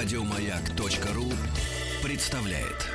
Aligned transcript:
Радиомаяк.ру 0.00 1.24
представляет. 2.04 2.86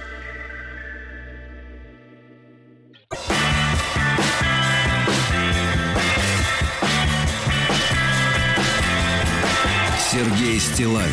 Сергей 10.00 10.58
Стилавин 10.62 11.10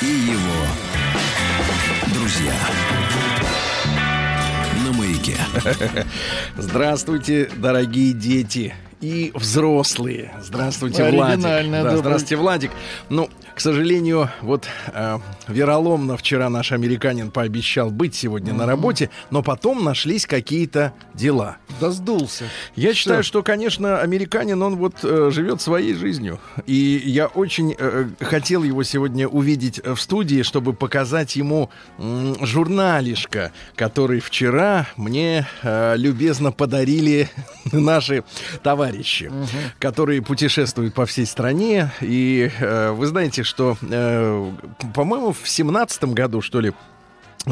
и 0.00 0.06
его 0.06 0.66
друзья 2.14 2.54
на 4.84 4.92
маяке. 4.92 5.36
Здравствуйте, 6.56 7.50
дорогие 7.56 8.12
дети 8.12 8.72
и 9.00 9.32
взрослые. 9.34 10.32
Здравствуйте, 10.42 11.10
Владик. 11.10 11.42
Да, 11.42 11.96
здравствуйте, 11.96 12.36
Владик. 12.36 12.70
Ну, 13.08 13.28
к 13.54 13.60
сожалению, 13.60 14.30
вот 14.42 14.66
э, 14.92 15.18
вероломно 15.48 16.16
вчера 16.16 16.48
наш 16.48 16.72
американин 16.72 17.30
пообещал 17.30 17.90
быть 17.90 18.14
сегодня 18.14 18.52
на 18.54 18.66
работе, 18.66 19.10
но 19.30 19.42
потом 19.42 19.84
нашлись 19.84 20.26
какие-то 20.26 20.92
дела. 21.14 21.56
Да 21.80 21.90
сдулся. 21.90 22.44
Я 22.76 22.94
считаю, 22.94 23.22
что, 23.22 23.42
конечно, 23.42 24.00
американин, 24.00 24.62
он 24.62 24.76
вот 24.76 24.96
э, 25.02 25.30
живет 25.32 25.60
своей 25.60 25.94
жизнью. 25.94 26.38
И 26.66 27.02
я 27.04 27.26
очень 27.26 27.74
э, 27.78 28.08
хотел 28.20 28.62
его 28.62 28.82
сегодня 28.82 29.26
увидеть 29.28 29.80
в 29.84 29.96
студии, 29.98 30.42
чтобы 30.42 30.72
показать 30.72 31.36
ему 31.36 31.70
м, 31.98 32.36
журналишко, 32.44 33.52
который 33.76 34.20
вчера 34.20 34.86
мне 34.96 35.46
э, 35.62 35.94
любезно 35.96 36.52
подарили 36.52 37.28
наши 37.72 38.24
товарищи, 38.62 38.89
которые 39.78 40.22
путешествуют 40.22 40.94
по 40.94 41.06
всей 41.06 41.26
стране. 41.26 41.90
И 42.00 42.50
э, 42.58 42.90
вы 42.90 43.06
знаете, 43.06 43.42
что, 43.42 43.76
э, 43.82 44.52
по-моему, 44.94 45.32
в 45.32 45.48
семнадцатом 45.48 46.12
году, 46.12 46.40
что 46.40 46.60
ли, 46.60 46.72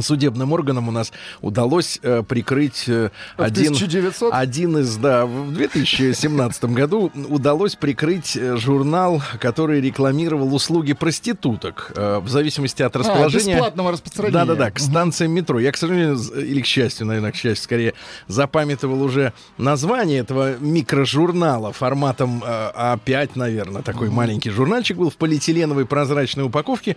судебным 0.00 0.52
органам 0.52 0.88
у 0.88 0.90
нас 0.92 1.12
удалось 1.40 1.98
э, 2.02 2.22
прикрыть 2.22 2.84
э, 2.88 3.10
А 3.36 3.44
один, 3.44 3.72
1900? 3.74 4.32
один 4.34 4.78
из, 4.78 4.96
да, 4.96 5.24
в 5.26 5.52
2017 5.52 6.64
году 6.66 7.10
удалось 7.28 7.74
прикрыть 7.74 8.36
э, 8.36 8.56
журнал, 8.56 9.22
который 9.40 9.80
рекламировал 9.80 10.54
услуги 10.54 10.92
проституток 10.92 11.92
э, 11.96 12.18
в 12.18 12.28
зависимости 12.28 12.82
от 12.82 12.94
А, 12.96 12.98
расположения. 12.98 13.54
бесплатного 13.54 13.92
распространения. 13.92 14.34
Да-да-да, 14.38 14.70
к 14.70 14.78
станциям 14.78 15.32
метро. 15.32 15.58
Я, 15.58 15.72
к 15.72 15.76
сожалению, 15.76 16.18
или 16.36 16.60
к 16.60 16.66
счастью, 16.66 17.06
наверное, 17.06 17.32
к 17.32 17.36
счастью, 17.36 17.64
скорее, 17.64 17.94
запамятовал 18.26 19.02
уже 19.02 19.32
название 19.56 20.18
этого 20.20 20.58
микрожурнала 20.58 21.72
форматом 21.72 22.42
э, 22.44 22.70
А5, 22.76 23.30
наверное, 23.36 23.82
такой 23.82 24.10
маленький 24.10 24.50
журнальчик 24.50 24.96
был 24.98 25.10
в 25.10 25.16
полиэтиленовой 25.16 25.86
прозрачной 25.86 26.44
упаковке, 26.44 26.96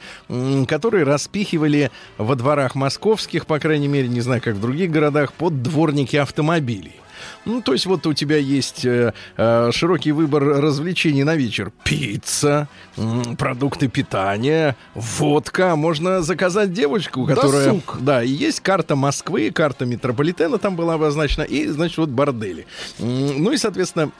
который 0.67 1.03
распихивали 1.03 1.89
во 2.17 2.35
дворах 2.35 2.75
московских, 2.81 3.45
по 3.45 3.59
крайней 3.59 3.87
мере, 3.87 4.07
не 4.07 4.21
знаю, 4.21 4.41
как 4.41 4.55
в 4.55 4.61
других 4.61 4.91
городах, 4.91 5.33
под 5.33 5.61
дворники 5.61 6.17
автомобилей. 6.17 6.95
Ну, 7.45 7.61
то 7.61 7.73
есть 7.73 7.85
вот 7.85 8.05
у 8.07 8.13
тебя 8.13 8.37
есть 8.37 8.85
э, 8.85 9.13
э, 9.37 9.71
широкий 9.71 10.11
выбор 10.11 10.43
развлечений 10.43 11.23
на 11.23 11.35
вечер. 11.35 11.71
Пицца, 11.83 12.67
м, 12.97 13.35
продукты 13.35 13.87
питания, 13.87 14.75
водка. 14.95 15.75
Можно 15.75 16.21
заказать 16.21 16.73
девочку, 16.73 17.25
которая... 17.25 17.65
Досуг. 17.65 17.97
Да, 18.01 18.23
и 18.23 18.29
есть 18.29 18.59
карта 18.59 18.95
Москвы, 18.95 19.51
карта 19.51 19.85
метрополитена 19.85 20.57
там 20.57 20.75
была 20.75 20.95
обозначена, 20.95 21.43
и, 21.43 21.67
значит, 21.67 21.97
вот 21.97 22.09
бордели. 22.09 22.65
Ну 22.99 23.51
и, 23.51 23.57
соответственно, 23.57 24.11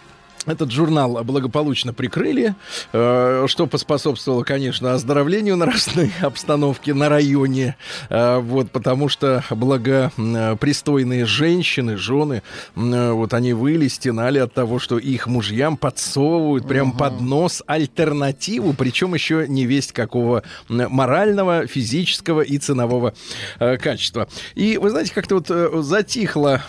этот 0.48 0.72
журнал 0.72 1.24
благополучно 1.24 1.94
прикрыли, 1.94 2.56
э, 2.94 3.46
что 3.48 3.68
поспособствовало, 3.68 4.44
конечно, 4.44 4.94
оздоровлению 4.94 5.56
нравственной 5.58 6.12
обстановки 6.22 6.92
на 6.92 7.10
районе. 7.10 7.76
Э, 8.10 8.40
Вот, 8.40 8.72
потому 8.72 9.10
что 9.10 9.44
благопристойные 9.50 11.26
женщины, 11.26 11.98
жены, 11.98 12.42
вот 12.76 13.34
они 13.34 13.54
выли, 13.54 13.88
стенали 13.88 14.40
от 14.40 14.54
того, 14.54 14.80
что 14.80 14.98
их 14.98 15.28
мужьям 15.28 15.78
подсовывают 15.78 16.68
прям 16.68 16.92
под 16.92 17.22
нос 17.22 17.62
альтернативу, 17.68 18.74
причем 18.74 19.14
еще 19.14 19.46
не 19.48 19.66
весть 19.66 19.92
какого 19.92 20.44
морального, 20.68 21.68
физического 21.68 22.42
и 22.42 22.58
ценового 22.58 23.14
э, 23.60 23.78
качества. 23.78 24.28
И 24.56 24.78
вы 24.78 24.90
знаете, 24.90 25.14
как-то 25.14 25.36
вот 25.36 25.84
затихло, 25.86 26.62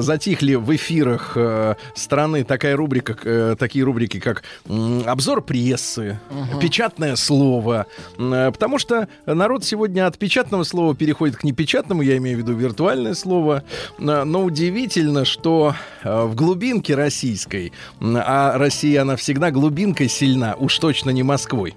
затихли 0.00 0.54
в 0.54 0.74
эфирах 0.74 1.36
страны 1.94 2.44
такая 2.44 2.76
рубрика, 2.78 3.14
э, 3.22 3.56
такие 3.58 3.84
рубрики, 3.84 4.18
как 4.20 4.42
обзор 4.66 5.42
прессы, 5.42 6.18
печатное 6.60 7.16
слово, 7.16 7.86
э, 8.18 8.50
потому 8.50 8.78
что 8.78 9.08
народ 9.26 9.64
сегодня 9.64 10.06
от 10.06 10.16
печатного 10.16 10.64
слова 10.64 10.94
переходит 10.94 11.36
к 11.36 11.44
непечатному, 11.44 12.00
я 12.00 12.16
имею 12.16 12.38
в 12.38 12.40
виду 12.40 12.54
виртуальное 12.54 13.14
слово, 13.14 13.58
Э, 13.98 14.24
но 14.24 14.44
удивительно, 14.44 15.24
что 15.24 15.74
в 16.04 16.34
глубинке 16.34 16.94
российской, 16.94 17.72
а 18.00 18.56
Россия, 18.58 19.02
она 19.02 19.16
всегда 19.16 19.50
глубинкой 19.50 20.08
сильна, 20.08 20.54
уж 20.58 20.78
точно 20.78 21.10
не 21.10 21.22
Москвой. 21.22 21.74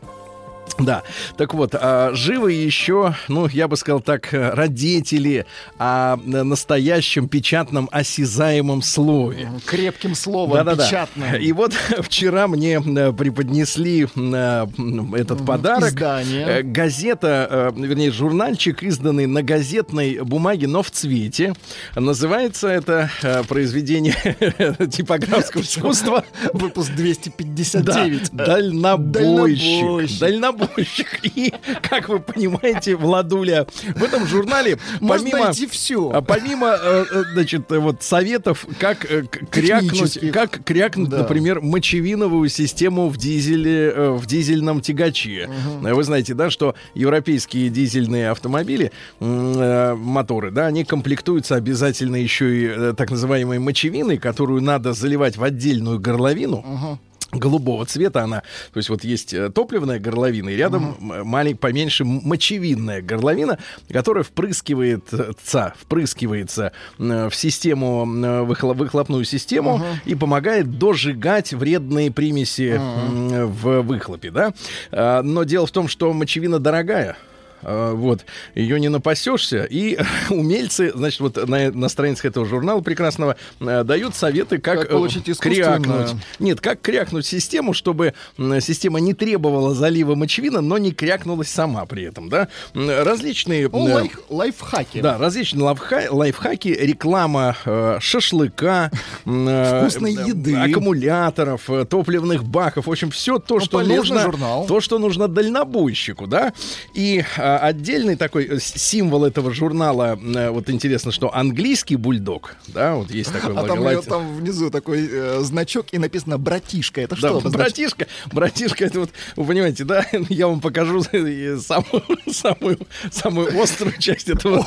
Да, 0.79 1.03
так 1.37 1.53
вот, 1.53 1.75
а, 1.75 2.11
живы 2.13 2.53
еще, 2.53 3.15
ну, 3.27 3.47
я 3.47 3.67
бы 3.67 3.77
сказал 3.77 4.01
так, 4.01 4.29
родители 4.31 5.45
о 5.77 6.17
настоящем 6.17 7.27
печатном 7.27 7.89
осязаемом 7.91 8.81
слове. 8.81 9.49
Крепким 9.65 10.15
словом, 10.15 10.57
Да-да-да. 10.57 10.85
печатным. 10.85 11.35
И 11.35 11.51
вот 11.51 11.73
вчера 12.01 12.47
мне 12.47 12.79
преподнесли 12.81 14.07
э, 14.15 14.67
этот 15.15 15.45
подарок. 15.45 15.89
Издание. 15.89 16.47
Э, 16.47 16.61
Газета, 16.63 17.47
э, 17.49 17.71
вернее, 17.75 18.11
журнальчик, 18.11 18.83
изданный 18.83 19.25
на 19.27 19.43
газетной 19.43 20.19
бумаге, 20.21 20.67
но 20.67 20.83
в 20.83 20.91
цвете. 20.91 21.53
Называется 21.95 22.67
это 22.67 23.09
произведение 23.47 24.15
типографского 24.91 25.61
искусства. 25.61 26.23
Выпуск 26.53 26.91
259. 26.95 28.29
Да, 28.31 28.45
дальнобойщик. 28.45 30.19
Дальнобойщик. 30.19 30.60
Дальнобойщик. 30.61 31.19
И, 31.23 31.53
как 31.81 32.09
вы 32.09 32.19
понимаете, 32.19 32.95
Владуля, 32.95 33.67
в 33.95 34.03
этом 34.03 34.25
журнале, 34.27 34.77
помимо... 34.99 35.51
все. 35.51 36.09
А 36.11 36.21
помимо, 36.21 36.77
э, 36.79 37.05
э, 37.11 37.23
значит, 37.33 37.71
э, 37.71 37.79
вот 37.79 38.03
советов, 38.03 38.65
как 38.79 39.05
крякнуть, 39.49 40.19
как 40.31 40.63
крякнуть, 40.63 41.09
Да. 41.09 41.19
например, 41.19 41.61
мочевиновую 41.61 42.49
систему 42.49 43.09
в 43.09 43.17
дизеле, 43.17 44.11
в 44.11 44.25
дизельном 44.25 44.81
тягаче. 44.81 45.49
Э, 45.83 45.93
Вы 45.93 46.03
знаете, 46.03 46.33
да, 46.33 46.49
что 46.49 46.75
европейские 46.93 47.69
дизельные 47.69 48.29
автомобили, 48.31 48.91
моторы, 49.19 50.51
да, 50.51 50.67
они 50.67 50.83
комплектуются 50.83 51.55
обязательно 51.55 52.15
еще 52.15 52.91
и 52.91 52.93
так 52.95 53.11
называемой 53.11 53.59
мочевиной, 53.59 54.17
которую 54.17 54.61
надо 54.61 54.93
заливать 54.93 55.37
в 55.37 55.43
отдельную 55.43 55.99
горловину 55.99 56.99
голубого 57.31 57.85
цвета 57.85 58.23
она, 58.23 58.41
то 58.73 58.77
есть 58.77 58.89
вот 58.89 59.03
есть 59.03 59.33
э, 59.33 59.49
топливная 59.49 59.99
горловина, 59.99 60.49
и 60.49 60.55
рядом 60.55 60.95
маленькая, 60.99 61.59
поменьше 61.59 62.03
мочевинная 62.05 63.01
горловина, 63.01 63.57
которая 63.89 64.23
впрыскивается, 64.23 65.33
впрыскивается 65.79 66.71
э, 66.99 67.29
в 67.29 67.35
систему, 67.35 68.05
э, 68.05 68.41
выхло- 68.43 68.73
выхлопную 68.73 69.23
систему 69.25 69.81
и 70.05 70.15
помогает 70.15 70.77
дожигать 70.77 71.53
вредные 71.53 72.11
примеси 72.11 72.79
м, 72.79 73.47
в 73.47 73.81
выхлопе, 73.81 74.31
да. 74.31 74.53
А, 74.91 75.21
Но 75.21 75.43
дело 75.43 75.65
в 75.67 75.71
том, 75.71 75.87
что 75.87 76.11
мочевина 76.13 76.59
дорогая. 76.59 77.17
А, 77.63 77.93
Вот, 77.93 78.25
ее 78.55 78.79
не 78.79 78.89
напасешься. 78.89 79.63
И 79.63 79.97
умельцы, 80.29 80.91
значит, 80.95 81.19
вот 81.19 81.47
на, 81.47 81.71
на 81.71 81.89
страницах 81.89 82.25
этого 82.25 82.45
журнала 82.45 82.81
прекрасного 82.81 83.35
э, 83.59 83.83
дают 83.83 84.15
советы, 84.15 84.57
как, 84.57 84.79
Как 84.81 84.89
э, 84.89 84.91
получить 84.93 85.39
крякнуть. 85.39 86.11
Нет, 86.39 86.61
как 86.61 86.81
крякнуть 86.81 87.25
систему, 87.25 87.73
чтобы 87.73 88.13
система 88.37 88.99
не 88.99 89.13
требовала 89.13 89.73
залива 89.73 90.15
мочевина, 90.15 90.61
но 90.61 90.77
не 90.77 90.91
крякнулась 90.91 91.49
сама 91.49 91.85
при 91.85 92.03
этом, 92.03 92.29
да? 92.29 92.47
Различные... 92.73 93.63
Э, 93.65 93.67
лайф- 93.67 94.19
лайфхаки. 94.29 95.01
да, 95.01 95.17
различные 95.17 95.63
лайфха- 95.65 96.09
лайфхаки, 96.11 96.69
реклама 96.69 97.55
э, 97.65 97.97
шашлыка, 97.99 98.91
э, 99.25 99.79
Вкусной 99.81 100.15
э, 100.15 100.27
еды. 100.27 100.55
аккумуляторов, 100.55 101.69
э, 101.69 101.85
топливных 101.85 102.43
баков, 102.43 102.87
в 102.87 102.91
общем, 102.91 103.11
все 103.11 103.39
то, 103.39 103.55
Ну, 103.55 103.59
что 103.61 103.81
нужно, 103.81 104.21
журнал. 104.23 104.65
то, 104.67 104.79
что 104.81 104.99
нужно 104.99 105.27
дальнобойщику, 105.27 106.27
да. 106.27 106.53
И 106.93 107.23
а, 107.37 107.50
отдельный 107.57 108.15
такой 108.15 108.45
э, 108.45 108.59
символ 108.59 109.25
этого 109.25 109.53
журнала, 109.53 110.17
э, 110.21 110.49
вот 110.49 110.69
интересно, 110.69 111.11
что 111.11 111.33
английский 111.33 111.95
бульдог, 111.95 112.55
да, 112.67 112.95
вот 112.95 113.11
есть 113.11 113.31
такой 113.31 113.55
А 113.57 113.63
там, 113.63 114.03
там 114.03 114.35
внизу 114.35 114.69
такой 114.69 115.07
э, 115.11 115.39
значок 115.41 115.87
и 115.91 115.97
написано 115.97 116.37
«братишка». 116.37 117.01
Это 117.01 117.15
Да, 117.19 117.29
что 117.29 117.49
братишка, 117.49 118.07
братишка, 118.31 118.85
это 118.85 119.01
вот, 119.01 119.09
вы 119.35 119.45
понимаете, 119.45 119.83
да, 119.83 120.05
я 120.29 120.47
вам 120.47 120.61
покажу 120.61 121.03
э, 121.11 121.57
самую, 121.57 122.03
самую, 122.31 122.79
самую 123.11 123.61
острую 123.61 123.97
часть 123.99 124.29
этого. 124.29 124.65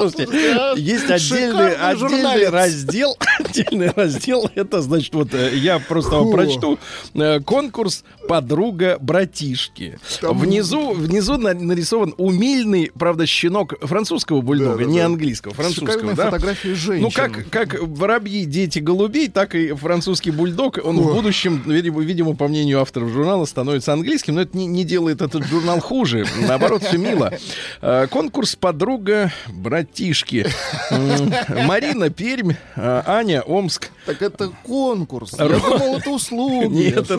Слушайте, 0.00 0.28
есть 0.76 1.10
отдельный, 1.10 1.74
отдельный 1.76 2.48
раздел, 2.48 3.16
отдельный 3.38 3.90
раздел, 3.94 4.50
это 4.54 4.80
значит, 4.80 5.14
вот 5.14 5.34
э, 5.34 5.56
я 5.56 5.78
просто 5.78 6.16
вам 6.16 6.30
прочту, 6.32 6.78
Э, 7.14 7.40
конкурс 7.40 8.04
«Подруга 8.28 8.96
братишки». 9.00 9.98
Внизу, 10.22 10.92
внизу 10.92 11.36
на- 11.36 11.54
нарисован 11.54 12.14
умильный, 12.18 12.90
правда, 12.98 13.26
щенок 13.26 13.74
французского 13.80 14.40
бульдога, 14.40 14.84
не 14.84 15.00
английского, 15.00 15.54
французского, 15.54 16.14
да? 16.14 16.26
фотографии 16.26 16.70
женщин. 16.74 17.02
Ну, 17.02 17.10
как, 17.10 17.48
как 17.50 17.76
воробьи, 17.80 18.44
дети 18.44 18.78
голубей, 18.78 19.28
так 19.28 19.54
и 19.54 19.72
французский 19.72 20.30
бульдог, 20.30 20.78
он 20.82 21.00
в 21.00 21.14
будущем, 21.14 21.62
видимо, 21.66 22.00
видимо, 22.02 22.34
по 22.36 22.48
мнению 22.48 22.80
авторов 22.80 23.10
журнала, 23.10 23.44
становится 23.44 23.92
английским, 23.92 24.36
но 24.36 24.42
это 24.42 24.56
не, 24.56 24.66
не 24.66 24.84
делает 24.84 25.20
этот 25.22 25.44
журнал 25.46 25.80
хуже. 25.80 26.24
Наоборот, 26.46 26.82
все 26.82 26.96
мило. 26.98 27.32
Э, 27.82 28.06
Конкурс 28.08 28.56
«Подруга 28.56 29.32
братишки». 29.48 29.89
М, 30.90 31.32
Марина, 31.66 32.10
Пермь, 32.10 32.52
э, 32.76 33.02
Аня, 33.06 33.42
Омск. 33.42 33.90
Так 34.06 34.22
это 34.22 34.50
конкурс. 34.64 35.34
Я 35.38 35.48
думал, 35.48 35.96
это 35.98 36.10
услуги. 36.10 36.74
Нет, 36.96 37.10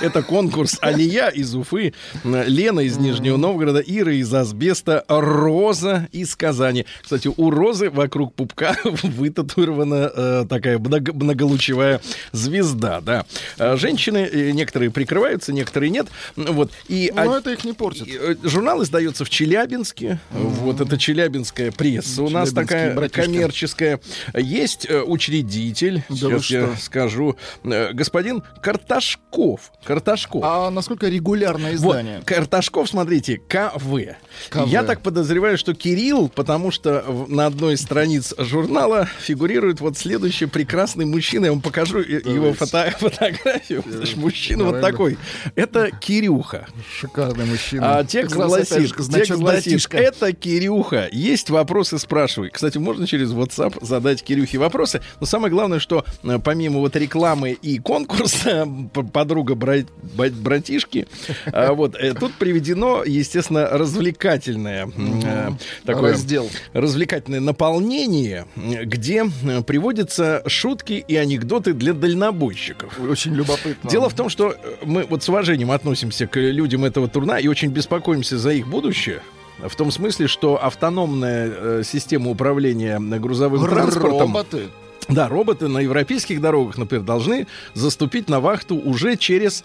это, 0.00 0.22
конкурс 0.22 0.76
Алия 0.80 1.28
из 1.28 1.54
Уфы, 1.54 1.94
Лена 2.24 2.80
из 2.80 2.96
Нижнего 2.98 3.36
Новгорода, 3.36 3.80
Ира 3.80 4.12
из 4.12 4.32
Асбеста, 4.32 5.04
Роза 5.08 6.08
из 6.12 6.36
Казани. 6.36 6.86
Кстати, 7.02 7.30
у 7.34 7.50
Розы 7.50 7.90
вокруг 7.90 8.34
пупка 8.34 8.76
вытатуирована 8.84 10.10
э, 10.14 10.46
такая 10.48 10.78
много- 10.78 11.12
многолучевая 11.12 12.00
звезда, 12.32 13.00
да. 13.00 13.24
Э, 13.58 13.76
Женщины, 13.76 14.18
э, 14.30 14.50
некоторые 14.52 14.90
прикрываются, 14.90 15.52
некоторые 15.52 15.90
нет. 15.90 16.06
Вот. 16.36 16.70
И 16.88 17.12
Но 17.14 17.34
а- 17.34 17.38
это 17.38 17.50
их 17.52 17.64
не 17.64 17.72
портит. 17.72 18.08
э, 18.08 18.36
Журнал 18.42 18.82
издается 18.82 19.24
в 19.24 19.30
Челябинске. 19.30 20.18
Вот 20.30 20.80
это 20.80 20.98
челябинская 20.98 21.70
пресса 21.84 22.22
у 22.22 22.30
нас 22.30 22.52
такая 22.52 22.94
братишки. 22.94 23.20
коммерческая. 23.26 24.00
Есть 24.34 24.86
э, 24.88 25.02
учредитель, 25.02 26.02
Да 26.08 26.38
сейчас 26.38 26.50
я 26.50 26.76
скажу, 26.76 27.36
э, 27.64 27.92
господин 27.92 28.42
Карташков. 28.62 29.72
Карташков. 29.84 30.42
А 30.44 30.70
насколько 30.70 31.08
регулярное 31.08 31.72
Вот, 31.76 31.96
издание? 31.96 32.22
Карташков, 32.24 32.88
смотрите, 32.88 33.40
КВ. 33.48 34.16
КВ. 34.50 34.66
Я 34.66 34.82
так 34.82 35.02
подозреваю, 35.02 35.58
что 35.58 35.74
Кирилл, 35.74 36.28
потому 36.28 36.70
что 36.70 37.04
на 37.28 37.46
одной 37.46 37.74
из 37.74 37.82
страниц 37.82 38.34
журнала 38.38 39.06
фигурирует 39.20 39.80
вот 39.80 39.98
следующий 39.98 40.46
прекрасный 40.46 41.04
мужчина. 41.04 41.46
Я 41.46 41.52
вам 41.52 41.60
покажу 41.60 42.00
э, 42.00 42.22
его 42.24 42.54
фото- 42.54 42.94
фотографию. 42.98 43.84
Значит, 43.86 44.16
мужчина 44.16 44.64
вот 44.64 44.74
Давай, 44.76 44.90
такой. 44.92 45.18
Это 45.54 45.90
Кирюха. 45.90 46.66
Шикарный 46.98 47.44
мужчина. 47.44 47.98
А 47.98 48.04
текст 48.04 48.34
гласит, 48.34 48.94
текст 49.12 49.32
гласит, 49.32 49.86
это 49.92 50.32
Кирюха. 50.32 51.08
Есть 51.12 51.50
вопросы, 51.74 51.98
спрашивай. 51.98 52.50
Кстати, 52.50 52.78
можно 52.78 53.04
через 53.04 53.32
WhatsApp 53.32 53.84
задать 53.84 54.22
Кирюхе 54.22 54.58
вопросы. 54.58 55.00
Но 55.18 55.26
самое 55.26 55.50
главное, 55.52 55.80
что 55.80 56.04
э, 56.22 56.38
помимо 56.38 56.78
вот 56.78 56.94
рекламы 56.94 57.50
и 57.50 57.80
конкурса 57.80 58.68
подруга 59.12 59.56
бра- 59.56 59.84
ба- 60.16 60.30
братишки, 60.30 61.08
э, 61.46 61.72
вот 61.72 61.96
э, 61.96 62.14
тут 62.14 62.32
приведено, 62.34 63.02
естественно, 63.04 63.66
развлекательное 63.72 64.88
э, 64.96 65.50
такое 65.84 66.12
Раздел. 66.12 66.48
развлекательное 66.74 67.40
наполнение, 67.40 68.46
где 68.54 69.24
приводятся 69.66 70.44
шутки 70.46 71.04
и 71.08 71.16
анекдоты 71.16 71.72
для 71.72 71.92
дальнобойщиков. 71.92 73.00
Очень 73.00 73.34
любопытно. 73.34 73.90
Дело 73.90 74.08
в 74.08 74.14
том, 74.14 74.28
что 74.28 74.54
мы 74.84 75.02
вот 75.10 75.24
с 75.24 75.28
уважением 75.28 75.72
относимся 75.72 76.28
к 76.28 76.36
людям 76.38 76.84
этого 76.84 77.08
турна 77.08 77.40
и 77.40 77.48
очень 77.48 77.70
беспокоимся 77.70 78.38
за 78.38 78.52
их 78.52 78.68
будущее. 78.68 79.22
В 79.58 79.74
том 79.76 79.90
смысле, 79.90 80.26
что 80.26 80.62
автономная 80.62 81.50
э, 81.50 81.82
система 81.84 82.30
управления 82.30 82.98
грузовым 82.98 83.64
транспортом, 83.68 84.32
Роботы. 84.34 84.68
да, 85.08 85.28
роботы 85.28 85.68
на 85.68 85.78
европейских 85.78 86.40
дорогах, 86.40 86.76
например, 86.76 87.04
должны 87.04 87.46
заступить 87.74 88.28
на 88.28 88.40
вахту 88.40 88.76
уже 88.76 89.16
через, 89.16 89.64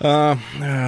э, 0.00 0.34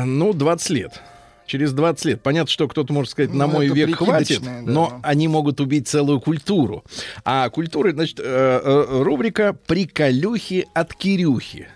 ну, 0.05 0.33
20 0.33 0.71
лет. 0.71 1.03
Через 1.47 1.75
20 1.75 2.05
лет. 2.07 2.23
Понятно, 2.23 2.51
что 2.51 2.67
кто-то 2.69 2.91
может 2.95 3.11
сказать, 3.11 3.35
на 3.35 3.47
Ну, 3.47 3.53
мой 3.53 3.69
век 3.69 3.97
хватит, 3.97 4.41
да. 4.43 4.61
но 4.63 4.99
они 5.03 5.29
могут 5.29 5.61
убить 5.61 5.87
целую 5.87 6.19
культуру. 6.19 6.85
А 7.23 7.51
культура, 7.51 7.93
значит, 7.93 8.19
э, 8.19 8.25
э, 8.25 9.03
рубрика 9.03 9.53
«Приколюхи 9.67 10.67
от 10.73 10.95
Кирюхи». 10.95 11.69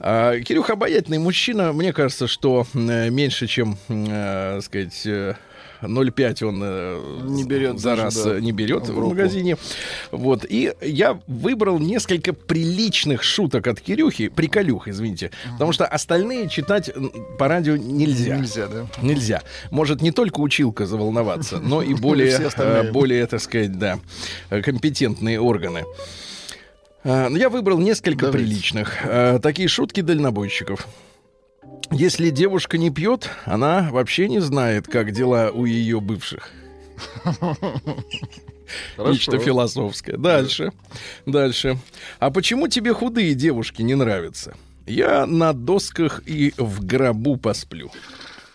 А, 0.00 0.40
Кирюха 0.40 0.72
обаятельный 0.72 1.18
мужчина. 1.18 1.72
Мне 1.72 1.92
кажется, 1.92 2.26
что 2.26 2.66
э, 2.74 3.10
меньше, 3.10 3.46
чем, 3.46 3.78
сказать... 4.60 5.06
э, 5.80 5.86
0,5 5.86 6.44
он 6.44 6.60
э, 6.62 7.20
Не 7.24 7.44
берет 7.44 7.78
за 7.78 7.90
даже, 7.90 8.02
раз 8.02 8.22
да, 8.24 8.36
э, 8.36 8.40
не 8.40 8.52
берет 8.52 8.88
в 8.88 8.94
в, 8.94 9.08
магазине. 9.08 9.56
Вот. 10.10 10.44
И 10.48 10.72
я 10.80 11.20
выбрал 11.26 11.78
несколько 11.78 12.32
приличных 12.32 13.22
шуток 13.22 13.66
от 13.66 13.80
Кирюхи, 13.80 14.28
приколюх, 14.28 14.88
извините, 14.88 15.30
потому 15.52 15.72
что 15.72 15.86
остальные 15.86 16.48
читать 16.48 16.90
по 17.38 17.48
радио 17.48 17.76
нельзя. 17.76 18.36
Нельзя, 18.36 18.66
да? 18.68 18.86
Нельзя. 19.02 19.42
Может 19.70 20.02
не 20.02 20.10
только 20.10 20.40
училка 20.40 20.86
заволноваться, 20.86 21.58
но 21.62 21.82
и 21.82 21.94
более, 21.94 22.30
Все 22.30 22.46
остальные. 22.46 22.90
э, 22.90 22.92
более, 22.92 23.26
так 23.26 23.40
сказать, 23.40 23.78
да, 23.78 23.98
компетентные 24.50 25.40
органы. 25.40 25.84
Ну, 27.04 27.36
Я 27.36 27.50
выбрал 27.50 27.78
несколько 27.78 28.26
Давайте. 28.26 28.38
приличных. 28.38 28.96
Такие 29.40 29.68
шутки 29.68 30.00
дальнобойщиков. 30.00 30.88
Если 31.90 32.30
девушка 32.30 32.78
не 32.78 32.90
пьет, 32.90 33.30
она 33.44 33.88
вообще 33.90 34.28
не 34.28 34.40
знает, 34.40 34.86
как 34.88 35.12
дела 35.12 35.50
у 35.52 35.64
ее 35.64 36.00
бывших. 36.00 36.50
Нечто 38.98 39.38
философское. 39.38 40.16
Дальше. 40.16 40.72
Дальше. 41.26 41.78
А 42.18 42.30
почему 42.30 42.68
тебе 42.68 42.92
худые 42.92 43.34
девушки 43.34 43.82
не 43.82 43.94
нравятся? 43.94 44.54
Я 44.86 45.26
на 45.26 45.52
досках 45.52 46.22
и 46.26 46.52
в 46.56 46.84
гробу 46.84 47.36
посплю. 47.36 47.90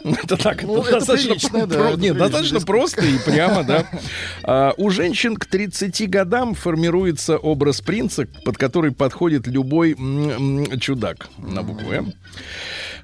Это 0.04 0.36
так, 0.36 0.64
Ну, 0.64 0.82
это 0.82 0.94
достаточно, 0.94 1.30
прилично, 1.36 1.68
да, 1.68 1.76
про- 1.78 1.90
это 1.92 2.00
нет, 2.00 2.18
достаточно 2.18 2.60
просто 2.62 3.06
и 3.06 3.20
прямо, 3.20 3.64
да. 3.64 3.86
А, 4.44 4.74
у 4.78 4.90
женщин 4.90 5.36
к 5.38 5.46
30 5.46 6.08
годам 6.08 6.56
формируется 6.56 7.38
образ 7.38 7.82
принца, 7.82 8.26
под 8.44 8.58
который 8.58 8.92
подходит 8.92 9.46
любой 9.46 9.94
м, 9.94 10.64
м, 10.64 10.80
чудак 10.80 11.30
на 11.38 11.62
букву 11.62 11.92
«М». 11.92 12.14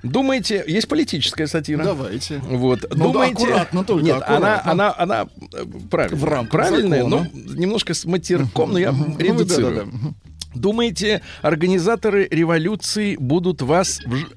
Думаете, 0.04 0.64
есть 0.68 0.88
политическая 0.88 1.48
сатира? 1.48 1.84
Давайте. 1.84 2.38
Вот. 2.40 2.82
Ну 2.92 2.98
да, 2.98 3.04
Думаете, 3.14 3.44
аккуратно 3.44 3.84
только, 3.84 4.04
Нет, 4.06 4.24
она, 4.26 4.56
аккуратно. 4.60 4.72
она, 4.72 4.96
она 4.98 5.28
э, 5.54 5.66
правильная, 5.90 6.20
В 6.20 6.24
рамках 6.26 6.52
правильная, 6.52 7.04
закона. 7.04 7.30
но 7.34 7.54
немножко 7.56 7.94
с 7.94 8.06
матерком, 8.06 8.72
но 8.74 8.78
я 8.80 8.92
Ну, 8.92 9.18
редуцирую. 9.18 9.86
да-да-да. 9.86 10.14
Думаете, 10.56 11.22
организаторы 11.42 12.28
революции 12.32 13.16
будут 13.16 13.62
вас 13.62 14.00
вж- 14.06 14.28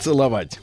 целовать? 0.00 0.60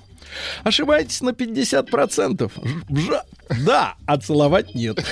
Ошибаетесь 0.63 1.21
на 1.21 1.29
50%. 1.29 2.51
Ж- 2.63 2.83
вжа- 2.89 3.21
Да, 3.65 3.95
а 4.05 4.17
целовать 4.17 4.75
нет. 4.75 5.03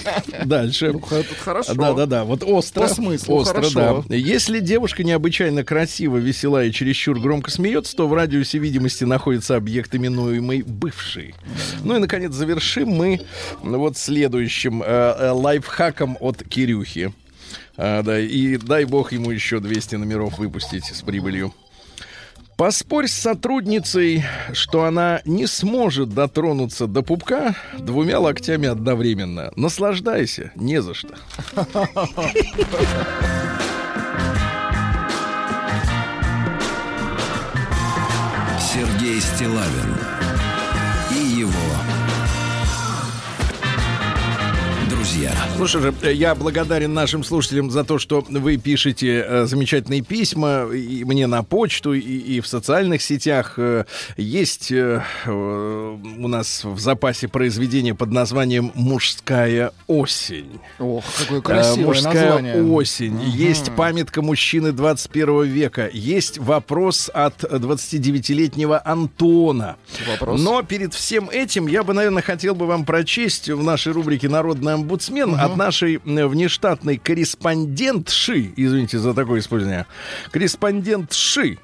Дальше. 0.44 0.92
Ну, 0.92 1.00
это 1.16 1.34
хорошо. 1.34 1.74
Да, 1.74 1.92
да, 1.92 2.06
да. 2.06 2.24
Вот 2.24 2.42
остро. 2.44 2.82
По 2.82 2.88
смыслу 2.88 3.36
остро, 3.36 3.54
хорошо. 3.62 4.04
да. 4.08 4.14
Если 4.16 4.60
девушка 4.60 5.04
необычайно 5.04 5.64
красива, 5.64 6.16
весела 6.18 6.64
и 6.64 6.72
чересчур 6.72 7.18
громко 7.20 7.50
смеется, 7.50 7.94
то 7.96 8.08
в 8.08 8.14
радиусе 8.14 8.58
видимости 8.58 9.04
находится 9.04 9.56
объект, 9.56 9.94
именуемый 9.94 10.62
бывший. 10.62 11.34
Ну 11.84 11.96
и, 11.96 11.98
наконец, 11.98 12.32
завершим 12.32 12.88
мы 12.88 13.20
вот 13.62 13.96
следующим 13.96 14.82
э, 14.82 14.86
э, 14.86 15.30
лайфхаком 15.30 16.16
от 16.20 16.42
Кирюхи. 16.42 17.12
А, 17.76 18.02
да, 18.02 18.20
и 18.20 18.56
дай 18.56 18.84
бог 18.84 19.12
ему 19.12 19.30
еще 19.30 19.58
200 19.60 19.96
номеров 19.96 20.38
выпустить 20.38 20.84
с 20.86 21.02
прибылью. 21.02 21.52
Поспорь 22.56 23.08
с 23.08 23.12
сотрудницей, 23.12 24.24
что 24.52 24.84
она 24.84 25.20
не 25.24 25.46
сможет 25.46 26.10
дотронуться 26.10 26.86
до 26.86 27.02
пупка 27.02 27.56
двумя 27.78 28.20
локтями 28.20 28.68
одновременно. 28.68 29.52
Наслаждайся, 29.56 30.52
не 30.54 30.80
за 30.80 30.94
что. 30.94 31.14
Сергей 38.60 39.20
Стилавин 39.20 40.23
друзья. 45.04 45.32
Слушай 45.56 45.82
же, 45.82 45.94
э, 46.00 46.12
я 46.14 46.34
благодарен 46.34 46.94
нашим 46.94 47.24
слушателям 47.24 47.70
за 47.70 47.84
то, 47.84 47.98
что 47.98 48.24
вы 48.26 48.56
пишете 48.56 49.22
э, 49.26 49.44
замечательные 49.44 50.00
письма 50.00 50.66
и 50.72 51.04
мне 51.04 51.26
на 51.26 51.42
почту, 51.42 51.92
и, 51.92 52.00
и 52.00 52.40
в 52.40 52.46
социальных 52.46 53.02
сетях. 53.02 53.54
Э, 53.58 53.84
есть 54.16 54.72
у 54.72 56.28
нас 56.28 56.64
в 56.64 56.78
запасе 56.78 57.28
произведение 57.28 57.94
под 57.94 58.12
названием 58.12 58.72
«Мужская 58.74 59.72
осень». 59.86 60.58
Ох, 60.78 61.04
какое 61.18 61.40
Э, 61.40 61.42
красивое 61.42 61.86
мужская 61.86 62.32
название. 62.32 62.62
осень. 62.62 63.20
Есть 63.24 63.72
памятка 63.76 64.22
мужчины 64.22 64.72
21 64.72 65.42
века. 65.42 65.90
Есть 65.92 66.38
вопрос 66.38 67.10
от 67.12 67.44
29-летнего 67.44 68.80
Антона. 68.82 69.76
Вопрос. 70.08 70.40
Но 70.40 70.62
перед 70.62 70.94
всем 70.94 71.28
этим 71.28 71.66
я 71.66 71.82
бы, 71.82 71.92
наверное, 71.92 72.22
хотел 72.22 72.54
бы 72.54 72.66
вам 72.66 72.86
прочесть 72.86 73.50
в 73.50 73.62
нашей 73.62 73.92
рубрике 73.92 74.30
«Народный 74.30 74.72
омбудсмен» 74.94 75.24
омбудсмен 75.30 75.40
от 75.40 75.56
нашей 75.56 75.96
м, 76.04 76.28
внештатной 76.28 76.96
корреспондентши, 76.98 78.52
извините 78.56 78.98
за 78.98 79.14
такое 79.14 79.40
использование, 79.40 79.86
корреспондентши 80.30 81.58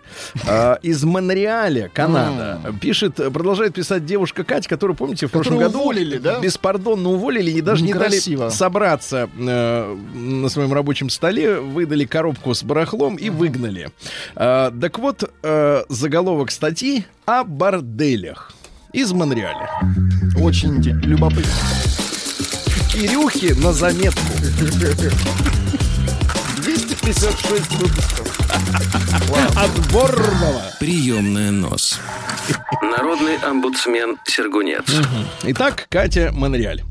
э, 0.46 0.76
из 0.82 1.04
Монреаля, 1.04 1.90
Канада, 1.92 2.60
пишет, 2.80 3.16
продолжает 3.16 3.74
писать 3.74 4.04
девушка 4.04 4.44
Катя, 4.44 4.68
которую, 4.68 4.96
помните, 4.96 5.26
в 5.26 5.30
прошлом 5.30 5.58
году 5.58 5.80
уволили, 5.80 6.18
да? 6.18 6.40
беспардонно 6.40 7.10
уволили 7.10 7.50
и 7.50 7.60
даже 7.60 7.82
не 7.82 7.88
Некрасиво. 7.92 8.44
дали 8.46 8.54
собраться 8.54 9.28
э, 9.38 9.96
на 10.14 10.48
своем 10.48 10.72
рабочем 10.72 11.10
столе, 11.10 11.60
выдали 11.60 12.04
коробку 12.04 12.54
с 12.54 12.62
барахлом 12.62 13.16
и 13.16 13.30
выгнали. 13.30 13.90
Э, 14.36 14.70
так 14.80 14.98
вот, 14.98 15.30
э, 15.42 15.82
заголовок 15.88 16.50
статьи 16.50 17.04
о 17.26 17.44
борделях 17.44 18.52
из 18.92 19.12
Монреаля. 19.12 19.70
Очень 20.40 20.82
любопытно. 21.04 21.52
Кирюхи 22.92 23.52
на 23.52 23.72
заметку. 23.72 24.20
256 26.56 27.76
выпусков. 27.78 28.40
Отборного. 29.56 30.62
Приемная 30.80 31.52
нос. 31.52 32.00
Народный 32.82 33.36
омбудсмен 33.36 34.18
Сергунец. 34.24 34.84
Итак, 35.44 35.86
Катя 35.88 36.32
Монреаль. 36.32 36.82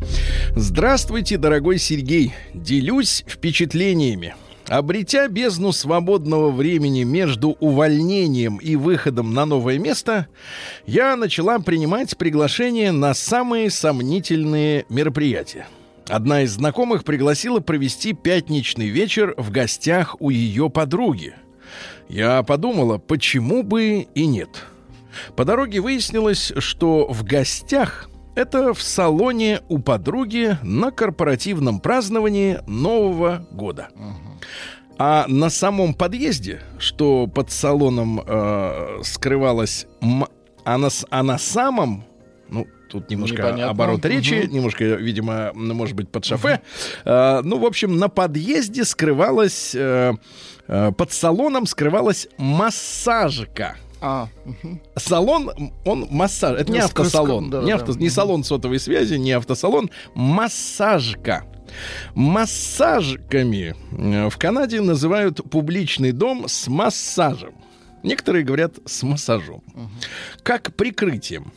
Здравствуйте, 0.55 1.37
дорогой 1.37 1.77
Сергей. 1.77 2.33
Делюсь 2.53 3.25
впечатлениями. 3.27 4.35
Обретя 4.69 5.27
бездну 5.27 5.73
свободного 5.73 6.49
времени 6.49 7.03
между 7.03 7.57
увольнением 7.59 8.55
и 8.57 8.77
выходом 8.77 9.33
на 9.33 9.45
новое 9.45 9.79
место, 9.79 10.27
я 10.85 11.17
начала 11.17 11.59
принимать 11.59 12.15
приглашения 12.17 12.93
на 12.93 13.13
самые 13.13 13.69
сомнительные 13.69 14.85
мероприятия. 14.87 15.67
Одна 16.09 16.41
из 16.41 16.53
знакомых 16.53 17.03
пригласила 17.03 17.59
провести 17.59 18.13
пятничный 18.13 18.87
вечер 18.87 19.35
в 19.37 19.51
гостях 19.51 20.15
у 20.19 20.31
ее 20.31 20.69
подруги. 20.69 21.35
Я 22.07 22.41
подумала, 22.41 22.97
почему 22.97 23.61
бы 23.61 24.07
и 24.15 24.25
нет. 24.25 24.65
По 25.35 25.45
дороге 25.45 25.81
выяснилось, 25.81 26.51
что 26.57 27.07
в 27.07 27.23
гостях 27.23 28.09
это 28.35 28.73
в 28.73 28.81
салоне 28.81 29.61
у 29.69 29.77
подруги 29.77 30.57
на 30.63 30.91
корпоративном 30.91 31.79
праздновании 31.79 32.59
Нового 32.67 33.45
года. 33.51 33.89
А 34.97 35.25
на 35.27 35.49
самом 35.49 35.93
подъезде, 35.93 36.61
что 36.79 37.27
под 37.27 37.51
салоном 37.51 38.21
э, 38.25 38.99
скрывалось, 39.03 39.85
м- 40.01 40.27
а, 40.65 40.77
на, 40.77 40.89
а 41.09 41.23
на 41.23 41.37
самом, 41.37 42.03
тут 42.89 43.09
немножко 43.09 43.37
Непонятно. 43.37 43.69
оборот 43.69 44.05
речи, 44.05 44.43
Мгм. 44.45 44.53
немножко, 44.55 44.83
видимо, 44.83 45.51
может 45.53 45.95
быть, 45.95 46.09
под 46.09 46.25
шофе. 46.25 46.61
Э, 47.05 47.41
ну, 47.43 47.57
в 47.59 47.65
общем, 47.65 47.97
на 47.97 48.09
подъезде 48.09 48.83
скрывалась, 48.85 49.73
э, 49.75 50.13
под 50.67 51.11
салоном 51.11 51.65
скрывалась 51.65 52.27
массажка. 52.37 53.75
А, 54.01 54.27
мгм. 54.45 54.81
Салон, 54.95 55.51
он 55.85 56.07
массаж. 56.09 56.57
Это 56.59 56.71
не 56.71 56.79
Ну, 56.79 56.83
с- 56.85 56.87
автосалон. 56.87 57.47
с- 57.47 57.49
да, 57.51 57.61
не, 57.63 57.71
авто, 57.71 57.93
да. 57.93 57.99
не 57.99 58.09
салон 58.09 58.43
сотовой 58.43 58.79
связи, 58.79 59.15
не 59.15 59.33
автосалон. 59.33 59.89
Массажка. 60.15 61.45
Массажками 62.15 63.75
э, 63.91 64.29
в 64.29 64.37
Канаде 64.37 64.81
называют 64.81 65.41
публичный 65.49 66.11
дом 66.13 66.47
с 66.47 66.67
массажем. 66.67 67.53
Некоторые 68.03 68.43
говорят 68.45 68.75
с 68.85 69.03
массажом. 69.03 69.61
Как 70.43 70.73
прикрытием. 70.75 71.51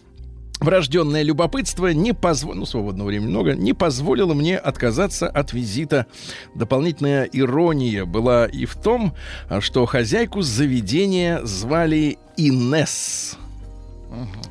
Врожденное 0.62 1.22
любопытство 1.22 1.88
не 1.88 2.12
позволило, 2.12 2.60
ну, 2.60 2.66
свободного 2.66 3.08
времени 3.08 3.30
много, 3.30 3.54
не 3.54 3.72
позволило 3.72 4.32
мне 4.32 4.56
отказаться 4.56 5.28
от 5.28 5.52
визита. 5.52 6.06
Дополнительная 6.54 7.24
ирония 7.24 8.04
была 8.04 8.46
и 8.46 8.64
в 8.64 8.76
том, 8.76 9.12
что 9.58 9.86
хозяйку 9.86 10.42
заведения 10.42 11.42
звали 11.44 12.18
Инес. 12.36 13.36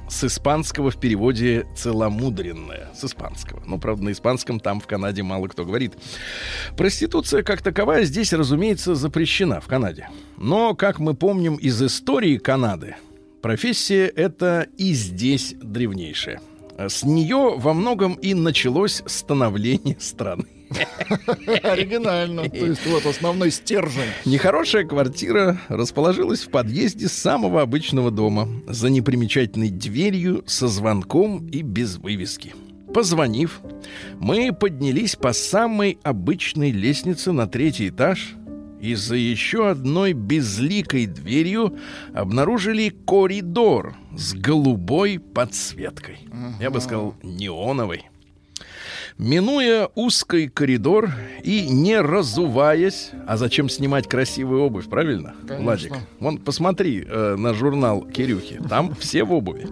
С 0.09 0.23
испанского 0.25 0.91
в 0.91 0.97
переводе 0.97 1.65
целомудренная. 1.77 2.89
С 2.93 3.05
испанского. 3.05 3.61
Но, 3.65 3.77
правда, 3.77 4.05
на 4.05 4.11
испанском 4.11 4.59
там 4.59 4.81
в 4.81 4.87
Канаде 4.87 5.23
мало 5.23 5.47
кто 5.47 5.63
говорит. 5.63 5.93
Проституция 6.75 7.41
как 7.43 7.61
таковая 7.61 8.03
здесь, 8.03 8.33
разумеется, 8.33 8.95
запрещена 8.95 9.61
в 9.61 9.67
Канаде. 9.67 10.09
Но, 10.37 10.73
как 10.73 10.99
мы 10.99 11.13
помним 11.13 11.55
из 11.55 11.81
истории 11.81 12.37
Канады, 12.37 12.95
профессия 13.41 14.07
эта 14.07 14.67
и 14.77 14.93
здесь 14.93 15.55
древнейшая. 15.61 16.41
С 16.77 17.03
нее 17.03 17.55
во 17.57 17.73
многом 17.73 18.13
и 18.13 18.33
началось 18.33 19.03
становление 19.05 19.97
страны. 19.99 20.45
оригинально. 21.63 22.49
То 22.49 22.65
есть 22.65 22.85
вот 22.87 23.05
основной 23.05 23.51
стержень. 23.51 24.09
Нехорошая 24.25 24.85
квартира 24.85 25.59
расположилась 25.67 26.41
в 26.41 26.49
подъезде 26.49 27.07
самого 27.07 27.61
обычного 27.61 28.11
дома, 28.11 28.47
за 28.67 28.89
непримечательной 28.89 29.69
дверью, 29.69 30.43
со 30.47 30.67
звонком 30.67 31.47
и 31.47 31.61
без 31.61 31.97
вывески. 31.97 32.53
Позвонив, 32.93 33.61
мы 34.19 34.53
поднялись 34.53 35.15
по 35.15 35.31
самой 35.31 35.97
обычной 36.03 36.71
лестнице 36.71 37.31
на 37.31 37.47
третий 37.47 37.89
этаж 37.89 38.35
и 38.81 38.95
за 38.95 39.15
еще 39.15 39.69
одной 39.69 40.13
безликой 40.13 41.05
дверью 41.05 41.77
обнаружили 42.13 42.89
коридор 42.89 43.95
с 44.17 44.33
голубой 44.33 45.19
подсветкой. 45.19 46.27
Я 46.59 46.71
бы 46.71 46.81
сказал, 46.81 47.15
неоновой. 47.21 48.07
Минуя 49.17 49.87
узкий 49.93 50.47
коридор 50.47 51.11
и 51.43 51.67
не 51.69 51.99
разуваясь, 52.01 53.11
а 53.27 53.37
зачем 53.37 53.69
снимать 53.69 54.07
красивую 54.07 54.63
обувь, 54.63 54.89
правильно, 54.89 55.35
Конечно. 55.47 55.63
Владик? 55.63 55.93
Вон, 56.19 56.37
посмотри 56.39 57.05
э, 57.07 57.35
на 57.37 57.53
журнал 57.53 58.01
Кирюхи, 58.01 58.59
там 58.67 58.95
все 58.95 59.23
в 59.23 59.31
обуви. 59.31 59.67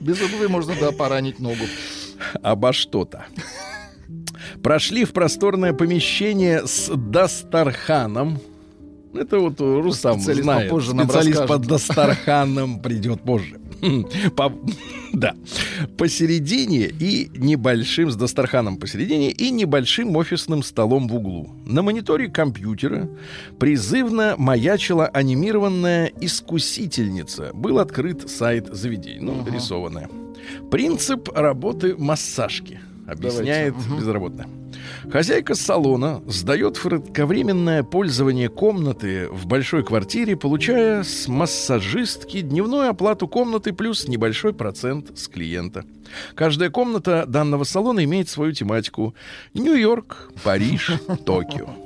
Без 0.00 0.20
обуви 0.20 0.46
можно, 0.48 0.74
да, 0.80 0.90
поранить 0.90 1.38
ногу. 1.38 1.64
обо 2.42 2.72
что-то. 2.72 3.26
Прошли 4.62 5.04
в 5.04 5.12
просторное 5.12 5.72
помещение 5.72 6.66
с 6.66 6.90
Дастарханом. 6.94 8.38
Это 9.14 9.38
вот 9.38 9.60
Рустам 9.60 10.14
Специалист 10.18 10.42
знает. 10.42 10.68
попозже 10.70 10.90
Специалист 10.90 11.40
расскажет. 11.42 11.66
Дастарханам 11.68 12.80
придет 12.80 13.20
позже. 13.22 13.60
По- 14.36 14.52
Да. 15.12 15.34
Посередине 15.96 16.86
и 16.88 17.30
небольшим, 17.36 18.10
с 18.10 18.16
Дастарханом 18.16 18.76
посередине, 18.78 19.30
и 19.30 19.50
небольшим 19.50 20.16
офисным 20.16 20.64
столом 20.64 21.06
в 21.06 21.14
углу. 21.14 21.50
На 21.64 21.82
мониторе 21.82 22.26
компьютера 22.28 23.08
призывно 23.60 24.34
маячила 24.36 25.06
анимированная 25.06 26.10
искусительница. 26.20 27.50
Был 27.54 27.78
открыт 27.78 28.28
сайт 28.28 28.66
заведений, 28.74 29.20
ну, 29.20 29.46
рисованная. 29.48 30.08
Принцип 30.72 31.28
работы 31.36 31.94
массажки. 31.96 32.80
Объясняет 33.06 33.74
Давайте. 33.74 33.90
Мгм. 33.90 33.98
безработная. 34.00 34.48
Хозяйка 35.10 35.54
салона 35.54 36.22
сдает 36.26 36.76
в 36.76 36.82
кратковременное 36.82 37.82
пользование 37.82 38.48
комнаты 38.48 39.28
в 39.30 39.46
большой 39.46 39.84
квартире, 39.84 40.36
получая 40.36 41.02
с 41.02 41.28
массажистки 41.28 42.40
дневную 42.40 42.88
оплату 42.88 43.28
комнаты 43.28 43.72
плюс 43.72 44.08
небольшой 44.08 44.52
процент 44.54 45.16
с 45.18 45.28
клиента. 45.28 45.84
Каждая 46.34 46.70
комната 46.70 47.24
данного 47.26 47.64
салона 47.64 48.04
имеет 48.04 48.28
свою 48.28 48.52
тематику. 48.52 49.14
Нью-Йорк, 49.54 50.32
Париж, 50.42 50.92
Токио. 51.24 51.83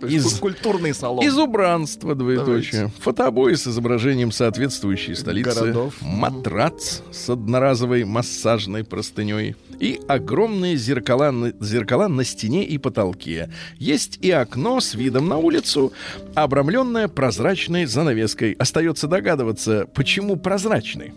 То 0.00 0.06
есть 0.06 0.26
Из- 0.26 0.32
ку- 0.34 0.40
культурный 0.40 0.94
салон. 0.94 1.24
Из 1.24 1.36
убранства, 1.36 2.14
двоеточие. 2.14 2.92
Фотобои 3.00 3.54
с 3.54 3.66
изображением 3.66 4.30
соответствующей 4.32 5.14
столицы. 5.14 5.50
Городов. 5.54 5.94
Матрац 6.00 7.00
с 7.10 7.28
одноразовой 7.28 8.04
массажной 8.04 8.84
простыней. 8.84 9.56
И 9.80 10.00
огромные 10.08 10.76
зеркала 10.76 11.52
зеркала 11.60 12.08
на 12.08 12.24
стене 12.24 12.64
и 12.64 12.78
потолке. 12.78 13.50
Есть 13.76 14.18
и 14.20 14.30
окно 14.30 14.80
с 14.80 14.94
видом 14.94 15.28
на 15.28 15.36
улицу, 15.36 15.92
обрамленное 16.34 17.08
прозрачной 17.08 17.86
занавеской. 17.86 18.52
Остается 18.52 19.06
догадываться, 19.06 19.86
почему 19.94 20.36
прозрачный. 20.36 21.12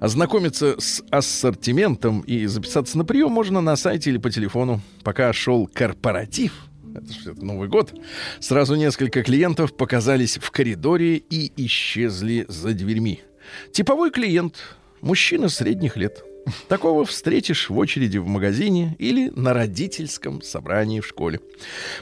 Ознакомиться 0.00 0.76
с 0.78 1.02
ассортиментом 1.10 2.20
и 2.20 2.46
записаться 2.46 2.98
на 2.98 3.04
прием 3.04 3.30
можно 3.32 3.60
на 3.60 3.76
сайте 3.76 4.10
или 4.10 4.18
по 4.18 4.30
телефону. 4.30 4.80
Пока 5.02 5.32
шел 5.32 5.66
корпоратив, 5.66 6.52
это 6.94 7.12
же 7.12 7.32
это 7.32 7.44
Новый 7.44 7.68
год, 7.68 7.94
сразу 8.40 8.74
несколько 8.76 9.22
клиентов 9.22 9.76
показались 9.76 10.38
в 10.38 10.50
коридоре 10.50 11.16
и 11.16 11.52
исчезли 11.66 12.46
за 12.48 12.72
дверьми. 12.72 13.20
Типовой 13.72 14.10
клиент, 14.10 14.56
мужчина 15.00 15.48
средних 15.48 15.96
лет. 15.96 16.24
Такого 16.68 17.04
встретишь 17.04 17.70
в 17.70 17.78
очереди 17.78 18.18
в 18.18 18.26
магазине 18.26 18.96
или 18.98 19.30
на 19.30 19.54
родительском 19.54 20.42
собрании 20.42 21.00
в 21.00 21.06
школе. 21.06 21.40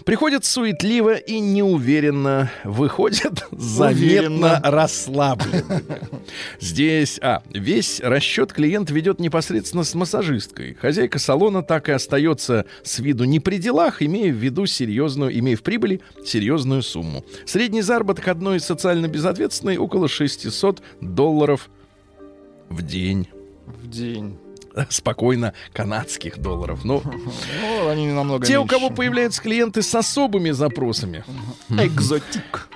Приходят 0.05 0.45
суетливо 0.45 1.15
и 1.15 1.39
неуверенно, 1.41 2.51
выходят 2.65 3.45
заметно 3.51 4.61
расслабленными. 4.63 5.85
Здесь, 6.61 7.19
а, 7.23 7.43
весь 7.51 8.01
расчет 8.01 8.53
клиент 8.53 8.91
ведет 8.91 9.21
непосредственно 9.21 9.85
с 9.85 9.95
массажисткой. 9.95 10.75
Хозяйка 10.75 11.19
салона 11.19 11.63
так 11.63 11.89
и 11.89 11.93
остается 11.93 12.67
с 12.83 12.99
виду 12.99 13.25
не 13.25 13.41
при 13.41 13.59
делах, 13.59 14.03
имея 14.03 14.33
в 14.33 14.37
виду 14.37 14.67
серьезную, 14.67 15.39
имея 15.39 15.57
в 15.57 15.63
прибыли 15.63 16.01
серьезную 16.25 16.83
сумму. 16.83 17.25
Средний 17.47 17.83
заработок 17.83 18.29
одной 18.29 18.61
социально 18.61 19.07
безответственной 19.07 19.77
около 19.77 20.09
600 20.09 20.83
долларов 21.01 21.71
в 22.69 22.83
день. 22.83 23.29
В 23.67 23.89
день. 23.89 24.39
Спокойно 24.89 25.53
канадских 25.73 26.39
долларов. 26.39 26.85
Но 26.85 27.03
Ну, 27.05 27.89
они 27.89 28.09
намного 28.09 28.47
те, 28.47 28.59
у 28.59 28.67
кого 28.67 28.91
появляются 28.91 29.43
клиенты 29.43 29.83
с 29.83 29.95
особыми 29.95 30.51
запросами, 30.51 31.25
Экзотик. 31.71 32.69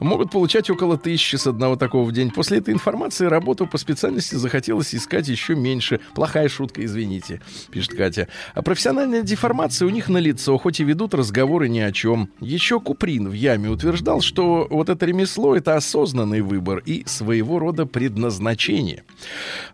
Могут 0.00 0.30
получать 0.30 0.70
около 0.70 0.96
тысячи 0.96 1.36
с 1.36 1.46
одного 1.46 1.76
такого 1.76 2.04
в 2.04 2.12
день. 2.12 2.30
После 2.30 2.58
этой 2.58 2.72
информации 2.74 3.26
работу 3.26 3.66
по 3.66 3.78
специальности 3.78 4.34
захотелось 4.36 4.94
искать 4.94 5.28
еще 5.28 5.54
меньше. 5.54 6.00
Плохая 6.14 6.48
шутка, 6.48 6.84
извините, 6.84 7.40
пишет 7.70 7.94
Катя. 7.96 8.28
А 8.54 8.62
профессиональная 8.62 9.22
деформация 9.22 9.86
у 9.86 9.90
них 9.90 10.08
на 10.08 10.18
лицо, 10.18 10.56
хоть 10.58 10.80
и 10.80 10.84
ведут 10.84 11.14
разговоры 11.14 11.68
ни 11.68 11.80
о 11.80 11.92
чем. 11.92 12.30
Еще 12.40 12.80
Куприн 12.80 13.28
в 13.28 13.32
яме 13.32 13.68
утверждал, 13.70 14.20
что 14.20 14.66
вот 14.70 14.88
это 14.88 15.04
ремесло— 15.06 15.56
это 15.56 15.76
осознанный 15.76 16.40
выбор 16.40 16.78
и 16.84 17.04
своего 17.06 17.58
рода 17.58 17.86
предназначение. 17.86 19.04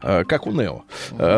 А, 0.00 0.25
Как 0.25 0.46
у 0.46 0.52
Нео. 0.52 0.82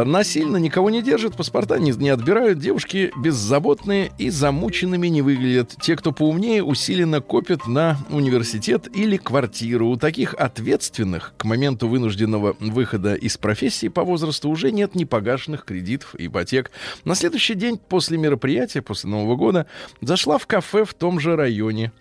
Насильно 0.03 0.57
никого 0.57 0.91
не 0.91 1.03
держат, 1.03 1.37
паспорта 1.37 1.79
не, 1.79 1.93
не 1.93 2.09
отбирают, 2.09 2.59
девушки 2.59 3.13
беззаботные 3.17 4.11
и 4.19 4.31
замученными 4.31 5.07
не 5.09 5.23
выглядят. 5.23 5.77
Те, 5.81 5.95
кто 5.97 6.11
поумнее, 6.11 6.65
усиленно 6.65 7.21
копят 7.21 7.67
на 7.67 7.99
университет 8.11 8.89
или 8.95 9.17
квартиру. 9.17 9.89
У 9.89 9.97
таких 9.97 10.35
ответственных 10.35 11.35
к 11.37 11.45
моменту 11.45 11.89
вынужденного 11.89 12.57
выхода 12.59 13.15
из 13.15 13.37
профессии 13.37 13.89
по 13.89 14.03
возрасту 14.05 14.49
уже 14.49 14.73
нет 14.73 14.95
ни 14.95 15.05
погашенных 15.05 15.65
кредитов, 15.65 16.15
ипотек. 16.19 16.71
На 17.05 17.15
следующий 17.15 17.55
день 17.55 17.79
после 17.79 18.19
мероприятия, 18.19 18.83
после 18.83 19.11
Нового 19.11 19.37
года, 19.37 19.67
зашла 20.01 20.39
в 20.39 20.47
кафе 20.47 20.85
в 20.85 20.95
том 20.95 21.21
же 21.21 21.37
районе. 21.37 21.93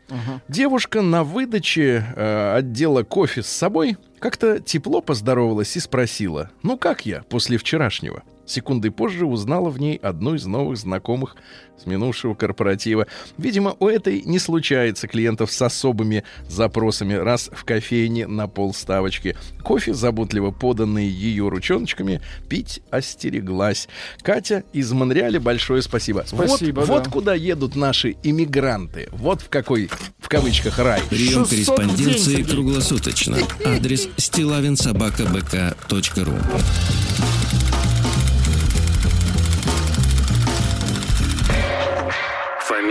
Девушка 0.47 1.01
на 1.01 1.23
выдаче 1.23 2.05
э, 2.15 2.55
отдела 2.55 3.03
кофе 3.03 3.43
с 3.43 3.47
собой 3.47 3.97
как-то 4.23 4.61
тепло 4.61 5.01
поздоровалась 5.01 5.75
и 5.75 5.81
спросила, 5.81 6.49
ну 6.61 6.77
как 6.77 7.05
я 7.05 7.23
после 7.23 7.57
вчерашнего? 7.57 8.23
Секунды 8.45 8.91
позже 8.91 9.25
узнала 9.25 9.69
в 9.69 9.79
ней 9.79 9.97
одну 9.97 10.35
из 10.35 10.45
новых 10.45 10.77
знакомых 10.77 11.35
с 11.81 11.85
минувшего 11.85 12.33
корпоратива. 12.33 13.07
Видимо, 13.37 13.75
у 13.79 13.87
этой 13.87 14.21
не 14.21 14.39
случается 14.39 15.07
клиентов 15.07 15.49
с 15.51 15.61
особыми 15.61 16.23
запросами, 16.47 17.13
раз 17.13 17.49
в 17.51 17.65
кофейне 17.65 18.25
на 18.27 18.47
полставочки. 18.47 19.35
Кофе, 19.63 19.93
заботливо 19.93 20.51
поданный 20.51 21.07
ее 21.07 21.49
ручоночками, 21.49 22.21
пить 22.49 22.81
остереглась. 22.89 23.87
Катя 24.21 24.63
из 24.73 24.91
Монреаля, 24.91 25.39
большое 25.39 25.81
спасибо. 25.81 26.23
Спасибо, 26.25 26.81
вот, 26.81 26.87
да. 26.87 26.93
вот 26.93 27.07
куда 27.07 27.33
едут 27.33 27.75
наши 27.75 28.15
иммигранты. 28.23 29.09
Вот 29.11 29.41
в 29.41 29.49
какой, 29.49 29.89
в 30.19 30.29
кавычках, 30.29 30.77
рай. 30.79 31.01
Прием 31.09 31.45
600 31.45 31.45
в 31.45 31.49
день, 31.49 31.59
корреспонденции 32.07 32.43
круглосуточно. 32.43 33.37
Адрес 33.65 34.07
стилавинсобакабк.ру 34.17 36.33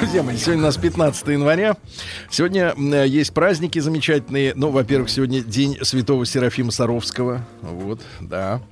Друзья 0.00 0.22
мои, 0.22 0.36
сегодня 0.38 0.62
у 0.62 0.66
нас 0.66 0.78
15 0.78 1.26
января. 1.28 1.76
Сегодня 2.30 2.74
есть 3.04 3.34
праздники 3.34 3.78
замечательные. 3.80 4.54
Ну, 4.56 4.70
во-первых, 4.70 5.10
сегодня 5.10 5.42
день 5.42 5.76
святого 5.82 6.24
Серафима 6.24 6.70
Саровского. 6.70 7.46
Вот, 7.60 8.00
да. 8.18 8.62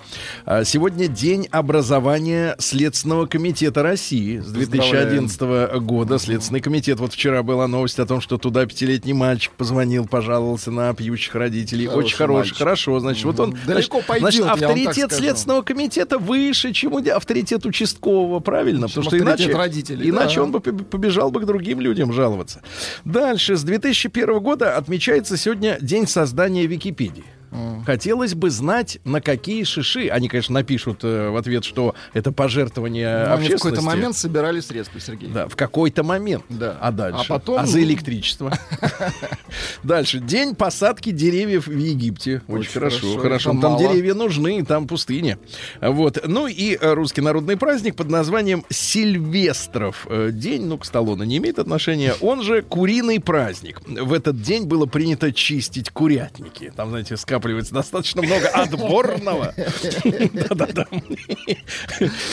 А 0.46 0.64
сегодня 0.64 1.06
день 1.06 1.46
образования 1.50 2.56
Следственного 2.58 3.26
комитета 3.26 3.82
России 3.82 4.38
с 4.38 4.46
2011 4.46 5.40
года. 5.82 6.18
Следственный 6.18 6.62
комитет. 6.62 6.98
Вот 6.98 7.12
вчера 7.12 7.42
была 7.42 7.68
новость 7.68 7.98
о 7.98 8.06
том, 8.06 8.22
что 8.22 8.38
туда 8.38 8.64
пятилетний 8.64 9.12
мальчик 9.12 9.52
позвонил, 9.52 10.06
пожаловался 10.06 10.70
на 10.70 10.94
пьющих 10.94 11.34
родителей. 11.34 11.86
Хороший 11.88 12.04
Очень 12.06 12.16
хороший, 12.16 12.38
мальчик. 12.38 12.56
хорошо. 12.56 13.00
Значит, 13.00 13.24
вот 13.26 13.38
он... 13.38 13.54
Далеко 13.66 14.00
значит, 14.00 14.06
пойдет, 14.06 14.32
значит, 14.34 14.46
авторитет. 14.46 15.12
Следственного 15.12 15.60
комитета 15.60 16.18
выше, 16.18 16.72
чем 16.72 16.94
у- 16.94 17.10
авторитет 17.10 17.66
участкового, 17.66 18.40
правильно? 18.40 18.88
Чем 18.88 19.02
Потому 19.02 19.04
что 19.04 19.18
иначе, 19.18 19.54
родителей, 19.54 20.08
иначе 20.08 20.36
да. 20.36 20.42
он 20.44 20.52
бы 20.52 20.58
побе- 20.60 20.84
побежал 21.18 21.30
бы 21.30 21.40
к 21.40 21.46
другим 21.46 21.80
людям 21.80 22.12
жаловаться. 22.12 22.62
Дальше, 23.04 23.56
с 23.56 23.64
2001 23.64 24.38
года 24.40 24.76
отмечается 24.76 25.36
сегодня 25.36 25.78
день 25.80 26.06
создания 26.06 26.66
Википедии. 26.66 27.24
Хотелось 27.86 28.34
бы 28.34 28.50
знать, 28.50 28.98
на 29.04 29.20
какие 29.20 29.64
шиши. 29.64 30.08
Они, 30.08 30.28
конечно, 30.28 30.54
напишут 30.54 31.00
э, 31.02 31.30
в 31.30 31.36
ответ, 31.36 31.64
что 31.64 31.94
это 32.12 32.32
пожертвование 32.32 33.08
Ну, 33.08 33.14
Они 33.14 33.28
в 33.28 33.32
общественности. 33.34 33.62
какой-то 33.68 33.82
момент 33.82 34.16
собирали 34.16 34.60
средства, 34.60 35.00
Сергей. 35.00 35.28
Да, 35.30 35.48
в 35.48 35.56
какой-то 35.56 36.02
момент. 36.02 36.44
Да. 36.48 36.76
А 36.80 36.92
дальше? 36.92 37.24
А 37.26 37.28
потом- 37.28 37.58
А 37.60 37.66
за 37.66 37.82
электричество? 37.82 38.52
Дальше. 39.82 40.18
День 40.20 40.54
посадки 40.54 41.10
деревьев 41.10 41.66
в 41.66 41.76
Египте. 41.76 42.42
Очень 42.48 42.70
хорошо, 42.72 43.18
хорошо. 43.18 43.58
Там 43.60 43.76
деревья 43.78 44.14
нужны, 44.14 44.64
там 44.64 44.86
пустыня. 44.86 45.38
Вот. 45.80 46.18
Ну 46.26 46.46
и 46.46 46.76
э, 46.80 46.92
русский 46.92 47.20
народный 47.20 47.56
праздник 47.56 47.96
под 47.96 48.10
названием 48.10 48.64
Сильвестров. 48.70 50.06
Э, 50.08 50.30
День, 50.32 50.66
ну, 50.66 50.78
к 50.78 50.84
Сталлоне 50.84 51.26
не 51.26 51.36
имеет 51.38 51.58
отношения. 51.58 52.14
Он 52.20 52.42
же 52.42 52.62
куриный 52.62 53.20
праздник. 53.20 53.80
В 53.86 54.12
этот 54.12 54.40
день 54.42 54.64
было 54.66 54.86
принято 54.86 55.32
чистить 55.32 55.90
курятники. 55.90 56.72
Там, 56.76 56.90
знаете, 56.90 57.16
накапливается 57.38 57.74
достаточно 57.74 58.22
много 58.22 58.48
отборного. 58.48 59.54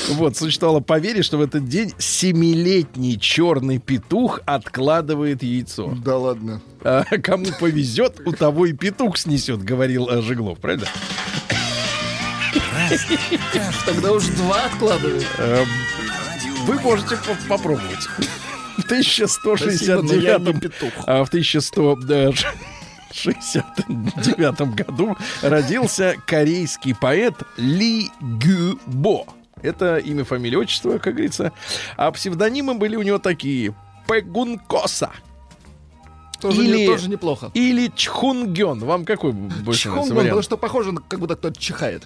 Вот, 0.10 0.38
существовало 0.38 0.80
поверье, 0.80 1.24
что 1.24 1.38
в 1.38 1.41
этот 1.41 1.68
день 1.68 1.94
семилетний 1.98 3.20
черный 3.20 3.80
петух 3.80 4.41
откладывает 4.46 5.44
яйцо. 5.44 5.94
Да 6.04 6.18
ладно. 6.18 6.62
А, 6.84 7.04
кому 7.22 7.48
повезет, 7.60 8.22
у 8.26 8.32
того 8.32 8.65
и 8.65 8.74
петух 8.74 9.18
снесет, 9.18 9.63
говорил 9.63 10.10
Жиглов, 10.22 10.60
правильно? 10.60 10.88
Тогда 13.86 14.12
уж 14.12 14.26
два 14.28 14.65
откладывают. 14.65 15.26
Эм, 15.38 15.68
вы 16.65 16.80
можете 16.82 17.18
попробовать. 17.48 18.08
В 18.78 18.86
1169 18.86 20.08
Спасибо, 20.08 21.04
а, 21.08 21.24
в 21.24 21.30
1100 21.30 22.34
69 23.15 24.75
году 24.75 25.17
родился 25.41 26.15
корейский 26.28 26.95
поэт 26.95 27.36
Ли 27.58 28.12
Гю 28.21 28.80
Бо. 28.86 29.25
Это 29.62 29.97
имя, 29.97 30.23
фамилия, 30.23 30.58
отчество, 30.58 30.97
как 30.97 31.13
говорится. 31.13 31.51
А 31.97 32.12
псевдонимы 32.12 32.75
были 32.75 32.95
у 32.95 33.01
него 33.01 33.17
такие. 33.19 33.73
Пегункоса, 34.08 35.12
тоже, 36.39 36.63
Или- 36.63 36.78
не- 36.78 36.88
тоже 36.88 37.10
неплохо. 37.10 37.52
Или 37.54 37.91
Чхунгён. 37.95 38.80
Вам 38.80 39.06
какой 39.06 39.32
больше 39.32 39.89
вариант? 39.89 40.13
потому 40.13 40.41
что 40.41 40.58
похоже, 40.58 40.91
как 41.08 41.19
будто 41.19 41.36
кто-то 41.36 41.60
чихает. 41.60 42.06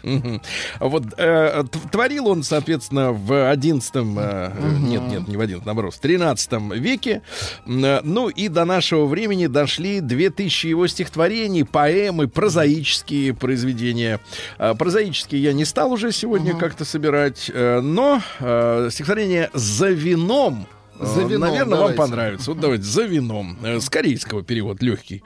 Вот 0.79 1.03
э, 1.17 1.63
творил 1.91 2.27
он, 2.27 2.43
соответственно, 2.43 3.11
в 3.11 3.49
11 3.49 3.91
э, 3.95 4.51
нет, 4.79 5.01
нет, 5.09 5.27
не 5.27 5.37
в 5.37 5.41
11 5.41 5.65
наоборот, 5.65 5.93
в 5.93 5.99
13 5.99 6.51
веке. 6.75 7.21
Э, 7.65 8.01
Ну 8.03 8.29
и 8.29 8.47
до 8.47 8.65
нашего 8.65 9.05
времени 9.05 9.47
дошли 9.47 9.99
2000 10.01 10.67
его 10.67 10.87
стихотворений, 10.87 11.63
поэмы, 11.63 12.27
прозаические 12.27 13.33
произведения. 13.33 14.19
Э, 14.57 14.73
Прозаические 14.77 15.41
я 15.43 15.53
не 15.53 15.65
стал 15.65 15.91
уже 15.91 16.11
сегодня 16.11 16.55
как-то 16.55 16.85
собирать, 16.85 17.49
э, 17.53 17.79
но 17.81 18.21
э, 18.39 18.89
стихотворение 18.91 19.49
«За 19.53 19.89
вином» 19.89 20.67
«За 20.99 21.21
вином», 21.21 21.41
наверное, 21.41 21.79
вам 21.79 21.93
давайте. 21.93 21.97
понравится. 21.97 22.51
Вот 22.51 22.59
давайте 22.59 22.83
«За 22.83 23.03
вином». 23.03 23.57
Э, 23.63 23.79
С 23.79 23.89
корейского 23.89 24.43
перевод 24.43 24.81
легкий. 24.81 25.23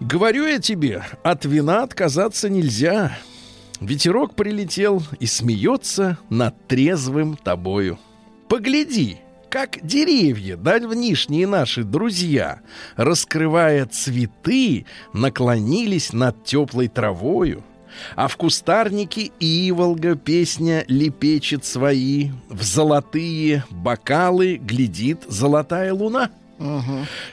Говорю 0.00 0.46
я 0.46 0.58
тебе, 0.58 1.04
от 1.22 1.44
вина 1.44 1.82
отказаться 1.82 2.48
нельзя. 2.48 3.16
Ветерок 3.80 4.34
прилетел 4.34 5.02
и 5.20 5.26
смеется 5.26 6.18
над 6.28 6.66
трезвым 6.66 7.36
тобою. 7.36 7.98
Погляди, 8.48 9.18
как 9.48 9.78
деревья, 9.82 10.56
давнишние 10.56 11.46
наши 11.46 11.82
друзья, 11.82 12.60
раскрывая 12.96 13.86
цветы, 13.86 14.86
наклонились 15.12 16.12
над 16.12 16.44
теплой 16.44 16.88
травою. 16.88 17.64
А 18.14 18.28
в 18.28 18.36
кустарнике 18.36 19.30
Иволга 19.40 20.14
песня 20.14 20.84
лепечет 20.88 21.64
свои, 21.64 22.30
в 22.48 22.62
золотые 22.62 23.64
бокалы 23.70 24.56
глядит 24.56 25.24
золотая 25.28 25.92
луна. 25.92 26.30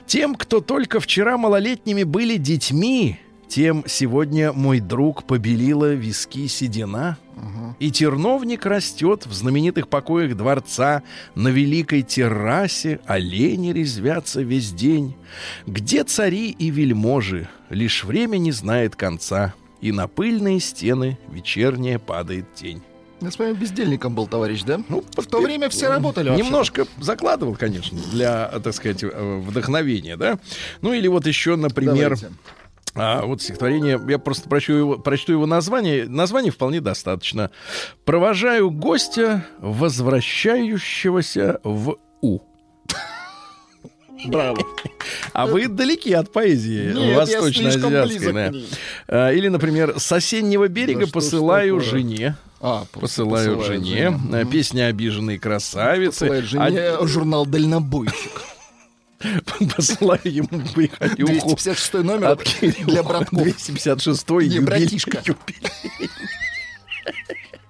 Тем, 0.06 0.36
кто 0.36 0.60
только 0.60 1.00
вчера 1.00 1.38
малолетними 1.38 2.04
были 2.04 2.38
детьми, 2.38 3.20
тем 3.48 3.84
сегодня 3.88 4.52
мой 4.52 4.80
друг 4.80 5.26
побелила 5.26 5.94
виски 5.94 6.48
седина. 6.48 7.18
И 7.80 7.92
терновник 7.92 8.66
растет 8.66 9.26
в 9.26 9.34
знаменитых 9.34 9.88
покоях 9.88 10.36
дворца, 10.36 11.04
на 11.36 11.50
великой 11.50 12.02
террасе 12.02 13.00
олени 13.06 13.72
резвятся 13.72 14.42
весь 14.42 14.72
день. 14.72 15.16
Где 15.66 16.04
цари 16.04 16.50
и 16.50 16.70
вельможи, 16.70 17.48
лишь 17.70 18.04
время 18.04 18.38
не 18.38 18.52
знает 18.52 18.96
конца, 18.96 19.54
и 19.84 19.92
на 19.92 20.08
пыльные 20.08 20.62
стены 20.62 21.20
вечерняя 21.28 22.00
падает 22.00 22.46
тень. 22.56 22.82
Я 23.20 23.32
с 23.32 23.38
вами 23.38 23.54
бездельником 23.54 24.16
был, 24.16 24.28
товарищ, 24.28 24.64
да? 24.64 24.82
Ну, 24.88 25.04
в 25.16 25.28
то 25.28 25.42
время 25.42 25.70
все 25.70 25.90
работали 25.90 26.30
вообще. 26.30 26.44
Немножко 26.44 26.88
закладывал, 27.00 27.56
конечно, 27.56 28.00
для, 28.12 28.48
так 28.64 28.74
сказать, 28.74 29.04
э, 29.04 29.42
вдохновения, 29.46 30.16
да? 30.16 30.40
Ну 30.82 30.94
или 30.94 31.08
вот 31.08 31.28
еще, 31.28 31.58
например... 31.58 32.16
Давайте. 32.16 32.30
А 32.96 33.26
вот 33.26 33.42
стихотворение, 33.42 34.00
я 34.08 34.20
просто 34.20 34.48
прочту 34.48 34.74
его, 34.74 35.00
прочту 35.00 35.34
его 35.34 35.48
название. 35.48 36.08
Название 36.08 36.52
вполне 36.52 36.80
достаточно. 36.80 37.50
«Провожаю 38.06 38.70
гостя, 38.70 39.48
возвращающегося 39.60 41.60
в 41.64 41.98
У». 42.22 42.40
Браво. 44.26 44.66
А 45.34 45.46
вы 45.46 45.68
далеки 45.68 46.14
от 46.14 46.32
поэзии 46.32 46.94
Нет, 46.94 47.16
восточно-азиатской. 47.18 48.34
да. 48.34 48.52
А, 49.08 49.32
Или, 49.32 49.48
например, 49.50 49.96
«С 50.00 50.12
осеннего 50.12 50.68
берега 50.68 51.02
Да 51.02 51.06
что 51.08 51.14
посылаю 51.14 51.78
такое? 51.78 51.90
жене». 51.92 52.36
А, 52.62 52.86
Посылаю 52.92 53.58
посылает 53.58 53.84
жене. 53.86 54.20
А, 54.32 54.46
Песня 54.46 54.88
обиженной 54.88 55.38
красавицы. 55.38 56.20
Посылает 56.28 56.46
жене 56.46 57.06
журнал 57.08 57.46
«Дальнобойщик». 57.46 58.32
А- 59.22 59.64
Посылаю 59.76 60.20
ему 60.24 60.48
байханюху. 60.76 61.16
256 61.56 61.94
номер 61.96 62.28
От 62.32 62.44
для 62.88 63.04
братков. 63.04 63.42
256 63.44 64.30
Не, 64.30 64.36
юбилей. 64.46 64.60
братишка. 64.62 65.18
юбилей. 65.26 66.10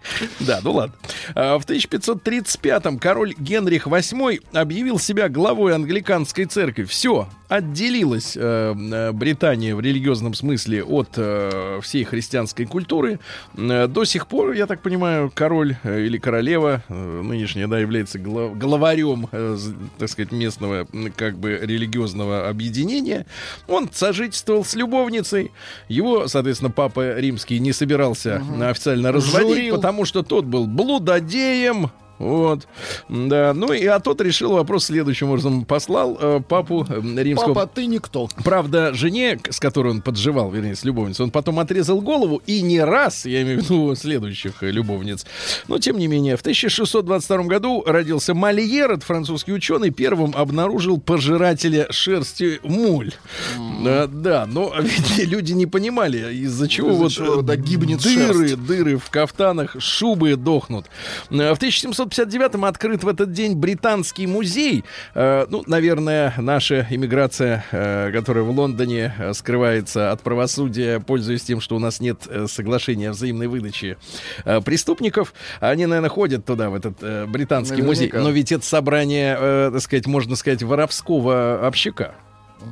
Да, 0.40 0.60
ну 0.64 0.74
ладно. 0.74 0.96
А, 1.36 1.58
В 1.60 1.66
1535-м 1.66 3.00
король 3.00 3.34
Генрих 3.38 3.88
VIII 3.88 4.42
объявил 4.54 5.00
себя 5.00 5.30
главой 5.30 5.74
англиканской 5.74 6.46
церкви. 6.46 6.84
Все, 6.84 7.28
отделилась 7.48 8.34
э, 8.36 8.74
э, 8.76 9.12
Британия 9.12 9.76
в 9.76 9.80
религиозном 9.80 10.34
смысле 10.34 10.84
от 10.84 11.10
э, 11.18 11.80
всей 11.82 12.04
христианской 12.04 12.66
культуры. 12.66 13.20
До 13.56 14.04
сих 14.06 14.28
пор, 14.28 14.54
я 14.54 14.66
так 14.66 14.82
понимаю, 14.82 15.32
король 15.34 15.76
э, 15.84 16.02
или 16.02 16.18
королева 16.18 16.84
э, 16.90 17.22
нынешняя, 17.22 17.68
да, 17.68 17.80
является 17.80 18.18
гла- 18.20 18.50
главарем, 18.50 19.28
э, 19.32 19.58
так 20.00 20.10
сказать, 20.10 20.32
местного 20.32 20.88
как 21.16 21.38
бы 21.38 21.60
религиозного 21.62 22.50
объединения. 22.50 23.26
Он 23.68 23.90
сожительствовал 23.92 24.66
с 24.66 24.74
любовницей. 24.76 25.52
Его, 25.88 26.28
соответственно, 26.28 26.72
папа 26.72 27.18
римский 27.20 27.60
не 27.60 27.72
собирался 27.74 28.42
э, 28.60 28.70
официально 28.70 29.12
разводить, 29.12 29.50
Журил. 29.58 29.76
потому 29.76 30.03
что 30.06 30.24
тот 30.24 30.46
был 30.46 30.68
блудодеем. 30.68 31.92
Вот. 32.20 32.68
Да. 33.10 33.54
Ну 33.54 33.74
и 33.74 33.86
а 33.86 34.00
тот 34.00 34.22
решил 34.22 34.54
вопрос 34.54 34.86
следующим 34.86 35.30
образом. 35.30 35.66
Послал 35.66 36.18
э, 36.20 36.42
папу 36.48 36.86
э, 36.88 37.02
римского. 37.22 37.54
Папа, 37.54 37.72
ты 37.74 37.86
никто. 37.86 38.30
Правда, 38.44 38.94
жене, 38.94 39.40
с 39.50 39.60
которой 39.60 39.90
он 39.90 40.02
подживал, 40.02 40.52
вернее, 40.52 40.76
с 40.76 40.84
любовницей, 40.84 41.26
он 41.26 41.32
потом 41.32 41.60
отрезал 41.60 42.02
голову 42.02 42.42
и 42.46 42.62
не 42.62 42.82
раз, 42.82 43.26
я 43.26 43.42
имею 43.42 43.62
в 43.62 43.64
виду 43.64 43.96
следующих 44.00 44.64
э, 44.64 44.72
любовниц. 44.72 45.26
Но 45.68 45.80
тем 45.80 45.98
не 45.98 46.08
менее, 46.08 46.38
в 46.38 46.42
1622 46.42 47.44
году 47.44 47.84
родился 47.86 48.34
Мольер, 48.34 48.92
этот 48.92 49.04
французский 49.04 49.54
ученый, 49.54 49.90
первым 49.90 50.34
обнаружил 50.36 51.00
пожирателя 51.00 51.88
шерсти 51.90 52.60
муль. 52.64 53.14
Mm. 53.58 53.84
Да, 53.84 54.08
да, 54.08 54.46
но 54.46 54.74
ведь 54.80 55.28
люди 55.28 55.54
не 55.54 55.66
понимали, 55.66 56.34
из-за 56.34 56.68
чего 56.68 56.92
из 56.92 56.98
вот 56.98 57.12
чего, 57.12 57.40
э, 57.40 57.44
да, 57.44 57.56
гибнет 57.56 58.02
дыры, 58.02 58.48
шерсть. 58.48 58.66
дыры 58.66 58.98
в 58.98 59.10
кафтанах, 59.10 59.76
шубы 59.80 60.36
дохнут. 60.36 60.86
В 61.30 61.34
1700 61.34 62.03
1959-м 62.06 62.66
открыт 62.66 63.04
в 63.04 63.08
этот 63.08 63.32
день 63.32 63.56
британский 63.56 64.28
музей. 64.28 64.84
Э, 65.14 65.46
ну, 65.50 65.64
наверное, 65.68 66.34
наша 66.38 66.86
иммиграция, 66.90 67.66
э, 67.72 68.12
которая 68.12 68.44
в 68.44 68.50
Лондоне 68.52 69.14
э, 69.18 69.34
скрывается 69.34 70.12
от 70.12 70.22
правосудия, 70.22 71.00
пользуясь 71.00 71.44
тем, 71.44 71.62
что 71.62 71.76
у 71.76 71.80
нас 71.80 72.00
нет 72.00 72.28
э, 72.28 72.48
соглашения 72.48 73.10
о 73.10 73.14
взаимной 73.14 73.48
выдаче 73.48 73.98
э, 74.46 74.62
преступников, 74.62 75.34
они, 75.60 75.86
наверное, 75.86 76.10
ходят 76.10 76.46
туда, 76.46 76.70
в 76.70 76.76
этот 76.76 76.98
э, 77.02 77.26
британский 77.26 77.82
Наверняка. 77.82 78.18
музей. 78.18 78.24
Но 78.24 78.30
ведь 78.32 78.52
это 78.52 78.66
собрание, 78.66 79.38
э, 79.40 79.70
так 79.74 79.82
сказать, 79.82 80.08
можно 80.08 80.36
сказать, 80.36 80.64
воровского 80.64 81.66
общака. 81.68 82.16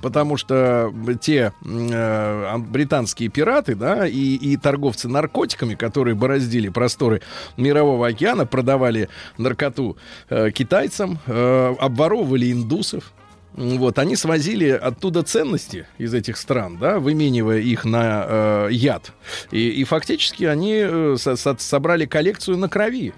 Потому 0.02 0.38
что 0.38 0.94
те 1.22 1.54
э, 1.64 2.58
британские 2.58 3.30
пираты, 3.30 3.76
да, 3.76 4.08
и, 4.08 4.36
и 4.36 4.58
торговцы 4.58 5.08
наркотиками, 5.08 5.76
которые 5.76 6.16
бороздили 6.16 6.70
просторы 6.70 7.22
мирового 7.58 8.08
океана, 8.08 8.46
продавали 8.46 9.10
наркоту 9.38 9.98
э, 10.30 10.52
китайцам, 10.52 11.20
э, 11.28 11.76
обворовывали 11.80 12.52
индусов. 12.52 13.12
Вот, 13.54 14.00
они 14.00 14.16
свозили 14.16 14.70
оттуда 14.70 15.24
ценности 15.24 15.86
из 15.98 16.14
этих 16.14 16.38
стран, 16.38 16.78
да, 16.78 17.00
выменивая 17.00 17.60
их 17.60 17.84
на 17.84 18.26
э, 18.26 18.68
яд. 18.72 19.12
И, 19.52 19.70
и 19.70 19.84
фактически 19.84 20.46
они 20.46 20.76
э, 20.76 21.16
со- 21.18 21.58
собрали 21.58 22.06
коллекцию 22.06 22.58
на 22.58 22.70
крови. 22.70 23.14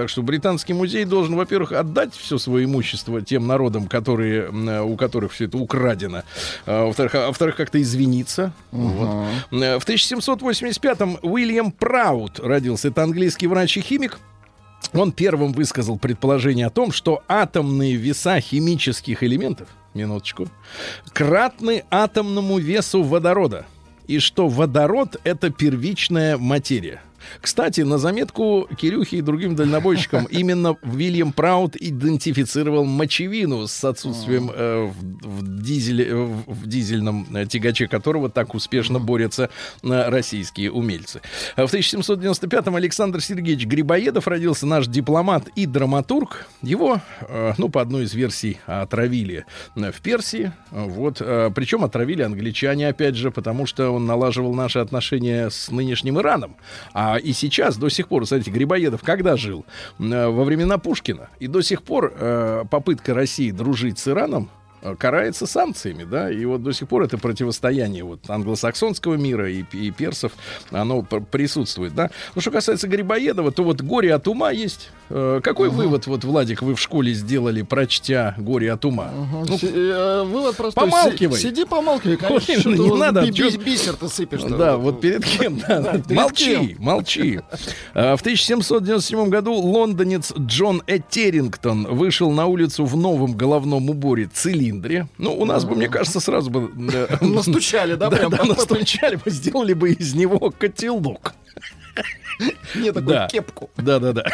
Так 0.00 0.08
что 0.08 0.22
британский 0.22 0.72
музей 0.72 1.04
должен, 1.04 1.36
во-первых, 1.36 1.72
отдать 1.72 2.14
все 2.14 2.38
свое 2.38 2.64
имущество 2.64 3.20
тем 3.20 3.46
народам, 3.46 3.86
которые, 3.86 4.44
э, 4.50 4.80
у 4.80 4.96
которых 4.96 5.32
все 5.32 5.44
это 5.44 5.58
украдено. 5.58 6.22
А, 6.64 6.86
во-вторых, 6.86 7.14
а, 7.16 7.26
во-вторых, 7.26 7.56
как-то 7.56 7.82
извиниться. 7.82 8.54
Вот. 8.70 9.26
Э, 9.50 9.78
В 9.78 9.84
1785-м 9.84 11.18
Уильям 11.20 11.70
Праут 11.70 12.40
родился. 12.40 12.88
Это 12.88 13.02
английский 13.02 13.46
врач 13.46 13.76
и 13.76 13.82
химик. 13.82 14.20
Он 14.94 15.12
первым 15.12 15.52
высказал 15.52 15.98
предположение 15.98 16.68
о 16.68 16.70
том, 16.70 16.92
что 16.92 17.22
атомные 17.28 17.96
веса 17.96 18.40
химических 18.40 19.22
элементов, 19.22 19.68
минуточку, 19.92 20.48
кратны 21.12 21.84
атомному 21.90 22.56
весу 22.56 23.02
водорода. 23.02 23.66
И 24.06 24.18
что 24.18 24.48
водород— 24.48 25.20
это 25.24 25.50
первичная 25.50 26.38
материя. 26.38 27.02
Кстати, 27.40 27.82
на 27.82 27.98
заметку 27.98 28.68
Кирюхи 28.78 29.16
и 29.16 29.20
другим 29.20 29.56
дальнобойщикам 29.56 30.24
именно 30.30 30.76
Вильям 30.82 31.32
Праут 31.32 31.76
идентифицировал 31.76 32.84
мочевину 32.84 33.66
с 33.66 33.84
отсутствием 33.84 34.50
э, 34.54 34.90
в, 34.90 35.26
в 35.26 35.62
дизеле, 35.62 36.06
э, 36.06 36.14
в, 36.14 36.54
в 36.54 36.66
дизельном 36.66 37.26
э, 37.34 37.46
тягаче 37.46 37.88
которого 37.88 38.30
так 38.30 38.54
успешно 38.54 38.98
борются 38.98 39.50
э, 39.82 40.08
российские 40.08 40.70
умельцы. 40.70 41.20
А 41.56 41.66
В 41.66 41.72
1795-м 41.72 42.76
Александр 42.76 43.20
Сергеевич 43.20 43.66
Грибоедов 43.66 44.26
родился 44.28 44.66
наш 44.66 44.86
дипломат 44.86 45.48
и 45.56 45.66
драматург. 45.66 46.46
Его, 46.62 47.00
э, 47.20 47.52
ну, 47.58 47.68
по 47.68 47.80
одной 47.80 48.04
из 48.04 48.14
версий, 48.14 48.58
отравили 48.66 49.44
в 49.74 50.00
Персии. 50.02 50.52
Вот. 50.70 51.18
э, 51.20 51.50
Причем 51.54 51.84
отравили 51.84 52.22
англичане, 52.22 52.88
опять 52.88 53.14
же, 53.14 53.30
потому 53.30 53.66
что 53.66 53.90
он 53.90 54.06
налаживал 54.06 54.54
наши 54.54 54.78
отношения 54.78 55.50
с 55.50 55.70
нынешним 55.70 56.18
Ираном. 56.18 56.56
А 56.92 57.18
и 57.20 57.32
сейчас, 57.32 57.76
до 57.76 57.88
сих 57.88 58.08
пор, 58.08 58.26
смотрите, 58.26 58.50
Грибоедов 58.50 59.02
когда 59.02 59.36
жил? 59.36 59.64
Э, 59.98 60.28
Во 60.28 60.44
времена 60.44 60.78
Пушкина. 60.78 61.28
И 61.38 61.46
до 61.46 61.62
сих 61.62 61.82
пор 61.82 62.12
э, 62.14 62.64
попытка 62.70 63.14
России 63.14 63.50
дружить 63.50 63.98
с 63.98 64.08
Ираном 64.08 64.50
карается 64.98 65.46
санкциями, 65.46 66.04
да, 66.04 66.30
и 66.30 66.44
вот 66.44 66.62
до 66.62 66.72
сих 66.72 66.88
пор 66.88 67.02
это 67.02 67.18
противостояние 67.18 68.04
вот 68.04 68.20
англосаксонского 68.28 69.14
мира 69.14 69.50
и, 69.50 69.64
и 69.72 69.90
персов, 69.90 70.32
оно 70.70 71.02
пр- 71.02 71.22
присутствует, 71.22 71.94
да. 71.94 72.10
Ну, 72.34 72.40
что 72.40 72.50
касается 72.50 72.88
Грибоедова, 72.88 73.52
то 73.52 73.62
вот 73.62 73.80
«Горе 73.82 74.14
от 74.14 74.26
ума» 74.28 74.50
есть. 74.50 74.90
Э, 75.10 75.40
Какой 75.42 75.68
вывод, 75.70 76.06
вот, 76.06 76.24
Владик, 76.24 76.62
вы 76.62 76.74
в 76.74 76.80
школе 76.80 77.12
сделали, 77.12 77.62
прочтя 77.62 78.34
«Горе 78.38 78.72
от 78.72 78.84
ума»? 78.84 79.10
Ну, 79.48 79.58
Си- 79.58 79.68
э, 79.72 80.22
Вывод 80.24 80.56
простой. 80.56 80.84
помалкивай. 80.84 81.38
Си- 81.38 81.48
Сиди, 81.48 81.64
помалкивай, 81.64 82.16
конечно. 82.16 82.54
что-то 82.60 82.70
не 82.82 82.88
вот 82.88 82.98
надо, 82.98 83.22
би- 83.26 83.32
чё- 83.34 83.50
би- 83.50 83.64
Бисер 83.64 83.94
ты 83.96 84.08
сыпешь. 84.08 84.42
Да, 84.42 84.76
вот 84.76 85.00
перед 85.00 85.24
кем, 85.24 85.58
да. 85.66 86.00
молчи, 86.08 86.76
молчи. 86.78 87.40
А, 87.94 88.16
В 88.16 88.20
1797 88.20 89.28
году 89.28 89.52
лондонец 89.54 90.32
Джон 90.38 90.82
Этерингтон 90.86 91.86
вышел 91.88 92.30
на 92.30 92.46
улицу 92.46 92.84
в 92.84 92.96
новом 92.96 93.34
головном 93.34 93.90
уборе 93.90 94.26
цилиндре. 94.70 95.08
Ну, 95.18 95.32
у 95.34 95.44
нас 95.44 95.64
бы, 95.64 95.74
мне 95.74 95.88
кажется, 95.88 96.20
сразу 96.20 96.50
бы... 96.50 96.70
Настучали, 97.20 97.94
да, 97.94 98.08
Да, 98.10 98.16
прям? 98.16 98.48
настучали 98.48 99.16
бы, 99.16 99.30
сделали 99.30 99.72
бы 99.74 99.92
из 99.92 100.14
него 100.14 100.50
котелок. 100.50 101.34
Не 102.74 102.92
такую 102.92 103.14
Да. 103.14 103.28
кепку. 103.28 103.70
Да-да-да. 103.76 104.24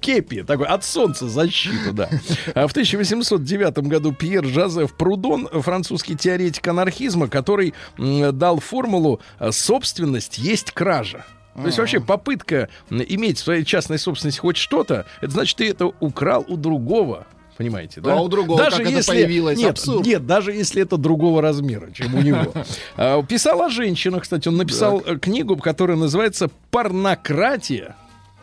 Кепи, 0.00 0.42
такой 0.42 0.66
от 0.66 0.84
солнца 0.84 1.28
защита, 1.28 1.92
да. 1.92 2.08
А 2.54 2.66
в 2.68 2.70
1809 2.72 3.78
году 3.78 4.12
Пьер 4.12 4.44
Жозеф 4.44 4.94
Прудон, 4.94 5.48
французский 5.48 6.16
теоретик 6.16 6.66
анархизма, 6.68 7.28
который 7.28 7.74
дал 7.96 8.60
формулу 8.60 9.20
э, 9.40 9.50
«собственность 9.52 10.38
есть 10.38 10.70
кража». 10.72 11.24
То 11.54 11.64
есть 11.64 11.78
вообще 11.78 12.00
попытка 12.00 12.68
иметь 12.90 13.38
в 13.38 13.44
своей 13.44 13.64
частной 13.64 13.98
собственности 13.98 14.38
хоть 14.40 14.58
что-то, 14.58 15.06
это 15.22 15.30
значит, 15.30 15.56
ты 15.56 15.70
это 15.70 15.86
украл 15.86 16.44
у 16.46 16.56
другого. 16.58 17.26
Понимаете, 17.56 18.00
да? 18.00 18.14
А 18.14 18.20
у 18.20 18.28
другого 18.28 18.58
как 18.58 18.80
это 18.80 19.06
появилось? 19.06 19.58
Нет, 19.58 19.70
Абсурд. 19.70 20.04
нет, 20.06 20.26
даже 20.26 20.52
если 20.52 20.82
это 20.82 20.96
другого 20.96 21.40
размера, 21.40 21.90
чем 21.92 22.14
у 22.14 22.20
него. 22.20 22.52
А, 22.96 23.22
Писал 23.22 23.62
о 23.62 23.68
женщинах, 23.68 24.22
кстати, 24.22 24.48
он 24.48 24.56
написал 24.56 25.02
э, 25.04 25.16
книгу, 25.18 25.56
которая 25.56 25.96
называется 25.96 26.50
«Порнократия». 26.70 27.96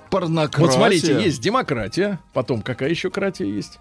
Порнократия. 0.09 0.65
Вот 0.65 0.73
смотрите, 0.73 1.13
есть 1.23 1.41
демократия, 1.41 2.19
потом 2.33 2.61
какая 2.61 2.89
еще 2.89 3.09
кратия 3.09 3.45
есть? 3.47 3.79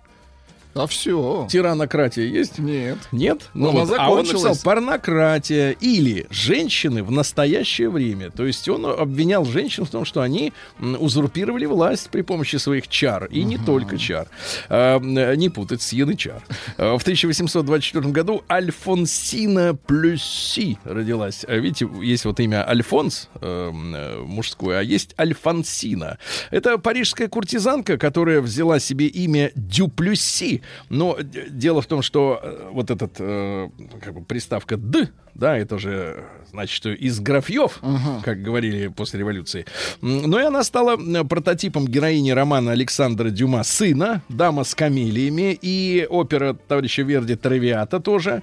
А 0.74 0.86
все. 0.86 1.46
Тиранократия 1.50 2.24
есть? 2.24 2.58
Нет. 2.58 2.98
Нет? 3.12 3.50
Ну, 3.54 3.70
она 3.78 3.96
а 3.98 4.10
он 4.10 4.24
написал 4.26 4.56
порнократия 4.62 5.72
или 5.72 6.26
женщины 6.30 7.02
в 7.02 7.10
настоящее 7.10 7.90
время. 7.90 8.30
То 8.30 8.46
есть 8.46 8.68
он 8.68 8.86
обвинял 8.86 9.44
женщин 9.44 9.84
в 9.84 9.90
том, 9.90 10.04
что 10.04 10.22
они 10.22 10.52
узурпировали 10.80 11.66
власть 11.66 12.08
при 12.10 12.22
помощи 12.22 12.56
своих 12.56 12.88
чар. 12.88 13.26
И 13.26 13.42
не 13.44 13.58
только 13.58 13.98
чар. 13.98 14.28
А, 14.68 14.98
не 14.98 15.48
путать 15.50 15.82
с 15.82 15.92
янычар. 15.92 16.42
А, 16.78 16.96
В 16.96 17.02
1824 17.02 18.08
году 18.08 18.42
Альфонсина 18.50 19.74
Плюсси 19.74 20.78
родилась. 20.84 21.44
А 21.46 21.56
Видите, 21.56 21.88
есть 22.00 22.24
вот 22.24 22.40
имя 22.40 22.66
Альфонс 22.68 23.28
э, 23.40 23.70
мужское, 23.70 24.78
а 24.78 24.82
есть 24.82 25.14
Альфонсина. 25.18 26.18
Это 26.50 26.78
парижская 26.78 27.28
куртизанка, 27.28 27.98
которая 27.98 28.40
взяла 28.40 28.78
себе 28.78 29.06
имя 29.06 29.52
Но 30.88 31.16
дело 31.20 31.80
в 31.82 31.86
том, 31.86 32.02
что 32.02 32.40
э, 32.42 32.68
вот 32.72 32.90
этот 32.90 33.16
э, 33.18 33.68
как 34.02 34.14
бы 34.14 34.24
приставка 34.24 34.76
«д», 34.76 35.08
да, 35.34 35.56
это 35.56 35.78
же 35.78 36.24
значит, 36.50 36.74
что 36.76 36.90
из 36.90 37.18
графьев, 37.20 37.80
как 38.22 38.42
говорили 38.42 38.88
после 38.88 39.20
революции. 39.20 39.64
Но 40.02 40.38
и 40.38 40.42
она 40.44 40.62
стала 40.62 40.96
м, 40.96 41.26
прототипом 41.26 41.86
героини 41.86 42.32
романа 42.32 42.72
Александра 42.72 43.30
Дюма 43.30 43.62
«Сына», 43.64 44.22
«Дама 44.28 44.64
с 44.64 44.74
камелиями» 44.74 45.58
и 45.62 46.06
опера 46.10 46.52
товарища 46.54 47.02
Верди 47.02 47.34
«Травиата» 47.36 47.98
тоже. 48.00 48.42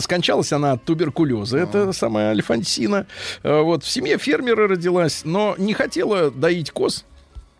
Скончалась 0.00 0.52
она 0.52 0.72
от 0.72 0.84
туберкулеза, 0.84 1.58
это 1.58 1.92
самая 1.92 2.30
Альфонсина. 2.30 3.06
Э, 3.42 3.60
Вот 3.62 3.82
в 3.82 3.88
семье 3.88 4.18
фермера 4.18 4.68
родилась, 4.68 5.22
но 5.24 5.54
не 5.58 5.74
хотела 5.74 6.30
доить 6.30 6.70
коз. 6.70 7.04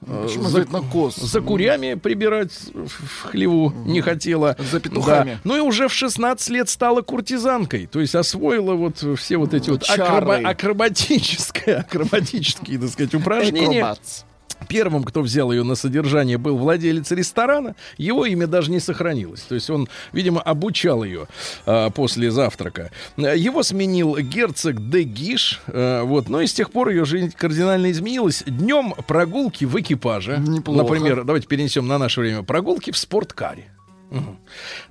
Почему 0.06 0.44
за- 0.44 0.58
обязательно 0.62 0.82
коз? 0.90 1.16
за 1.16 1.40
курями 1.40 1.94
прибирать 1.94 2.52
в 2.74 3.22
хлеву 3.28 3.72
не 3.86 4.00
хотела. 4.00 4.56
За 4.70 4.80
петухами. 4.80 5.32
Да. 5.32 5.40
Ну 5.44 5.56
и 5.56 5.60
уже 5.60 5.88
в 5.88 5.92
16 5.92 6.48
лет 6.50 6.68
стала 6.68 7.02
куртизанкой. 7.02 7.86
То 7.86 8.00
есть 8.00 8.14
освоила 8.14 8.74
вот 8.74 9.04
все 9.18 9.36
вот 9.36 9.54
эти 9.54 9.70
вот 9.70 9.82
Чары. 9.82 10.02
акроба- 10.02 10.48
акробатическое, 10.48 11.78
акробатические, 11.88 12.78
так 12.78 12.88
сказать, 12.90 13.14
упражнения. 13.14 13.78
Экробатс. 13.78 14.24
Первым, 14.68 15.04
кто 15.04 15.22
взял 15.22 15.52
ее 15.52 15.62
на 15.62 15.74
содержание, 15.74 16.38
был 16.38 16.56
владелец 16.56 17.10
ресторана. 17.10 17.74
Его 17.98 18.26
имя 18.26 18.46
даже 18.46 18.70
не 18.70 18.80
сохранилось. 18.80 19.42
То 19.42 19.54
есть 19.54 19.70
он, 19.70 19.88
видимо, 20.12 20.40
обучал 20.40 21.04
ее 21.04 21.26
а, 21.66 21.90
после 21.90 22.30
завтрака. 22.30 22.90
Э, 23.16 23.36
Его 23.36 23.62
сменил 23.62 24.16
герцог 24.18 24.90
де 24.90 25.02
Гиш. 25.02 25.60
э, 25.66 26.02
вот. 26.02 26.28
Но 26.28 26.40
и 26.40 26.46
с 26.46 26.52
тех 26.52 26.70
пор 26.70 26.88
ее 26.88 27.04
жизнь 27.04 27.32
кардинально 27.36 27.90
изменилась. 27.90 28.42
Днем 28.46 28.94
прогулки 29.06 29.64
в 29.64 29.78
экипаже. 29.80 30.38
Неплохо. 30.38 30.82
Например, 30.82 31.24
давайте 31.24 31.46
перенесем 31.46 31.86
на 31.86 31.98
наше 31.98 32.20
время. 32.20 32.42
Прогулки 32.42 32.90
в 32.90 32.96
спорткаре. 32.96 33.70
Мгм. 34.10 34.38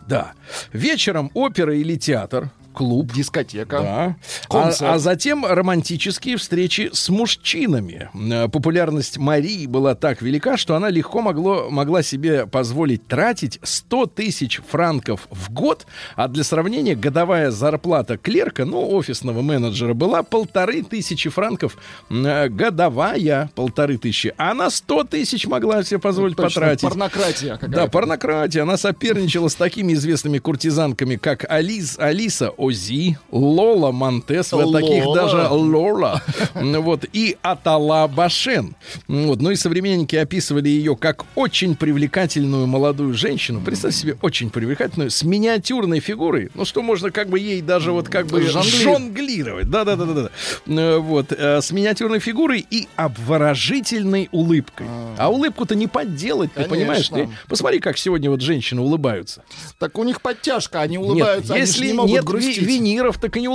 Да. 0.08 0.34
Вечером 0.74 1.32
опера 1.34 1.76
или 1.76 1.96
театр, 1.96 2.50
клуб. 2.74 3.12
Дискотека. 3.14 3.80
Да. 3.80 4.16
Концерт. 4.50 4.92
А, 4.92 4.94
а 4.96 5.00
затем 5.00 5.46
романтические 5.46 6.38
встречи 6.38 6.90
с 6.94 7.10
мужчинами. 7.10 8.10
Э, 8.14 8.48
Популярность 8.50 9.18
Марии 9.18 9.66
была 9.68 9.96
так 9.96 10.22
велика, 10.22 10.58
что 10.58 10.76
она 10.76 10.90
легко 10.90 11.22
могло, 11.22 11.70
могла 11.70 12.04
себе 12.04 12.46
позволить 12.48 13.08
тратить 13.08 13.60
100 13.64 14.08
тысяч 14.08 14.62
франков 14.68 15.28
в 15.30 15.52
год, 15.52 15.86
а 16.16 16.28
для 16.28 16.44
сравнения 16.44 16.96
годовая 16.96 17.52
зарплата 17.52 18.18
клерка, 18.18 18.66
ну, 18.66 18.90
офисного 18.96 19.42
менеджера, 19.42 19.94
была 19.94 20.24
полторы 20.24 20.84
тысячи 20.84 21.30
франков 21.30 21.78
э, 22.10 22.50
годовая, 22.50 23.50
полторы 23.56 23.98
тысячи. 23.98 24.34
А 24.38 24.52
она 24.52 24.70
100 24.70 25.04
тысяч 25.06 25.46
могла 25.48 25.84
себе 25.84 26.00
позволить 26.00 26.36
Точно, 26.36 26.62
потратить. 26.62 26.82
Порнократия 26.90 27.52
Да, 27.54 27.58
какая-то. 27.58 27.92
порнократия. 27.92 28.62
Она 28.64 28.78
соперничала 28.78 29.48
с 29.48 29.56
такими 29.56 29.94
известными 29.94 30.40
куртизанками, 30.40 31.16
как 31.16 31.46
Алис, 31.50 31.98
Алиса 32.00 32.50
Ози, 32.64 33.18
Лола 33.32 33.92
Монтес, 33.92 34.54
вот 34.54 34.72
таких 34.72 35.04
даже 35.14 35.48
Лола, 35.50 36.22
Ну 36.56 36.82
вот, 36.82 37.06
и 37.12 37.38
Атала 37.42 38.08
Башен. 38.08 38.76
Вот, 39.08 39.42
ну 39.42 39.52
и 39.52 39.56
современники 39.56 40.16
описывали 40.16 40.70
ее 40.70 40.96
как 40.96 41.26
очень 41.36 41.76
привлекательную 41.76 42.66
молодую 42.68 43.14
женщину. 43.14 43.62
Представьте 43.64 44.00
себе, 44.00 44.18
очень 44.22 44.50
привлекательную, 44.50 45.10
с 45.10 45.24
миниатюрной 45.24 46.00
фигурой. 46.00 46.50
Ну, 46.56 46.64
что 46.66 46.82
можно 46.82 47.12
как 47.12 47.30
бы 47.30 47.40
ей 47.40 47.62
даже 47.62 47.92
вот 47.92 48.08
как 48.08 48.28
бы 48.28 48.42
Жонглир. 48.42 48.82
жонглировать. 48.82 49.70
Да-да-да-да. 49.70 50.30
да. 50.66 51.00
Вот, 51.00 51.32
э, 51.32 51.62
с 51.62 51.72
миниатюрной 51.72 52.20
фигурой 52.20 52.66
и 52.70 52.88
обворожительной 52.96 54.30
улыбкой. 54.32 54.88
А 55.18 55.30
улыбку-то 55.30 55.76
не 55.76 55.88
подделать, 55.88 56.54
ты 56.54 56.64
Конечно. 56.64 56.76
понимаешь? 56.76 57.10
Ты 57.10 57.30
посмотри, 57.50 57.80
как 57.80 57.98
сегодня 57.98 58.30
вот 58.30 58.42
женщины 58.42 58.82
улыбаются. 58.82 59.44
Так 59.80 59.98
у 59.98 60.04
них 60.04 60.22
подтяжка, 60.22 60.82
они 60.82 60.98
улыбаются, 60.98 61.42
Нет, 61.42 61.52
они 61.52 61.60
если 61.60 61.88
не 61.88 61.94
могут 61.94 62.12
нет 62.12 62.24
грустить. 62.24 62.53
Ви- 62.62 62.66
виниров, 62.78 63.18
так 63.18 63.38
и 63.38 63.42
не 63.42 63.48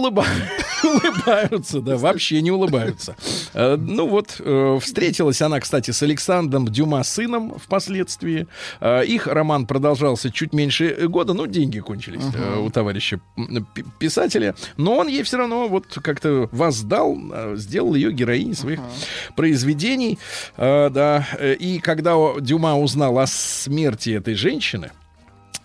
улыбаются. 0.84 1.80
да, 1.80 1.96
вообще 1.96 2.40
не 2.42 2.50
улыбаются. 2.50 3.16
Э, 3.54 3.76
Ну 3.76 4.06
вот, 4.08 4.36
э, 4.40 4.78
встретилась 4.80 5.42
она, 5.42 5.60
кстати, 5.60 5.90
с 5.90 6.02
Александром 6.02 6.66
Дюма 6.68 7.02
сыном 7.04 7.58
впоследствии. 7.58 8.46
Э, 8.80 9.04
Их 9.04 9.26
роман 9.26 9.66
продолжался 9.66 10.30
чуть 10.30 10.52
меньше 10.52 11.06
года, 11.08 11.34
ну, 11.34 11.46
деньги 11.46 11.80
кончились 11.80 12.22
у 12.64 12.70
товарища 12.70 13.20
писателя. 13.98 14.54
Но 14.76 14.96
он 14.98 15.08
ей 15.08 15.22
все 15.22 15.36
равно 15.38 15.68
вот 15.68 15.86
как-то 16.02 16.48
воздал, 16.52 17.16
сделал 17.56 17.94
ее 17.94 18.12
героиней 18.12 18.54
своих 18.54 18.80
произведений. 19.36 20.18
Да, 20.56 21.26
и 21.60 21.80
когда 21.82 22.14
Дюма 22.40 22.76
узнал 22.78 23.18
о 23.18 23.26
смерти 23.26 24.10
этой 24.10 24.34
женщины, 24.34 24.90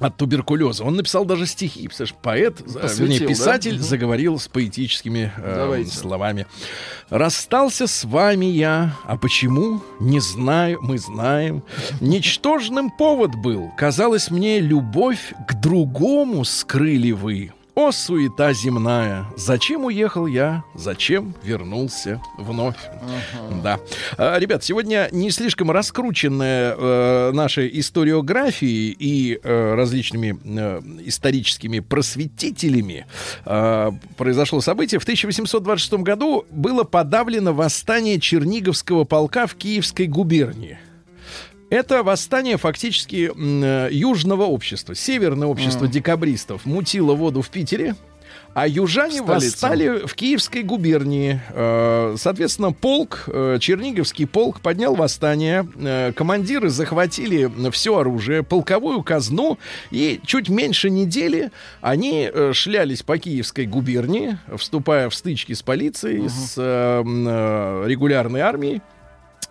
от 0.06 0.18
туберкулеза. 0.18 0.84
Он 0.84 0.96
написал 0.96 1.26
даже 1.26 1.46
стихи. 1.46 1.88
Представляешь, 1.88 2.16
поэт, 2.22 2.62
э, 2.62 2.80
Посвятил, 2.80 3.06
вернее, 3.06 3.20
да? 3.20 3.26
писатель 3.28 3.76
Мгм. 3.76 3.84
заговорил 3.84 4.40
с 4.40 4.48
поэтическими 4.48 5.32
э, 5.38 5.54
Давайте. 5.56 5.92
словами. 5.96 6.46
Расстался 7.10 7.88
с 7.88 8.04
вами 8.06 8.46
я, 8.46 8.96
а 9.06 9.18
почему? 9.18 9.82
Не 10.00 10.20
знаю, 10.20 10.80
мы 10.82 10.98
знаем. 10.98 11.64
Ничтожным 12.02 12.90
повод 12.92 13.36
был. 13.36 13.72
Казалось 13.78 14.30
мне, 14.32 14.60
любовь 14.60 15.34
к 15.48 15.54
другому 15.60 16.44
скрыли 16.46 17.12
вы. 17.12 17.52
О, 17.76 17.92
суета 17.92 18.54
земная! 18.54 19.26
Зачем 19.36 19.86
уехал 19.86 20.28
я? 20.28 20.64
Зачем 20.76 21.34
вернулся 21.44 22.22
вновь? 22.38 22.78
Да. 23.64 23.80
А, 24.16 24.38
Ребят, 24.38 24.64
сегодня 24.64 25.10
не 25.12 25.32
слишком 25.32 25.72
раскрученная 25.72 26.76
э, 26.78 27.32
наша 27.34 27.68
историографией 27.68 28.96
и 28.98 29.40
э, 29.42 29.74
различными 29.74 30.40
э, 30.46 30.82
историческими 31.06 31.80
просветителями 31.80 33.08
э, 33.44 33.92
произошло 34.18 34.62
событие. 34.62 35.00
В 35.00 35.04
1826 35.04 35.94
году 35.94 36.46
было 36.52 36.84
подавлено 36.84 37.54
восстание 37.54 38.20
Черниговского 38.20 39.04
полка 39.04 39.48
в 39.48 39.56
Киевской 39.56 40.06
губернии. 40.06 40.78
Это 41.74 42.04
восстание 42.04 42.58
фактически 42.58 43.32
э, 43.36 43.90
южного 43.92 44.44
общества. 44.44 44.94
Северное 44.94 45.48
общество 45.48 45.88
декабристов 45.88 46.66
мутило 46.68 47.16
воду 47.16 47.42
в 47.42 47.50
Питере, 47.50 47.96
а 48.54 48.68
южане 48.68 49.24
Столица. 49.24 49.34
восстали 49.48 50.06
в 50.06 50.14
Киевской 50.14 50.62
губернии. 50.62 51.42
Э, 51.50 52.14
Соответственно, 52.16 52.74
полк, 52.74 53.24
э, 53.26 53.58
Черниговский 53.60 54.28
полк 54.28 54.62
поднял 54.62 54.94
восстание. 54.94 55.68
Командиры 56.16 56.70
захватили 56.70 57.50
все 57.72 57.98
оружие, 57.98 58.44
полковую 58.44 59.02
казну, 59.02 59.58
и 59.90 60.22
чуть 60.28 60.50
меньше 60.50 60.92
недели 60.92 61.52
они 61.82 62.30
шлялись 62.52 63.02
по 63.02 63.18
Киевской 63.18 63.66
губернии, 63.66 64.38
вступая 64.58 65.10
в 65.10 65.16
стычки 65.16 65.54
с 65.54 65.64
полицией, 65.64 66.30
с 66.30 66.56
м, 66.56 67.26
э, 67.28 67.86
регулярной 67.88 68.42
армией. 68.42 68.84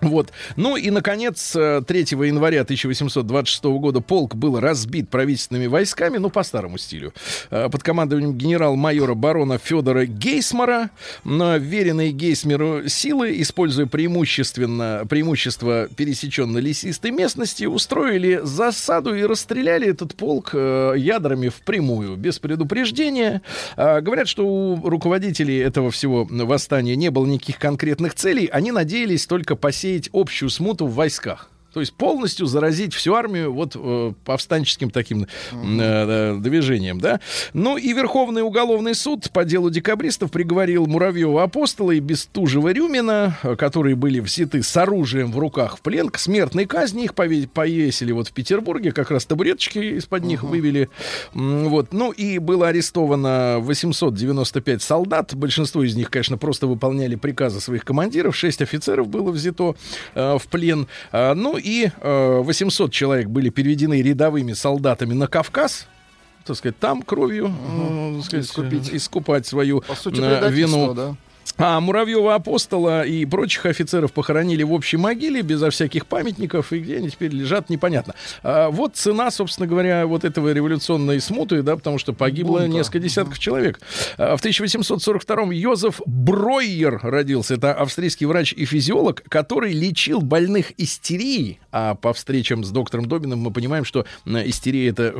Вот. 0.03 0.33
Ну 0.57 0.77
и, 0.77 0.91
наконец, 0.91 1.55
э, 1.55 1.83
3 1.87 1.99
января 2.27 2.63
1826 2.63 3.79
года 3.79 4.01
полк 4.01 4.35
был 4.35 4.59
разбит 4.59 5.09
правительственными 5.09 5.69
войсками, 5.69 6.19
ну, 6.19 6.29
по 6.29 6.43
старому 6.43 6.77
стилю, 6.77 7.15
э, 7.51 7.69
под 7.71 7.83
командованием 7.83 8.35
генерал-майора 8.35 9.15
барона 9.15 9.59
Федора 9.59 10.07
Гейсмара. 10.07 10.91
Но 11.25 11.57
веренные 11.57 12.11
Гейсмеру 12.11 12.89
силы, 12.89 13.41
используя 13.41 13.87
преимущественно, 13.87 15.05
преимущество 15.09 15.89
пересеченной 15.97 16.61
лесистой 16.61 17.13
местности, 17.13 17.65
устроили 17.65 18.41
засаду 18.43 19.15
и 19.15 19.23
расстреляли 19.23 19.89
этот 19.89 20.17
полк 20.17 20.51
э, 20.53 20.95
ядрами 20.97 21.49
впрямую, 21.49 22.17
без 22.17 22.39
предупреждения. 22.41 23.43
А, 23.77 24.01
Говорят, 24.01 24.27
что 24.27 24.45
у 24.47 24.89
руководителей 24.89 25.59
этого 25.59 25.91
всего 25.91 26.27
восстания 26.29 26.97
не 26.97 27.11
было 27.11 27.27
никаких 27.27 27.59
конкретных 27.59 28.15
целей. 28.15 28.47
Они 28.47 28.73
надеялись 28.73 29.27
только 29.27 29.55
посеять 29.55 29.92
общую 30.13 30.51
смуту 30.51 30.87
в 30.87 30.95
войсках. 30.95 31.51
То 31.73 31.81
есть 31.81 31.93
полностью 31.95 32.47
заразить 32.47 32.95
всю 32.95 33.15
армию 33.15 33.53
вот 33.53 33.73
э, 33.75 34.13
повстанческим 34.25 34.91
таким 34.91 35.23
э, 35.23 35.27
э, 35.53 36.37
движением, 36.39 37.01
да. 37.01 37.21
Ну 37.55 37.77
и 37.77 37.93
Верховный 37.93 38.43
уголовный 38.43 38.95
суд 38.95 39.31
по 39.33 39.45
делу 39.45 39.71
декабристов 39.71 40.31
приговорил 40.31 40.87
Муравьева 40.87 41.43
Апостола 41.43 41.93
и 41.93 42.01
Бестужева 42.01 42.73
Рюмина, 42.73 43.39
э, 43.43 43.57
которые 43.57 43.97
были 43.97 44.21
взяты 44.21 44.63
с 44.63 44.77
оружием 44.77 45.33
в 45.33 45.39
руках 45.39 45.79
в 45.79 45.81
плен, 45.81 46.09
к 46.11 46.19
смертной 46.19 46.67
казни. 46.67 47.05
Их 47.05 47.15
пове- 47.15 47.49
повесили 47.49 48.13
вот 48.13 48.29
в 48.29 48.33
Петербурге, 48.33 48.93
как 48.93 49.11
раз 49.11 49.25
табуреточки 49.25 49.79
из-под 49.99 50.25
них 50.25 50.43
вывели. 50.43 50.89
М, 51.35 51.69
Вот. 51.69 51.93
Ну 51.93 52.11
и 52.11 52.39
было 52.39 52.69
арестовано 52.69 53.59
895 53.61 54.83
солдат. 54.83 55.35
Большинство 55.35 55.83
из 55.83 55.95
них, 55.97 56.11
конечно, 56.11 56.37
просто 56.39 56.67
выполняли 56.67 57.15
приказы 57.17 57.61
своих 57.61 57.85
командиров. 57.85 58.37
Шесть 58.37 58.61
офицеров 58.63 59.09
было 59.09 59.31
взято 59.31 59.75
э, 60.15 60.39
в 60.39 60.47
плен. 60.49 60.87
А, 61.13 61.35
ну 61.35 61.57
и 61.63 61.91
э, 62.01 62.39
800 62.43 62.93
человек 62.93 63.29
были 63.29 63.49
переведены 63.51 64.03
рядовыми 64.03 64.53
солдатами 64.53 65.15
на 65.15 65.27
Кавказ. 65.27 65.87
Так 66.45 66.57
сказать, 66.57 66.79
там 66.79 67.03
кровью 67.03 67.47
э, 67.47 68.15
так 68.17 68.25
сказать, 68.25 68.47
Искупить. 68.47 68.91
искупать 68.93 69.47
свою 69.47 69.81
По 69.83 69.95
сути, 69.95 70.21
э, 70.21 70.51
вину. 70.51 70.93
да. 70.95 71.17
А 71.59 71.81
Муравьева 71.81 72.35
апостола 72.35 73.05
и 73.05 73.25
прочих 73.27 73.67
офицеров 73.67 74.13
похоронили 74.13 74.63
в 74.63 74.73
общей 74.73 74.97
могиле 74.97 75.43
безо 75.43 75.71
всяких 75.71 76.07
памятников, 76.07 76.73
и 76.73 76.79
где 76.81 76.97
они 76.97 77.11
теперь 77.11 77.31
лежат, 77.31 77.69
непонятно. 77.69 78.15
А 78.43 78.71
вот 78.71 78.97
цена, 78.97 79.31
собственно 79.31 79.67
говоря, 79.67 80.07
вот 80.07 80.25
этого 80.25 80.53
революционной 80.53 81.21
смуты, 81.21 81.63
да, 81.63 81.77
потому 81.77 81.99
что 81.99 82.13
погибло 82.13 82.61
Бунта. 82.61 82.69
несколько 82.69 82.99
десятков 83.01 83.39
человек. 83.39 83.81
А 84.17 84.37
в 84.37 84.45
1842-м 84.45 85.51
Йозеф 85.51 86.01
Бройер 86.07 87.01
родился. 87.03 87.55
Это 87.55 87.75
австрийский 87.75 88.27
врач 88.27 88.53
и 88.53 88.65
физиолог, 88.65 89.23
который 89.29 89.73
лечил 89.73 90.21
больных 90.21 90.73
истерией. 90.79 91.61
А 91.71 91.95
по 91.95 92.13
встречам 92.13 92.65
с 92.65 92.71
доктором 92.71 93.07
Добиным 93.07 93.41
мы 93.41 93.51
понимаем, 93.51 93.85
что 93.85 94.07
истерия 94.27 94.89
это 94.89 95.15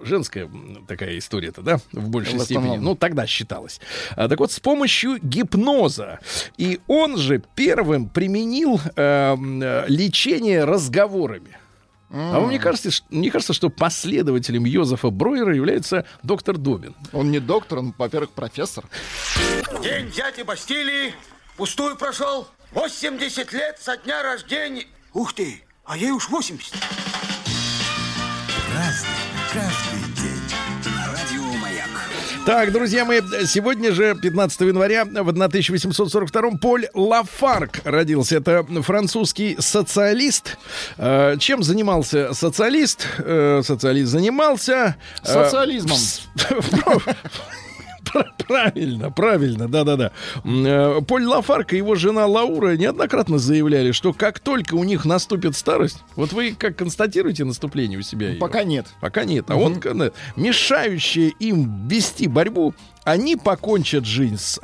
женская 0.00 0.48
такая 0.88 1.18
история-то, 1.18 1.62
да, 1.62 1.78
в 1.92 2.08
большей 2.08 2.38
В 2.38 2.42
степени. 2.42 2.78
Ну, 2.78 2.94
тогда 2.94 3.26
считалось. 3.26 3.80
А, 4.16 4.28
так 4.28 4.38
вот, 4.40 4.50
с 4.50 4.60
помощью 4.60 5.18
гипноза. 5.20 5.63
И 6.56 6.80
он 6.86 7.16
же 7.16 7.42
первым 7.54 8.08
применил 8.08 8.80
э, 8.96 9.02
м, 9.32 9.62
э, 9.62 9.84
лечение 9.88 10.64
разговорами. 10.64 11.56
А 12.10 12.38
вам 12.38 12.50
не 12.50 12.58
кажется, 12.60 12.92
ш- 12.92 13.02
мне 13.10 13.28
кажется, 13.30 13.52
что 13.54 13.70
последователем 13.70 14.64
Йозефа 14.66 15.10
Бройера 15.10 15.52
является 15.54 16.06
доктор 16.22 16.56
Добин? 16.58 16.94
Он 17.12 17.32
не 17.32 17.40
доктор, 17.40 17.80
он, 17.80 17.92
во-первых, 17.98 18.30
профессор. 18.30 18.84
День 19.82 20.06
взятия 20.10 20.44
Бастилии 20.44 21.12
пустую 21.56 21.96
прошел. 21.96 22.46
80 22.72 23.52
лет 23.52 23.78
со 23.80 23.96
дня 23.96 24.22
рождения. 24.22 24.84
Ух 25.12 25.32
ты, 25.32 25.62
а 25.84 25.96
ей 25.96 26.12
уж 26.12 26.28
80. 26.28 26.72
Так, 32.46 32.72
друзья 32.72 33.06
мои, 33.06 33.22
сегодня 33.46 33.92
же, 33.92 34.14
15 34.14 34.60
января, 34.60 35.06
в 35.06 35.28
1842-м, 35.30 36.58
Поль 36.58 36.86
Лафарк 36.92 37.80
родился. 37.84 38.36
Это 38.36 38.62
французский 38.82 39.56
социалист. 39.58 40.58
Э, 40.98 41.36
Чем 41.38 41.62
занимался 41.62 42.34
социалист? 42.34 43.06
Э, 43.18 43.62
Социалист 43.64 44.10
занимался... 44.12 44.96
э, 45.22 45.26
Социализмом. 45.26 45.96
Пр- 48.14 48.32
Правильно, 48.46 49.10
правильно, 49.10 49.68
да-да-да. 49.68 50.12
Э, 50.44 51.00
Поль 51.06 51.24
Лафарк 51.24 51.72
и 51.72 51.76
его 51.78 51.94
жена 51.96 52.26
Лаура 52.26 52.76
неоднократно 52.76 53.38
заявляли, 53.38 53.92
что 53.92 54.12
как 54.12 54.38
только 54.38 54.74
у 54.74 54.84
них 54.84 55.04
наступит 55.04 55.56
старость, 55.56 55.98
вот 56.16 56.32
вы 56.32 56.54
как 56.58 56.76
констатируете 56.76 57.44
наступление 57.44 57.98
у 57.98 58.02
себя? 58.02 58.30
её? 58.30 58.38
Пока 58.40 58.62
нет. 58.64 58.86
Пока 59.00 59.24
нет. 59.24 59.46
А 59.48 59.56
вот 59.56 59.78
когда 59.78 60.10
мешающие 60.36 61.30
им 61.40 61.88
вести 61.88 62.28
борьбу, 62.28 62.74
они 63.04 63.36
покончат 63.36 64.04
жизнь 64.06 64.38
с... 64.38 64.60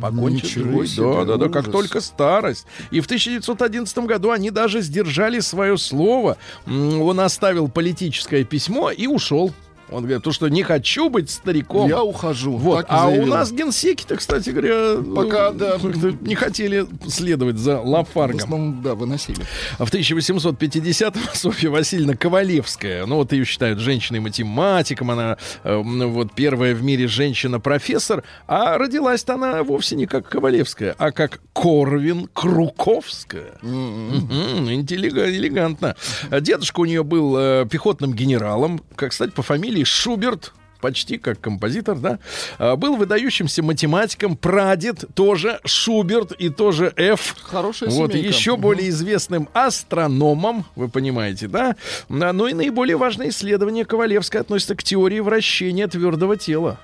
Покончат 0.00 0.44
Ничего 0.44 0.80
жизнь. 0.82 0.94
себе, 0.96 1.04
Да, 1.04 1.24
да, 1.24 1.36
да, 1.36 1.48
как 1.48 1.70
только 1.70 2.00
старость. 2.00 2.66
И 2.90 3.00
в 3.00 3.04
1911 3.06 3.98
году 3.98 4.32
они 4.32 4.50
даже 4.50 4.80
сдержали 4.80 5.38
свое 5.38 5.78
слово. 5.78 6.36
Он 6.66 7.20
оставил 7.20 7.68
политическое 7.68 8.42
письмо 8.42 8.90
и 8.90 9.06
ушел. 9.06 9.52
Он 9.94 10.02
говорит, 10.02 10.22
то, 10.22 10.32
что 10.32 10.48
не 10.48 10.62
хочу 10.62 11.08
быть 11.08 11.30
стариком. 11.30 11.88
Я 11.88 12.02
ухожу. 12.02 12.56
Вот. 12.56 12.86
А 12.88 13.06
у 13.08 13.10
заявил. 13.12 13.28
нас 13.34 13.52
генсеки-то, 13.52 14.16
кстати 14.16 14.50
говоря, 14.50 14.96
Пока, 15.14 15.50
ну, 15.52 15.58
да. 15.58 15.78
не 16.20 16.34
хотели 16.34 16.86
следовать 17.08 17.56
за 17.58 17.78
В 17.80 17.86
Лафаргом. 17.86 18.36
основном, 18.38 18.82
да, 18.82 18.94
выносили. 18.94 19.38
В 19.78 19.92
1850-м 19.92 21.22
Софья 21.34 21.70
Васильевна 21.70 22.14
Ковалевская, 22.16 23.06
ну 23.06 23.16
вот 23.16 23.32
ее 23.32 23.44
считают 23.44 23.78
женщиной-математиком, 23.78 25.10
она 25.10 25.36
э, 25.62 25.76
вот 25.76 26.32
первая 26.34 26.74
в 26.74 26.82
мире 26.82 27.06
женщина-профессор, 27.08 28.24
а 28.46 28.76
родилась-то 28.78 29.34
она 29.34 29.62
вовсе 29.62 29.96
не 29.96 30.06
как 30.06 30.28
Ковалевская, 30.28 30.94
а 30.98 31.12
как 31.12 31.40
Корвин 31.52 32.28
Круковская. 32.32 33.52
Мгм, 33.62 34.68
интеллига- 34.70 35.30
элегантно. 35.30 35.94
А 36.30 36.40
Дедушка 36.40 36.80
у 36.80 36.84
нее 36.84 37.04
был 37.04 37.36
э, 37.38 37.66
пехотным 37.70 38.12
генералом, 38.12 38.80
как, 38.96 39.10
кстати, 39.10 39.30
по 39.30 39.42
фамилии 39.42 39.83
Шуберт, 39.84 40.52
почти 40.80 41.16
как 41.16 41.40
композитор, 41.40 41.96
да, 41.98 42.18
А, 42.58 42.76
был 42.76 42.96
выдающимся 42.96 43.62
математиком, 43.62 44.36
прадед 44.36 45.04
тоже 45.14 45.60
Шуберт 45.64 46.32
и 46.32 46.48
тоже 46.50 46.92
Ф. 46.96 47.36
Хорошая 47.42 47.88
Вот, 47.90 48.10
семейка. 48.12 48.28
еще 48.28 48.56
более 48.56 48.90
известным 48.90 49.48
астрономом, 49.54 50.64
вы 50.76 50.88
понимаете, 50.88 51.48
да? 51.48 51.76
А, 52.10 52.32
Ну 52.32 52.46
и 52.46 52.52
наиболее 52.54 52.96
важное 52.96 53.28
исследование 53.28 53.84
Ковалевской 53.84 54.40
относится 54.40 54.74
к 54.74 54.82
теории 54.82 55.20
вращения 55.20 55.86
твердого 55.88 56.36
тела. 56.36 56.78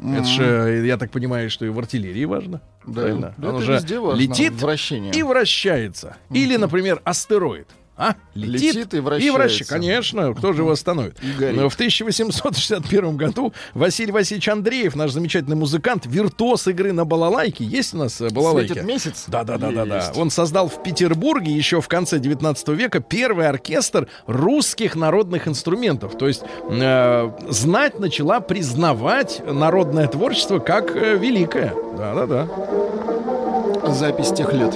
Это 0.00 0.24
же, 0.24 0.82
я 0.84 0.96
так 0.96 1.12
понимаю, 1.12 1.48
что 1.50 1.64
и 1.64 1.68
в 1.68 1.78
артиллерии 1.78 2.24
важно. 2.24 2.60
Да. 2.84 3.02
Правильно? 3.02 3.34
Да 3.36 3.50
Он 3.50 3.56
это 3.56 3.64
же 3.64 3.72
везде 3.74 4.00
важно, 4.00 4.20
летит 4.20 4.52
вращение. 4.54 5.12
и 5.14 5.22
вращается. 5.22 6.16
Или, 6.30 6.56
например, 6.56 7.00
астероид. 7.04 7.68
А? 7.96 8.14
Летит, 8.34 8.74
Летит 8.74 8.94
и 8.94 9.00
вращается. 9.00 9.64
Конечно, 9.66 10.34
кто 10.34 10.52
же 10.52 10.62
его 10.62 10.72
остановит? 10.72 11.16
И. 11.22 11.44
Но 11.52 11.68
в 11.68 11.74
1861 11.74 13.16
году 13.16 13.52
Василий 13.72 14.10
Васильевич 14.10 14.48
Андреев, 14.48 14.96
наш 14.96 15.12
замечательный 15.12 15.54
музыкант, 15.54 16.04
виртуоз 16.06 16.66
игры 16.66 16.92
на 16.92 17.04
балалайке. 17.04 17.64
Есть 17.64 17.94
у 17.94 17.98
нас 17.98 18.20
э, 18.20 18.30
балалайки? 18.30 18.72
Светит 18.72 18.84
месяц? 18.84 19.24
Да, 19.28 19.44
да, 19.44 19.58
да, 19.58 19.70
да, 19.70 19.84
да. 19.84 20.12
Он 20.16 20.30
создал 20.30 20.68
в 20.68 20.82
Петербурге 20.82 21.52
еще 21.52 21.80
в 21.80 21.86
конце 21.86 22.18
19 22.18 22.68
века 22.68 22.98
первый 23.00 23.48
оркестр 23.48 24.08
русских 24.26 24.96
народных 24.96 25.46
инструментов. 25.46 26.18
То 26.18 26.26
есть 26.26 26.42
э, 26.68 27.30
знать 27.48 28.00
начала 28.00 28.40
признавать 28.40 29.40
народное 29.46 30.08
творчество 30.08 30.58
как 30.58 30.96
э, 30.96 31.16
великое. 31.16 31.72
Да, 31.96 32.14
да, 32.14 32.26
да. 32.26 33.92
Запись 33.92 34.32
тех 34.32 34.52
лет. 34.52 34.74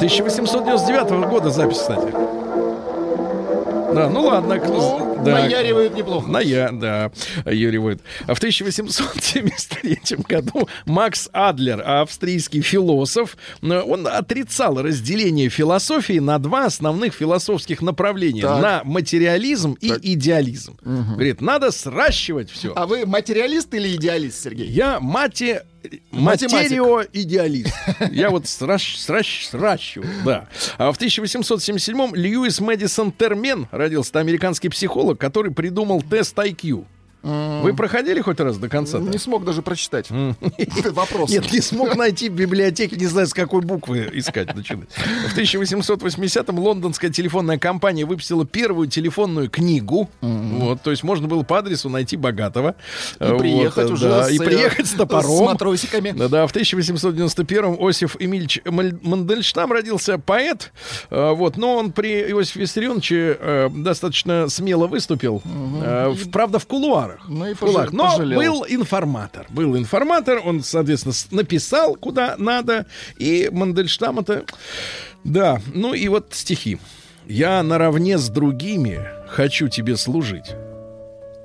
1899 0.00 1.28
года 1.28 1.50
запись, 1.50 1.76
кстати. 1.78 2.10
Да, 3.94 4.08
ну 4.08 4.22
ладно. 4.22 4.54
Ну, 4.54 5.20
да. 5.24 5.32
наяривают 5.32 5.94
неплохо. 5.94 6.30
На 6.30 6.40
я, 6.40 6.70
да, 6.70 7.10
юривают. 7.44 8.00
А 8.26 8.34
в 8.34 8.38
1873 8.38 9.98
году 10.28 10.68
Макс 10.86 11.28
Адлер, 11.32 11.82
австрийский 11.84 12.62
философ, 12.62 13.36
он 13.60 14.06
отрицал 14.06 14.80
разделение 14.80 15.48
философии 15.50 16.18
на 16.20 16.38
два 16.38 16.66
основных 16.66 17.12
философских 17.12 17.82
направления. 17.82 18.42
Так. 18.42 18.62
На 18.62 18.82
материализм 18.84 19.76
и 19.80 19.92
идеализм. 20.14 20.78
Говорит, 20.82 21.40
надо 21.42 21.72
сращивать 21.72 22.48
все. 22.50 22.72
А 22.74 22.86
вы 22.86 23.04
материалист 23.04 23.74
или 23.74 23.94
идеалист, 23.96 24.42
Сергей? 24.42 24.68
Я 24.68 24.98
мате... 25.00 25.64
Материо-идеалист. 26.10 27.72
Я 28.10 28.30
вот 28.30 28.46
сращ, 28.46 28.96
сращ, 28.96 29.46
сращиваю, 29.46 30.10
да. 30.24 30.48
А 30.78 30.92
в 30.92 30.98
1877-м 30.98 32.14
Льюис 32.14 32.60
Мэдисон 32.60 33.12
Термен 33.12 33.68
родился. 33.70 34.10
Это 34.10 34.20
американский 34.20 34.68
психолог, 34.68 35.18
который 35.18 35.52
придумал 35.52 36.02
тест 36.02 36.36
IQ. 36.38 36.84
Вы 37.22 37.74
проходили 37.74 38.20
хоть 38.20 38.40
раз 38.40 38.56
до 38.58 38.68
конца? 38.68 38.98
Не 38.98 39.18
смог 39.18 39.44
даже 39.44 39.62
прочитать. 39.62 40.08
Вопрос. 40.10 41.30
Нет, 41.30 41.52
не 41.52 41.60
смог 41.60 41.96
найти 41.96 42.28
в 42.28 42.32
библиотеке, 42.34 42.96
не 42.96 43.06
знаю, 43.06 43.26
с 43.26 43.34
какой 43.34 43.60
буквы 43.62 44.08
искать 44.14 44.54
начинать. 44.54 44.88
В 45.28 45.36
1880-м 45.36 46.58
лондонская 46.58 47.10
телефонная 47.10 47.58
компания 47.58 48.04
выпустила 48.04 48.44
первую 48.46 48.88
телефонную 48.88 49.50
книгу. 49.50 50.08
Вот, 50.20 50.82
то 50.82 50.90
есть 50.90 51.02
можно 51.02 51.28
было 51.28 51.42
по 51.42 51.58
адресу 51.58 51.88
найти 51.88 52.16
богатого. 52.16 52.74
И 53.20 53.38
приехать 53.38 53.84
Вот, 53.84 53.92
уже 53.92 54.08
да, 54.08 54.24
с, 54.24 54.30
и 54.30 54.36
э, 54.36 54.44
приехать 54.44 54.86
с 54.86 54.92
топором. 54.92 55.24
с 55.30 55.40
матросиками. 55.40 56.12
Да, 56.12 56.28
да, 56.28 56.46
в 56.46 56.54
1891-м 56.54 57.76
Осип 57.86 58.10
Эмильевич 58.18 58.60
Мандельштам 58.64 59.72
родился 59.72 60.18
поэт. 60.18 60.72
Э, 61.10 61.32
Вот, 61.32 61.56
но 61.56 61.76
он 61.76 61.92
при 61.92 62.22
Иосифе 62.30 62.60
Виссарионовиче 62.60 63.36
э, 63.40 63.68
достаточно 63.74 64.48
смело 64.48 64.86
выступил. 64.86 65.42
Э, 65.82 66.08
в- 66.10 66.30
правда, 66.30 66.58
в 67.18 67.26
кулуарах. 67.26 67.28
Ну 67.28 67.46
и 67.46 67.52
пожа- 67.54 67.88
Но 67.92 68.10
пожалел. 68.10 68.38
был 68.40 68.66
информатор. 68.68 69.46
Был 69.50 69.76
информатор, 69.76 70.40
он, 70.44 70.62
соответственно, 70.62 71.14
написал 71.30 71.94
куда 71.96 72.34
надо. 72.38 72.86
И 73.18 73.48
Мандельштам 73.52 74.18
это... 74.20 74.44
Да, 75.24 75.60
ну 75.74 75.92
и 75.94 76.08
вот 76.08 76.28
стихи. 76.32 76.78
«Я 77.26 77.62
наравне 77.62 78.18
с 78.18 78.28
другими 78.28 79.06
хочу 79.28 79.68
тебе 79.68 79.96
служить». 79.96 80.50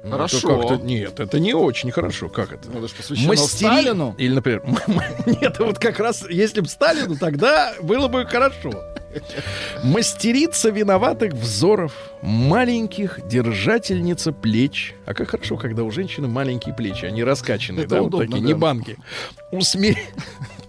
Ну, 0.04 0.10
это 0.10 0.18
Хорошо. 0.18 0.60
как-то- 0.70 0.86
нет, 0.86 1.20
это 1.20 1.40
не 1.40 1.54
очень 1.56 1.90
хорошо. 1.92 2.30
Как 2.30 2.52
это? 2.54 2.70
Ну, 2.72 2.78
это 2.80 2.88
ж 2.88 2.92
посвящено 2.92 3.30
Мастери- 3.34 3.58
Сталину. 3.68 4.16
Или, 4.20 4.34
например, 4.36 4.64
нет, 5.26 5.58
вот 5.60 5.80
как 5.80 6.00
раз, 6.00 6.24
если 6.30 6.62
бы 6.62 6.68
Сталину, 6.68 7.18
тогда 7.18 7.74
было 7.82 8.08
бы 8.08 8.24
хорошо. 8.26 8.72
Мастерица 9.84 10.70
виноватых 10.70 11.34
взоров, 11.34 11.94
маленьких 12.22 13.20
держательница 13.28 14.32
плеч. 14.32 14.94
А 15.06 15.14
как 15.14 15.30
хорошо, 15.30 15.58
когда 15.58 15.84
у 15.84 15.92
женщины 15.92 16.28
маленькие 16.28 16.74
плечи, 16.74 17.06
они 17.06 17.24
раскачанные, 17.24 17.86
Это 17.86 17.96
да, 17.96 18.02
удобно, 18.04 18.18
вот 18.18 18.32
такие, 18.32 18.42
да. 18.42 18.48
не 18.48 18.54
банки. 18.54 18.98
Усме... 19.52 19.96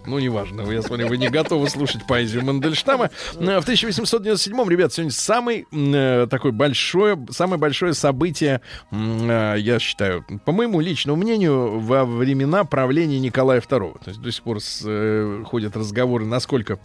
Ну, 0.07 0.21
неважно, 0.21 0.61
я 0.71 0.83
смотрю, 0.83 1.09
вы 1.09 1.17
не 1.17 1.29
готовы 1.29 1.69
слушать 1.69 2.07
поэзию 2.07 2.45
Мандельштама. 2.45 3.11
Э, 3.35 3.59
В 3.61 3.69
1897-м, 3.69 4.71
ребят, 4.71 4.93
сегодня 4.93 5.11
самый 5.11 5.67
э, 5.73 6.29
такой 6.31 6.53
большое, 6.53 7.19
самое 7.31 7.59
большое 7.59 7.93
событие, 7.93 8.61
э, 8.93 9.55
я 9.59 9.81
считаю, 9.81 10.25
по 10.45 10.53
моему 10.53 10.79
личному 10.79 11.21
мнению, 11.21 11.81
во 11.81 12.05
времена 12.05 12.63
правления 12.63 13.19
Николая 13.19 13.61
II. 13.61 14.05
То 14.05 14.11
есть 14.11 14.21
до 14.21 14.31
сих 14.31 14.45
пор 14.45 14.61
с, 14.61 14.83
э, 14.85 15.43
ходят 15.45 15.77
разговоры, 15.77 16.25
насколько 16.25 16.79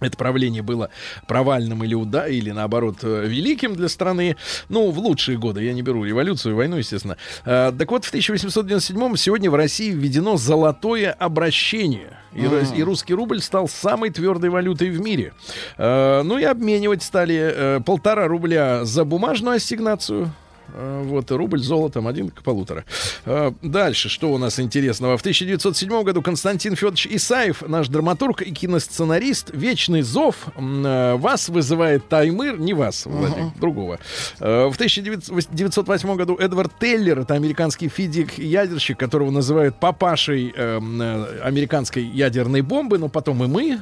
это 0.00 0.16
правление 0.16 0.62
было 0.62 0.90
провальным 1.26 1.82
или 1.84 1.94
уда, 1.94 2.28
или 2.28 2.50
наоборот 2.50 2.98
э, 3.02 3.26
великим 3.26 3.74
для 3.74 3.88
страны. 3.88 4.36
Ну, 4.68 4.90
в 4.90 4.98
лучшие 4.98 5.38
годы. 5.38 5.64
Я 5.64 5.72
не 5.72 5.82
беру 5.82 6.04
революцию, 6.04 6.54
войну, 6.54 6.76
естественно. 6.76 7.16
Э, 7.44 7.72
так 7.76 7.90
вот, 7.90 8.04
в 8.04 8.08
1897 8.08 9.16
сегодня 9.16 9.50
в 9.50 9.54
России 9.54 9.90
введено 9.90 10.36
золотое 10.36 11.10
обращение. 11.10 12.16
И, 12.32 12.42
рос- 12.44 12.72
и 12.76 12.82
русский 12.82 13.14
рубль 13.14 13.40
стал 13.40 13.68
самой 13.68 14.10
твердой 14.10 14.50
валютой 14.50 14.90
в 14.90 15.00
мире. 15.00 15.32
Э, 15.76 16.22
ну 16.22 16.38
и 16.38 16.44
обменивать 16.44 17.02
стали 17.02 17.36
э, 17.36 17.80
полтора 17.84 18.28
рубля 18.28 18.84
за 18.84 19.04
бумажную 19.04 19.56
ассигнацию. 19.56 20.30
Э, 20.74 21.02
Вот, 21.04 21.30
рубль 21.30 21.60
золотом 21.60 22.06
один 22.06 22.30
к 22.30 22.42
полутора. 22.42 22.84
Э, 23.24 23.52
Дальше, 23.62 24.08
что 24.08 24.32
у 24.32 24.38
нас 24.38 24.60
интересного? 24.60 25.16
В 25.16 25.20
1907 25.20 26.02
году 26.02 26.22
Константин 26.22 26.74
Федорович 26.76 27.06
Исаев, 27.10 27.62
наш 27.66 27.88
драматург 27.88 28.42
и 28.42 28.52
киносценарист, 28.52 29.50
«Вечный 29.52 30.02
зов» 30.02 30.46
э, 30.56 31.14
вас 31.16 31.48
вызывает 31.48 32.08
Таймыр, 32.08 32.58
не 32.58 32.74
вас, 32.74 33.06
Владимир, 33.06 33.52
другого. 33.60 33.98
Э, 34.40 34.66
В 34.68 34.74
1908 34.74 36.16
году 36.16 36.36
Эдвард 36.36 36.72
Теллер, 36.78 37.20
это 37.20 37.34
американский 37.34 37.88
физик-ядерщик, 37.88 38.98
которого 38.98 39.30
называют 39.30 39.80
папашей 39.80 40.50
американской 40.50 42.02
ядерной 42.04 42.60
бомбы, 42.62 42.98
но 42.98 43.08
потом 43.08 43.44
и 43.44 43.46
мы 43.46 43.78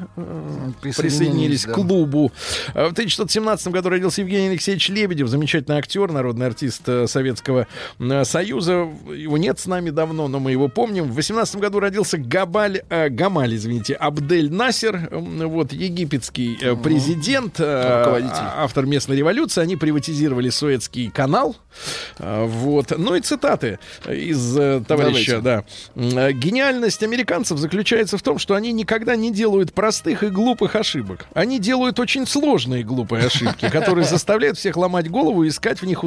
Присоединились, 0.80 0.96
присоединились 0.96 1.64
да. 1.64 1.72
к 1.72 1.74
клубу. 1.74 2.32
В 2.74 2.92
1917 2.92 3.68
году 3.68 3.88
родился 3.88 4.22
Евгений 4.22 4.48
Алексеевич 4.48 4.88
Лебедев, 4.88 5.28
замечательный 5.28 5.78
актер, 5.78 6.10
народный 6.12 6.46
артист 6.46 6.75
э, 6.86 7.06
Советского 7.06 7.66
э, 7.98 8.24
Союза. 8.24 8.88
Его 9.14 9.38
нет 9.38 9.58
с 9.58 9.66
нами 9.66 9.90
давно, 9.90 10.28
но 10.28 10.38
мы 10.40 10.52
его 10.52 10.68
помним. 10.68 11.04
В 11.10 11.14
18 11.14 11.56
году 11.56 11.80
родился 11.80 12.18
Габаль, 12.18 12.82
э, 12.88 13.08
Гамаль, 13.08 13.54
извините, 13.56 13.94
Абдель 13.94 14.52
Насер, 14.52 15.08
вот 15.12 15.72
египетский 15.72 16.58
э, 16.60 16.76
президент, 16.76 17.60
э, 17.60 17.98
Руководитель. 18.04 18.34
а- 18.36 18.64
автор 18.64 18.86
местной 18.86 19.16
революции. 19.16 19.60
Они 19.60 19.76
приватизировали 19.76 20.50
Суэцкий 20.50 21.10
канал. 21.10 21.56
Э, 22.18 22.44
Вот. 22.46 22.92
Ну 22.96 23.14
и 23.14 23.20
цитаты 23.20 23.78
из 24.08 24.56
э, 24.56 24.82
товарища, 24.86 25.40
да. 25.40 25.64
Э, 25.94 26.32
Гениальность 26.32 27.02
американцев 27.02 27.58
заключается 27.58 28.18
в 28.18 28.22
том, 28.22 28.38
что 28.38 28.54
они 28.54 28.72
никогда 28.72 29.16
не 29.16 29.30
делают 29.32 29.72
простых 29.72 30.22
и 30.22 30.28
глупых 30.28 30.74
ошибок. 30.76 31.26
Они 31.34 31.58
делают 31.58 31.98
очень 32.00 32.26
сложные 32.26 32.82
глупые 32.82 33.26
ошибки, 33.26 33.68
которые 33.70 34.04
заставляют 34.04 34.58
всех 34.58 34.76
ломать 34.76 35.10
голову 35.10 35.44
и 35.44 35.48
искать 35.48 35.80
в 35.82 35.86
них 35.86 36.04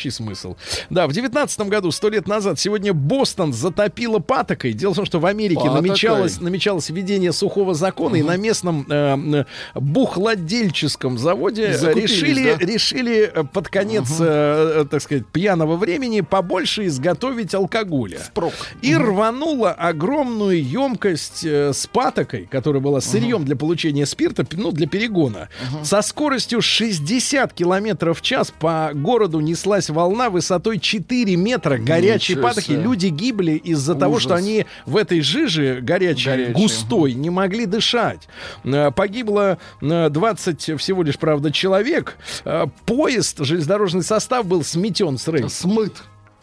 ускользающий 0.00 0.10
смысл. 0.10 0.56
Да, 0.88 1.06
в 1.06 1.12
девятнадцатом 1.12 1.68
году, 1.68 1.90
сто 1.90 2.08
лет 2.08 2.26
назад, 2.26 2.58
сегодня 2.58 2.92
Бостон 2.92 3.52
затопило 3.52 4.18
патокой. 4.18 4.72
Дело 4.72 4.92
в 4.92 4.96
том, 4.96 5.06
что 5.06 5.20
в 5.20 5.26
Америке 5.26 5.60
Патокой. 5.60 5.82
намечалось, 5.82 6.40
намечалось 6.40 6.90
введение 6.90 7.32
сухого 7.32 7.74
закона, 7.74 8.16
и 8.16 8.22
на 8.22 8.36
местном 8.36 8.86
э, 8.88 8.94
м, 8.94 9.46
бухладельческом 9.74 11.18
заводе 11.18 11.66
э, 11.80 11.92
решили, 11.94 12.56
да? 12.58 12.64
решили 12.64 13.30
э, 13.32 13.44
под 13.44 13.68
конец, 13.68 14.08
э, 14.18 14.82
э, 14.82 14.84
так 14.90 15.02
сказать, 15.02 15.26
пьяного 15.26 15.76
времени 15.76 16.20
побольше 16.20 16.86
изготовить 16.86 17.54
алкоголя. 17.54 18.18
Впрок. 18.18 18.52
И 18.82 18.94
рванула 18.96 19.72
огромную 19.72 20.62
емкость 20.64 21.44
э, 21.44 21.72
с 21.72 21.86
патокой, 21.86 22.46
которая 22.46 22.80
была 22.82 23.00
сырьем 23.00 23.44
для 23.44 23.56
получения 23.56 24.06
спирта, 24.06 24.46
ну, 24.52 24.72
для 24.72 24.86
перегона. 24.86 25.48
Со 25.82 26.02
скоростью 26.02 26.62
60 26.62 27.52
километров 27.52 28.18
в 28.18 28.22
час 28.22 28.52
по 28.58 28.90
городу 28.94 29.40
неслась 29.40 29.89
волна 29.92 30.30
высотой 30.30 30.78
4 30.78 31.36
метра 31.36 31.78
горячей 31.78 32.32
Ничего 32.34 32.48
патоки. 32.48 32.64
себе. 32.66 32.82
Люди 32.82 33.06
гибли 33.06 33.52
из-за 33.52 33.94
того, 33.94 34.18
что 34.18 34.34
Ужас. 34.34 34.44
они 34.44 34.66
в 34.86 34.96
этой 34.96 35.20
жиже 35.20 35.80
горячей, 35.80 36.30
Горячей, 36.30 36.52
густой, 36.52 37.14
не 37.14 37.30
могли 37.30 37.66
дышать. 37.66 38.28
Э, 38.64 38.90
Погибло 38.90 39.58
э, 39.80 40.08
20 40.10 40.78
всего 40.80 41.02
лишь, 41.02 41.18
правда, 41.18 41.50
человек. 41.52 42.16
Э, 42.44 42.66
Поезд, 42.86 43.38
железнодорожный 43.44 44.02
состав 44.02 44.46
был 44.46 44.64
сметен 44.64 45.18
с 45.18 45.28
рельс 45.28 45.54
Смыт. 45.54 46.02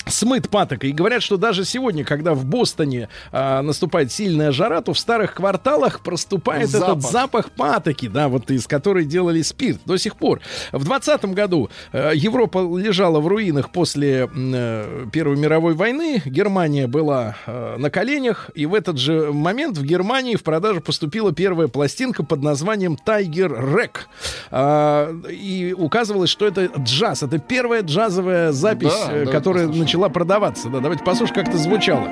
Смыт 0.10 0.50
патокой. 0.50 0.90
И 0.90 0.94
говорят, 0.94 1.24
что 1.24 1.38
даже 1.38 1.66
сегодня, 1.66 2.04
когда 2.04 2.34
в 2.34 2.46
Бостоне 2.46 3.10
а, 3.32 3.62
наступает 3.62 4.12
сильная 4.12 4.52
жара, 4.52 4.82
то 4.82 4.94
в 4.94 5.00
старых 5.00 5.36
кварталах 5.36 6.02
проступает 6.02 6.70
Запах. 6.70 6.90
этот 6.98 7.12
запах 7.12 7.52
патоки, 7.52 8.08
да, 8.08 8.28
вот 8.28 8.50
из 8.52 8.68
которой 8.68 9.06
делали 9.06 9.42
спирт 9.42 9.80
до 9.86 9.98
сих 9.98 10.16
пор. 10.16 10.40
В 10.72 10.84
20 10.84 11.26
году 11.26 11.70
э, 11.92 12.12
Европа 12.16 12.60
лежала 12.78 13.20
в 13.20 13.28
руинах 13.28 13.70
после 13.72 14.30
э, 14.34 15.06
Первой 15.12 15.38
мировой 15.38 15.74
войны. 15.74 16.22
Германия 16.26 16.88
была 16.88 17.36
э, 17.46 17.76
на 17.78 17.90
коленях, 17.90 18.50
и 18.56 18.66
в 18.66 18.74
этот 18.74 18.98
же 18.98 19.32
момент 19.32 19.78
в 19.78 19.84
Германии 19.84 20.36
в 20.36 20.44
продажу 20.44 20.82
поступила 20.82 21.32
первая 21.34 21.68
пластинка 21.68 22.24
под 22.24 22.42
названием 22.42 22.98
Tiger 23.04 23.50
Rack. 23.60 24.08
А, 24.52 25.14
и 25.30 25.74
указывалось, 25.78 26.30
что 26.30 26.48
это 26.48 26.70
джаз. 26.78 27.24
Это 27.24 27.38
первая 27.40 27.82
джазовая 27.82 28.52
запись, 28.52 28.94
Да, 29.08 29.14
э, 29.14 29.26
да, 29.26 29.32
которая 29.32 29.68
послушаем. 29.68 29.88
Начала 29.98 30.10
продаваться. 30.10 30.70
Да, 30.70 30.80
давайте 30.80 31.04
послушаем, 31.04 31.36
как 31.36 31.50
это 31.50 31.58
звучало. 31.58 32.08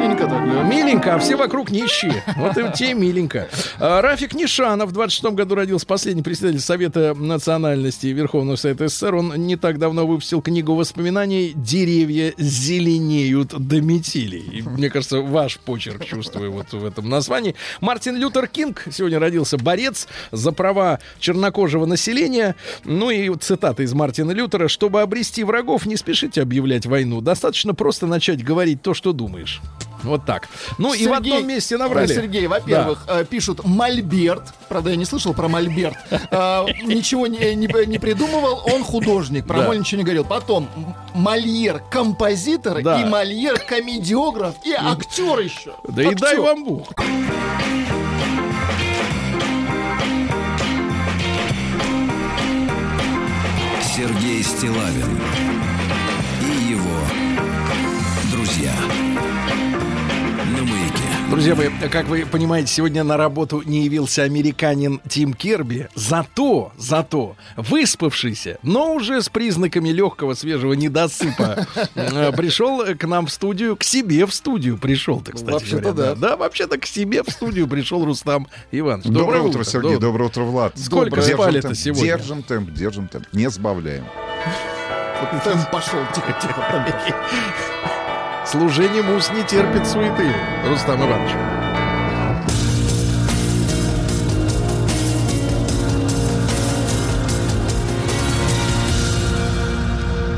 Миленько 0.00 0.26
так. 0.26 0.64
Миленько, 0.68 1.14
а 1.14 1.18
все 1.18 1.36
вокруг 1.36 1.70
нищие. 1.70 2.22
Вот 2.36 2.56
и 2.56 2.72
тебе 2.72 2.94
миленько. 2.94 3.48
А, 3.78 4.00
Рафик 4.00 4.34
Нишанов 4.34 4.90
в 4.90 4.92
26 4.92 5.34
году 5.34 5.54
родился, 5.54 5.86
последний 5.86 6.22
председатель 6.22 6.60
Совета 6.60 7.14
национальности 7.14 8.08
Верховного 8.08 8.56
Совета 8.56 8.88
СССР. 8.88 9.14
Он 9.14 9.34
не 9.34 9.56
так 9.56 9.78
давно 9.78 10.06
выпустил 10.06 10.40
книгу 10.42 10.74
воспоминаний 10.74 11.52
«Деревья 11.54 12.32
зеленеют 12.38 13.54
до 13.56 13.80
метели». 13.80 14.38
И, 14.38 14.62
мне 14.62 14.90
кажется, 14.90 15.20
ваш 15.20 15.58
почерк 15.58 16.04
чувствую 16.04 16.52
вот 16.52 16.72
в 16.72 16.84
этом 16.84 17.08
названии. 17.08 17.54
Мартин 17.80 18.16
Лютер 18.16 18.46
Кинг 18.46 18.84
сегодня 18.90 19.18
родился, 19.18 19.58
борец 19.58 20.08
за 20.32 20.52
права 20.52 20.98
чернокожего 21.18 21.86
населения. 21.86 22.56
Ну 22.84 23.10
и 23.10 23.34
цитата 23.36 23.82
из 23.82 23.92
Мартина 23.92 24.32
Лютера. 24.32 24.68
«Чтобы 24.68 25.02
обрести 25.02 25.44
врагов, 25.44 25.86
не 25.86 25.96
спешите 25.96 26.42
объявлять 26.42 26.86
войну. 26.86 27.20
Достаточно 27.20 27.74
просто 27.74 28.06
начать 28.06 28.44
говорить 28.44 28.82
то, 28.82 28.94
что 28.94 29.12
думаешь». 29.12 29.60
Вот 30.02 30.24
так. 30.24 30.48
Ну 30.78 30.94
и 30.94 31.06
в 31.06 31.12
одном 31.12 31.46
месте 31.46 31.76
набрали. 31.76 32.06
Да, 32.06 32.14
Сергей, 32.14 32.46
во-первых, 32.46 33.04
э, 33.08 33.24
пишут 33.24 33.64
Мольберт. 33.64 34.42
Правда, 34.68 34.90
я 34.90 34.96
не 34.96 35.04
слышал 35.04 35.34
про 35.34 35.48
Мольберт. 35.48 35.96
Э, 36.10 36.64
Ничего 36.84 37.26
не, 37.26 37.98
придумывал, 37.98 38.62
он 38.72 38.82
художник. 38.84 39.46
Про 39.46 39.58
Да. 39.58 39.66
Моль 39.66 39.78
ничего 39.80 39.98
не 39.98 40.04
говорил. 40.04 40.24
Потом 40.24 40.68
Мольер 41.14 41.82
композитор 41.90 42.82
Да. 42.82 43.00
и 43.00 43.04
Мольер 43.04 43.58
комедиограф 43.58 44.54
и 44.64 44.72
актер 44.72 45.38
еще. 45.40 45.74
Да 45.88 46.02
и 46.02 46.14
дай 46.14 46.38
вам 46.38 46.64
Бог. 46.64 46.92
Сергей 53.82 54.42
Стилавин 54.42 55.18
Друзья 61.30 61.54
мои, 61.54 61.68
как 61.92 62.08
вы 62.08 62.26
понимаете, 62.26 62.72
сегодня 62.72 63.04
на 63.04 63.16
работу 63.16 63.62
не 63.64 63.84
явился 63.84 64.24
американин 64.24 65.00
Тим 65.08 65.32
Керби. 65.32 65.88
Зато, 65.94 66.72
зато, 66.76 67.36
выспавшийся, 67.56 68.58
но 68.64 68.94
уже 68.94 69.22
с 69.22 69.28
признаками 69.28 69.90
легкого 69.90 70.34
свежего 70.34 70.72
недосыпа, 70.72 71.68
э, 71.94 72.32
пришел 72.32 72.84
к 72.96 73.04
нам 73.06 73.26
в 73.26 73.30
студию, 73.30 73.76
к 73.76 73.84
себе 73.84 74.26
в 74.26 74.34
студию 74.34 74.76
пришел-то, 74.76 75.32
кстати 75.32 75.52
Вообще-то 75.52 75.92
говоря. 75.92 76.14
да. 76.14 76.30
Да, 76.30 76.36
вообще-то 76.36 76.78
к 76.78 76.86
себе 76.86 77.22
в 77.22 77.30
студию 77.30 77.68
пришел 77.68 78.04
Рустам 78.04 78.48
Иванович. 78.72 79.06
Доброе, 79.06 79.42
утро, 79.42 79.62
Сергей. 79.62 79.92
Доброе. 79.92 80.10
Доброе 80.10 80.24
утро, 80.24 80.42
Влад. 80.42 80.78
Сколько 80.78 81.22
спали-то 81.22 81.76
сегодня? 81.76 82.04
Держим 82.06 82.42
темп, 82.42 82.70
держим 82.70 83.06
темп. 83.06 83.26
Не 83.32 83.48
сбавляем. 83.50 84.04
Вот 85.20 85.44
темп 85.44 85.70
пошел, 85.70 86.00
тихо, 86.12 86.36
тихо. 86.42 86.66
темп 86.72 86.96
пошел. 86.96 87.99
Служение 88.44 89.02
мус 89.02 89.30
не 89.32 89.42
терпит 89.42 89.86
суеты, 89.86 90.34
Рустам 90.66 91.06
Иванович. 91.06 91.69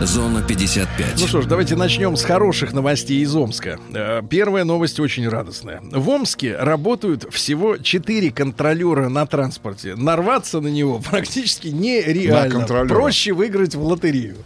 Зона 0.06 0.42
55. 0.42 1.20
Ну 1.20 1.26
что 1.26 1.42
ж, 1.42 1.46
давайте 1.46 1.76
начнем 1.76 2.16
с 2.16 2.24
хороших 2.24 2.72
новостей 2.72 3.20
из 3.22 3.34
Омска. 3.36 3.78
Э, 3.94 4.20
Первая 4.28 4.64
новость 4.64 4.98
очень 5.00 5.28
радостная. 5.28 5.80
В 5.90 6.08
Омске 6.08 6.56
работают 6.56 7.26
всего 7.30 7.76
4 7.76 8.30
контролера 8.32 9.08
на 9.08 9.26
транспорте. 9.26 9.94
Нарваться 9.94 10.60
на 10.60 10.68
него 10.68 11.00
практически 11.10 11.68
нереально. 11.68 12.66
Проще 12.86 13.32
выиграть 13.32 13.74
в 13.74 13.82
лотерею. 13.82 14.36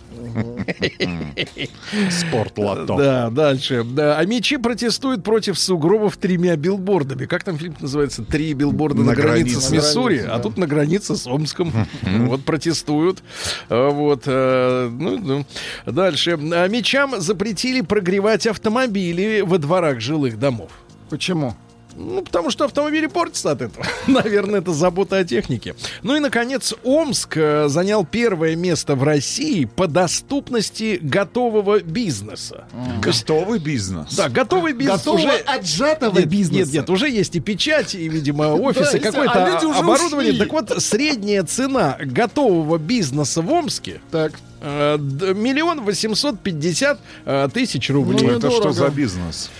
Спорт 2.10 2.58
лото. 2.58 2.96
Да, 2.96 3.30
дальше. 3.30 3.84
Да, 3.84 4.18
а 4.18 4.24
мечи 4.26 4.58
протестуют 4.58 5.24
против 5.24 5.58
сугробов 5.58 6.16
тремя 6.18 6.56
билбордами. 6.56 7.24
Как 7.24 7.42
там 7.44 7.56
фильм 7.58 7.74
называется? 7.80 8.22
Три 8.22 8.52
билборда 8.52 8.98
на, 9.00 9.06
На 9.06 9.14
границе 9.14 9.52
границе. 9.54 9.60
с 9.60 9.70
Миссури, 9.70 10.14
границе, 10.16 10.32
а 10.34 10.36
да. 10.36 10.42
тут 10.42 10.58
на 10.58 10.66
границе 10.66 11.16
с 11.16 11.26
Омском. 11.26 11.72
Вот 12.02 12.44
протестуют. 12.44 13.22
А, 13.70 13.88
Вот. 13.90 14.24
э, 14.26 14.90
ну, 14.92 15.18
ну. 15.18 15.45
Дальше. 15.84 16.38
А 16.52 16.68
Мечам 16.68 17.20
запретили 17.20 17.80
прогревать 17.80 18.46
автомобили 18.46 19.42
во 19.42 19.58
дворах 19.58 20.00
жилых 20.00 20.38
домов. 20.38 20.70
Почему? 21.10 21.54
Ну, 21.98 22.22
потому 22.22 22.50
что 22.50 22.66
автомобили 22.66 23.06
портятся 23.06 23.52
от 23.52 23.62
этого. 23.62 23.86
Наверное, 24.06 24.60
это 24.60 24.72
забота 24.72 25.16
о 25.16 25.24
технике. 25.24 25.74
Ну 26.02 26.14
и, 26.14 26.20
наконец, 26.20 26.74
Омск 26.84 27.36
э, 27.36 27.68
занял 27.68 28.04
первое 28.04 28.54
место 28.54 28.94
в 28.94 29.02
России 29.02 29.64
по 29.64 29.86
доступности 29.86 30.98
готового 31.00 31.80
бизнеса. 31.80 32.66
Есть, 32.86 33.00
Готовый 33.00 33.58
бизнес. 33.58 34.14
Да, 34.14 34.28
готовый 34.28 34.74
бизнес 34.74 34.98
Готового 34.98 35.20
уже... 35.22 35.36
отжатого 35.46 36.18
Нет, 36.18 36.28
бизнеса. 36.28 36.72
нет, 36.72 36.74
нет, 36.74 36.90
уже 36.90 37.08
есть 37.08 37.34
и 37.34 37.40
печать, 37.40 37.94
и, 37.94 38.08
видимо, 38.08 38.52
офисы, 38.54 38.98
какое-то 38.98 39.58
а 39.58 39.66
уже 39.66 39.78
оборудование. 39.78 40.34
Так 40.34 40.52
вот, 40.52 40.82
средняя 40.82 41.44
цена 41.44 41.96
готового 42.00 42.76
бизнеса 42.76 43.40
в 43.40 43.50
Омске 43.50 44.00
Так. 44.10 44.32
Э, 44.60 44.96
миллион 44.98 45.82
восемьсот 45.84 46.40
пятьдесят 46.40 46.98
э, 47.24 47.48
тысяч 47.52 47.90
рублей. 47.90 48.18
Ну, 48.22 48.28
Это 48.36 48.46
Недорого. 48.46 48.60
что 48.60 48.72
за 48.72 48.88
бизнес? 48.88 49.50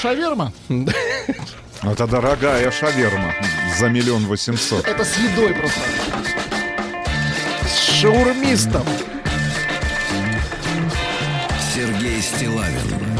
Шаверма? 0.00 0.52
Это 1.82 2.06
дорогая 2.06 2.70
шаверма 2.70 3.34
за 3.78 3.88
миллион 3.88 4.26
восемьсот. 4.26 4.86
Это 4.86 5.04
с 5.04 5.16
едой 5.16 5.52
просто. 5.54 5.80
С 7.66 8.00
шаурмистом. 8.00 8.84
Сергей 11.74 12.20
Стилавин 12.20 13.11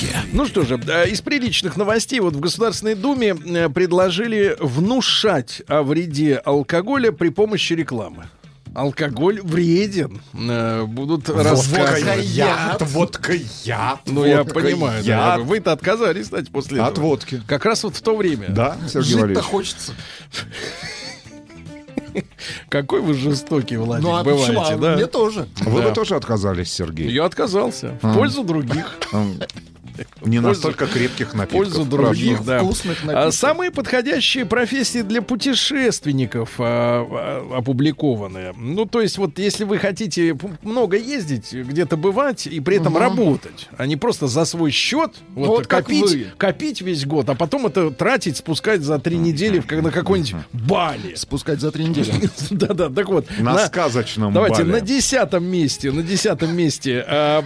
Маяке. 0.00 0.16
Ну 0.32 0.46
что 0.46 0.62
же, 0.64 0.80
э, 0.86 1.08
из 1.08 1.20
приличных 1.20 1.76
новостей 1.76 2.20
вот 2.20 2.34
в 2.34 2.40
Государственной 2.40 2.94
Думе 2.94 3.34
э, 3.34 3.68
предложили 3.68 4.56
внушать 4.60 5.62
о 5.68 5.82
вреде 5.82 6.36
алкоголя 6.36 7.12
при 7.12 7.28
помощи 7.30 7.72
рекламы. 7.72 8.26
Алкоголь 8.74 9.40
вреден. 9.42 10.20
Э, 10.34 10.84
Будут 10.84 11.28
рассказывать. 11.28 12.24
яд. 12.26 12.82
водка 12.82 13.32
яд. 13.64 14.00
Ну, 14.06 14.24
я 14.24 14.44
понимаю. 14.44 15.02
да. 15.04 15.38
Вы-то 15.38 15.72
отказались, 15.72 16.24
кстати, 16.24 16.50
после 16.50 16.80
От 16.82 16.92
этого. 16.92 17.06
водки. 17.06 17.42
Как 17.46 17.64
раз 17.64 17.82
вот 17.84 17.96
в 17.96 18.02
то 18.02 18.16
время. 18.16 18.48
Да, 18.50 18.76
Сергей 18.88 19.18
Жить-то 19.18 19.42
хочется. 19.42 19.92
Какой 22.68 23.00
вы 23.00 23.14
жестокий, 23.14 23.76
Владик, 23.76 24.04
Ну 24.04 24.14
а 24.16 24.24
бываете, 24.24 24.46
почему? 24.52 24.60
А 24.64 24.76
да? 24.76 24.94
Мне 24.96 25.06
тоже. 25.06 25.48
Вы 25.60 25.82
Да. 25.82 25.88
бы 25.88 25.94
тоже 25.94 26.16
отказались, 26.16 26.72
Сергей? 26.72 27.08
Я 27.10 27.24
отказался. 27.24 27.98
В 28.02 28.14
пользу 28.14 28.44
других. 28.44 28.98
Не 30.24 30.40
настолько 30.40 30.86
крепких 30.86 31.34
напитков. 31.34 31.58
пользу 31.58 31.84
других, 31.84 32.44
да. 32.44 32.58
Вкусных 32.58 33.02
А 33.02 33.06
напитков. 33.06 33.34
самые 33.34 33.70
подходящие 33.70 34.44
профессии 34.46 35.02
для 35.02 35.22
путешественников 35.22 36.54
а, 36.58 37.06
а, 37.50 37.58
опубликованы. 37.58 38.52
Ну, 38.56 38.86
то 38.86 39.00
есть, 39.00 39.18
вот 39.18 39.38
если 39.38 39.64
вы 39.64 39.78
хотите 39.78 40.36
много 40.62 40.96
ездить, 40.96 41.52
где-то 41.52 41.96
бывать 41.96 42.46
и 42.46 42.60
при 42.60 42.76
этом 42.76 42.96
работать, 42.96 43.68
а 43.76 43.86
не 43.86 43.96
просто 43.96 44.26
за 44.26 44.44
свой 44.44 44.70
счет 44.70 45.16
вот, 45.34 45.66
копить, 45.66 46.10
вы. 46.10 46.26
копить 46.36 46.80
весь 46.80 47.04
год, 47.06 47.28
а 47.28 47.34
потом 47.34 47.66
это 47.66 47.90
тратить, 47.90 48.36
спускать 48.36 48.82
за 48.82 48.98
три 48.98 49.16
недели 49.16 49.58
в, 49.60 49.66
как- 49.66 49.82
на 49.82 49.90
какой-нибудь 49.90 50.34
Бали. 50.52 51.14
Спускать 51.14 51.60
за 51.60 51.70
три 51.70 51.84
недели. 51.84 52.12
Да-да, 52.50 52.88
так 52.88 53.08
вот. 53.08 53.26
На 53.38 53.66
сказочном 53.66 54.32
Давайте 54.32 54.64
на 54.64 54.80
десятом 54.80 55.44
месте, 55.44 55.90
на 55.92 56.02
десятом 56.02 56.56
месте 56.56 57.04
а, 57.06 57.44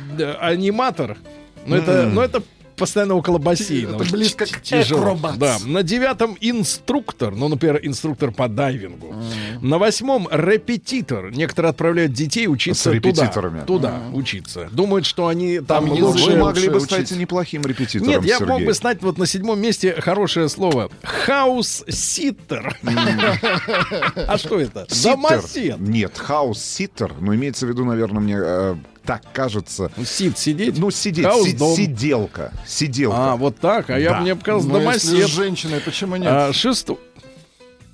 Ну 1.66 1.76
это, 1.76 2.06
ну 2.06 2.20
это 2.20 2.42
постоянно 2.76 3.14
около 3.14 3.38
бассейна. 3.38 3.96
Это 3.96 4.10
близко 4.10 4.44
к 4.46 4.60
Тяжело. 4.60 5.16
Да. 5.36 5.58
На 5.64 5.82
девятом 5.82 6.36
инструктор, 6.40 7.32
ну, 7.32 7.46
например, 7.48 7.78
инструктор 7.82 8.32
по 8.32 8.48
дайвингу. 8.48 9.14
На 9.60 9.78
восьмом 9.78 10.26
репетитор. 10.30 11.30
Некоторые 11.30 11.70
отправляют 11.70 12.12
детей 12.12 12.48
учиться 12.48 12.90
С 12.90 12.92
туда. 12.94 12.94
репетиторами. 12.96 13.64
Туда 13.66 14.02
учиться. 14.12 14.68
Думают, 14.72 15.06
что 15.06 15.28
они 15.28 15.60
там, 15.60 15.86
Там 15.86 15.90
лучше. 16.02 16.30
Вы 16.32 16.36
могли 16.38 16.68
бы 16.68 16.80
стать 16.80 17.10
неплохим 17.12 17.62
репетитором, 17.62 18.08
Нет, 18.08 18.24
я 18.24 18.38
Сергей. 18.38 18.52
мог 18.52 18.64
бы 18.64 18.72
знать 18.72 19.02
вот 19.02 19.18
на 19.18 19.26
седьмом 19.26 19.60
месте 19.60 19.94
хорошее 20.00 20.48
слово. 20.48 20.90
House-sitter. 21.02 22.76
А 24.26 24.38
что 24.38 24.58
это? 24.58 24.86
Домосед. 25.04 25.78
Нет, 25.78 26.16
house-sitter. 26.18 27.14
Но 27.20 27.34
имеется 27.34 27.66
в 27.66 27.68
виду, 27.68 27.84
наверное, 27.84 28.20
мне 28.20 28.36
э, 28.38 28.74
так 29.04 29.22
кажется. 29.32 29.90
Сид 30.04 30.38
сидеть? 30.38 30.78
Ну, 30.78 30.90
сидеть, 30.90 31.24
Хаус 31.26 31.46
си- 31.46 31.52
дом. 31.56 31.76
сиделка. 31.76 32.52
Сиделка. 32.66 33.32
А, 33.32 33.36
вот 33.36 33.58
так. 33.58 33.90
А 33.90 33.98
я 33.98 34.10
Да. 34.10 34.20
мне 34.20 34.34
показалось 34.36 34.66
Ну, 34.66 34.80
если 34.80 34.98
с 34.98 35.10
домосед. 35.10 35.30
женщиной, 35.30 35.80
почему 35.80 36.16
нет? 36.16 36.28
А, 36.30 36.52
шесто- 36.52 36.98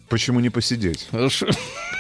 Почему 0.09 0.41
не 0.41 0.49
посидеть? 0.51 1.09
Ш- 1.29 1.47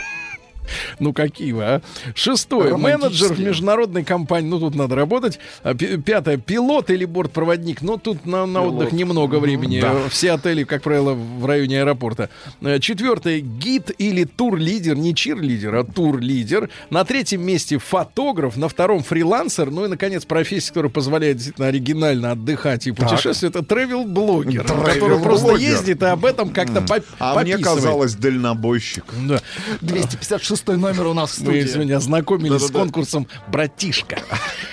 Ну 0.98 1.12
какие 1.12 1.52
вы, 1.52 1.62
а? 1.64 1.82
Шестое. 2.14 2.76
Менеджер 2.76 3.38
международной 3.38 4.04
компании. 4.04 4.48
Ну 4.48 4.58
тут 4.60 4.74
надо 4.74 4.94
работать. 4.94 5.38
А, 5.62 5.74
Пятое. 5.74 6.36
Пилот 6.36 6.90
или 6.90 7.04
бортпроводник. 7.04 7.82
Ну 7.82 7.96
тут 7.98 8.26
на, 8.26 8.46
на 8.46 8.62
отдых 8.62 8.92
немного 8.92 9.36
времени. 9.38 9.80
Да. 9.80 10.08
Все 10.08 10.32
отели, 10.32 10.64
как 10.64 10.82
правило, 10.82 11.14
в 11.14 11.44
районе 11.46 11.80
аэропорта. 11.82 12.30
Э, 12.60 12.78
Четвертое. 12.80 13.40
Гид 13.40 13.90
или 13.98 14.24
тур-лидер. 14.24 14.96
Не 14.96 15.14
чир-лидер, 15.14 15.74
а 15.74 15.84
тур-лидер. 15.84 16.70
На 16.90 17.04
третьем 17.04 17.42
месте 17.44 17.78
фотограф. 17.78 18.56
На 18.56 18.68
втором 18.68 19.02
фрилансер. 19.02 19.70
Ну 19.70 19.84
и, 19.84 19.88
наконец, 19.88 20.24
профессия, 20.24 20.68
которая 20.68 20.90
позволяет 20.90 21.36
действительно 21.36 21.68
оригинально 21.68 22.32
отдыхать 22.32 22.86
и 22.86 22.92
путешествовать. 22.92 23.56
Это 23.56 23.64
travel-блогер. 23.74 24.64
Который 24.64 25.20
просто 25.20 25.54
ездит 25.56 26.02
и 26.02 26.06
об 26.06 26.24
этом 26.24 26.50
как-то 26.50 26.80
поп- 26.80 27.04
А 27.18 27.40
мне 27.42 27.58
казалось, 27.58 28.14
дальнобойщик. 28.14 29.04
Да. 29.26 29.40
256 29.80 30.57
номер 30.66 31.06
у 31.06 31.14
нас 31.14 31.32
в 31.38 31.38
Мы 31.40 31.62
студии. 31.62 31.92
ознакомились 31.92 32.60
с 32.60 32.66
Да-да-да. 32.66 32.78
конкурсом 32.80 33.26
«Братишка». 33.48 34.18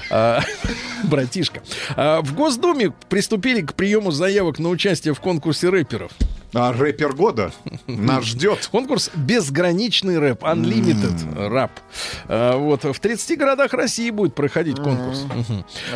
А, 0.09 0.41
Братишка. 1.03 1.61
А, 1.95 2.21
В 2.21 2.33
Госдуме 2.36 2.91
приступили 3.09 3.61
к 3.61 3.73
приему 3.73 4.11
заявок 4.11 4.59
на 4.59 4.69
участие 4.69 5.13
в 5.13 5.19
конкурсе 5.19 5.69
рэперов. 5.69 6.11
А 6.57 6.71
рэпер 6.71 7.13
года 7.13 7.51
нас 7.85 8.23
ждет. 8.23 8.67
Конкурс 8.71 9.11
«Безграничный 9.13 10.19
рэп», 10.19 10.41
«Unlimited 10.43 11.49
рэп». 11.49 11.71
А, 12.29 12.57
Вот. 12.57 12.85
В 12.85 12.97
30 12.97 13.37
городах 13.37 13.73
России 13.73 14.09
будет 14.09 14.35
проходить 14.35 14.77
конкурс. 14.77 15.25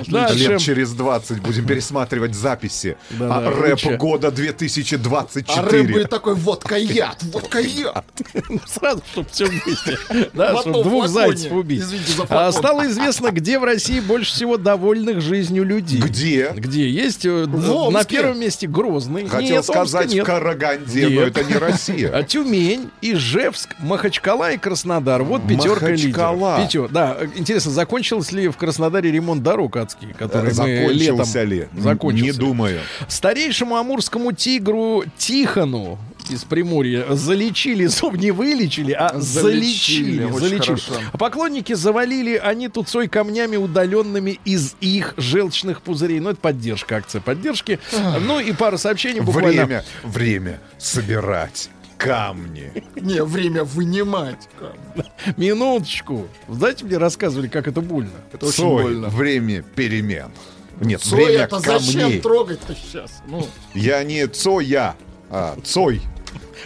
Дальше. 0.08 0.50
Лет 0.50 0.60
через 0.60 0.92
20 0.92 1.42
будем 1.42 1.66
пересматривать 1.66 2.36
записи. 2.36 2.98
А 3.22 3.50
рэп 3.50 3.98
года 3.98 4.28
А 4.28 4.32
рэп 4.32 4.38
2024. 4.58 5.84
будет 5.94 6.10
такой, 6.10 6.36
водка 6.36 6.76
яд, 6.76 7.24
водка 7.24 7.60
яд. 7.60 8.06
Ну, 8.50 8.60
Сразу, 8.66 9.02
чтобы 9.12 9.30
все 9.32 9.46
вместе. 9.46 9.98
Да, 10.34 10.58
чтобы 10.58 10.84
двух 10.84 11.08
зайцев 11.08 11.52
убить. 11.52 11.84
А. 12.30 12.52
Стало 12.52 12.88
известно, 12.88 13.32
где 13.32 13.60
в 13.60 13.64
России 13.64 14.00
больше 14.00 14.34
всего 14.34 14.58
довольных 14.58 15.22
жизнью 15.22 15.64
людей. 15.64 16.02
Где? 16.02 16.52
Где? 16.56 16.90
Есть 16.90 17.26
э, 17.26 17.46
на 17.46 18.04
первом 18.04 18.40
месте 18.40 18.68
Грозный. 18.68 19.28
Хотел 19.28 19.64
сказать 19.64 20.12
нет. 20.12 20.24
в 20.24 20.28
Караганде, 20.54 21.04
но 21.10 21.10
Нет. 21.26 21.38
это 21.38 21.44
не 21.44 21.56
Россия. 21.56 22.12
А 22.14 22.24
Тюмень, 22.24 22.90
Ижевск, 23.02 23.70
Махачкала 23.80 24.52
и 24.52 24.58
Краснодар. 24.58 25.24
Вот 25.24 25.48
пятерка 25.48 25.86
Махачкала. 25.88 26.62
лидеров. 26.62 26.90
Пятер- 26.90 26.90
Да, 26.90 27.18
интересно, 27.36 27.72
закончился 27.72 28.36
ли 28.36 28.48
в 28.48 28.58
Краснодаре 28.58 29.12
ремонт 29.12 29.44
дорог 29.44 29.76
адский, 29.78 30.14
который 30.18 30.54
мы 30.58 30.68
летом... 30.94 31.18
Закончился 31.18 31.44
ли? 31.44 31.68
Закончился. 31.78 32.26
Не 32.26 32.32
думаю. 32.32 32.80
Старейшему 33.08 33.76
амурскому 33.76 34.32
тигру 34.32 35.04
Тихону 35.18 35.98
из 36.30 36.44
Приморья 36.44 37.06
залечили, 37.16 37.86
зуб 37.88 38.16
не 38.16 38.32
вылечили, 38.32 38.92
а 38.94 39.20
Залечили, 39.20 40.24
залечили. 40.24 40.24
очень 40.24 40.50
залечили. 40.78 41.06
А 41.12 41.18
поклонники 41.18 41.74
завалили 41.74 42.36
они 42.36 42.70
тут 42.70 42.88
цой 42.90 43.08
камнями, 43.08 43.56
удаленными 43.58 44.40
из 44.46 44.76
их 44.82 45.14
желчных 45.18 45.82
пузырей. 45.82 46.20
Ну, 46.20 46.32
это 46.32 46.40
поддержка, 46.40 46.98
акция 46.98 47.22
поддержки. 47.22 47.80
Ну 48.22 48.40
и 48.40 48.52
пара 48.54 48.78
сообщений 48.78 49.22
буквально. 49.22 49.66
Время, 49.66 49.84
время 50.04 50.60
собирать 50.78 51.70
камни. 51.98 52.72
Не, 52.96 53.24
время 53.24 53.64
вынимать. 53.66 54.48
Минуточку. 55.38 56.28
Знаете, 56.48 56.86
мне 56.86 56.98
рассказывали, 56.98 57.48
как 57.48 57.68
это 57.68 57.82
больно. 57.82 58.12
Это 58.32 58.46
очень 58.46 58.58
Цой, 58.58 58.84
больно. 58.84 59.10
время 59.10 59.62
перемен. 59.64 60.32
Нет, 60.80 61.02
Цой, 61.02 61.26
время 61.26 61.44
это 61.44 61.60
зачем 61.60 62.02
камней. 62.04 62.22
трогать-то 62.22 62.74
сейчас? 62.76 63.22
Ну, 63.28 63.46
Я 63.74 64.02
не 64.06 64.28
Цоя, 64.28 64.96
а 65.30 65.58
Цой. 65.64 66.02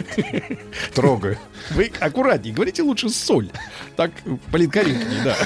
Трогаю. 0.94 1.38
Вы 1.70 1.90
аккуратнее, 2.00 2.54
говорите 2.54 2.82
лучше 2.82 3.08
соль. 3.08 3.50
Так 3.96 4.10
политкорректнее, 4.50 5.22
да. 5.24 5.36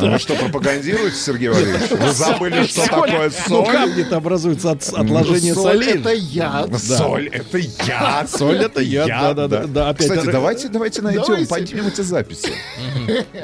А 0.00 0.10
вы 0.12 0.18
что, 0.18 0.34
пропагандируете, 0.36 1.16
Сергей 1.16 1.48
Валерьевич? 1.48 1.90
Вы 1.90 2.10
забыли, 2.12 2.64
что 2.66 2.80
Соль. 2.82 2.88
такое 3.10 3.32
Ну, 3.48 3.64
соль? 3.64 3.72
камни-то 3.72 4.16
образуются 4.16 4.70
от 4.72 4.88
отложения 4.88 5.54
соль 5.54 5.84
солей. 5.84 6.00
это 6.00 6.12
яд. 6.12 6.78
Соль 6.80 7.28
это 7.28 7.58
яд. 7.58 8.30
Соль 8.30 8.58
это 8.58 8.80
яд, 8.80 9.08
да-да-да, 9.36 9.94
Кстати, 9.94 10.26
давайте, 10.30 10.68
давайте 10.68 11.02
найдем, 11.02 11.46
поднимем 11.46 11.88
эти 11.88 12.00
записи. 12.02 12.52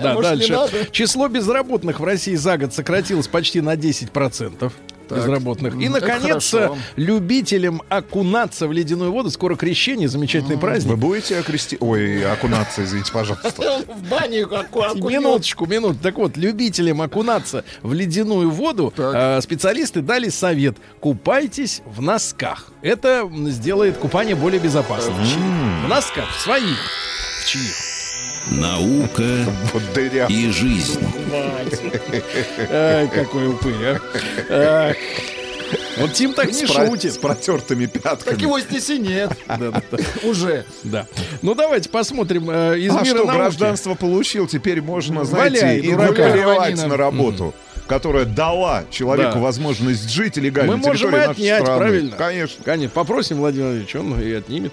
Да, 0.02 0.16
дальше. 0.20 0.58
Число 0.92 1.28
безработных 1.28 2.00
в 2.00 2.04
России 2.04 2.34
за 2.34 2.58
год 2.58 2.74
сократилось 2.74 3.28
почти 3.28 3.60
на 3.60 3.74
10%. 3.74 4.72
Безработных. 5.16 5.74
И, 5.80 5.88
наконец, 5.88 6.54
любителям 6.96 7.82
окунаться 7.88 8.68
в 8.68 8.72
ледяную 8.72 9.12
воду, 9.12 9.30
скоро 9.30 9.56
крещение, 9.56 10.08
замечательный 10.08 10.56
Вы 10.56 10.60
праздник. 10.60 10.96
будете 10.96 11.38
окрести... 11.38 11.76
Ой, 11.80 12.24
окунаться, 12.30 12.84
извините, 12.84 13.12
пожалуйста. 13.12 13.82
В 13.94 14.08
бане 14.08 14.46
как 14.46 14.70
Минуточку, 14.96 15.66
минуту. 15.66 15.98
Так 16.02 16.16
вот, 16.16 16.36
любителям 16.36 17.02
окунаться 17.02 17.64
в 17.82 17.92
ледяную 17.92 18.50
воду 18.50 18.92
Так. 18.96 19.14
э, 19.14 19.40
специалисты 19.42 20.00
дали 20.00 20.28
совет. 20.28 20.76
Купайтесь 21.00 21.82
в 21.84 22.00
носках. 22.02 22.72
Это 22.82 23.30
сделает 23.48 23.96
купание 23.96 24.34
более 24.36 24.60
безопасным. 24.60 25.14
В 25.84 25.88
носках, 25.88 26.28
в 26.36 26.40
своих. 26.40 26.78
В 27.42 27.46
чьих? 27.46 27.89
Наука 28.48 29.22
и 30.28 30.50
жизнь. 30.50 31.00
Ай, 32.70 33.08
какой 33.08 33.48
упырь, 33.48 33.74
а. 33.84 34.90
Ах. 34.90 34.96
Вот 35.98 36.12
Тим 36.14 36.32
так 36.32 36.50
не 36.50 36.66
про- 36.66 36.86
шутит. 36.86 37.12
С 37.14 37.18
протертыми 37.18 37.86
Так 37.86 38.02
пятками. 38.02 38.40
его 38.42 38.58
здесь 38.58 38.90
и 38.90 38.98
нет. 38.98 39.30
Уже. 40.24 40.64
Да. 40.82 41.06
Ну 41.42 41.54
давайте 41.54 41.88
посмотрим 41.88 42.50
э, 42.50 42.78
из 42.78 42.94
А 42.94 43.02
мира 43.02 43.24
гражданство 43.24 43.94
получил, 43.94 44.48
теперь 44.48 44.82
можно, 44.82 45.24
знаете, 45.24 45.78
и 45.78 45.92
на 45.94 46.96
работу, 46.96 47.54
которая 47.86 48.24
дала 48.24 48.84
человеку 48.90 49.34
Да. 49.34 49.40
возможность 49.40 50.08
жить 50.10 50.36
легально 50.36 50.72
Мы 50.72 50.78
можем 50.78 51.14
и 51.14 51.18
отнять, 51.18 51.62
страны. 51.62 51.78
правильно? 51.80 52.16
Конечно. 52.16 52.64
Конечно. 52.64 52.90
Попросим 52.94 53.38
Владимира 53.38 53.68
Владимировича, 53.68 54.00
он 54.00 54.20
и 54.20 54.32
отнимет. 54.32 54.72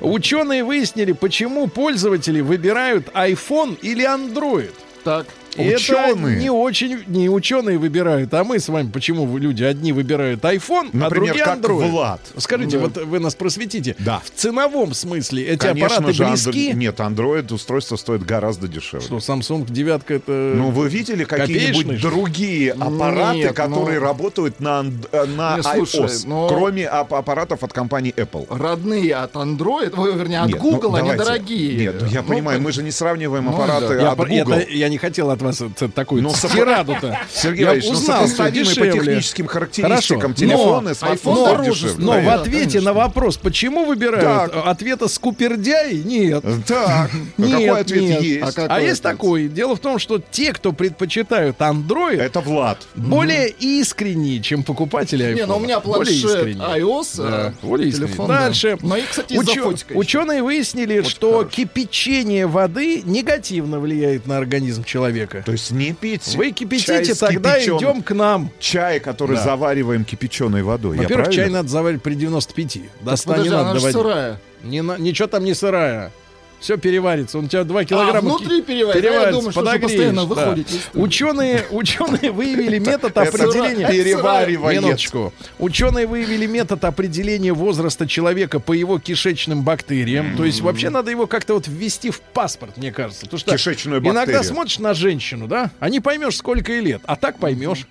Ученые 0.00 0.64
выяснили, 0.64 1.12
почему 1.12 1.66
пользователи 1.68 2.40
выбирают 2.40 3.08
iPhone 3.14 3.78
или 3.80 4.04
Android. 4.04 4.72
Так. 5.04 5.26
И 5.58 5.64
это 5.64 5.76
Ученые? 5.76 6.36
не 6.40 6.50
очень, 6.50 7.02
не 7.06 7.28
ученые 7.28 7.78
выбирают, 7.78 8.32
а 8.34 8.44
мы 8.44 8.58
с 8.58 8.68
вами, 8.68 8.90
почему 8.90 9.36
люди 9.38 9.62
одни 9.64 9.92
выбирают 9.92 10.42
iPhone, 10.42 10.90
а 10.92 10.96
Например, 10.96 11.34
другие 11.34 11.44
как 11.44 11.58
Android. 11.58 11.90
Влад. 11.90 12.20
Скажите, 12.36 12.78
вот 12.78 12.96
вы 12.96 13.18
нас 13.18 13.34
просветите. 13.34 13.96
Да. 13.98 14.20
В 14.24 14.30
ценовом 14.38 14.94
смысле 14.94 15.44
эти 15.44 15.58
Конечно 15.58 15.86
аппараты 15.96 16.12
же, 16.12 16.26
близки. 16.26 16.70
Андро- 16.70 16.74
нет, 16.74 17.00
Android 17.00 17.52
устройство 17.52 17.96
стоит 17.96 18.24
гораздо 18.24 18.68
дешевле. 18.68 19.04
Что, 19.06 19.16
Samsung 19.16 19.66
девятка 19.70 20.14
это... 20.14 20.32
Ну, 20.56 20.70
вы 20.70 20.88
видели 20.88 21.24
какие-нибудь 21.24 22.00
другие 22.00 22.72
аппараты, 22.72 23.38
Нет, 23.38 23.52
которые 23.54 23.98
ну- 24.00 24.04
работают 24.06 24.60
на, 24.60 24.84
э, 25.12 25.24
на 25.24 25.56
Не, 25.56 25.62
слушай, 25.62 26.00
iOS, 26.02 26.22
ну- 26.26 26.48
кроме 26.48 26.84
ап- 26.84 27.16
аппаратов 27.16 27.62
от 27.64 27.72
компании 27.72 28.12
Apple? 28.16 28.46
Родные 28.50 29.14
от 29.14 29.34
Android, 29.34 29.92
ой, 29.96 30.14
вернее, 30.16 30.40
от 30.40 30.48
Нет, 30.48 30.58
ну, 30.62 30.70
Google, 30.70 30.96
они 30.96 31.10
давайте. 31.10 31.24
дорогие. 31.24 31.74
Нет, 31.76 31.96
ну, 32.00 32.06
я 32.08 32.22
Ну, 32.22 32.28
понимаю, 32.28 32.60
мы 32.60 32.72
же 32.72 32.82
не 32.82 32.90
сравниваем 32.90 33.44
ну, 33.44 33.50
аппараты 33.54 33.88
да. 33.88 33.94
Я, 34.02 34.10
от 34.12 34.16
про- 34.18 34.26
Google. 34.28 34.52
это- 34.52 34.70
я 34.70 34.88
не 34.88 34.98
хотел 34.98 35.30
от 35.30 35.40
вас 35.42 35.47
это, 35.50 35.88
такую 35.88 36.22
Ну, 36.22 36.30
тираду-то. 36.32 37.18
Сергей 37.32 37.62
Я 37.62 37.68
Валерьевич, 37.70 37.92
ну, 37.92 37.98
узнал, 37.98 38.16
что 38.18 38.28
сопоставимые 38.36 38.74
по 38.76 38.98
техническим 39.04 39.46
характеристикам 39.46 40.20
Хорошо, 40.20 40.34
телефоны, 40.34 40.88
но 40.90 40.94
смартфон 40.94 41.34
iPhone 41.36 41.42
стоит 41.42 41.56
дороже 41.58 41.82
дешевле. 41.86 42.04
Но 42.04 42.12
Да, 42.14 42.20
в 42.20 42.28
ответе 42.40 42.58
конечно. 42.64 42.80
на 42.82 42.92
вопрос, 42.92 43.36
почему 43.36 43.84
выбирают 43.84 44.52
Так. 44.52 44.66
ответа 44.66 45.08
скупердяй, 45.08 45.96
нет. 46.02 46.44
Так, 46.66 47.10
а 47.38 47.40
Нет, 47.40 47.50
какой 47.52 47.80
ответ 47.80 48.02
нет. 48.02 48.22
есть? 48.22 48.58
А 48.58 48.66
А 48.66 48.80
есть 48.80 49.00
ответ? 49.00 49.02
такой. 49.02 49.48
Дело 49.48 49.76
в 49.76 49.80
том, 49.80 49.98
что 49.98 50.20
те, 50.30 50.52
кто 50.52 50.72
предпочитают 50.72 51.58
Android, 51.58 52.20
Это 52.20 52.40
Влад. 52.40 52.86
более 52.94 53.48
искренние, 53.48 54.40
чем 54.40 54.62
покупатели 54.62 55.24
iPhone. 55.26 55.34
Не, 55.34 55.46
ну 55.46 55.56
у 55.56 55.60
меня 55.60 55.80
планшет 55.80 56.12
искренние. 56.14 56.80
iOS, 56.80 57.06
Да, 57.16 57.24
а 57.46 57.54
более 57.62 57.88
искренние. 57.88 58.08
телефон, 58.08 58.28
да. 58.28 58.38
Дальше. 58.40 58.78
Ну 58.82 58.96
и, 58.96 59.02
кстати, 59.02 59.32
еще. 59.34 59.74
Ученые 59.94 60.42
выяснили, 60.42 61.02
что 61.02 61.44
кипячение 61.44 62.46
воды 62.46 63.02
негативно 63.04 63.78
влияет 63.80 64.26
на 64.26 64.36
организм 64.38 64.84
человека. 64.84 65.37
То 65.44 65.52
есть 65.52 65.70
не 65.70 65.92
пить 65.92 66.34
Вы 66.36 66.44
чай 66.46 66.52
кипятите, 66.52 67.14
с 67.14 67.18
тогда 67.18 67.58
кипяченым- 67.58 67.78
идем 67.78 68.02
к 68.02 68.14
нам. 68.14 68.50
Чай, 68.58 69.00
который 69.00 69.36
Да. 69.36 69.42
завариваем 69.42 70.04
кипяченой 70.04 70.62
водой. 70.62 70.96
Во-первых, 70.98 71.30
чай 71.30 71.50
надо 71.50 71.68
заварить 71.68 72.02
при 72.02 72.14
95. 72.14 72.82
До 73.00 73.16
100 73.16 73.30
Подожди, 73.30 73.48
не 73.50 73.54
она 73.54 73.64
надо 73.64 73.78
же 73.80 73.92
доводить. 73.92 74.00
сырая. 74.00 74.40
Не 74.64 74.78
ничего 74.98 75.28
там 75.28 75.44
не 75.44 75.54
сырая. 75.54 76.12
Все 76.60 76.76
переварится. 76.76 77.38
Он 77.38 77.44
у 77.44 77.48
тебя 77.48 77.64
2 77.64 77.80
А, 77.80 77.84
килограмма 77.84 78.28
внутри 78.30 78.60
ки- 78.60 78.66
переварится. 78.66 79.08
А 79.08 79.12
я 79.12 79.30
думаю, 79.30 79.52
что 79.52 79.60
подогреешь, 79.60 79.82
постоянно 79.82 80.22
да. 80.22 80.26
выходите. 80.26 80.78
Ученые, 80.94 81.64
ученые 81.70 82.30
выявили 82.32 82.78
метод 82.78 83.16
определения... 83.16 83.88
переваривает. 83.88 84.80
Минуточку. 84.82 85.32
Ученые 85.58 86.06
выявили 86.06 86.46
метод 86.46 86.84
определения 86.84 87.52
возраста 87.52 88.06
человека 88.06 88.58
по 88.60 88.72
его 88.72 88.98
кишечным 88.98 89.62
бактериям. 89.62 90.36
То 90.36 90.44
есть 90.44 90.60
вообще 90.60 90.90
надо 90.90 91.10
его 91.10 91.26
как-то 91.26 91.54
вот 91.54 91.68
ввести 91.68 92.10
в 92.10 92.20
паспорт, 92.20 92.76
мне 92.76 92.92
кажется. 92.92 93.22
Потому 93.24 93.38
что 93.38 93.52
Кишечную 93.52 94.00
иногда 94.00 94.20
бактерию. 94.20 94.44
смотришь 94.44 94.78
на 94.78 94.94
женщину, 94.94 95.46
да, 95.46 95.70
а 95.78 95.88
не 95.88 96.00
поймешь, 96.00 96.36
сколько 96.36 96.72
ей 96.72 96.80
лет. 96.80 97.02
А 97.06 97.16
так 97.16 97.38
поймешь. 97.38 97.86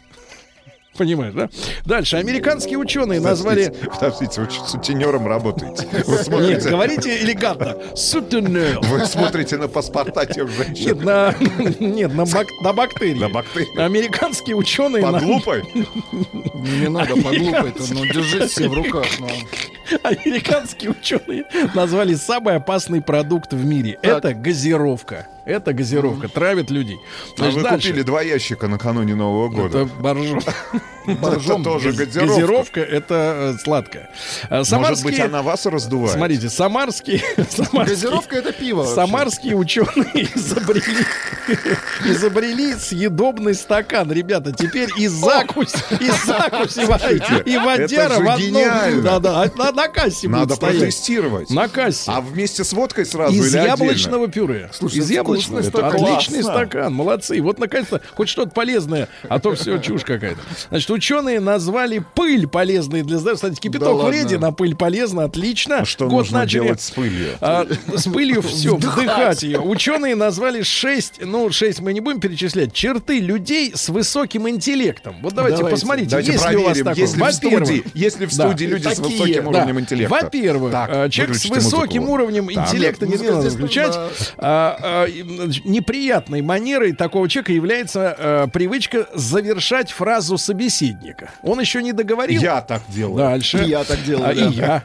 Понимаешь, 0.97 1.33
да? 1.33 1.49
Дальше. 1.85 2.17
Американские 2.17 2.77
ученые 2.77 3.19
назвали... 3.19 3.73
Подождите, 3.93 4.41
вы 4.41 4.47
сутенером 4.49 5.27
работаете? 5.27 5.87
Вы 6.05 6.13
Нет, 6.15 6.25
смотрите, 6.25 6.69
говорите 6.69 7.21
элегантно. 7.23 7.77
Сутенер. 7.95 8.79
вы 8.81 9.05
смотрите 9.05 9.57
на 9.57 9.67
паспорта 9.67 10.25
тех 10.25 10.47
Нет, 10.47 10.57
женщин. 10.57 11.03
на, 11.03 11.35
нет, 11.79 12.13
на, 12.13 12.25
бак- 12.25 12.47
на 12.63 12.73
бактерии. 12.73 13.19
На 13.19 13.29
бактерии. 13.29 13.79
Американские 13.79 14.55
ученые... 14.55 15.03
Под 15.03 15.21
на- 15.21 15.27
лупой? 15.27 15.63
Не, 15.73 16.89
надо 16.89 17.15
подлупать, 17.15 17.75
ну 17.91 18.05
держись 18.05 18.51
все 18.51 18.67
в 18.67 18.73
руках. 18.73 19.05
ну. 19.19 19.27
Американские 20.03 20.91
ученые 20.91 21.45
назвали 21.73 22.15
самый 22.15 22.55
опасный 22.55 23.01
продукт 23.01 23.53
в 23.53 23.63
мире. 23.65 23.97
Так. 24.01 24.17
Это 24.25 24.33
газировка. 24.33 25.27
Это 25.45 25.71
газировка. 25.71 26.27
Травит 26.27 26.69
людей. 26.71 26.97
А 26.97 27.37
Значит, 27.37 27.55
вы 27.55 27.61
дальше. 27.63 27.87
купили 27.89 28.03
два 28.03 28.21
ящика 28.21 28.67
накануне 28.67 29.15
Нового 29.15 29.47
года. 29.47 29.83
Это 29.83 29.89
боржом. 31.07 31.19
Боржом. 31.21 31.63
тоже 31.63 31.89
Газ- 31.93 31.97
газировка. 31.99 32.35
Газировка 32.35 32.79
это 32.81 33.53
э, 33.55 33.63
сладкое. 33.63 34.09
А, 34.49 34.55
Может 34.57 34.69
Самарские... 34.69 35.03
быть, 35.11 35.19
она 35.21 35.41
вас 35.41 35.65
раздувает? 35.65 36.15
Смотрите, 36.17 36.49
самарские... 36.49 37.21
самарские- 37.37 37.85
Газировка 37.85 38.35
это 38.37 38.51
пиво. 38.53 38.79
вообще. 38.79 38.95
Самарские 38.95 39.55
ученые 39.55 40.27
изобрели, 40.35 41.05
изобрели 42.05 42.73
съедобный 42.75 43.53
стакан. 43.53 44.11
Ребята, 44.11 44.51
теперь 44.51 44.89
и 44.97 45.07
закусь, 45.07 45.73
и 45.99 46.09
закусь, 46.25 46.77
и, 46.77 47.51
и 47.51 47.57
водяра 47.57 48.13
это 48.13 48.21
в 48.23 48.29
одном. 48.29 49.03
Да, 49.03 49.19
да, 49.19 49.51
на, 49.55 49.71
на 49.71 49.87
кассе 49.87 50.27
Надо 50.27 50.55
протестировать. 50.57 51.49
На 51.49 51.67
кассе. 51.67 52.11
А 52.11 52.21
вместе 52.21 52.63
с 52.63 52.73
водкой 52.73 53.05
сразу 53.05 53.33
Из 53.33 53.47
или 53.53 53.57
отдельно? 53.57 53.83
яблочного 53.83 54.27
пюре. 54.27 54.69
Слушай, 54.73 54.97
Из 54.99 55.05
это 55.05 55.13
яблочного. 55.13 55.59
Это 55.59 55.69
стакан. 55.69 56.03
отличный 56.03 56.41
Классно. 56.41 56.65
стакан. 56.65 56.93
Молодцы. 56.93 57.41
Вот 57.41 57.59
наконец-то 57.59 58.01
хоть 58.15 58.29
что-то 58.29 58.51
полезное, 58.51 59.07
а 59.29 59.39
то 59.39 59.55
все 59.55 59.77
чушь 59.79 60.03
какая-то. 60.03 60.41
Значит, 60.77 60.91
ученые 60.91 61.39
назвали 61.39 62.03
пыль 62.13 62.47
полезной 62.47 63.01
для 63.01 63.17
здоровья. 63.17 63.35
Кстати, 63.37 63.59
кипяток 63.59 63.95
ладно. 63.95 64.09
вреден, 64.11 64.45
а 64.45 64.51
пыль 64.51 64.75
полезна, 64.75 65.23
отлично. 65.23 65.79
А 65.79 65.85
что 65.85 66.05
Год 66.07 66.19
нужно 66.25 66.39
начали, 66.41 66.65
делать 66.65 66.81
с 66.81 66.91
пылью? 66.91 67.29
а, 67.41 67.65
с 67.95 68.03
пылью 68.03 68.43
все, 68.43 68.75
Вдыхать. 68.75 69.41
ее. 69.41 69.59
Ученые 69.59 70.13
назвали 70.15 70.61
шесть, 70.61 71.15
ну, 71.23 71.51
шесть 71.51 71.79
мы 71.79 71.93
не 71.93 71.99
будем 71.99 72.19
перечислять, 72.19 72.73
черты 72.73 73.19
людей 73.19 73.71
с 73.73 73.89
высоким 73.89 74.47
интеллектом. 74.47 75.15
Вот 75.23 75.33
давайте, 75.33 75.57
Давайте. 75.57 75.75
посмотрите, 75.79 76.09
Давайте 76.11 76.31
есть 76.33 76.47
ли 76.49 76.55
у 76.57 76.59
вас 76.59 76.77
проверим, 76.79 76.85
такое. 76.85 77.01
если 77.01 77.23
в 77.23 77.31
студии, 77.33 77.83
если 77.95 78.25
в 78.27 78.37
да. 78.37 78.47
студии 78.49 78.65
люди 78.65 78.83
с 78.87 78.95
Такие, 78.97 79.19
высоким 79.19 79.43
да. 79.43 79.49
уровнем 79.49 79.79
интеллекта. 79.79 80.13
Во-первых, 80.21 80.71
Так, 80.71 80.89
э, 80.93 81.09
человек 81.09 81.35
с 81.37 81.45
высоким 81.49 82.01
музыку. 82.03 82.13
уровнем 82.13 82.47
Так. 82.49 82.67
интеллекта, 82.67 83.07
не, 83.07 83.17
надо 83.17 83.49
включать, 83.49 83.93
да. 83.93 84.09
а, 84.37 84.77
а, 84.79 85.07
неприятной 85.65 86.43
манерой 86.43 86.93
такого 86.93 87.27
человека 87.27 87.51
является 87.53 88.15
э, 88.15 88.47
привычка 88.53 89.07
завершать 89.15 89.91
фразу 89.91 90.37
собеседника. 90.37 90.66
Он 91.43 91.59
еще 91.59 91.81
не 91.83 91.93
договорил. 91.93 92.41
Я 92.41 92.61
так 92.61 92.81
делаю. 92.89 93.17
Дальше. 93.17 93.63
И 93.65 93.69
я 93.69 93.83
так 93.83 94.03
делаю, 94.03 94.29
А, 94.29 94.33
да. 94.33 94.41
И 94.49 94.53
я. 94.53 94.83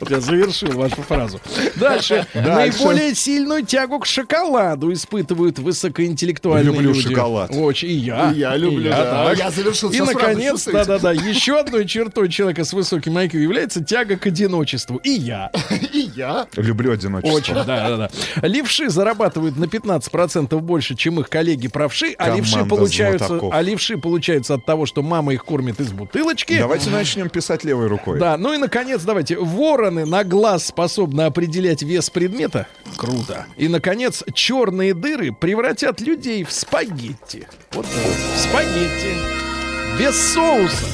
Вот 0.00 0.10
я 0.10 0.20
завершил 0.20 0.72
вашу 0.72 1.02
фразу. 1.02 1.40
Дальше. 1.76 2.26
Дальше. 2.34 2.48
Наиболее 2.48 3.14
сильную 3.14 3.64
тягу 3.64 3.98
к 4.00 4.06
шоколаду 4.06 4.92
испытывают 4.92 5.58
высокоинтеллектуальные 5.58 6.72
Люблю 6.72 6.92
люди. 6.92 7.08
шоколад. 7.08 7.50
Очень. 7.54 7.88
И 7.88 7.94
я. 7.94 8.32
И 8.32 8.38
я 8.38 8.56
люблю, 8.56 8.88
я, 8.88 8.96
да. 8.96 9.24
так. 9.28 9.38
Я 9.38 9.50
завершил 9.50 9.90
И, 9.90 10.00
наконец, 10.00 10.64
да-да-да, 10.64 11.12
еще 11.12 11.58
одной 11.58 11.86
чертой 11.86 12.28
человека 12.28 12.64
с 12.64 12.72
высоким 12.72 13.16
IQ 13.18 13.38
является 13.38 13.82
тяга 13.82 14.16
к 14.16 14.26
одиночеству. 14.26 14.96
И 14.98 15.10
я. 15.10 15.50
И 15.92 16.10
я. 16.14 16.46
Люблю 16.56 16.92
одиночество. 16.92 17.36
Очень, 17.36 17.54
да-да-да. 17.54 18.10
Левши 18.46 18.88
зарабатывают 18.90 19.56
на 19.56 19.64
15% 19.64 20.58
больше, 20.60 20.94
чем 20.94 21.20
их 21.20 21.28
коллеги-правши, 21.28 22.14
а 22.18 22.34
левши, 22.34 22.64
получаются, 22.64 23.40
а 23.50 23.62
левши 23.62 23.98
получаются 23.98 24.54
от 24.54 24.64
того, 24.64 24.86
что 24.86 25.02
мама 25.02 25.34
их 25.34 25.44
кормит 25.44 25.80
из 25.80 25.92
бутылочки. 25.92 26.58
Давайте 26.58 26.90
начнем 26.90 27.28
писать 27.28 27.64
левой 27.64 27.86
рукой. 27.86 28.18
Да, 28.18 28.36
ну 28.36 28.54
и 28.54 28.58
наконец, 28.58 29.02
давайте. 29.02 29.36
Вороны 29.88 30.04
на 30.04 30.22
глаз 30.22 30.66
способны 30.66 31.22
определять 31.22 31.80
вес 31.82 32.10
предмета. 32.10 32.66
Круто. 32.98 33.46
И, 33.56 33.68
наконец, 33.68 34.22
черные 34.34 34.92
дыры 34.92 35.32
превратят 35.32 36.02
людей 36.02 36.44
в 36.44 36.52
спагетти. 36.52 37.48
Вот 37.72 37.86
так. 37.86 38.12
В 38.34 38.38
спагетти. 38.38 39.16
Без 39.98 40.14
соуса. 40.34 40.84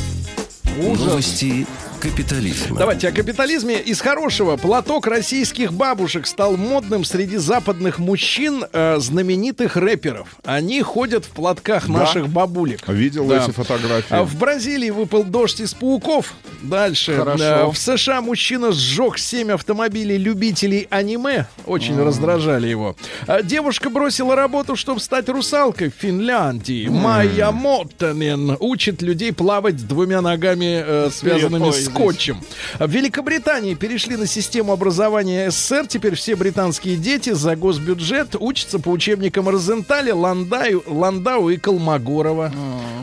Новости 0.77 1.67
капитализма. 2.05 2.77
Давайте 2.79 3.09
о 3.09 3.13
капитализме. 3.13 3.81
Из 3.81 4.01
хорошего. 4.03 4.57
Платок 4.59 5.07
российских 5.07 5.73
бабушек 5.73 6.27
стал 6.27 6.59
модным 6.59 7.03
среди 7.03 7.39
западных 7.39 7.99
мужчин, 7.99 8.65
э, 8.73 8.99
знаменитых 8.99 9.77
рэперов. 9.77 10.29
Они 10.45 10.83
ходят 10.83 11.25
в 11.25 11.31
платках 11.31 11.87
Да? 11.87 11.93
наших 11.95 12.29
бабулек. 12.29 12.87
Видел 12.89 13.27
Да. 13.27 13.43
эти 13.43 13.53
фотографии. 13.53 14.07
А 14.15 14.23
в 14.25 14.37
Бразилии 14.37 14.91
выпал 14.91 15.25
дождь 15.25 15.61
из 15.61 15.73
пауков. 15.73 16.35
Дальше. 16.63 17.17
Хорошо. 17.17 17.43
Э, 17.45 17.67
В 17.71 17.77
США 17.79 18.21
мужчина 18.21 18.73
сжег 18.73 19.17
7 19.19 19.51
автомобилей 19.53 20.19
любителей 20.19 20.87
аниме. 20.91 21.47
Очень 21.65 21.99
раздражали 22.03 22.69
его. 22.69 22.97
А 23.27 23.43
Девушка 23.43 23.89
бросила 23.89 24.37
работу, 24.37 24.77
чтобы 24.77 25.01
стать 25.01 25.29
русалкой 25.31 25.89
в 25.91 25.95
Финляндии. 25.99 26.87
Майя 26.89 27.51
Моттенен 27.51 28.57
учит 28.61 29.01
людей 29.01 29.33
плавать 29.33 29.87
двумя 29.89 30.21
ногами, 30.21 30.83
э, 30.87 31.11
связанными 31.11 31.65
Ой, 31.65 31.73
с. 31.73 31.94
Скотчем. 31.95 32.41
В 32.79 32.91
Великобритании 32.91 33.75
перешли 33.75 34.17
на 34.17 34.27
систему 34.27 34.73
образования 34.73 35.51
СССР. 35.51 35.87
Теперь 35.87 36.15
все 36.15 36.35
британские 36.37 36.97
дети 36.97 37.31
за 37.33 37.55
госбюджет 37.57 38.35
учатся 38.39 38.79
по 38.79 38.89
учебникам 38.91 39.49
Розенталя, 39.49 40.15
Ландаю, 40.15 40.83
Ландау 40.87 41.51
и 41.51 41.57
Колмогорова. 41.57 42.53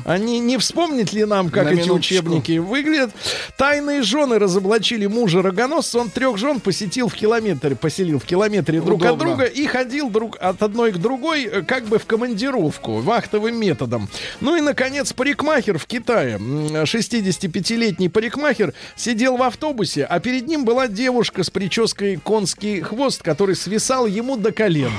Они 0.06 0.40
не 0.40 0.58
вспомнят 0.58 1.14
ли 1.14 1.26
нам, 1.26 1.50
как 1.50 1.66
На 1.66 1.70
эти 1.70 1.80
минуточку. 1.88 1.96
учебники 2.16 2.58
выглядят? 2.58 3.12
Тайные 3.58 4.02
жены 4.04 4.40
разоблачили 4.40 5.06
мужа 5.06 5.42
рогоносца. 5.42 6.00
Он 6.00 6.10
трех 6.10 6.38
жен 6.38 6.60
посетил 6.60 7.08
в 7.08 7.14
километре, 7.14 7.76
поселил 7.76 8.20
в 8.20 8.26
километре 8.26 8.82
друг 8.82 9.02
от 9.06 9.14
Удобно. 9.14 9.26
друга 9.36 9.44
и 9.46 9.66
ходил 9.68 10.10
друг 10.10 10.38
от 10.40 10.62
одной 10.64 10.92
к 10.92 10.98
другой, 10.98 11.44
э, 11.46 11.62
как 11.62 11.86
бы 11.86 12.00
в 12.00 12.06
командировку, 12.06 13.00
вахтовым 13.00 13.56
методом. 13.58 14.10
Ну 14.42 14.56
и, 14.56 14.62
наконец, 14.62 15.14
парикмахер 15.14 15.78
в 15.78 15.86
Китае. 15.86 16.36
М, 16.36 16.86
65-летний 16.86 18.10
парикмахер 18.10 18.74
сидел 18.96 19.38
в 19.38 19.44
автобусе, 19.44 20.06
а 20.06 20.20
перед 20.20 20.48
ним 20.48 20.66
была 20.66 20.88
девушка 20.88 21.44
с 21.44 21.50
прической 21.50 22.18
конский 22.18 22.82
хвост, 22.82 23.22
который 23.24 23.56
свисал 23.56 24.06
ему 24.06 24.38
до 24.38 24.52
колен. 24.52 24.92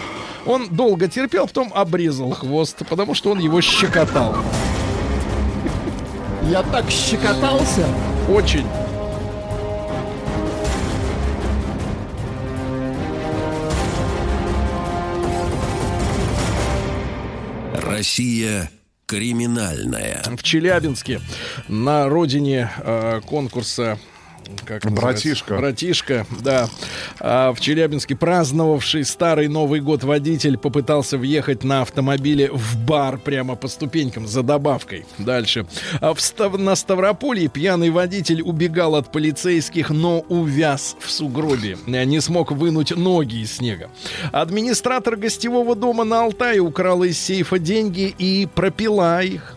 Он 0.46 0.68
долго 0.68 1.08
терпел, 1.08 1.46
потом 1.46 1.72
обрезал 1.74 2.32
хвост, 2.32 2.82
потому 2.88 3.14
что 3.14 3.30
он 3.30 3.38
его 3.38 3.60
щекотал. 3.60 4.36
Я 6.50 6.62
так 6.64 6.90
щекотался. 6.90 7.86
Очень. 8.28 8.66
Россия 17.74 18.70
криминальная. 19.12 20.22
в 20.38 20.42
Челябинске 20.42 21.20
на 21.68 22.08
родине 22.08 22.70
э, 22.78 23.20
конкурса 23.26 23.98
как? 24.64 24.82
Братишка. 24.90 25.56
Братишка, 25.56 26.26
да. 26.42 26.68
А, 27.20 27.52
в 27.52 27.60
Челябинске 27.60 28.14
праздновавший 28.16 29.04
старый 29.04 29.48
Новый 29.48 29.80
год 29.80 30.04
водитель 30.04 30.56
попытался 30.58 31.18
въехать 31.18 31.64
на 31.64 31.82
автомобиле 31.82 32.50
в 32.52 32.76
бар 32.78 33.18
прямо 33.18 33.56
по 33.56 33.68
ступенькам 33.68 34.26
за 34.26 34.42
добавкой. 34.42 35.04
Дальше. 35.18 35.66
А 36.00 36.14
в 36.14 36.20
Став- 36.20 36.58
на 36.58 36.76
Ставрополье 36.76 37.48
пьяный 37.48 37.90
водитель 37.90 38.42
убегал 38.42 38.94
от 38.96 39.10
полицейских, 39.12 39.90
но 39.90 40.20
увяз 40.20 40.96
в 41.00 41.10
сугробе. 41.10 41.76
Э, 41.86 42.04
Не 42.04 42.20
смог 42.20 42.52
вынуть 42.52 42.96
ноги 42.96 43.36
из 43.42 43.56
снега. 43.56 43.90
Администратор 44.32 45.16
гостевого 45.16 45.74
дома 45.76 46.04
на 46.04 46.22
Алтае 46.22 46.60
украл 46.60 47.02
из 47.04 47.18
сейфа 47.18 47.58
деньги 47.58 48.14
и 48.18 48.46
пропила 48.52 49.22
их. 49.22 49.56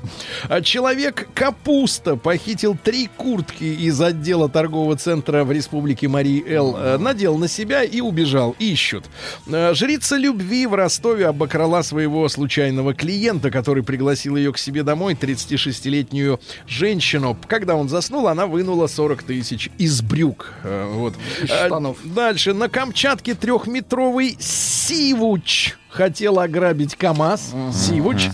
А 0.50 0.62
Человек 0.62 1.28
Капуста 1.34 2.16
похитил 2.16 2.78
три 2.82 3.10
куртки 3.18 3.64
из 3.64 4.00
отдела 4.02 4.50
торгового 4.76 4.98
центра 4.98 5.46
в 5.46 5.52
республике 5.54 6.10
Марии 6.10 6.44
Эл, 6.46 6.76
э, 6.78 6.98
надел 6.98 7.38
на 7.38 7.48
себя 7.48 7.84
и 7.84 8.02
убежал. 8.02 8.56
Ищут. 8.60 9.06
Э, 9.48 9.74
Жрица 9.74 10.18
любви 10.18 10.68
в 10.68 10.74
Ростове 10.74 11.28
обокрала 11.28 11.82
своего 11.82 12.28
случайного 12.28 12.94
клиента, 12.94 13.52
который 13.52 13.84
пригласил 13.84 14.36
ее 14.36 14.52
к 14.52 14.58
себе 14.58 14.84
домой, 14.84 15.14
36-летнюю 15.14 16.42
женщину. 16.68 17.38
Когда 17.48 17.76
он 17.76 17.88
заснул, 17.88 18.28
она 18.28 18.48
вынула 18.48 18.88
40 18.88 19.24
тысяч 19.24 19.70
из 19.78 20.02
брюк. 20.02 20.52
Э, 20.64 20.86
Вот. 20.92 21.14
Штанов. 21.46 21.98
Дальше. 22.04 22.54
На 22.54 22.68
Камчатке 22.68 23.34
трехметровый 23.34 24.36
Сивуч 24.40 25.76
хотел 25.96 26.40
ограбить 26.40 26.96
КАМАЗ. 26.96 27.54
Сивуч. 27.74 28.30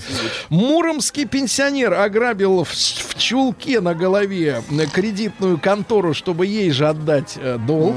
Муромский 0.50 1.26
пенсионер 1.26 1.94
ограбил 1.94 2.64
в, 2.64 2.70
в 2.70 3.18
чулке 3.18 3.80
на 3.80 3.94
голове 3.94 4.62
э, 4.70 4.86
кредитную 4.88 5.60
контору, 5.60 6.14
чтобы 6.14 6.48
ей 6.48 6.72
же 6.72 6.88
отдать 6.88 7.38
э, 7.38 7.58
долг. 7.58 7.96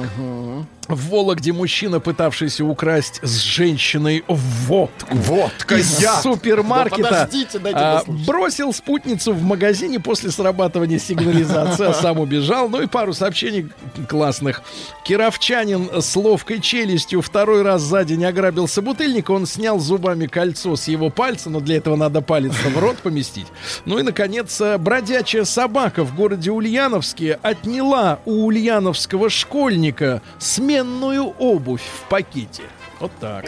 В 0.89 1.09
Вологде 1.09 1.53
мужчина, 1.53 2.01
пытавшийся 2.01 2.65
украсть 2.65 3.21
с 3.23 3.39
женщиной 3.39 4.25
водку. 4.29 5.15
Водка, 5.15 5.77
из 5.77 6.01
яд. 6.01 6.23
супермаркета, 6.23 7.29
Да 7.63 7.71
а, 7.75 8.03
бросил 8.07 8.73
спутницу 8.73 9.33
в 9.33 9.43
магазине 9.43 10.01
после 10.01 10.31
срабатывания 10.31 10.99
сигнализации, 10.99 11.87
а 11.87 11.95
сам 12.01 12.21
убежал. 12.21 12.69
Ну 12.69 12.83
и 12.83 12.87
пару 12.87 13.13
сообщений 13.13 13.71
классных. 14.09 14.63
Кировчанин 15.05 16.03
с 16.03 16.17
ловкой 16.17 16.61
челюстью 16.61 17.23
второй 17.23 17.63
раз 17.63 17.83
за 17.83 18.05
день 18.05 18.25
ограбил 18.25 18.69
собутыльника. 18.69 19.31
Он 19.33 19.47
снял 19.47 19.79
зубами 19.79 20.27
кольцо 20.27 20.77
с 20.77 20.89
его 20.89 21.11
пальца, 21.11 21.51
но 21.51 21.61
для 21.61 21.77
этого 21.77 21.97
надо 21.97 22.21
палец 22.21 22.53
в 22.53 22.79
рот 22.79 22.97
поместить. 22.99 23.47
Ну 23.85 23.99
и, 23.99 24.03
наконец, 24.03 24.61
э, 24.61 24.79
бродячая 24.79 25.45
собака 25.45 26.05
в 26.05 26.15
городе 26.15 26.51
Ульяновске 26.51 27.39
отняла 27.43 28.19
у 28.25 28.47
ульяновского 28.47 29.31
школьника 29.31 30.23
сменную 30.75 31.27
обувь 31.39 31.83
в 31.83 32.09
пакете. 32.09 32.65
Вот 32.99 33.13
так. 33.21 33.45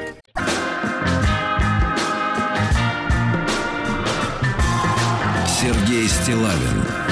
Сергей 5.49 6.07
Стилавин 6.07 7.06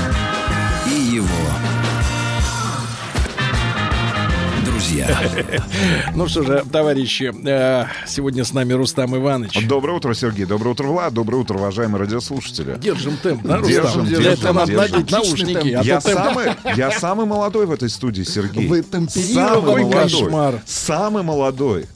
друзья. 4.94 5.64
Ну 6.14 6.28
что 6.28 6.42
же, 6.42 6.64
товарищи, 6.70 7.32
э, 7.46 7.86
сегодня 8.06 8.44
с 8.44 8.52
нами 8.52 8.72
Рустам 8.72 9.16
Иванович. 9.16 9.66
Доброе 9.66 9.96
утро, 9.96 10.14
Сергей. 10.14 10.46
Доброе 10.46 10.70
утро, 10.70 10.86
Влад. 10.86 11.12
Доброе 11.12 11.38
утро, 11.38 11.58
уважаемые 11.58 12.00
радиослушатели. 12.00 12.76
Держим 12.78 13.16
темп, 13.16 13.42
да, 13.42 13.60
Держим, 13.60 13.82
Рустам? 13.84 14.06
Держим, 14.06 14.32
этого 14.32 14.52
надо 14.52 14.72
держим. 14.72 14.92
надеть 14.92 15.10
наушники. 15.10 15.72
а 15.72 15.82
Я 15.82 16.00
самый, 16.00 16.46
я 16.76 16.90
самый 16.92 17.26
молодой 17.26 17.66
в 17.66 17.72
этой 17.72 17.88
студии, 17.88 18.22
Сергей. 18.22 18.66
Вы 18.68 18.82
Самый 18.82 19.06
темперированный 19.08 19.60
Какой 19.60 19.82
молодой. 19.82 20.02
кошмар. 20.02 20.62
Самый 20.66 21.22
молодой. 21.22 21.86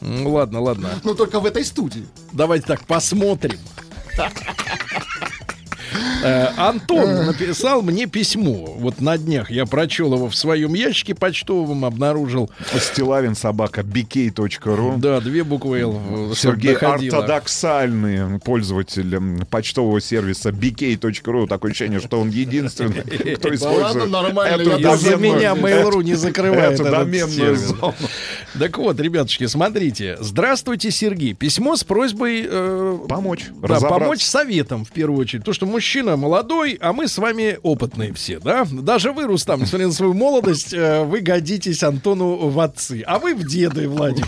Ну 0.00 0.30
ладно, 0.32 0.60
ладно. 0.60 0.90
Но 1.04 1.14
только 1.14 1.40
в 1.40 1.46
этой 1.46 1.64
студии. 1.64 2.06
Давайте 2.32 2.66
так 2.66 2.84
посмотрим. 2.86 3.58
Э, 6.22 6.48
Антон 6.56 7.26
написал 7.26 7.82
мне 7.82 8.06
письмо. 8.06 8.74
Вот 8.78 9.00
на 9.00 9.16
днях 9.18 9.50
я 9.50 9.66
прочел 9.66 10.14
его 10.14 10.28
в 10.28 10.34
своем 10.34 10.74
ящике 10.74 11.14
почтовом, 11.14 11.84
обнаружил. 11.84 12.50
Стилавин 12.74 13.34
собака 13.34 13.82
bk.ru. 13.82 14.98
Да, 14.98 15.20
две 15.20 15.44
буквы 15.44 15.80
Л. 15.80 16.00
э, 16.32 16.34
Сергей 16.34 16.72
доходило. 16.74 17.18
ортодоксальный 17.18 18.40
пользователь 18.40 19.44
почтового 19.50 20.00
сервиса 20.00 20.50
bk.ru. 20.50 21.46
Такое 21.46 21.70
ощущение, 21.70 22.00
что 22.00 22.20
он 22.20 22.30
единственный, 22.30 23.02
кто 23.36 23.48
ладно, 23.48 23.54
использует 23.54 24.10
нормально, 24.10 24.62
эту 24.62 25.08
я 25.08 25.16
меня 25.16 25.52
Mail.ru 25.52 26.02
не 26.02 26.14
закрывает 26.14 26.80
эту 26.80 26.90
доменную 26.90 27.56
зону. 27.56 27.94
Так 28.58 28.78
вот, 28.78 28.98
ребятушки, 28.98 29.46
смотрите. 29.46 30.16
Здравствуйте, 30.20 30.90
Сергей. 30.90 31.34
Письмо 31.34 31.76
с 31.76 31.84
просьбой 31.84 32.46
э, 32.48 32.98
Помочь, 33.08 33.46
да, 33.62 33.80
помочь 33.80 34.24
советом 34.24 34.84
в 34.84 34.90
первую 34.90 35.20
очередь. 35.20 35.44
То, 35.44 35.52
что 35.52 35.66
мужчина 35.66 36.07
молодой, 36.16 36.78
а 36.80 36.92
мы 36.92 37.08
с 37.08 37.18
вами 37.18 37.58
опытные 37.62 38.12
все, 38.12 38.38
да? 38.38 38.66
Даже 38.70 39.12
вы, 39.12 39.24
Рустам, 39.24 39.60
несмотря 39.60 39.86
на 39.86 39.92
свою 39.92 40.14
молодость, 40.14 40.72
э, 40.72 41.04
вы 41.04 41.20
годитесь 41.20 41.82
Антону 41.82 42.48
в 42.48 42.60
отцы, 42.60 43.02
а 43.06 43.18
вы 43.18 43.34
в 43.34 43.46
деды, 43.46 43.88
Владик. 43.88 44.26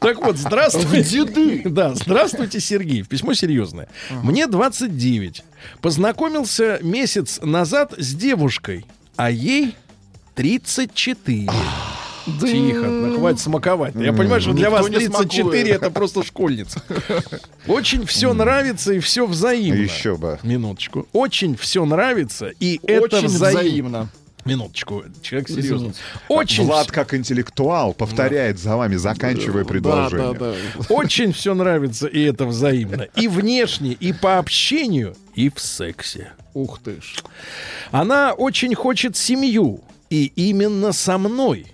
Так 0.00 0.24
вот, 0.24 0.36
здравствуйте. 0.36 1.02
Деды? 1.02 1.62
Да, 1.64 1.94
здравствуйте, 1.94 2.60
Сергей. 2.60 3.02
Письмо 3.02 3.34
серьезное. 3.34 3.88
Мне 4.22 4.46
29. 4.46 5.44
Познакомился 5.80 6.78
месяц 6.82 7.40
назад 7.42 7.94
с 7.96 8.14
девушкой, 8.14 8.86
а 9.16 9.30
ей 9.30 9.74
34. 10.34 11.48
Тихо, 12.40 12.82
да 12.82 13.18
хватит 13.18 13.40
смаковать. 13.40 13.94
Я 13.94 14.12
понимаю, 14.12 14.40
что 14.40 14.52
для 14.52 14.70
вас 14.70 14.88
не 14.88 14.96
34 14.96 15.42
смакует. 15.42 15.68
это 15.68 15.90
просто 15.90 16.24
школьница. 16.24 16.82
Очень 17.66 18.04
все 18.06 18.32
нравится 18.32 18.92
и 18.92 18.98
все 18.98 19.26
взаимно. 19.26 19.78
Еще 19.78 20.16
бы. 20.16 20.38
Минуточку. 20.42 21.06
Очень 21.12 21.56
все 21.56 21.84
нравится 21.84 22.48
и 22.60 22.80
это 22.82 23.20
взаимно. 23.20 23.60
взаимно. 23.60 24.08
Минуточку, 24.44 25.02
человек 25.22 25.48
серьезно. 25.48 25.92
Очень, 26.28 26.66
Влад, 26.66 26.92
как 26.92 27.14
интеллектуал, 27.14 27.92
повторяет 27.94 28.60
за 28.60 28.76
вами, 28.76 28.94
заканчивая 28.94 29.64
предложение. 29.64 30.34
Да, 30.34 30.52
да, 30.52 30.54
да. 30.78 30.94
очень 30.94 31.32
все 31.32 31.52
нравится 31.52 32.06
и 32.06 32.22
это 32.22 32.46
взаимно. 32.46 33.08
И 33.16 33.26
внешне, 33.26 33.92
и 33.92 34.12
по 34.12 34.38
общению, 34.38 35.16
и 35.34 35.50
в 35.50 35.58
сексе. 35.58 36.30
Ух 36.54 36.78
ты 36.78 37.00
ж. 37.02 37.16
Она 37.90 38.34
очень 38.34 38.74
хочет 38.74 39.16
семью. 39.16 39.80
И 40.08 40.32
именно 40.36 40.92
со 40.92 41.18
мной. 41.18 41.66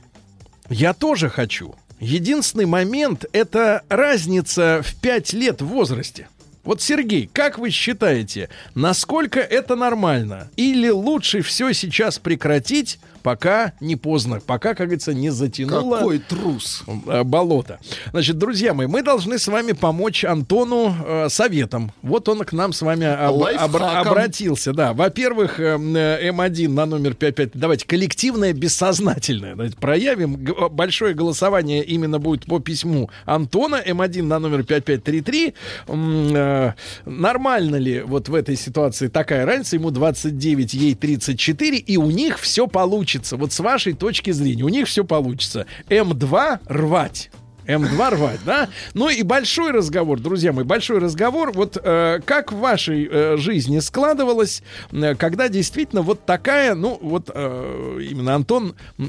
Я 0.72 0.94
тоже 0.94 1.28
хочу. 1.28 1.74
Единственный 2.00 2.64
момент— 2.64 3.26
это 3.32 3.82
разница 3.90 4.80
в 4.82 4.94
5 5.00 5.34
лет 5.34 5.60
в 5.60 5.66
возрасте. 5.66 6.28
Вот, 6.64 6.80
Сергей, 6.80 7.28
как 7.30 7.58
вы 7.58 7.70
считаете, 7.70 8.48
насколько 8.74 9.38
это 9.40 9.76
нормально? 9.76 10.48
Или 10.56 10.88
лучше 10.88 11.42
все 11.42 11.72
сейчас 11.72 12.18
прекратить, 12.18 12.98
пока 13.22 13.72
не 13.80 13.96
поздно, 13.96 14.40
пока, 14.44 14.70
как 14.74 14.86
говорится, 14.88 15.14
не 15.14 15.30
затянуло 15.30 15.98
Какой 15.98 16.18
трус. 16.18 16.84
э, 17.06 17.22
болото. 17.22 17.78
Значит, 18.10 18.38
друзья 18.38 18.74
мои, 18.74 18.86
мы 18.86 19.02
должны 19.02 19.38
с 19.38 19.46
вами 19.48 19.72
помочь 19.72 20.24
Антону 20.24 20.94
э, 21.06 21.28
советом. 21.28 21.92
Вот 22.02 22.28
он 22.28 22.40
к 22.44 22.52
нам 22.52 22.72
с 22.72 22.82
вами 22.82 23.06
об- 23.06 23.36
обра- 23.36 23.94
обратился. 24.00 24.72
Да, 24.72 24.92
во-первых, 24.92 25.60
э, 25.60 25.78
э, 25.78 26.30
М1 26.30 26.68
на 26.68 26.86
номер 26.86 27.14
55. 27.14 27.50
Давайте 27.60 27.86
коллективное 27.86 28.52
бессознательное. 28.52 29.52
Давайте 29.54 29.76
проявим. 29.76 30.34
Г- 30.36 30.68
большое 30.68 31.14
голосование 31.14 31.84
именно 31.84 32.18
будет 32.18 32.46
по 32.46 32.58
письму 32.58 33.10
Антона. 33.24 33.80
М1 33.86 34.22
на 34.22 34.38
номер 34.38 34.64
5533. 34.64 35.54
М, 35.88 36.32
э, 36.34 36.72
нормально 37.04 37.76
ли 37.76 38.00
вот 38.02 38.28
в 38.28 38.34
этой 38.34 38.56
ситуации 38.56 39.08
такая 39.08 39.46
разница? 39.46 39.76
Ему 39.76 39.90
29, 39.90 40.74
ей 40.74 40.94
34, 40.94 41.76
и 41.78 41.96
у 41.96 42.10
них 42.10 42.38
все 42.38 42.66
получится. 42.66 43.11
Вот 43.36 43.52
с 43.52 43.60
вашей 43.60 43.92
точки 43.92 44.30
зрения, 44.30 44.64
у 44.64 44.68
них 44.68 44.88
все 44.88 45.04
получится. 45.04 45.66
М2 45.88 46.60
рвать. 46.66 47.30
М2 47.66 48.10
рвать, 48.10 48.40
да? 48.44 48.68
Ну 48.94 49.08
и 49.08 49.22
большой 49.22 49.72
разговор, 49.72 50.20
друзья 50.20 50.52
мои, 50.52 50.64
большой 50.64 50.98
разговор. 50.98 51.52
Вот 51.52 51.78
э, 51.82 52.20
как 52.24 52.52
в 52.52 52.58
вашей 52.58 53.08
э, 53.10 53.36
жизни 53.36 53.78
складывалось, 53.78 54.62
э, 54.90 55.14
когда 55.14 55.48
действительно 55.48 56.02
вот 56.02 56.24
такая, 56.26 56.74
ну 56.74 56.98
вот 57.00 57.30
э, 57.32 57.98
именно 58.10 58.34
Антон 58.34 58.74
э, 58.98 59.04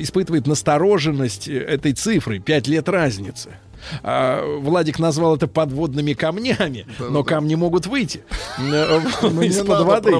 испытывает 0.00 0.46
настороженность 0.46 1.48
э, 1.48 1.58
этой 1.58 1.92
цифры, 1.92 2.38
5 2.38 2.68
лет 2.68 2.88
разницы. 2.88 3.50
А, 4.02 4.58
Владик 4.58 4.98
назвал 4.98 5.36
это 5.36 5.46
подводными 5.48 6.12
камнями, 6.12 6.86
но 6.98 7.24
камни 7.24 7.54
могут 7.54 7.86
выйти 7.86 8.22
э, 8.58 9.00
не 9.32 9.46
из-под 9.48 9.84
воды. 9.86 10.10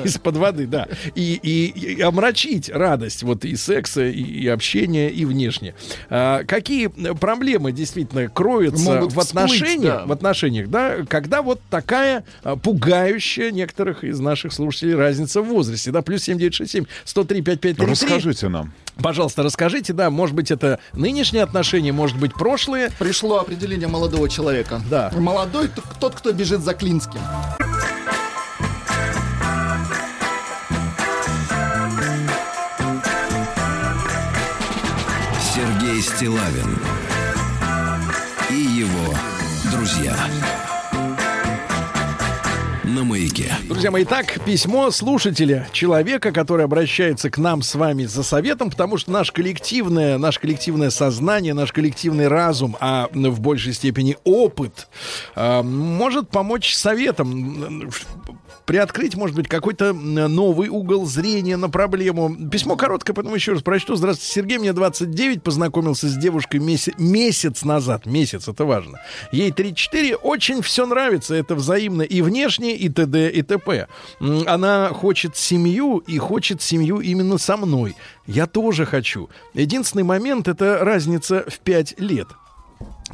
Из-под 0.04 0.36
воды, 0.36 0.66
да. 0.66 0.88
И, 1.14 1.34
и- 1.42 1.94
и 1.94 2.00
омрачить 2.00 2.68
радость 2.68 3.22
вот 3.22 3.44
и 3.44 3.56
секса, 3.56 4.04
и, 4.06 4.20
и 4.22 4.46
общения, 4.48 5.08
и 5.10 5.24
внешне. 5.24 5.74
А, 6.08 6.44
какие 6.44 6.86
проблемы 7.14 7.72
действительно 7.72 8.28
кроются 8.28 8.84
Могут 8.84 9.12
в 9.12 9.18
всплыть, 9.20 9.28
отношениях, 9.44 9.94
да. 9.94 10.06
в 10.06 10.12
отношениях, 10.12 10.68
да, 10.68 10.96
когда 11.08 11.42
вот 11.42 11.60
такая 11.70 12.24
а, 12.42 12.56
пугающая 12.56 13.50
некоторых 13.50 14.04
из 14.04 14.18
наших 14.20 14.52
слушателей 14.52 14.94
разница 14.94 15.42
в 15.42 15.46
возрасте, 15.46 15.90
да, 15.90 16.02
плюс 16.02 16.22
7967 16.22 16.84
103 17.04 17.42
5533. 17.42 17.86
Расскажите 17.90 18.48
нам. 18.48 18.72
Пожалуйста, 19.02 19.42
расскажите, 19.42 19.92
да, 19.94 20.10
может 20.10 20.34
быть, 20.34 20.50
это 20.50 20.78
нынешние 20.92 21.42
отношения, 21.42 21.90
может 21.92 22.18
быть, 22.18 22.34
прошлые. 22.34 22.90
Пришло 23.00 23.40
определение 23.40 23.88
молодого 23.88 24.28
человека. 24.28 24.78
Да. 24.90 25.10
Молодой 25.16 25.70
тот, 25.98 26.14
кто 26.14 26.32
бежит 26.32 26.60
за 26.60 26.74
Клинским. 26.74 27.20
Сергей 35.54 36.02
Стилавин 36.02 36.78
и 38.50 38.54
его 38.54 39.14
друзья. 39.72 40.14
Маяке. 43.40 43.54
Друзья 43.64 43.90
мои, 43.90 44.04
так, 44.04 44.44
письмо 44.44 44.90
слушателя, 44.90 45.68
человека, 45.72 46.32
который 46.32 46.64
обращается 46.64 47.30
к 47.30 47.38
нам 47.38 47.62
с 47.62 47.74
вами 47.74 48.04
за 48.04 48.22
советом, 48.22 48.70
потому 48.70 48.96
что 48.96 49.10
наш 49.10 49.32
коллективное, 49.32 50.18
наше 50.18 50.40
коллективное 50.40 50.90
сознание, 50.90 51.54
наш 51.54 51.72
коллективный 51.72 52.28
разум, 52.28 52.76
а 52.80 53.08
в 53.12 53.40
большей 53.40 53.72
степени 53.72 54.16
опыт, 54.24 54.88
а, 55.34 55.62
может 55.62 56.30
помочь 56.30 56.74
советом, 56.74 57.90
приоткрыть, 58.70 59.16
может 59.16 59.34
быть, 59.34 59.48
какой-то 59.48 59.92
новый 59.92 60.68
угол 60.68 61.04
зрения 61.04 61.56
на 61.56 61.68
проблему. 61.68 62.36
Письмо 62.52 62.76
короткое, 62.76 63.14
поэтому 63.14 63.34
еще 63.34 63.50
раз 63.50 63.62
прочту. 63.62 63.96
Здравствуйте, 63.96 64.32
Сергей, 64.32 64.58
мне 64.58 64.72
29, 64.72 65.42
познакомился 65.42 66.08
с 66.08 66.16
девушкой 66.16 66.60
меся- 66.60 66.94
месяц 66.96 67.64
назад. 67.64 68.06
Месяц, 68.06 68.46
это 68.46 68.64
важно. 68.64 69.00
Ей 69.32 69.50
34, 69.50 70.14
очень 70.14 70.62
все 70.62 70.86
нравится, 70.86 71.34
это 71.34 71.56
взаимно 71.56 72.02
и 72.02 72.22
внешне, 72.22 72.76
и 72.76 72.88
т.д. 72.88 73.28
и 73.30 73.42
т.п. 73.42 73.88
Она 74.46 74.90
хочет 74.90 75.36
семью 75.36 75.98
и 76.06 76.18
хочет 76.18 76.62
семью 76.62 77.00
именно 77.00 77.38
со 77.38 77.56
мной. 77.56 77.96
Я 78.28 78.46
тоже 78.46 78.86
хочу. 78.86 79.30
Единственный 79.52 80.04
момент 80.04 80.46
это 80.46 80.78
разница 80.82 81.44
в 81.48 81.58
5 81.58 81.98
лет. 81.98 82.28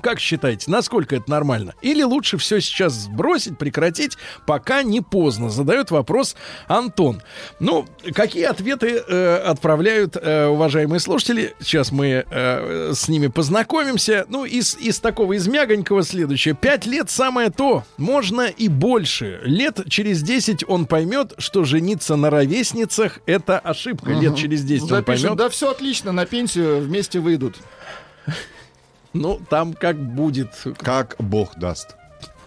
Как 0.01 0.21
считаете, 0.21 0.71
насколько 0.71 1.17
это 1.17 1.31
нормально? 1.31 1.75
Или 1.83 2.03
лучше 2.03 2.37
все 2.39 2.61
сейчас 2.61 2.93
сбросить, 2.93 3.59
прекратить, 3.59 4.17
пока 4.47 4.83
не 4.83 5.01
поздно? 5.01 5.51
Задает 5.51 5.91
вопрос 5.91 6.37
Антон. 6.69 7.23
Ну, 7.61 7.87
какие 8.15 8.45
ответы 8.45 9.03
э, 9.07 9.37
отправляют 9.37 10.17
э, 10.17 10.47
уважаемые 10.47 11.01
слушатели? 11.01 11.55
Сейчас 11.61 11.93
мы 11.93 12.25
э, 12.29 12.93
с 12.95 13.09
ними 13.09 13.29
познакомимся. 13.29 14.27
Ну, 14.29 14.45
из, 14.45 14.77
из 14.77 15.01
такого, 15.01 15.33
из 15.35 15.47
мягонького 15.49 16.03
следующее. 16.03 16.55
Пять 16.55 16.87
лет 16.87 17.11
самое 17.11 17.51
то. 17.51 17.85
Можно 17.97 18.43
и 18.43 18.69
больше. 18.69 19.41
Лет 19.45 19.81
через 19.89 20.23
10 20.23 20.65
он 20.69 20.87
поймет, 20.87 21.35
что 21.39 21.65
жениться 21.65 22.17
на 22.17 22.31
ровесницах— 22.31 23.21
это 23.27 23.59
ошибка. 23.59 24.11
Лет 24.13 24.37
через 24.37 24.63
10 24.63 24.83
он 24.83 24.89
Запишет, 24.89 25.23
поймет. 25.23 25.39
да 25.39 25.49
все 25.49 25.71
отлично, 25.71 26.13
на 26.13 26.27
пенсию 26.27 26.81
вместе 26.81 27.21
выйдут. 27.21 27.57
Ну, 29.21 29.41
там 29.49 29.73
как 29.73 29.97
будет. 29.97 30.51
Как 30.79 31.17
Бог 31.19 31.57
даст. 31.57 31.97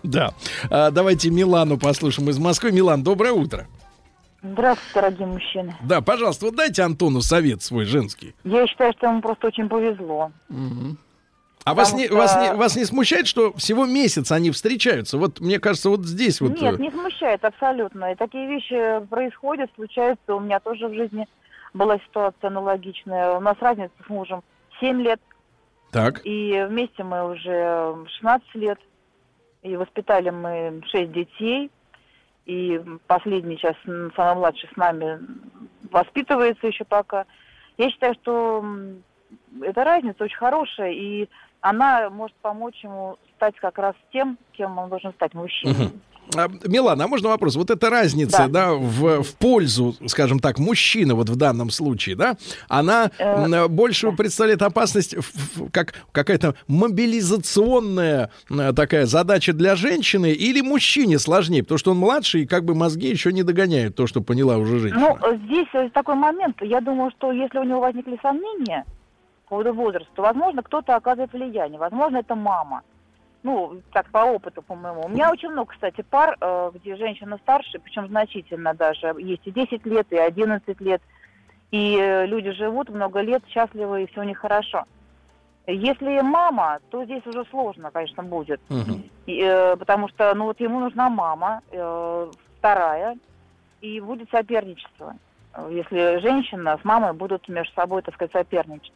Да. 0.03 0.33
А, 0.69 0.91
давайте 0.91 1.29
Милану 1.29 1.77
послушаем 1.77 2.29
из 2.29 2.39
Москвы. 2.39 2.71
Милан, 2.71 3.03
доброе 3.03 3.33
утро. 3.33 3.67
Здравствуйте, 4.41 4.93
дорогие 4.93 5.27
мужчины. 5.27 5.75
Да, 5.83 6.01
пожалуйста, 6.01 6.45
вот 6.45 6.55
дайте 6.55 6.81
Антону 6.81 7.21
совет 7.21 7.61
свой 7.61 7.83
женский. 7.85 8.33
Я 8.45 8.65
считаю, 8.67 8.93
что 8.93 9.07
ему 9.07 9.21
просто 9.21 9.47
очень 9.47 9.67
повезло. 9.67 10.31
А 11.65 11.73
вас 11.73 11.93
не, 11.93 12.05
что- 12.05 12.15
вас, 12.15 12.35
не, 12.41 12.53
вас 12.53 12.75
не 12.77 12.85
смущает, 12.85 13.27
что 13.27 13.53
всего 13.57 13.85
месяц 13.85 14.31
они 14.31 14.49
встречаются? 14.51 15.17
Вот 15.17 15.41
мне 15.41 15.59
кажется, 15.59 15.89
вот 15.89 16.05
здесь 16.05 16.39
вот... 16.39 16.59
Нет, 16.59 16.79
э, 16.79 16.81
не 16.81 16.89
смущает 16.89 17.43
абсолютно. 17.43 18.13
И 18.13 18.15
такие 18.15 18.47
вещи 18.47 19.05
происходят, 19.07 19.69
случаются. 19.75 20.35
У 20.35 20.39
меня 20.39 20.61
тоже 20.61 20.87
в 20.87 20.93
жизни 20.93 21.27
была 21.73 21.99
ситуация 21.99 22.47
аналогичная. 22.47 23.33
У 23.33 23.41
нас 23.41 23.57
разница 23.59 23.91
с 24.05 24.09
мужем 24.09 24.41
7 24.79 25.01
лет, 25.01 25.19
Так, 25.91 26.25
и 26.25 26.65
вместе 26.69 27.03
мы 27.03 27.31
уже 27.31 28.05
16 28.17 28.55
лет. 28.55 28.79
И 29.61 29.75
воспитали 29.75 30.29
мы 30.29 30.81
6 30.85 31.11
детей. 31.11 31.71
и 32.45 32.81
последний 33.07 33.57
сейчас, 33.57 33.75
самый 34.15 34.35
младший 34.35 34.69
с 34.73 34.77
нами, 34.77 35.19
воспитывается 35.91 36.67
еще 36.67 36.83
пока. 36.83 37.25
Я 37.77 37.91
считаю, 37.91 38.15
что 38.15 38.65
эта 39.61 39.83
разница 39.83 40.23
очень 40.23 40.37
хорошая, 40.37 40.91
и 40.91 41.29
она 41.61 42.09
может 42.09 42.35
помочь 42.37 42.83
ему 42.83 43.17
стать 43.39 43.55
как 43.61 43.77
раз 43.77 43.95
тем, 44.11 44.37
кем 44.51 44.77
он 44.77 44.89
должен 44.89 45.13
стать, 45.13 45.33
мужчиной. 45.33 45.91
А, 46.37 46.47
Милана, 46.67 47.05
а 47.05 47.07
можно 47.07 47.29
вопрос? 47.29 47.55
Вот 47.55 47.71
эта 47.71 47.89
разница, 47.89 48.47
да, 48.47 48.67
Да. 48.67 48.73
в, 48.73 49.23
в 49.23 49.35
пользу, 49.37 49.95
скажем 50.05 50.39
так, 50.39 50.59
мужчины 50.59 51.15
вот 51.15 51.27
в 51.29 51.35
данном 51.35 51.71
случае, 51.71 52.15
да, 52.15 52.35
она 52.67 53.09
Э, 53.17 53.67
больше 53.67 54.11
представляет 54.11 54.61
опасность, 54.61 55.15
в- 55.17 55.71
как 55.71 55.95
какая-то 56.11 56.53
мобилизационная 56.67 58.29
такая 58.75 59.05
задача 59.07 59.53
для 59.53 59.75
женщины, 59.75 60.31
или 60.31 60.61
мужчине 60.61 61.17
сложнее, 61.17 61.63
потому 61.63 61.77
что 61.79 61.91
он 61.91 61.97
младший, 61.97 62.41
и 62.43 62.45
как 62.45 62.63
бы 62.63 62.75
мозги 62.75 63.07
еще 63.09 63.31
не 63.33 63.41
догоняют 63.43 63.95
то, 63.95 64.05
что 64.05 64.21
поняла 64.21 64.57
уже 64.57 64.79
женщина. 64.79 65.17
Ну, 65.21 65.37
здесь 65.45 65.67
э, 65.73 65.89
такой 65.89 66.13
момент. 66.15 66.57
Я 66.61 66.79
думаю, 66.81 67.09
что 67.17 67.31
если 67.31 67.57
у 67.57 67.63
него 67.63 67.79
возникли 67.79 68.19
сомнения 68.21 68.85
по 69.45 69.55
поводу 69.55 69.73
возраста, 69.73 70.09
то, 70.15 70.21
возможно, 70.21 70.61
кто-то 70.61 70.95
оказывает 70.95 71.33
влияние. 71.33 71.79
Возможно, 71.79 72.17
это 72.17 72.35
мама. 72.35 72.81
Ну, 73.43 73.81
так, 73.93 74.09
по 74.09 74.19
опыту, 74.19 74.61
по-моему. 74.61 75.05
У 75.05 75.09
меня 75.09 75.31
очень 75.31 75.49
много, 75.49 75.71
кстати, 75.71 76.01
пар, 76.01 76.35
э, 76.39 76.71
где 76.75 76.97
женщина 76.97 77.37
старше, 77.37 77.79
причем 77.79 78.07
значительно 78.07 78.73
даже. 78.73 79.15
Есть 79.17 79.47
и 79.47 79.51
10 79.51 79.85
лет, 79.85 80.07
и 80.11 80.17
11 80.17 80.81
лет. 80.81 81.01
И 81.71 81.97
э, 81.97 82.25
люди 82.25 82.51
живут 82.51 82.89
много 82.89 83.21
лет, 83.21 83.43
счастливы, 83.47 84.03
и 84.03 84.07
все 84.07 84.21
у 84.21 84.23
них 84.23 84.39
хорошо. 84.39 84.85
Если 85.67 86.19
мама, 86.21 86.79
то 86.89 87.05
здесь 87.05 87.25
уже 87.27 87.45
сложно, 87.45 87.91
конечно, 87.91 88.23
будет. 88.23 88.59
Мгм. 88.69 89.03
И, 89.25 89.41
э, 89.41 89.77
потому 89.77 90.09
что, 90.09 90.33
ну, 90.35 90.45
вот 90.45 90.59
ему 90.59 90.79
нужна 90.79 91.09
мама, 91.09 91.61
э, 91.71 92.31
вторая, 92.57 93.17
и 93.79 94.01
будет 94.01 94.29
соперничество. 94.31 95.15
Если 95.69 96.19
женщина 96.19 96.77
с 96.81 96.85
мамой 96.85 97.13
будут 97.13 97.47
между 97.47 97.73
собой, 97.73 98.01
так 98.01 98.15
сказать, 98.15 98.31
соперничать. 98.31 98.93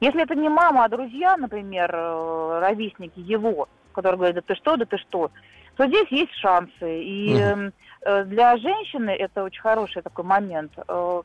Если 0.00 0.22
это 0.22 0.34
не 0.34 0.48
мама, 0.48 0.84
а 0.84 0.88
друзья, 0.88 1.36
например, 1.36 1.90
э, 1.94 2.58
ровесники 2.60 3.20
его, 3.20 3.68
которые 3.94 4.16
говорят, 4.18 4.36
да 4.36 4.42
ты 4.46 4.54
что, 4.54 4.76
да 4.76 4.84
ты 4.84 4.98
что, 4.98 5.30
то 5.76 5.86
здесь 5.86 6.08
есть 6.10 6.32
шансы. 6.34 6.70
И 7.02 7.34
э, 8.02 8.24
для 8.24 8.56
женщины 8.58 9.10
это 9.10 9.42
очень 9.44 9.60
хороший 9.62 10.02
такой 10.02 10.24
момент. 10.24 10.72
э, 10.86 11.22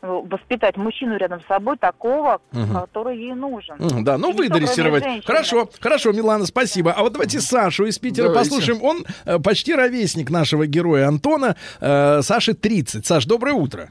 воспитать 0.00 0.76
мужчину 0.76 1.16
рядом 1.16 1.40
с 1.42 1.46
собой 1.48 1.76
такого, 1.76 2.40
Мгм. 2.52 2.72
который 2.82 3.18
ей 3.18 3.32
нужен. 3.34 3.74
Мгм, 3.80 4.04
Да, 4.04 4.16
ну 4.16 4.30
выдрессировать. 4.32 5.24
Хорошо, 5.26 5.68
хорошо, 5.80 6.12
Милана, 6.12 6.46
спасибо. 6.46 6.92
А 6.92 7.02
вот 7.02 7.14
давайте 7.14 7.40
Сашу 7.40 7.84
из 7.86 7.98
Питера 7.98 8.28
Давайте. 8.28 8.48
послушаем. 8.48 8.84
Он 8.84 9.04
э, 9.24 9.40
почти 9.40 9.74
ровесник 9.74 10.30
нашего 10.30 10.68
героя 10.68 11.08
Антона. 11.08 11.56
Э, 11.80 12.22
Саше 12.22 12.54
30. 12.54 13.06
Саш, 13.06 13.24
доброе 13.26 13.54
утро. 13.54 13.90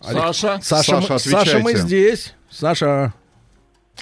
Саша. 0.00 0.58
Саша, 0.60 0.60
Саша, 0.62 0.96
мы- 1.14 1.18
Саша, 1.18 1.58
мы 1.60 1.74
здесь. 1.74 2.34
Саша, 2.50 3.12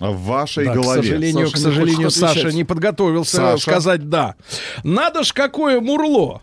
В 0.01 0.17
вашей 0.23 0.65
да, 0.67 0.73
к 0.73 0.75
голове. 0.75 1.03
сожалению, 1.03 1.47
Саша 1.47 1.53
к 1.53 1.57
не 1.57 1.63
сожалению, 1.63 1.97
хочет 2.09 2.19
Саша 2.19 2.53
не 2.53 2.65
подготовился 2.65 3.37
Саша. 3.37 3.63
сказать 3.63 4.09
да. 4.09 4.35
Надо 4.83 5.23
ж 5.23 5.33
какое 5.33 5.81
мурло. 5.81 6.43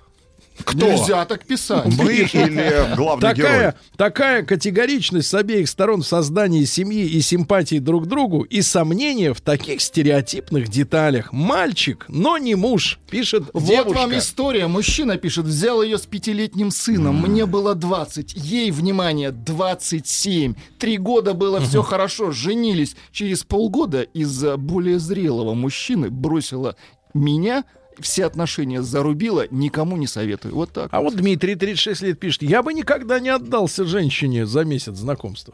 Кто? 0.63 0.87
Нельзя 0.91 1.25
так 1.25 1.45
писать. 1.45 1.85
Мы 1.97 2.13
или 2.13 2.95
главный 2.95 3.21
Такая, 3.21 3.59
герой? 3.59 3.73
такая 3.97 4.43
категоричность 4.43 5.27
с 5.29 5.33
обеих 5.33 5.67
сторон 5.69 6.01
в 6.01 6.07
создании 6.07 6.63
семьи 6.65 7.05
и 7.05 7.21
симпатии 7.21 7.79
друг 7.79 8.05
к 8.05 8.07
другу 8.07 8.43
и 8.43 8.61
сомнения 8.61 9.33
в 9.33 9.41
таких 9.41 9.81
стереотипных 9.81 10.69
деталях. 10.69 11.31
Мальчик, 11.33 12.05
но 12.07 12.37
не 12.37 12.55
муж, 12.55 12.99
пишет 13.09 13.43
Вот 13.53 13.65
девушка. 13.65 13.97
вам 13.99 14.17
история. 14.17 14.67
Мужчина 14.67 15.17
пишет, 15.17 15.45
взял 15.45 15.81
ее 15.81 15.97
с 15.97 16.05
пятилетним 16.05 16.71
сыном. 16.71 17.21
Мне 17.21 17.45
было 17.45 17.75
20, 17.75 18.33
ей, 18.35 18.71
внимание, 18.71 19.31
27. 19.31 20.53
Три 20.79 20.97
года 20.97 21.33
было 21.33 21.59
все 21.61 21.81
хорошо, 21.81 22.31
женились. 22.31 22.95
Через 23.11 23.43
полгода 23.43 24.01
из-за 24.01 24.57
более 24.57 24.99
зрелого 24.99 25.53
мужчины 25.53 26.09
бросила 26.09 26.75
меня, 27.13 27.63
все 27.99 28.25
отношения 28.25 28.81
зарубила, 28.81 29.45
никому 29.51 29.97
не 29.97 30.07
советую. 30.07 30.55
Вот 30.55 30.71
так. 30.71 30.89
А 30.91 31.01
вот 31.01 31.15
Дмитрий, 31.15 31.55
36 31.55 32.01
лет, 32.01 32.19
пишет, 32.19 32.43
я 32.43 32.63
бы 32.63 32.73
никогда 32.73 33.19
не 33.19 33.29
отдался 33.29 33.85
женщине 33.85 34.45
за 34.45 34.63
месяц 34.63 34.95
знакомства. 34.95 35.53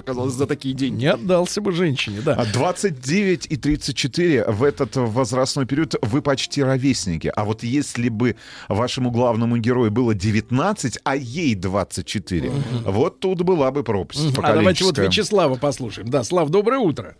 Оказалось, 0.00 0.32
за 0.32 0.46
такие 0.46 0.74
деньги. 0.74 1.00
Не 1.00 1.12
отдался 1.12 1.60
бы 1.60 1.72
женщине, 1.72 2.20
да. 2.24 2.34
А 2.34 2.46
29 2.46 3.46
и 3.50 3.56
34 3.56 4.44
в 4.46 4.62
этот 4.62 4.96
возрастной 4.96 5.66
период 5.66 5.94
вы 6.00 6.22
почти 6.22 6.62
ровесники. 6.62 7.30
А 7.34 7.44
вот 7.44 7.62
если 7.62 8.08
бы 8.08 8.36
вашему 8.68 9.10
главному 9.10 9.58
герою 9.58 9.90
было 9.90 10.14
19, 10.14 11.00
а 11.04 11.16
ей 11.16 11.54
24, 11.54 12.50
вот 12.84 13.20
тут 13.20 13.42
была 13.42 13.70
бы 13.70 13.84
пропасть 13.84 14.38
А 14.38 14.54
давайте 14.54 14.84
вот. 14.84 14.96
Вячеслава 14.96 15.56
послушаем. 15.56 16.08
Да, 16.08 16.24
Слав, 16.24 16.48
доброе 16.48 16.78
утро. 16.78 17.16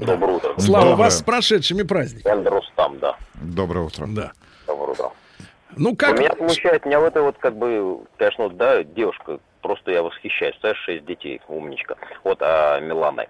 Доброе 0.00 0.36
утро. 0.36 0.54
Слава, 0.58 0.84
Доброе. 0.86 1.04
вас 1.04 1.18
с 1.18 1.22
прошедшими 1.22 1.82
праздниками. 1.82 2.32
Эндрю 2.32 2.56
Рустам, 2.56 2.98
да. 2.98 3.16
Доброе 3.34 3.86
утро. 3.86 4.06
Да. 4.08 4.32
Доброе 4.66 4.92
утро. 4.92 5.12
Ну 5.76 5.94
как? 5.94 6.18
Меня 6.18 6.32
смущает, 6.36 6.84
меня 6.84 7.00
в 7.00 7.04
это 7.04 7.22
вот 7.22 7.36
как 7.38 7.56
бы, 7.56 8.00
конечно, 8.16 8.44
вот, 8.44 8.56
да, 8.56 8.82
девушка, 8.82 9.38
просто 9.62 9.92
я 9.92 10.02
восхищаюсь, 10.02 10.58
знаешь, 10.60 10.78
шесть 10.78 11.04
детей, 11.04 11.40
умничка, 11.48 11.96
вот, 12.24 12.38
а 12.40 12.80
Миланой. 12.80 13.28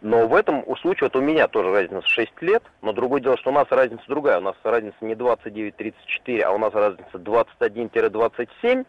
Но 0.00 0.28
в 0.28 0.34
этом 0.34 0.64
случае, 0.76 1.08
вот 1.12 1.16
у 1.16 1.22
меня 1.22 1.48
тоже 1.48 1.72
разница 1.72 2.06
6 2.06 2.42
лет, 2.42 2.62
но 2.82 2.92
другое 2.92 3.22
дело, 3.22 3.38
что 3.38 3.50
у 3.50 3.54
нас 3.54 3.66
разница 3.70 4.02
другая. 4.06 4.38
У 4.38 4.42
нас 4.42 4.54
разница 4.62 4.96
не 5.00 5.14
29-34, 5.14 6.42
а 6.42 6.50
у 6.52 6.58
нас 6.58 6.74
разница 6.74 7.14
21-27. 7.14 8.84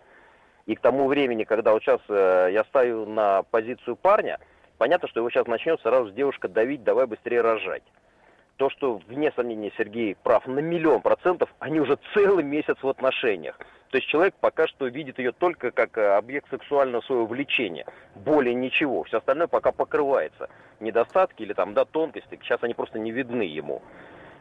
И 0.66 0.76
к 0.76 0.80
тому 0.82 1.08
времени, 1.08 1.46
когда 1.46 1.72
вот 1.72 1.84
сейчас 1.84 2.02
э, 2.10 2.50
я 2.52 2.66
ставлю 2.66 3.06
на 3.06 3.44
позицию 3.44 3.96
парня, 3.96 4.40
понятно, 4.78 5.08
что 5.08 5.20
его 5.20 5.30
сейчас 5.30 5.48
начнет 5.48 5.80
сразу 5.82 6.12
девушка 6.12 6.48
давить, 6.48 6.84
давай 6.84 7.06
быстрее 7.06 7.42
рожать. 7.42 7.84
То, 8.58 8.70
что, 8.70 9.02
вне 9.08 9.32
сомнения, 9.36 9.72
Сергей 9.78 10.16
прав 10.24 10.48
на 10.48 10.60
миллион 10.60 11.02
процентов, 11.02 11.54
они 11.60 11.82
уже 11.82 11.98
целый 12.14 12.44
месяц 12.44 12.78
в 12.82 12.88
отношениях. 12.88 13.58
То 13.90 13.98
есть 13.98 14.08
человек 14.08 14.34
пока 14.40 14.68
что 14.68 14.88
видит 14.88 15.20
ее 15.20 15.32
только 15.32 15.72
как 15.72 15.98
э, 15.98 16.16
объект 16.16 16.50
сексуального 16.50 17.02
своего 17.02 17.26
влечения. 17.26 17.86
Более 18.16 18.54
ничего. 18.54 19.04
Все 19.04 19.18
остальное 19.18 19.48
пока 19.48 19.72
покрывается. 19.72 20.50
Недостатки 20.80 21.44
или 21.44 21.54
там, 21.54 21.74
да, 21.74 21.86
тонкости, 21.86 22.40
сейчас 22.42 22.64
они 22.64 22.74
просто 22.74 23.00
не 23.00 23.12
видны 23.12 23.44
ему. 23.44 23.82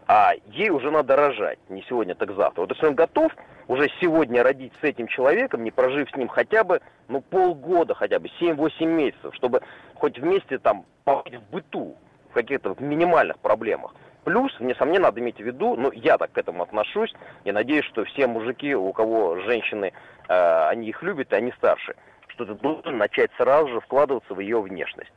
А 0.06 0.34
ей 0.46 0.70
уже 0.70 0.90
надо 0.90 1.16
рожать. 1.16 1.58
Не 1.68 1.82
сегодня, 1.82 2.14
так 2.14 2.34
завтра. 2.34 2.62
Вот 2.62 2.70
если 2.70 2.86
он 2.86 2.94
готов 2.94 3.32
уже 3.68 3.88
сегодня 4.00 4.42
родить 4.42 4.72
с 4.80 4.84
этим 4.84 5.06
человеком, 5.06 5.64
не 5.64 5.70
прожив 5.70 6.10
с 6.10 6.16
ним 6.16 6.28
хотя 6.28 6.64
бы, 6.64 6.80
ну, 7.08 7.22
полгода 7.22 7.94
хотя 7.94 8.18
бы, 8.18 8.28
7-8 8.40 8.84
месяцев, 8.84 9.34
чтобы 9.34 9.62
хоть 9.94 10.18
вместе 10.18 10.58
там 10.58 10.84
побыть 11.04 11.36
в 11.36 11.50
быту, 11.50 11.96
в 12.30 12.34
каких-то 12.34 12.76
минимальных 12.78 13.38
проблемах. 13.38 13.94
Плюс, 14.24 14.52
несомненно, 14.58 15.06
надо 15.06 15.20
иметь 15.20 15.36
в 15.36 15.44
виду, 15.44 15.76
ну, 15.76 15.90
я 15.92 16.18
так 16.18 16.32
к 16.32 16.38
этому 16.38 16.62
отношусь, 16.62 17.14
и 17.44 17.52
надеюсь, 17.52 17.84
что 17.84 18.04
все 18.04 18.26
мужики, 18.26 18.74
у 18.74 18.92
кого 18.92 19.36
женщины, 19.40 19.92
э, 20.28 20.68
они 20.68 20.88
их 20.88 21.02
любят, 21.02 21.32
и 21.32 21.36
они 21.36 21.52
старше, 21.52 21.94
что 22.28 22.46
ты 22.46 22.54
должен 22.54 22.96
начать 22.96 23.30
сразу 23.36 23.68
же 23.68 23.80
вкладываться 23.80 24.34
в 24.34 24.40
ее 24.40 24.60
внешность. 24.60 25.12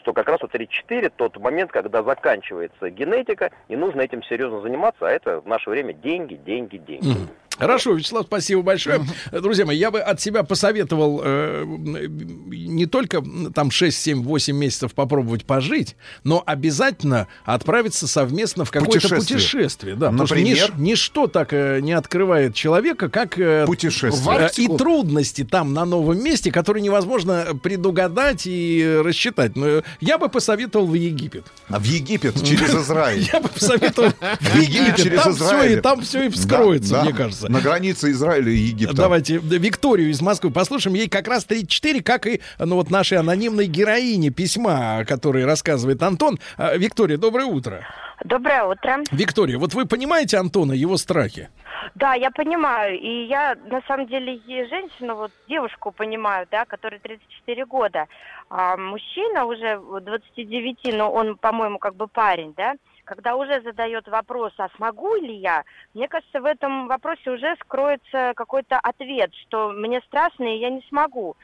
Что 0.00 0.14
как 0.14 0.28
раз 0.28 0.40
вот 0.40 0.52
34 0.52 1.10
тот 1.10 1.36
момент, 1.38 1.70
когда 1.70 2.02
заканчивается 2.02 2.88
генетика, 2.88 3.50
и 3.68 3.76
нужно 3.76 4.00
этим 4.00 4.22
серьезно 4.22 4.62
заниматься, 4.62 5.06
а 5.06 5.10
это 5.10 5.40
в 5.40 5.46
наше 5.46 5.68
время 5.68 5.92
деньги, 5.92 6.34
деньги, 6.34 6.78
деньги. 6.78 7.06
Мгм. 7.06 7.28
Хорошо, 7.60 7.92
Вячеслав, 7.94 8.26
спасибо 8.26 8.62
большое. 8.62 9.04
Друзья 9.30 9.66
мои, 9.66 9.76
я 9.76 9.90
бы 9.90 10.00
от 10.00 10.20
себя 10.20 10.42
посоветовал 10.42 11.20
э, 11.22 11.64
не 11.66 12.86
только 12.86 13.22
там 13.54 13.70
6, 13.70 13.96
7, 13.96 14.22
8 14.22 14.56
месяцев 14.56 14.94
попробовать 14.94 15.44
пожить, 15.44 15.96
но 16.24 16.42
обязательно 16.46 17.28
отправиться 17.44 18.06
совместно 18.06 18.64
в 18.64 18.70
какое-то 18.70 18.94
Путешествие. 19.08 19.38
путешествие. 19.38 19.94
да, 19.96 20.06
потому 20.10 20.26
что 20.26 20.36
Например? 20.36 20.70
нич- 20.70 20.80
ничто 20.80 21.26
так 21.26 21.52
э, 21.52 21.80
не 21.80 21.92
открывает 21.92 22.54
человека, 22.54 23.08
как 23.08 23.38
э, 23.38 23.64
Путешествие. 23.66 24.38
Э, 24.40 24.50
и 24.56 24.66
трудности 24.68 25.44
там 25.44 25.74
на 25.74 25.84
новом 25.84 26.22
месте, 26.22 26.50
которые 26.50 26.82
невозможно 26.82 27.46
предугадать 27.62 28.46
и 28.46 28.80
э, 28.82 29.00
рассчитать. 29.02 29.56
Но 29.56 29.82
я 30.00 30.18
бы 30.18 30.28
посоветовал 30.28 30.86
в 30.86 30.94
Египет. 30.94 31.44
А 31.68 31.78
в 31.78 31.84
Египет 31.84 32.42
через 32.44 32.74
Израиль. 32.74 33.28
Я 33.32 33.40
бы 33.40 33.48
посоветовал 33.48 34.10
в 34.40 34.54
Египет 34.56 34.96
через 34.96 35.22
Там 35.22 35.34
все, 35.34 35.44
Израиль. 35.44 35.78
и 35.78 35.80
там 35.80 36.00
все 36.02 36.22
и 36.24 36.28
вскроется, 36.28 37.02
мне 37.02 37.12
кажется. 37.12 37.49
На 37.50 37.60
границе 37.60 38.12
Израиля 38.12 38.52
и 38.52 38.54
Египта. 38.54 38.94
Давайте 38.94 39.38
Викторию 39.38 40.10
из 40.10 40.22
Москвы 40.22 40.52
послушаем. 40.52 40.94
Ей 40.94 41.08
как 41.08 41.26
раз 41.26 41.44
34, 41.44 42.00
как 42.00 42.26
и 42.28 42.40
ну, 42.60 42.76
вот 42.76 42.90
нашей 42.90 43.18
анонимной 43.18 43.66
героине 43.66 44.30
письма, 44.30 44.98
о 44.98 45.04
которой 45.04 45.44
рассказывает 45.44 46.00
Антон. 46.00 46.38
А, 46.56 46.76
Виктория, 46.76 47.16
доброе 47.16 47.46
утро. 47.46 47.84
Доброе 48.22 48.62
утро. 48.62 48.98
Виктория, 49.10 49.58
вот 49.58 49.74
вы 49.74 49.84
понимаете 49.86 50.36
Антона, 50.36 50.74
его 50.74 50.96
страхи? 50.96 51.48
Да, 51.96 52.14
я 52.14 52.30
понимаю. 52.30 52.96
И 53.00 53.26
я, 53.26 53.56
на 53.66 53.80
самом 53.88 54.06
деле, 54.06 54.36
и 54.36 54.68
женщину, 54.68 55.16
вот 55.16 55.32
девушку 55.48 55.90
понимаю, 55.90 56.46
да, 56.52 56.64
которой 56.66 57.00
34 57.00 57.66
года. 57.66 58.06
А 58.48 58.76
мужчина 58.76 59.44
уже 59.46 59.76
вот 59.76 60.04
29, 60.04 60.94
но 60.94 61.10
он, 61.10 61.36
по-моему, 61.36 61.78
как 61.78 61.96
бы 61.96 62.06
парень, 62.06 62.54
да, 62.56 62.74
когда 63.10 63.34
уже 63.34 63.60
задает 63.62 64.06
вопрос, 64.06 64.52
а 64.58 64.68
смогу 64.76 65.16
ли 65.16 65.34
я, 65.34 65.64
мне 65.94 66.06
кажется, 66.06 66.40
в 66.40 66.44
этом 66.44 66.86
вопросе 66.86 67.32
уже 67.32 67.56
скроется 67.56 68.34
какой-то 68.36 68.78
ответ, 68.78 69.34
что 69.34 69.70
мне 69.70 70.00
страшно 70.02 70.44
и 70.44 70.60
я 70.60 70.70
не 70.70 70.80
смогу. 70.88 71.36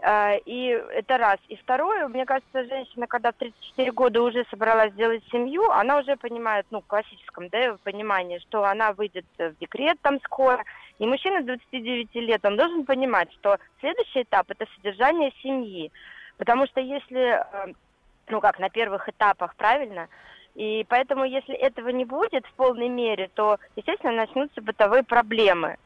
Э, 0.00 0.38
И 0.46 0.66
это 0.66 1.16
раз. 1.16 1.38
И 1.46 1.54
второе, 1.54 2.08
мне 2.08 2.26
кажется, 2.26 2.64
женщина, 2.64 3.06
когда 3.06 3.30
в 3.30 3.36
34 3.36 3.92
года 3.92 4.20
уже 4.20 4.44
собралась 4.50 4.92
сделать 4.94 5.22
семью, 5.30 5.70
она 5.70 5.98
уже 5.98 6.16
понимает, 6.16 6.66
ну, 6.72 6.80
в 6.80 6.86
классическом 6.86 7.50
да, 7.50 7.76
понимании, 7.84 8.40
что 8.40 8.64
она 8.64 8.92
выйдет 8.92 9.26
в 9.38 9.54
декрет 9.60 10.00
там 10.02 10.18
скоро. 10.24 10.64
И 10.98 11.06
мужчина 11.06 11.40
29 11.44 12.16
лет, 12.16 12.44
он 12.44 12.56
должен 12.56 12.84
понимать, 12.84 13.32
что 13.34 13.58
следующий 13.78 14.22
этап– 14.22 14.46
это 14.50 14.66
содержание 14.74 15.32
семьи. 15.40 15.92
Потому 16.36 16.66
что 16.66 16.80
если, 16.80 17.40
э, 17.40 17.72
ну 18.26 18.40
как, 18.40 18.58
на 18.58 18.70
первых 18.70 19.08
этапах, 19.08 19.54
правильно, 19.54 20.08
и 20.56 20.86
поэтому, 20.88 21.24
если 21.24 21.54
этого 21.54 21.90
не 21.90 22.06
будет 22.06 22.46
в 22.46 22.52
полной 22.54 22.88
мере, 22.88 23.28
то, 23.34 23.58
естественно, 23.76 24.14
начнутся 24.14 24.62
бытовые 24.62 25.02
проблемы. 25.02 25.76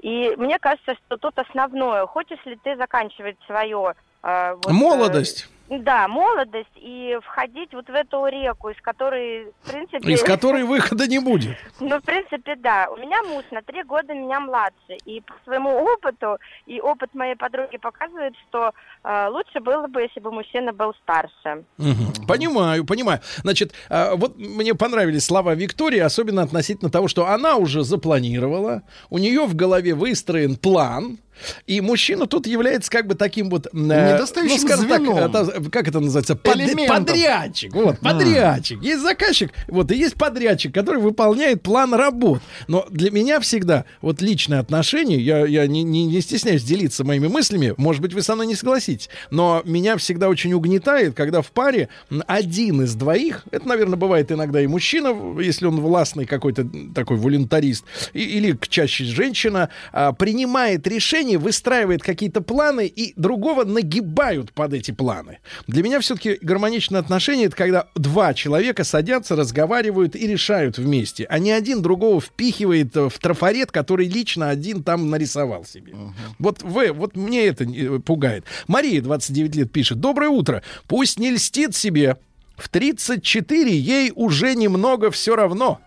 И 0.00 0.34
мне 0.36 0.58
кажется, 0.58 0.94
что 0.94 1.16
тут 1.16 1.38
основное, 1.38 2.04
хочешь 2.06 2.44
ли 2.44 2.58
ты 2.62 2.76
заканчивать 2.76 3.36
свое... 3.46 3.94
э, 4.24 4.54
вот, 4.54 4.72
Молодость. 4.72 5.48
Да, 5.70 6.08
молодость 6.08 6.66
и 6.76 7.18
входить 7.22 7.72
вот 7.72 7.86
в 7.88 7.92
эту 7.94 8.26
реку, 8.26 8.70
из 8.70 8.80
которой, 8.80 9.52
в 9.62 9.70
принципе... 9.70 10.12
Из 10.12 10.22
которой 10.22 10.64
выхода 10.64 11.06
не 11.06 11.18
будет. 11.18 11.56
Ну, 11.80 11.98
в 11.98 12.02
принципе, 12.02 12.56
да. 12.56 12.88
У 12.90 12.96
меня 12.96 13.22
муж 13.24 13.44
на 13.50 13.60
три 13.62 13.82
года 13.82 14.14
меня 14.14 14.40
младше. 14.40 14.96
И 15.04 15.20
по 15.20 15.34
своему 15.44 15.70
опыту, 15.70 16.38
и 16.66 16.80
опыт 16.80 17.14
моей 17.14 17.34
подруги 17.36 17.76
показывает, 17.76 18.34
что 18.48 18.72
э, 19.04 19.28
лучше 19.28 19.60
было 19.60 19.86
бы, 19.86 20.02
если 20.02 20.20
бы 20.20 20.32
мужчина 20.32 20.72
был 20.72 20.94
старше. 21.02 21.64
Мгм. 21.76 22.26
Понимаю, 22.26 22.84
понимаю. 22.86 23.20
Значит, 23.42 23.72
а, 23.90 24.14
вот 24.16 24.38
мне 24.38 24.74
понравились 24.74 25.24
слова 25.26 25.54
Виктории, 25.54 25.98
особенно 25.98 26.42
относительно 26.42 26.90
того, 26.90 27.08
что 27.08 27.26
она 27.26 27.56
уже 27.56 27.84
запланировала, 27.84 28.82
у 29.10 29.18
нее 29.18 29.44
в 29.46 29.54
голове 29.54 29.94
выстроен 29.94 30.56
план, 30.56 31.18
и 31.66 31.80
мужчина 31.80 32.26
тут 32.26 32.46
является 32.46 32.90
как 32.90 33.06
бы 33.06 33.14
таким 33.14 33.48
вот... 33.50 33.66
э, 33.66 33.70
Недостающим 33.72 34.58
скажем 34.58 34.88
так, 34.88 35.00
звеном. 35.00 35.18
это- 35.18 35.57
как 35.70 35.88
это 35.88 36.00
называется? 36.00 36.36
Под- 36.36 36.56
подрядчик. 36.88 37.74
Вот, 37.74 37.98
подрядчик. 38.00 38.82
Есть 38.82 39.02
заказчик, 39.02 39.52
вот, 39.68 39.90
и 39.92 39.96
есть 39.96 40.14
подрядчик, 40.14 40.72
который 40.74 41.00
выполняет 41.00 41.62
план 41.62 41.94
работ. 41.94 42.40
Но 42.66 42.86
для 42.90 43.10
меня 43.10 43.40
всегда 43.40 43.84
вот 44.00 44.20
личные 44.22 44.60
отношения, 44.60 45.18
я, 45.18 45.46
я 45.46 45.66
не, 45.66 45.82
не, 45.82 46.06
не 46.06 46.20
стесняюсь 46.20 46.62
делиться 46.64 47.04
моими 47.04 47.26
мыслями, 47.28 47.74
может 47.76 48.02
быть, 48.02 48.14
вы 48.14 48.22
со 48.22 48.34
мной 48.34 48.46
не 48.46 48.54
согласитесь, 48.54 49.08
но 49.30 49.62
меня 49.64 49.96
всегда 49.96 50.28
очень 50.28 50.52
угнетает, 50.52 51.14
когда 51.14 51.42
в 51.42 51.50
паре 51.50 51.88
один 52.26 52.82
из 52.82 52.94
двоих, 52.94 53.44
это, 53.50 53.66
наверное, 53.68 53.96
бывает 53.96 54.30
иногда 54.32 54.60
и 54.60 54.66
мужчина, 54.66 55.14
если 55.40 55.66
он 55.66 55.80
властный 55.80 56.26
какой-то 56.26 56.68
такой 56.94 57.16
волюнтарист, 57.16 57.84
и- 58.12 58.20
или 58.22 58.58
чаще 58.68 59.04
женщина, 59.04 59.68
а, 59.92 60.12
принимает 60.12 60.86
решение, 60.86 61.38
выстраивает 61.38 62.02
какие-то 62.02 62.40
планы, 62.40 62.86
и 62.86 63.12
другого 63.16 63.64
нагибают 63.64 64.52
под 64.52 64.72
эти 64.74 64.90
планы. 64.90 65.38
Для 65.66 65.82
меня 65.82 66.00
все-таки 66.00 66.38
гармоничные 66.40 67.00
отношения 67.00 67.44
это 67.44 67.56
когда 67.56 67.86
два 67.94 68.34
человека 68.34 68.84
садятся, 68.84 69.36
разговаривают 69.36 70.16
и 70.16 70.26
решают 70.26 70.78
вместе, 70.78 71.26
а 71.28 71.38
не 71.38 71.52
один 71.52 71.82
другого 71.82 72.20
впихивает 72.20 72.96
э, 72.96 73.08
в 73.08 73.18
трафарет, 73.18 73.70
который 73.70 74.06
лично 74.06 74.50
один 74.50 74.82
там 74.82 75.10
нарисовал 75.10 75.64
себе. 75.64 75.94
Вот 76.38 76.62
вы, 76.62 76.92
вот 76.92 77.16
мне 77.16 77.46
это 77.46 77.64
э, 77.64 77.98
пугает. 77.98 78.44
Мария, 78.66 79.00
29 79.02 79.56
лет, 79.56 79.72
пишет. 79.72 80.00
Доброе 80.00 80.28
утро. 80.28 80.62
Пусть 80.86 81.18
не 81.18 81.30
льстит 81.30 81.74
себе. 81.74 82.16
В 82.56 82.68
34 82.68 83.78
ей 83.78 84.12
уже 84.14 84.54
немного 84.54 85.10
все 85.10 85.36
равно. 85.36 85.80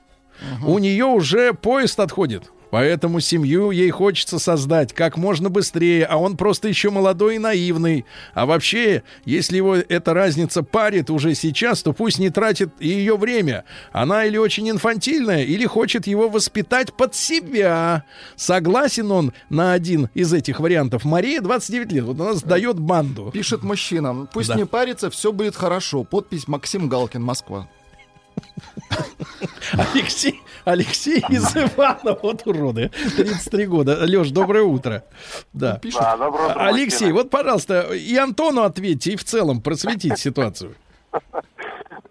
У 0.66 0.80
нее 0.80 1.06
уже 1.06 1.54
поезд 1.54 2.00
отходит. 2.00 2.50
Поэтому 2.72 3.20
семью 3.20 3.72
ей 3.72 3.90
хочется 3.92 4.40
создать 4.40 4.94
как 4.94 5.18
можно 5.18 5.50
быстрее, 5.50 6.06
а 6.06 6.18
он 6.18 6.38
просто 6.38 6.68
еще 6.70 6.90
молодой 6.90 7.36
и 7.36 7.40
наивный. 7.40 8.06
А 8.34 8.46
вообще, 8.46 9.04
если 9.26 9.58
его 9.58 9.76
эта 9.76 10.14
разница 10.14 10.64
парит 10.64 11.10
уже 11.10 11.36
сейчас, 11.36 11.84
то 11.84 11.94
пусть 11.94 12.18
не 12.18 12.30
тратит 12.30 12.70
ее 12.80 13.18
время. 13.18 13.66
Она 13.92 14.26
или 14.26 14.38
очень 14.38 14.70
инфантильная, 14.70 15.44
или 15.44 15.66
хочет 15.66 16.08
его 16.08 16.30
воспитать 16.30 16.94
под 16.94 17.14
себя. 17.14 18.06
Согласен 18.36 19.12
он 19.12 19.34
на 19.50 19.74
один 19.74 20.10
из 20.14 20.32
этих 20.34 20.60
вариантов. 20.60 21.04
Мария, 21.04 21.42
29 21.42 21.92
лет, 21.92 22.04
вот 22.06 22.20
она 22.20 22.34
сдает 22.34 22.80
банду. 22.80 23.32
Пишет 23.34 23.64
мужчина. 23.64 24.28
Пусть 24.34 24.50
Да. 24.50 24.56
не 24.56 24.66
парится, 24.66 25.10
все 25.10 25.32
будет 25.34 25.56
хорошо. 25.56 26.04
Подпись 26.06 26.48
Максим 26.48 26.88
Галкин, 26.88 27.22
Москва. 27.22 27.68
Алексей, 29.94 30.42
Алексей 30.66 31.24
из 31.30 31.56
Ивана, 31.56 32.18
вот 32.22 32.46
уроды, 32.46 32.90
33 33.18 33.66
года. 33.68 33.98
Леш, 34.06 34.32
доброе 34.32 34.64
утро. 34.64 35.04
Да. 35.54 35.80
Пишет. 35.80 36.00
Да, 36.00 36.18
доброе 36.18 36.50
утро, 36.50 36.66
Алексей, 36.66 37.06
мужчина. 37.06 37.14
вот, 37.14 37.30
пожалуйста, 37.30 37.82
и 37.94 38.16
Антону 38.18 38.64
ответьте, 38.64 39.14
и 39.14 39.16
в 39.16 39.24
целом 39.24 39.62
просветите 39.62 40.16
ситуацию. 40.18 40.76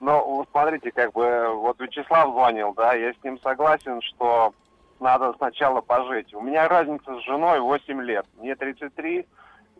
Ну, 0.01 0.47
смотрите, 0.51 0.91
как 0.93 1.12
бы, 1.12 1.49
вот 1.57 1.78
Вячеслав 1.78 2.33
звонил, 2.33 2.72
да, 2.74 2.95
я 2.95 3.12
с 3.12 3.16
ним 3.22 3.39
согласен, 3.43 4.01
что 4.01 4.55
надо 4.99 5.35
сначала 5.37 5.81
пожить. 5.81 6.33
У 6.35 6.41
меня 6.41 6.68
разница 6.68 7.18
с 7.20 7.24
женой 7.24 7.61
8 7.61 8.03
лет. 8.03 8.26
Мне 8.39 8.55
33, 8.55 9.26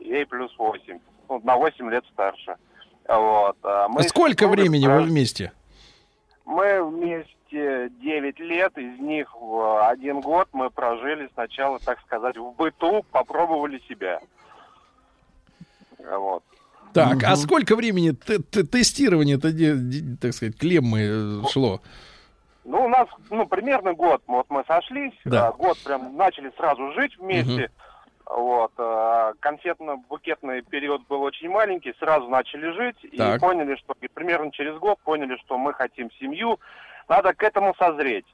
ей 0.01 0.27
плюс 0.27 0.55
8. 0.59 0.99
Ну, 1.29 1.41
на 1.45 1.57
8 1.57 1.91
лет 1.91 2.05
старше. 2.13 2.57
Вот. 3.09 3.57
а 3.63 3.89
мы 3.89 4.03
с 4.03 4.09
Сколько 4.09 4.47
времени 4.49 4.87
вы 4.87 5.03
вместе? 5.03 5.53
Мы 6.51 6.83
вместе 6.83 7.91
9 8.03 8.41
лет, 8.41 8.77
из 8.77 8.99
них 8.99 9.33
в 9.41 9.89
один 9.89 10.21
год 10.21 10.49
мы 10.53 10.69
прожили 10.69 11.31
сначала, 11.35 11.79
так 11.79 12.01
сказать, 12.01 12.37
в 12.37 12.51
быту, 12.57 13.05
попробовали 13.13 13.81
себя. 13.89 14.19
Вот. 15.99 16.43
Так, 16.93 17.23
а 17.23 17.37
сколько 17.37 17.77
времени 17.77 18.11
т- 18.11 18.41
т- 18.41 18.65
тестирование-то, 18.65 19.53
де- 19.53 19.77
де- 19.77 20.17
так 20.21 20.33
сказать, 20.35 20.57
клеммы 20.59 21.01
э, 21.03 21.43
шло? 21.53 21.81
Ну, 22.65 22.85
у 22.85 22.89
нас, 22.89 23.07
ну, 23.31 23.47
примерно 23.47 23.93
год. 23.95 24.21
Вот 24.27 24.47
мы 24.49 24.65
сошлись, 24.67 25.15
Да. 25.25 25.49
а, 25.49 25.53
год 25.53 25.79
прям 25.85 26.17
начали 26.17 26.51
сразу 26.57 26.93
жить 26.95 27.17
вместе. 27.17 27.71
Вот. 28.37 28.73
а, 28.79 29.33
Конфетно-букетный 29.41 30.63
период 30.63 31.03
был 31.09 31.23
очень 31.23 31.49
маленький, 31.51 31.95
сразу 31.99 32.29
начали 32.29 32.71
жить 32.73 32.97
Так. 33.17 33.37
и 33.37 33.41
поняли, 33.41 33.77
что 33.77 33.95
и 34.01 34.09
примерно 34.09 34.53
через 34.53 34.77
год 34.79 34.99
поняли, 35.05 35.37
что 35.45 35.59
мы 35.59 35.73
хотим 35.75 36.11
семью. 36.13 36.59
Надо 37.09 37.35
к 37.35 37.43
этому 37.43 37.75
созреть. 37.79 38.27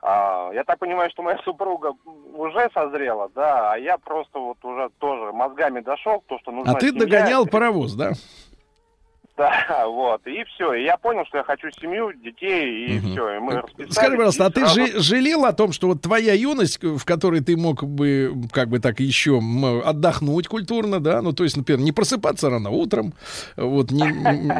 А, 0.00 0.50
Я 0.52 0.64
так 0.64 0.78
понимаю, 0.78 1.10
что 1.10 1.22
моя 1.22 1.38
супруга 1.44 1.92
уже 2.34 2.70
созрела, 2.74 3.30
да, 3.34 3.72
а 3.72 3.76
я 3.78 3.98
просто 3.98 4.38
вот 4.38 4.64
уже 4.64 4.88
тоже 4.98 5.32
мозгами 5.32 5.80
дошел, 5.80 6.22
то, 6.26 6.38
что 6.38 6.50
нужна 6.50 6.72
А 6.72 6.76
ты 6.76 6.88
семья. 6.88 7.04
догонял 7.06 7.46
паровоз, 7.46 7.94
да? 7.94 8.12
Да, 9.36 9.86
вот, 9.86 10.20
и 10.26 10.44
все. 10.44 10.74
И 10.74 10.84
я 10.84 10.96
понял, 10.98 11.24
что 11.26 11.38
я 11.38 11.44
хочу 11.44 11.68
семью, 11.80 12.12
детей, 12.12 12.96
и 12.96 13.00
все. 13.00 13.36
И 13.36 13.38
мы 13.38 13.54
расписались, 13.54 13.94
Скажи, 13.94 14.16
пожалуйста, 14.16 14.46
а 14.46 14.50
ты 14.50 14.60
сразу- 14.60 14.86
жи- 14.86 15.00
жалел 15.00 15.44
о 15.46 15.52
том, 15.52 15.72
что 15.72 15.86
вот 15.88 16.02
твоя 16.02 16.34
юность, 16.34 16.82
в 16.82 17.04
которой 17.04 17.40
ты 17.40 17.56
мог 17.56 17.82
бы, 17.82 18.34
как 18.52 18.68
бы 18.68 18.78
так 18.78 19.00
еще 19.00 19.40
отдохнуть 19.84 20.48
культурно, 20.48 21.00
да, 21.00 21.22
ну, 21.22 21.32
то 21.32 21.44
есть, 21.44 21.56
например, 21.56 21.80
не 21.80 21.92
просыпаться 21.92 22.50
рано 22.50 22.70
утром, 22.70 23.14
вот, 23.56 23.90
не, 23.90 24.04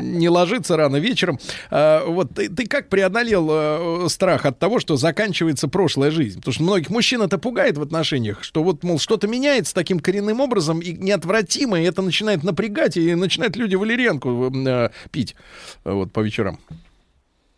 не 0.02 0.28
ложиться 0.28 0.76
рано 0.76 0.96
вечером, 0.96 1.38
а, 1.70 2.04
вот, 2.06 2.34
ты, 2.34 2.48
ты 2.48 2.66
как 2.66 2.88
преодолел 2.88 3.48
э, 3.50 4.08
страх 4.08 4.46
от 4.46 4.58
того, 4.58 4.80
что 4.80 4.96
заканчивается 4.96 5.68
прошлая 5.68 6.10
жизнь? 6.10 6.38
Потому 6.38 6.54
что 6.54 6.62
многих 6.62 6.90
мужчин 6.90 7.20
это 7.22 7.38
пугает 7.38 7.76
в 7.76 7.82
отношениях, 7.82 8.42
что 8.42 8.62
вот, 8.62 8.82
мол, 8.84 8.98
что-то 8.98 9.28
меняется 9.28 9.74
таким 9.74 10.00
коренным 10.00 10.40
образом 10.40 10.80
и 10.80 10.92
неотвратимо, 10.92 11.78
и 11.80 11.84
это 11.84 12.00
начинает 12.00 12.42
напрягать, 12.42 12.96
и 12.96 13.14
начинают 13.14 13.56
люди 13.56 13.74
валерьянку 13.74 14.50
э, 14.66 14.90
пить, 15.10 15.36
э, 15.84 15.90
вот, 15.90 16.12
по 16.12 16.20
вечерам. 16.20 16.58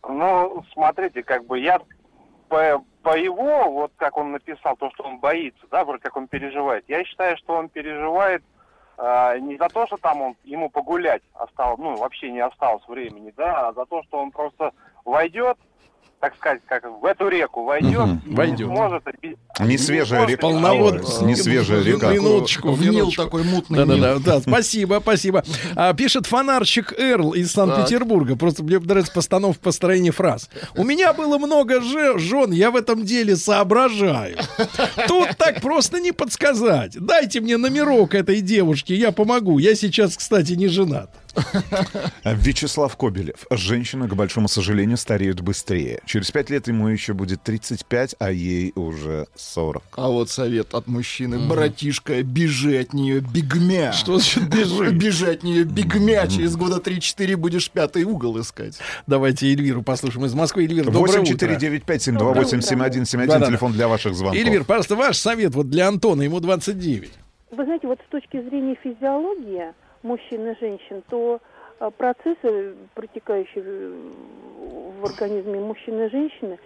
Ну, 0.07 0.63
смотрите, 0.73 1.23
как 1.23 1.45
бы 1.45 1.59
я 1.59 1.79
по, 2.49 2.83
по 3.01 3.17
его, 3.17 3.71
вот 3.71 3.91
как 3.97 4.17
он 4.17 4.31
написал, 4.31 4.77
то, 4.77 4.91
что 4.91 5.03
он 5.03 5.19
боится, 5.19 5.65
да, 5.71 5.83
вроде 5.83 6.03
как 6.03 6.15
он 6.15 6.27
переживает. 6.27 6.85
Я 6.87 7.03
считаю, 7.03 7.37
что 7.37 7.53
он 7.53 7.69
переживает 7.69 8.43
а, 8.97 9.37
не 9.39 9.57
за 9.57 9.67
то, 9.69 9.85
что 9.87 9.97
там 9.97 10.21
он 10.21 10.35
ему 10.43 10.69
погулять 10.69 11.21
осталось, 11.33 11.79
ну, 11.79 11.95
вообще 11.97 12.31
не 12.31 12.39
осталось 12.39 12.87
времени, 12.87 13.33
да, 13.35 13.69
а 13.69 13.73
за 13.73 13.85
то, 13.85 14.03
что 14.03 14.19
он 14.19 14.31
просто 14.31 14.71
войдет, 15.03 15.57
так 16.25 16.35
сказать, 16.39 16.61
как 16.67 16.83
в 17.01 17.05
эту 17.05 17.27
реку 17.27 17.63
войдет, 17.65 18.07
и 18.25 18.33
войдет. 18.33 18.67
сможет... 18.67 19.03
и- 19.21 19.35
Не 19.59 19.77
свежая 19.77 20.25
река. 20.25 20.47
Полновод- 20.47 21.23
Не 21.23 21.35
свежая 21.35 21.83
река. 21.83 22.11
Минуточку, 22.11 22.71
В 22.71 22.81
Нил 22.81 23.11
такой 23.11 23.43
мутный. 23.43 23.77
Да-да-да, 23.85 24.17
да, 24.19 24.39
спасибо, 24.41 24.99
спасибо. 25.01 25.43
А, 25.75 25.93
пишет 25.93 26.25
фонарщик 26.25 26.93
Эрл 26.97 27.33
из 27.33 27.51
Санкт-Петербурга. 27.51 28.35
Просто 28.35 28.63
мне 28.63 28.79
нравится 28.79 29.11
постановка 29.13 29.61
построения 29.61 30.11
фраз. 30.11 30.49
У 30.75 30.83
меня 30.83 31.13
было 31.13 31.37
много 31.37 31.79
же- 31.81 32.17
жен, 32.17 32.51
я 32.51 32.71
в 32.71 32.75
этом 32.75 33.03
деле 33.03 33.35
соображаю. 33.35 34.37
Тут 35.07 35.29
так 35.37 35.61
просто 35.61 35.99
не 35.99 36.11
подсказать. 36.11 36.93
Дайте 36.99 37.39
мне 37.39 37.57
номерок 37.57 38.15
этой 38.15 38.41
девушки, 38.41 38.93
я 38.93 39.11
помогу. 39.11 39.59
Я 39.59 39.75
сейчас, 39.75 40.17
кстати, 40.17 40.53
не 40.53 40.67
женат. 40.69 41.11
Вячеслав 42.23 42.95
Кобелев. 42.95 43.45
Женщина, 43.51 44.07
к 44.07 44.15
большому 44.15 44.47
сожалению, 44.47 44.97
стареют 44.97 45.41
быстрее. 45.41 46.01
Через 46.05 46.31
пять 46.31 46.49
лет 46.49 46.67
ему 46.67 46.87
еще 46.87 47.13
будет 47.13 47.41
35, 47.43 48.15
а 48.19 48.31
ей 48.31 48.71
уже 48.75 49.27
40. 49.35 49.83
А 49.95 50.09
вот 50.09 50.29
совет 50.29 50.73
от 50.73 50.87
мужчины. 50.87 51.39
Братишка, 51.47 52.21
бежи 52.23 52.79
от 52.79 52.93
нее 52.93 53.19
бегмя. 53.19 53.91
Что 53.91 54.17
значит 54.19 54.49
бежи? 54.49 54.91
Бежи 54.95 55.27
от 55.27 55.43
нее 55.43 55.63
бегмя. 55.63 56.27
Через 56.27 56.55
года 56.55 56.77
3-4 56.77 57.35
будешь 57.35 57.69
пятый 57.69 58.03
угол 58.03 58.39
искать. 58.39 58.77
Давайте 59.07 59.47
Эльвиру 59.51 59.81
послушаем 59.83 60.25
из 60.25 60.33
Москвы. 60.33 60.63
Эльвир, 60.63 60.85
доброе 60.85 61.01
8 61.01 61.21
утро. 61.21 61.33
4 61.33 61.55
9 61.57 61.83
5 61.83 62.01
7 62.01 62.17
2 62.17 62.33
8 62.33 62.61
7 62.61 62.83
1 62.83 63.05
7 63.05 63.19
1 63.19 63.27
Да-да-да. 63.27 63.47
телефон 63.47 63.71
для 63.73 63.87
ваших 63.87 64.15
звонков. 64.15 64.39
Эльвир, 64.39 64.63
пожалуйста, 64.63 64.95
ваш 64.95 65.17
совет 65.17 65.53
вот 65.55 65.69
для 65.69 65.87
Антона, 65.87 66.21
ему 66.23 66.39
29. 66.39 67.11
Вы 67.51 67.63
знаете, 67.63 67.87
вот 67.87 67.99
с 68.05 68.11
точки 68.11 68.41
зрения 68.49 68.75
физиологии 68.83 69.73
мужчин 70.05 70.47
и 70.47 70.59
женщин, 70.59 71.03
то 71.09 71.41
а, 71.79 71.91
процессы, 71.91 72.75
протекающие 72.93 73.63
в- 73.63 75.05
организме 75.05 75.59
мужчины 75.59 76.05
и 76.05 76.09
женщины, 76.09 76.57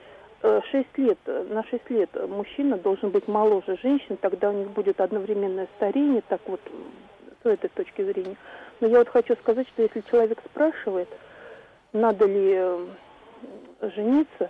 6 0.42 0.98
лет, 0.98 1.18
э, 1.26 1.46
на 1.50 1.64
6 1.64 1.90
лет 1.90 2.10
мужчина 2.30 2.78
должен 2.78 3.10
быть 3.10 3.28
моложе 3.28 3.78
женщины, 3.84 4.18
тогда 4.22 4.52
у 4.52 4.54
них 4.54 4.70
будет 4.70 5.02
одновременное 5.02 5.68
старение, 5.76 6.22
так 6.30 6.40
вот, 6.46 6.62
с 7.44 7.46
этой 7.46 7.70
точки 7.70 8.04
зрения. 8.04 8.38
Но 8.80 8.88
я 8.88 9.00
вот 9.00 9.10
хочу 9.10 9.36
сказать, 9.36 9.68
что 9.70 9.82
если 9.82 10.02
человек 10.10 10.40
спрашивает, 10.46 11.10
надо 11.92 12.26
ли 12.26 12.54
э, 12.56 12.88
жениться, 13.96 14.50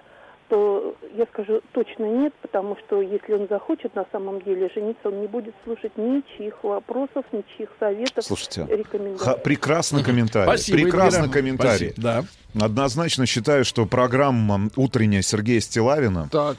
то 0.50 0.96
я 1.16 1.26
скажу 1.28 1.62
точно 1.74 2.06
нет, 2.06 2.34
потому 2.42 2.76
что 2.78 3.02
если 3.02 3.34
он 3.34 3.48
захочет 3.48 3.96
на 3.96 4.06
самом 4.12 4.42
деле 4.42 4.70
жениться, 4.74 5.08
он 5.10 5.22
не 5.22 5.28
будет 5.28 5.54
слушать 5.64 5.96
ничьих 5.98 6.64
вопросов, 6.64 7.24
ничьих 7.32 7.70
советов, 7.80 8.24
Слушайте, 8.26 8.66
рекомендаций. 8.70 9.42
Прекрасный 9.44 10.04
комментарий. 10.04 10.48
Спасибо, 10.48 10.78
прекрасный 10.84 11.20
Эльвира. 11.22 11.34
комментарий. 11.34 11.90
Спасибо, 11.92 12.26
Да. 12.56 12.66
Однозначно 12.66 13.26
считаю, 13.26 13.64
что 13.64 13.86
программа 13.86 14.70
утренняя 14.76 15.22
Сергея 15.22 15.60
Стилавина 15.60 16.28
Так. 16.32 16.58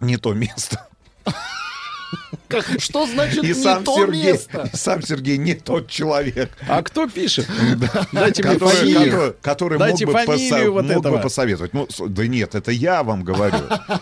не 0.00 0.16
то 0.16 0.32
место. 0.32 0.88
Как, 2.48 2.66
что 2.78 3.06
значит 3.06 3.42
И 3.44 3.48
не 3.48 3.54
сам 3.54 3.82
то 3.84 3.96
Сергей, 3.96 4.24
место? 4.32 4.68
и 4.72 4.76
сам 4.76 5.00
Сергей 5.02 5.38
не 5.38 5.54
тот 5.54 5.88
человек. 5.88 6.50
А 6.68 6.82
кто 6.82 7.08
пишет? 7.08 7.46
Дайте 8.12 8.42
мне 8.42 8.52
который, 8.54 8.76
фамилию. 8.76 9.04
который- 9.10 9.34
который 9.40 9.78
Дайте 9.78 10.06
мог, 10.06 10.14
бы, 10.14 10.20
поса- 10.24 10.70
вот 10.70 10.84
мог 10.84 11.02
бы 11.02 11.18
посоветовать. 11.20 11.72
Ну, 11.72 11.88
да 12.08 12.26
нет, 12.26 12.54
это 12.54 12.70
я 12.70 13.02
вам 13.02 13.24
говорю. 13.24 13.56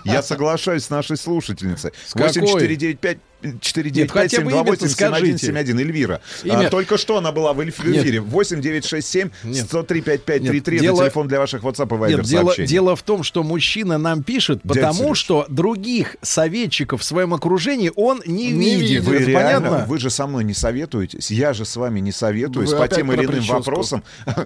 Я 0.04 0.22
соглашаюсь 0.24 0.84
с 0.84 0.90
нашей 0.90 1.16
слушательницей. 1.16 1.92
С 2.06 2.12
какой? 2.12 2.26
8495 2.28 3.18
Нет, 3.42 3.60
495 3.60 4.10
хотя 4.30 4.42
бы 4.44 4.50
имя-то 4.52 4.88
728 4.88 4.88
скажите. 4.88 5.38
7171 5.38 5.78
Эльвира. 5.80 6.20
Имя. 6.44 6.66
А, 6.66 6.70
только 6.70 6.98
что 6.98 7.16
она 7.18 7.32
была 7.32 7.52
в 7.52 7.62
эфире. 7.68 8.20
8967 8.20 9.30
Нет. 9.44 9.64
103 9.66 10.00
5533 10.00 10.74
Нет, 10.74 10.82
это 10.82 10.82
дело- 10.82 11.04
телефон 11.04 11.28
для 11.28 11.38
ваших 11.38 11.62
WhatsApp 11.62 11.86
и 11.86 11.98
Viber 12.00 12.16
Нет, 12.16 12.24
дело, 12.24 12.54
дело 12.56 12.96
в 12.96 13.02
том, 13.02 13.22
что 13.22 13.42
мужчина 13.42 13.98
нам 13.98 14.22
пишет, 14.22 14.62
потому 14.62 15.04
Сереж. 15.04 15.18
что 15.18 15.46
других 15.48 16.16
советчиков 16.22 17.00
в 17.00 17.04
своем 17.04 17.34
окружении 17.34 17.90
он 17.96 18.22
не, 18.26 18.50
Не 18.50 18.76
видит. 18.76 19.04
Вы 19.04 19.18
реально, 19.18 19.68
понятно? 19.70 19.86
вы 19.88 19.98
же 19.98 20.10
со 20.10 20.26
мной 20.26 20.44
не 20.44 20.54
советуетесь, 20.54 21.30
я 21.30 21.52
же 21.52 21.64
с 21.64 21.76
вами 21.76 22.00
не 22.00 22.12
советуюсь 22.12 22.70
Вы 22.70 22.78
по 22.78 22.88
тем 22.88 23.12
или 23.12 23.20
иным 23.20 23.32
прическу. 23.32 23.54
вопросам. 23.54 24.02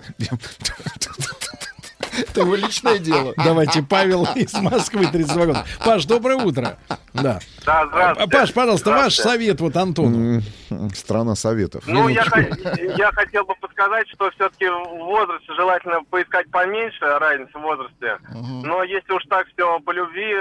Это 2.18 2.40
его 2.40 2.54
личное 2.54 2.98
дело. 2.98 3.34
Давайте, 3.36 3.82
Павел 3.82 4.28
из 4.34 4.52
Москвы, 4.54 5.06
32 5.06 5.46
года. 5.46 5.64
Паш, 5.84 6.04
доброе 6.04 6.36
утро. 6.36 6.78
Да. 7.12 7.40
Да, 7.64 7.86
здравствуйте. 7.86 8.30
Паш, 8.30 8.52
пожалуйста, 8.52 8.90
ваш 8.90 9.14
совет 9.16 9.60
вот 9.60 9.76
Антону. 9.76 10.42
Страна 10.94 11.34
советов. 11.34 11.84
Ну, 11.86 12.08
я, 12.08 12.24
я 12.96 13.12
хотел 13.12 13.44
бы 13.44 13.54
подсказать, 13.60 14.08
что 14.08 14.30
все-таки 14.32 14.66
в 14.66 15.04
возрасте 15.04 15.52
желательно 15.54 16.02
поискать 16.04 16.50
поменьше 16.50 17.04
разницы 17.04 17.58
в 17.58 17.60
возрасте. 17.60 18.18
Но 18.64 18.82
если 18.82 19.12
уж 19.12 19.22
так 19.28 19.46
все 19.54 19.80
по 19.80 19.90
любви, 19.90 20.34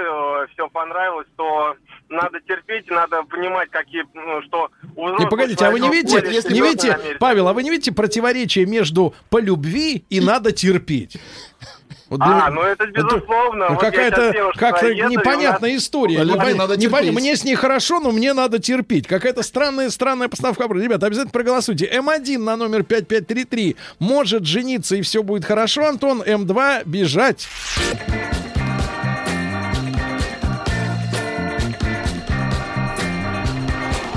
все 0.52 0.68
понравилось, 0.68 1.26
то 1.36 1.76
надо 2.08 2.40
терпеть, 2.40 2.88
надо 2.90 3.22
понимать, 3.24 3.70
какие, 3.70 4.04
ну, 4.14 4.42
что 4.42 4.70
у 4.96 5.08
Не, 5.18 5.26
погодите, 5.26 5.64
а 5.66 5.70
вы 5.70 5.80
не 5.80 5.90
видите, 5.90 6.20
более 6.20 6.42
не 6.42 6.60
видите. 6.60 6.98
Павел, 7.18 7.48
а 7.48 7.52
вы 7.52 7.62
не 7.62 7.70
видите 7.70 7.92
противоречия 7.92 8.66
между 8.66 9.14
по 9.30 9.38
любви 9.38 10.04
и 10.10 10.20
надо 10.20 10.52
терпеть? 10.52 11.18
Вот 12.16 12.24
для- 12.24 12.46
А, 12.46 12.50
ну 12.50 12.62
это 12.62 12.86
безусловно. 12.86 13.66
Ну, 13.70 13.74
Вот 13.74 13.80
какая-то 13.80 14.32
как-то 14.56 14.86
и 14.88 15.00
у 15.00 15.02
нас- 15.04 15.12
непонятная 15.12 15.76
история. 15.76 16.18
По 16.18 16.22
любви 16.22 16.52
Непон- 16.52 16.56
надо 16.58 16.76
терпеть. 16.76 17.12
Мне 17.12 17.34
с 17.36 17.42
ней 17.42 17.56
хорошо, 17.56 17.98
но 17.98 18.12
мне 18.12 18.32
надо 18.34 18.60
терпеть. 18.60 19.08
Какая-то 19.08 19.42
странная, 19.42 19.90
странная 19.90 20.28
постановка. 20.28 20.64
Ребята, 20.72 21.06
обязательно 21.06 21.32
проголосуйте. 21.32 21.86
М1 21.92 22.38
на 22.38 22.56
номер 22.56 22.84
5533 22.84 23.74
может 23.98 24.44
жениться 24.44 24.94
и 24.94 25.02
все 25.02 25.24
будет 25.24 25.44
хорошо, 25.44 25.86
Антон. 25.86 26.22
М2 26.22 26.82
бежать. 26.84 27.48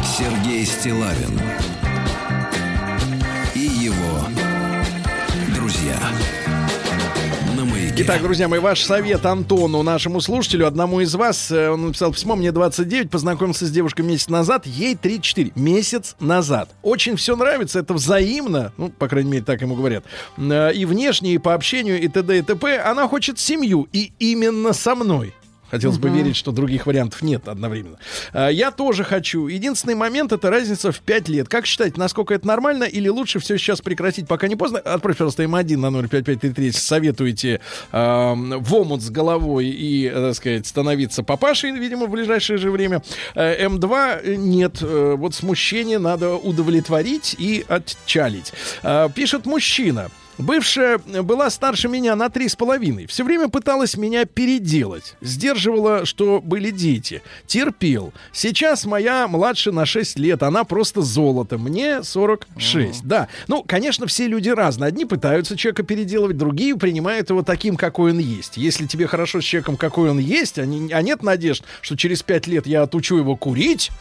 Сергей 0.03 0.65
Стилавин 0.65 1.40
Итак, 7.99 8.22
друзья 8.22 8.48
мои, 8.48 8.60
ваш 8.60 8.84
совет 8.84 9.26
Антону, 9.26 9.82
нашему 9.82 10.22
слушателю, 10.22 10.68
одному 10.68 10.99
из 10.99 11.15
вас, 11.15 11.49
э, 11.49 11.68
он 11.72 11.88
написал 11.88 12.14
письмо, 12.14 12.36
мне 12.36 12.52
29, 12.52 13.10
познакомился 13.10 13.65
с 13.65 13.72
девушкой 13.72 14.02
месяц 14.02 14.28
назад, 14.28 14.68
ей 14.68 14.95
34, 14.95 15.53
месяц 15.56 16.15
назад. 16.19 16.69
Очень 16.84 17.15
все 17.15 17.36
нравится, 17.36 17.80
это 17.80 17.95
взаимно, 17.95 18.72
ну, 18.78 18.90
по 18.90 19.07
крайней 19.07 19.32
мере, 19.32 19.44
так 19.44 19.61
ему 19.61 19.74
говорят, 19.74 20.03
Э, 20.38 20.72
и 20.72 20.86
внешне, 20.86 21.34
и 21.34 21.38
по 21.40 21.56
общению, 21.56 21.99
и 21.99 22.07
т.д. 22.07 22.38
и 22.38 22.41
т.п. 22.44 22.78
Она 22.78 23.07
хочет 23.07 23.40
семью, 23.40 23.88
и 23.91 24.11
именно 24.19 24.74
со 24.74 24.94
мной. 24.94 25.34
Хотелось 25.72 25.98
бы 25.98 26.10
верить, 26.10 26.35
что 26.35 26.52
других 26.52 26.85
вариантов 26.85 27.22
нет 27.22 27.48
одновременно. 27.48 27.98
А, 28.34 28.49
Я 28.49 28.72
тоже 28.72 29.03
хочу. 29.03 29.48
Единственный 29.48 29.95
момент 29.95 30.31
это 30.31 30.49
разница 30.49 30.91
в 30.91 30.99
5 30.99 31.30
лет. 31.30 31.49
Как 31.49 31.65
считаете, 31.65 31.99
насколько 31.99 32.34
это 32.34 32.48
нормально 32.48 32.85
или 32.85 33.10
лучше 33.10 33.39
все 33.39 33.57
сейчас 33.57 33.81
прекратить, 33.81 34.27
пока 34.27 34.48
не 34.48 34.56
поздно? 34.56 34.80
Отправь, 34.80 35.18
пожалуйста, 35.18 35.44
М1 35.44 35.77
на 35.77 35.91
05533, 36.07 36.65
если 36.65 36.80
советуете 36.80 37.60
э, 37.91 38.34
в 38.34 38.73
омут 38.73 39.02
с 39.02 39.10
головой 39.10 39.68
и, 39.68 40.07
э, 40.07 40.11
так 40.14 40.35
сказать, 40.35 40.68
становиться 40.68 41.23
папашей, 41.23 41.72
видимо, 41.72 42.06
в 42.06 42.10
ближайшее 42.10 42.57
же 42.57 42.72
время. 42.72 43.02
Э, 43.35 43.65
М2 43.68 44.22
э, 44.23 44.35
нет. 44.35 44.77
Э, 44.81 45.15
Вот 45.18 45.35
смущение 45.35 45.99
надо 45.99 46.35
удовлетворить 46.35 47.35
и 47.38 47.65
отчалить. 47.68 48.53
Э, 48.84 49.10
Пишет 49.14 49.45
мужчина. 49.45 50.10
Бывшая 50.38 50.99
была 50.99 51.49
старше 51.49 51.88
меня 51.88 52.15
на 52.15 52.30
три 52.30 52.47
с 52.47 52.55
половиной. 52.55 53.07
Все 53.07 53.23
время 53.23 53.49
пыталась 53.49 53.97
меня 53.97 54.26
переделать. 54.26 55.15
Сдерживала, 55.22 56.05
что 56.05 56.41
были 56.41 56.69
дети. 56.72 57.22
Терпел. 57.47 58.14
Сейчас 58.31 58.85
моя 58.85 59.27
младше 59.27 59.72
на 59.72 59.85
6 59.85 60.19
лет. 60.19 60.43
Она 60.43 60.64
просто 60.64 61.01
золото. 61.01 61.57
Мне 61.57 62.03
46. 62.03 63.03
Да. 63.03 63.27
Ну, 63.47 63.64
конечно, 63.64 64.05
все 64.07 64.27
люди 64.27 64.49
разные. 64.49 64.88
Одни 64.89 65.05
пытаются 65.05 65.57
человека 65.57 65.84
переделывать, 65.84 66.38
другие 66.38 66.76
принимают 66.77 67.30
его 67.30 67.41
таким, 67.41 67.76
какой 67.76 68.11
он 68.11 68.19
есть. 68.19 68.57
Если 68.57 68.85
тебе 68.85 69.07
хорошо 69.07 69.41
с 69.41 69.43
человеком, 69.43 69.76
какой 69.77 70.09
он 70.11 70.19
есть, 70.19 70.59
а, 70.59 70.65
не- 70.65 70.91
а 70.93 71.01
нет 71.01 71.23
надежд, 71.23 71.64
что 71.81 71.95
через 71.95 72.22
5 72.23 72.47
лет 72.47 72.68
я 72.68 72.84
отучу 72.84 73.18
его 73.18 73.35
курить, 73.35 73.91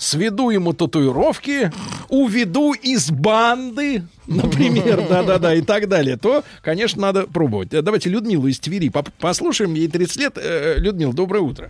сведу 0.00 0.50
ему 0.50 0.72
татуировки, 0.72 1.70
уведу 2.08 2.72
из 2.72 3.10
банды, 3.10 4.02
например, 4.26 5.06
да-да-да, 5.08 5.54
и 5.54 5.62
так 5.62 5.88
далее, 5.88 6.16
то, 6.16 6.42
конечно, 6.62 7.02
надо 7.02 7.26
пробовать. 7.26 7.72
Э, 7.74 7.82
Давайте 7.82 8.08
Людмилу 8.08 8.46
из 8.48 8.58
Твери 8.58 8.90
послушаем, 9.20 9.74
ей 9.74 9.88
30 9.88 10.16
лет. 10.16 10.38
Э, 10.38 10.76
Людмила, 10.78 11.12
доброе 11.12 11.40
утро. 11.40 11.68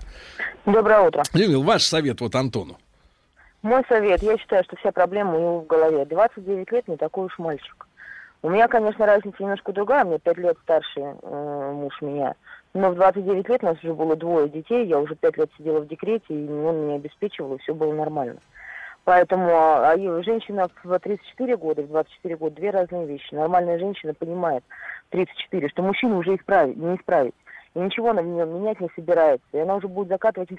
Доброе 0.65 1.01
утро. 1.01 1.25
Людмила, 1.35 1.65
ваш 1.65 1.83
совет 1.83 2.21
вот 2.21 2.35
Антону. 2.35 2.79
Мой 3.63 3.83
совет, 3.89 4.23
я 4.23 4.39
считаю, 4.39 4.65
что 4.65 4.77
вся 4.77 4.93
проблема 4.93 5.37
у 5.37 5.41
него 5.41 5.61
в 5.61 5.67
голове. 5.67 6.07
29 6.07 6.73
лет 6.73 6.89
не 6.89 6.97
такой 6.97 7.27
уж 7.27 7.39
мальчик. 7.39 7.87
У 8.43 8.49
меня, 8.49 8.69
конечно, 8.69 9.05
разница 9.05 9.37
немножко 9.41 9.73
другая, 9.73 10.05
мне 10.05 10.19
5 10.19 10.39
лет 10.39 10.57
старше 10.63 11.01
э, 11.01 11.73
муж 11.75 11.93
меня. 12.01 12.35
Но 12.73 12.91
в 12.91 12.95
29 12.95 13.49
лет 13.49 13.63
у 13.63 13.67
нас 13.67 13.79
уже 13.83 13.95
было 13.95 14.15
двое 14.15 14.49
детей, 14.49 14.87
я 14.87 14.99
уже 14.99 15.17
5 15.17 15.37
лет 15.39 15.51
сидела 15.57 15.81
в 15.81 15.89
декрете, 15.89 16.27
и 16.29 16.49
он 16.49 16.85
меня 16.85 16.97
обеспечивал, 16.97 17.55
и 17.55 17.59
все 17.59 17.75
было 17.75 17.93
нормально. 17.93 18.39
Поэтому 19.05 19.49
а, 19.51 19.95
и 19.95 20.23
женщина 20.23 20.69
в 20.85 20.99
34 20.99 21.57
года, 21.57 21.83
в 21.83 21.89
24 21.89 22.37
года 22.37 22.55
две 22.55 22.71
разные 22.71 23.07
вещи. 23.07 23.35
Нормальная 23.35 23.79
женщина 23.79 24.15
понимает 24.15 24.63
в 25.09 25.13
34, 25.13 25.69
что 25.71 25.83
мужчину 25.83 26.19
уже 26.19 26.37
исправить, 26.37 26.77
не 26.77 26.95
исправить. 26.95 27.35
И 27.75 27.79
ничего 27.79 28.11
она 28.11 28.23
менять 28.23 28.81
не 28.81 28.89
собирается. 28.95 29.47
И 29.53 29.59
она 29.59 29.77
уже 29.77 29.89
будет 29.89 30.09
закатывать 30.09 30.51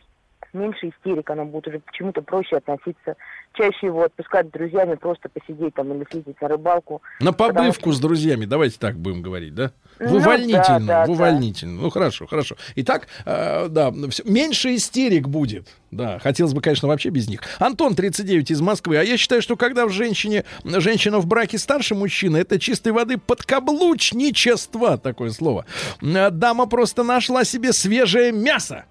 меньше 0.53 0.89
истерик, 0.89 1.29
она 1.29 1.45
будет 1.45 1.67
уже 1.67 1.79
почему-то 1.79 2.21
проще 2.21 2.57
относиться, 2.57 3.15
чаще 3.53 3.87
его 3.87 4.03
отпускать 4.03 4.47
с 4.47 4.51
друзьями, 4.51 4.95
просто 4.95 5.29
посидеть 5.29 5.73
там 5.75 5.93
или 5.93 6.05
съездить 6.09 6.39
на 6.41 6.47
рыбалку. 6.47 7.01
На 7.19 7.33
побывку 7.33 7.91
с 7.91 7.99
друзьями, 7.99 8.45
давайте 8.45 8.77
так 8.79 8.95
будем 8.97 9.21
говорить, 9.21 9.53
да? 9.55 9.71
В 9.99 10.11
Ну, 10.11 10.17
увольнительную, 10.17 10.87
да, 10.87 11.01
да, 11.01 11.05
в 11.05 11.11
увольнительную. 11.11 11.81
Ну, 11.81 11.89
хорошо, 11.89 12.25
хорошо. 12.25 12.55
Итак, 12.75 13.07
э, 13.25 13.67
да, 13.69 13.91
всё- 14.09 14.23
меньше 14.23 14.75
истерик 14.75 15.27
будет. 15.27 15.67
Да, 15.91 16.19
хотелось 16.19 16.53
бы, 16.53 16.61
конечно, 16.61 16.87
вообще 16.87 17.09
без 17.09 17.27
них. 17.27 17.41
Антон, 17.59 17.95
39, 17.95 18.49
из 18.49 18.61
Москвы. 18.61 18.95
А 18.97 19.03
я 19.03 19.17
считаю, 19.17 19.41
что 19.41 19.57
когда 19.57 19.85
в 19.85 19.89
женщине, 19.91 20.45
женщина 20.63 21.19
в 21.19 21.27
браке 21.27 21.57
старше 21.57 21.95
мужчины, 21.95 22.37
это 22.37 22.57
чистой 22.59 22.93
воды 22.93 23.17
подкаблучничество, 23.17 24.97
такое 24.97 25.31
слово. 25.31 25.65
Э, 26.01 26.29
Дама 26.31 26.65
просто 26.65 27.03
нашла 27.03 27.43
себе 27.43 27.73
свежее 27.73 28.31
мясо 28.31 28.85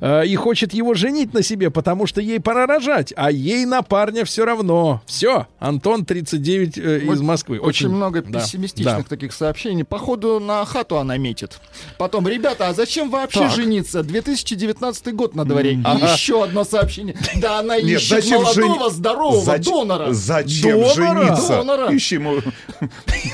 э, 0.00 0.26
и 0.26 0.36
хочет 0.36 0.74
его 0.74 0.94
женить 0.94 1.32
на 1.32 1.42
себе, 1.42 1.70
потому 1.70 2.06
что 2.06 2.20
ей 2.20 2.38
пора 2.38 2.66
рожать, 2.66 3.12
а 3.16 3.30
ей 3.30 3.64
на 3.64 3.82
парня 4.02 4.24
все 4.24 4.44
равно. 4.44 5.00
Все, 5.06 5.46
Антон, 5.60 6.04
39, 6.04 6.76
э, 6.76 6.98
из 7.04 7.20
Москвы. 7.20 7.60
Очень, 7.60 7.90
много 7.90 8.20
да, 8.20 8.40
пессимистичных 8.40 8.96
да. 8.96 9.02
таких 9.04 9.32
сообщений. 9.32 9.84
Походу, 9.84 10.40
на 10.40 10.64
хату 10.64 10.98
она 10.98 11.16
метит. 11.18 11.60
Потом, 11.98 12.26
ребята, 12.26 12.66
а 12.66 12.74
зачем 12.74 13.10
вообще 13.10 13.40
Так. 13.40 13.52
жениться? 13.52 14.02
2019 14.02 15.14
год 15.14 15.36
на 15.36 15.44
дворе. 15.44 15.80
Ага. 15.84 16.14
еще 16.14 16.42
одно 16.42 16.64
сообщение. 16.64 17.16
Да 17.36 17.60
она 17.60 17.76
Нет, 17.76 18.00
ищет 18.00 18.24
зачем 18.24 18.42
молодого, 18.42 18.54
жени- 18.54 18.90
здорового 18.90 19.44
Зач- 19.44 19.64
донора. 19.64 20.12
Зачем 20.12 20.80
Донора? 20.80 20.94
жениться? 20.94 21.48
Донора. 21.48 21.96
Ищи 21.96 22.14
ему... 22.16 22.40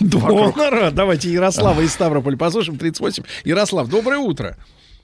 Донора. 0.01 0.91
Давайте 0.91 1.33
Ярослава 1.33 1.81
из 1.81 1.93
Ставрополя 1.95 2.37
послушаем. 2.37 2.77
38. 2.79 3.23
Ярослав, 3.45 3.89
доброе 3.89 4.19
утро. 4.19 4.59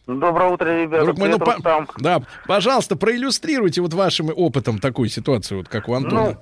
Доброе 0.06 0.50
утро, 0.50 0.66
ребята. 0.82 1.04
Друг 1.04 1.18
мой, 1.18 1.28
ну, 1.30 1.38
по- 1.38 1.52
Рустам. 1.54 1.88
да, 1.98 2.20
пожалуйста, 2.46 2.94
проиллюстрируйте 2.96 3.80
вот 3.80 3.94
вашим 3.94 4.30
опытом 4.34 4.78
такую 4.78 5.08
ситуацию, 5.08 5.58
вот 5.58 5.68
как 5.68 5.88
у 5.88 5.94
Антона. 5.94 6.38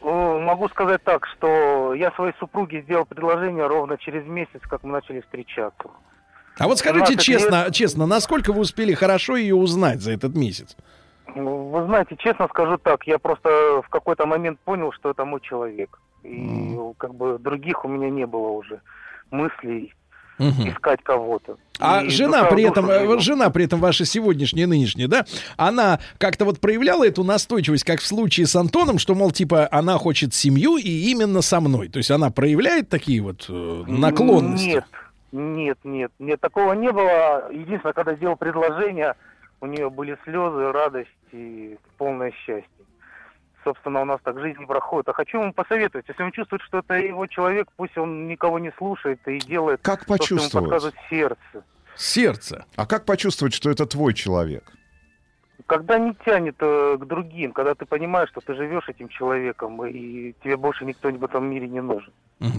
Ну, 0.00 0.38
могу 0.40 0.68
сказать 0.68 1.02
так, 1.02 1.26
что 1.26 1.94
я 1.94 2.12
своей 2.12 2.32
супруге 2.38 2.82
сделал 2.82 3.04
предложение 3.04 3.66
ровно 3.66 3.98
через 3.98 4.24
месяц, 4.26 4.60
как 4.62 4.84
мы 4.84 4.92
начали 4.92 5.20
встречаться. 5.20 5.88
а 6.58 6.68
вот 6.68 6.78
скажите 6.78 7.18
17 7.18 7.24
честно, 7.24 7.66
честно, 7.72 8.06
насколько 8.06 8.52
вы 8.52 8.60
успели 8.60 8.94
хорошо 8.94 9.36
ее 9.36 9.56
узнать 9.56 10.00
за 10.00 10.12
этот 10.12 10.36
месяц? 10.36 10.76
Вы 11.34 11.84
знаете, 11.86 12.16
честно 12.18 12.46
скажу 12.48 12.76
так, 12.78 13.04
я 13.06 13.18
просто 13.18 13.82
в 13.84 13.88
какой-то 13.88 14.26
момент 14.26 14.60
понял, 14.60 14.92
что 14.92 15.10
это 15.10 15.24
мой 15.24 15.40
человек. 15.40 15.98
И 16.22 16.78
как 16.98 17.14
бы 17.14 17.38
других 17.38 17.84
у 17.84 17.88
меня 17.88 18.10
не 18.10 18.26
было 18.26 18.48
уже 18.48 18.80
мыслей 19.30 19.92
Мгм. 20.42 20.70
искать 20.70 21.00
кого-то. 21.02 21.56
А 21.78 22.02
И 22.02 22.10
жена 22.10 22.44
при 22.44 22.64
этом, 22.64 22.88
э, 22.90 23.00
живу. 23.00 23.18
жена 23.20 23.50
при 23.50 23.64
этом 23.64 23.80
ваша 23.80 24.04
сегодняшняя, 24.04 24.66
нынешняя, 24.66 25.08
да, 25.08 25.24
она 25.56 26.00
как-то 26.18 26.44
вот 26.44 26.60
проявляла 26.60 27.06
эту 27.06 27.24
настойчивость, 27.24 27.84
как 27.84 28.00
в 28.00 28.06
случае 28.06 28.46
с 28.46 28.54
Антоном, 28.56 28.98
что, 28.98 29.14
мол, 29.14 29.30
типа, 29.30 29.68
она 29.70 29.98
хочет 29.98 30.34
семью 30.34 30.76
и 30.76 30.88
именно 31.10 31.42
со 31.42 31.60
мной. 31.60 31.88
То 31.88 31.98
есть 31.98 32.10
она 32.10 32.30
проявляет 32.30 32.88
такие 32.88 33.20
вот 33.20 33.46
э, 33.48 33.84
наклонности. 33.86 34.66
Нет, 34.66 34.84
нет, 35.32 35.78
нет, 35.84 36.12
нет, 36.18 36.40
такого 36.40 36.72
не 36.74 36.92
было. 36.92 37.50
Единственное, 37.50 37.92
когда 37.94 38.14
сделал 38.14 38.36
предложение, 38.36 39.14
у 39.60 39.66
нее 39.66 39.88
были 39.90 40.16
слезы, 40.24 40.72
радость 40.72 41.08
и 41.32 41.76
полное 41.98 42.32
счастье. 42.44 42.68
Собственно, 43.64 44.02
у 44.02 44.04
нас 44.04 44.20
так 44.24 44.38
жизнь 44.40 44.58
не 44.58 44.66
проходит. 44.66 45.08
А 45.08 45.12
хочу 45.12 45.40
ему 45.40 45.52
посоветовать, 45.52 46.06
если 46.08 46.22
он 46.22 46.32
чувствует, 46.32 46.62
что 46.62 46.78
это 46.78 46.94
его 46.94 47.26
человек, 47.26 47.68
пусть 47.76 47.96
он 47.96 48.26
никого 48.26 48.58
не 48.58 48.72
слушает 48.76 49.20
и 49.26 49.38
делает 49.38 49.80
Как 49.82 50.04
то, 50.04 50.04
что 50.04 50.12
ему 50.14 50.18
почувствовать? 50.18 50.70
подсказывает 50.70 50.96
сердце. 51.08 51.64
Сердце. 51.96 52.64
А 52.76 52.86
как 52.86 53.04
почувствовать, 53.04 53.54
что 53.54 53.70
это 53.70 53.86
твой 53.86 54.14
человек? 54.14 54.64
Когда 55.66 55.96
не 55.98 56.12
тянет 56.24 56.56
э, 56.58 56.96
к 57.00 57.04
другим, 57.06 57.52
когда 57.52 57.74
ты 57.74 57.86
понимаешь, 57.86 58.28
что 58.30 58.40
ты 58.40 58.54
живешь 58.54 58.88
этим 58.88 59.08
человеком, 59.08 59.84
и 59.86 60.34
тебе 60.42 60.56
больше 60.56 60.84
никто 60.84 61.08
в 61.08 61.24
этом 61.24 61.48
мире 61.48 61.68
не 61.68 61.80
нужен. 61.80 62.12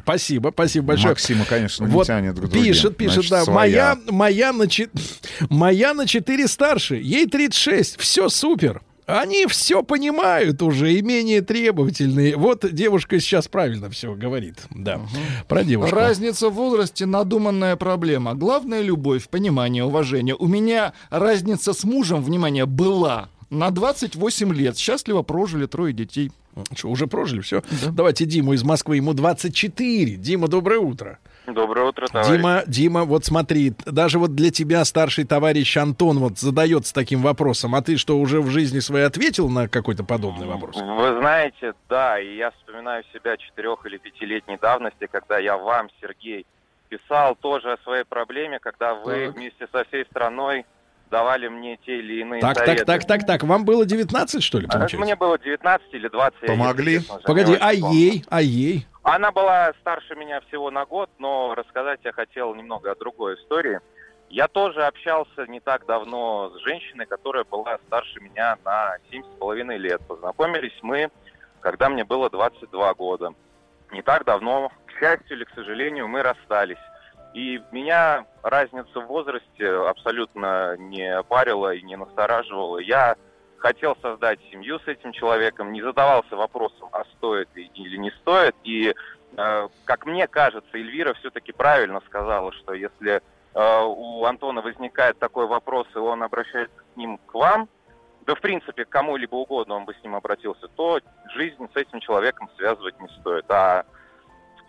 Спасибо, 0.04 0.52
спасибо 0.54 0.88
большое. 0.88 1.10
Максима, 1.10 1.44
конечно, 1.46 1.84
не 1.84 1.92
Вот 1.92 2.08
тянет 2.08 2.34
к 2.34 2.38
другим. 2.38 2.64
Пишет, 2.64 2.96
пишет, 2.96 3.26
Значит, 3.26 3.32
да. 3.32 3.42
своя. 3.44 3.96
Моя, 4.10 4.52
моя, 4.52 4.54
на 4.54 4.66
моя 5.50 5.94
на 5.94 6.08
4 6.08 6.48
старше, 6.48 6.96
ей 6.96 7.28
36. 7.28 8.00
Все 8.00 8.30
супер. 8.30 8.82
Они 9.06 9.46
все 9.48 9.84
понимают 9.84 10.62
уже 10.62 10.94
и 10.94 11.02
менее 11.02 11.42
требовательные. 11.42 12.36
Вот 12.38 12.66
девушка 12.72 13.20
сейчас 13.20 13.48
правильно 13.48 13.90
все 13.90 14.14
говорит. 14.16 14.64
Да. 14.70 15.02
Про 15.48 15.64
девушку. 15.64 15.96
Разница 15.96 16.50
в 16.50 16.54
возрасте 16.54 17.06
надуманная 17.06 17.76
проблема. 17.76 18.34
Главное 18.34 18.82
любовь, 18.82 19.28
понимание, 19.30 19.84
уважение. 19.84 20.36
У 20.36 20.48
меня 20.48 20.94
разница 21.10 21.74
с 21.74 21.84
мужем, 21.84 22.24
внимание, 22.24 22.66
была 22.66 23.30
на 23.50 23.70
28 23.72 24.54
лет. 24.54 24.78
Счастливо 24.78 25.22
прожили 25.22 25.66
трое 25.66 25.94
детей. 25.94 26.32
Что, 26.76 26.90
уже 26.90 27.08
прожили? 27.08 27.42
Все. 27.42 27.64
Давайте 27.92 28.26
Диму 28.26 28.54
из 28.54 28.64
Москвы. 28.64 28.98
Ему 28.98 29.14
24. 29.14 30.16
Дима, 30.16 30.48
доброе 30.48 30.80
утро. 30.80 31.20
Доброе 31.46 31.88
утро, 31.88 32.08
товарищ. 32.08 32.32
Дима, 32.38 32.64
Дима, 32.68 33.04
вот 33.04 33.26
смотри, 33.26 33.74
даже 33.86 34.18
вот 34.18 34.34
для 34.34 34.50
тебя 34.50 34.86
старший 34.86 35.26
товарищ 35.26 35.76
Антон 35.76 36.20
вот 36.20 36.40
задается 36.40 36.94
таким 36.94 37.22
вопросом, 37.22 37.76
а 37.76 37.82
ты 37.82 37.98
что, 37.98 38.18
уже 38.18 38.40
в 38.42 38.50
жизни 38.50 38.80
своей 38.80 39.06
ответил 39.06 39.50
на 39.50 39.68
какой-то 39.68 40.04
подобный 40.06 40.48
вопрос? 40.48 40.76
Вы 40.78 41.18
знаете, 41.20 41.74
да, 41.90 42.18
и 42.20 42.38
я 42.38 42.52
вспоминаю 42.52 43.04
себя 43.14 43.36
четырех 43.36 43.86
или 43.86 43.98
пятилетней 43.98 44.58
давности, 44.58 45.08
когда 45.12 45.38
я 45.38 45.58
вам, 45.58 45.90
Сергей, 46.02 46.46
писал 46.88 47.36
тоже 47.36 47.74
о 47.74 47.78
своей 47.84 48.06
проблеме, 48.06 48.60
когда 48.60 48.94
вы 48.96 49.26
Так. 49.28 49.36
вместе 49.36 49.68
со 49.72 49.84
всей 49.86 50.06
страной 50.06 50.66
давали 51.12 51.48
мне 51.50 51.78
те 51.86 52.00
или 52.00 52.22
иные 52.22 52.42
Так, 52.42 52.56
так, 52.56 52.66
советы. 52.66 52.86
так, 52.86 53.06
так, 53.06 53.26
так. 53.26 53.44
Вам 53.44 53.66
было 53.66 53.86
19, 53.86 54.42
что 54.42 54.60
ли, 54.60 54.66
А, 54.68 54.72
получается? 54.72 54.98
Мне 55.06 55.16
было 55.16 55.38
19 55.38 55.88
или 55.92 56.08
20. 56.08 56.42
я, 56.42 56.48
Помогли? 56.48 57.02
Погоди, 57.24 57.58
а 57.60 57.74
ей, 57.74 58.24
а 58.30 58.42
ей? 58.42 58.88
Она 59.04 59.34
была 59.34 59.74
старше 59.82 60.16
меня 60.16 60.40
всего 60.42 60.72
на 60.72 60.86
год, 60.86 61.10
но 61.20 61.54
рассказать 61.56 62.00
я 62.04 62.14
хотел 62.14 62.56
немного 62.56 62.92
о 62.92 62.96
другой 62.96 63.36
истории. 63.36 63.82
Я 64.30 64.48
тоже 64.48 64.86
общался 64.86 65.46
не 65.48 65.60
так 65.60 65.86
давно 65.86 66.52
с 66.56 66.62
женщиной, 66.64 67.06
которая 67.06 67.44
была 67.44 67.78
старше 67.86 68.22
меня 68.22 68.58
на 68.64 68.96
7,5 69.12 69.78
лет. 69.78 70.02
Познакомились 70.08 70.78
мы, 70.82 71.12
когда 71.60 71.90
мне 71.90 72.06
было 72.06 72.30
22 72.30 72.94
года. 72.94 73.34
Не 73.92 74.02
так 74.02 74.24
давно, 74.24 74.72
к 74.88 74.92
счастью 75.00 75.36
или 75.38 75.44
к 75.44 75.54
сожалению, 75.54 76.08
мы 76.08 76.24
расстались. 76.24 76.78
И 77.34 77.62
меня 77.72 78.26
разница 78.42 79.02
в 79.02 79.08
возрасте 79.08 79.70
абсолютно 79.70 80.78
не 80.78 81.22
парила 81.24 81.74
и 81.74 81.82
не 81.82 81.98
настораживала. 81.98 82.78
Я 82.78 83.18
хотел 83.64 83.96
создать 84.02 84.40
семью 84.52 84.78
с 84.80 84.88
этим 84.90 85.14
человеком, 85.14 85.72
не 85.72 85.82
задавался 85.82 86.36
вопросом, 86.36 86.90
а 86.92 87.06
стоит 87.16 87.48
ли 87.56 87.72
или 87.76 87.96
не 87.96 88.12
стоит. 88.12 88.56
И, 88.66 88.94
э, 89.38 89.68
как 89.86 90.06
мне 90.06 90.28
кажется, 90.28 90.70
Эльвира 90.74 91.14
все-таки 91.14 91.54
правильно 91.54 92.02
сказала, 92.06 92.52
что 92.52 92.74
если 92.74 93.22
э, 93.54 93.84
у 93.86 94.26
Антона 94.26 94.62
возникает 94.62 95.18
такой 95.18 95.48
вопрос, 95.48 95.88
и 95.96 95.98
он 95.98 96.24
обращается 96.24 96.76
с 96.76 96.98
ним 96.98 97.18
к 97.26 97.34
вам, 97.34 97.70
да 98.26 98.36
в 98.36 98.42
принципе 98.42 98.84
к 98.84 98.90
кому-либо 98.90 99.36
угодно 99.36 99.76
он 99.76 99.86
бы 99.86 99.94
с 99.94 100.04
ним 100.04 100.16
обратился, 100.16 100.68
то 100.68 101.00
жизнь 101.34 101.70
с 101.74 101.78
этим 101.78 102.02
человеком 102.02 102.50
связывать 102.58 103.00
не 103.00 103.08
стоит. 103.20 103.46
А 103.50 103.86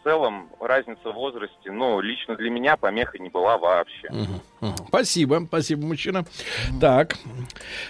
целом 0.04 0.48
разница 0.60 1.10
в 1.10 1.14
возрасте, 1.14 1.70
ну, 1.72 2.00
лично 2.00 2.36
для 2.36 2.50
меня 2.50 2.76
помеха 2.76 3.18
не 3.18 3.30
была 3.30 3.58
вообще. 3.58 4.08
Спасибо, 4.88 5.44
спасибо, 5.46 5.84
мужчина. 5.86 6.24
Так, 6.80 7.16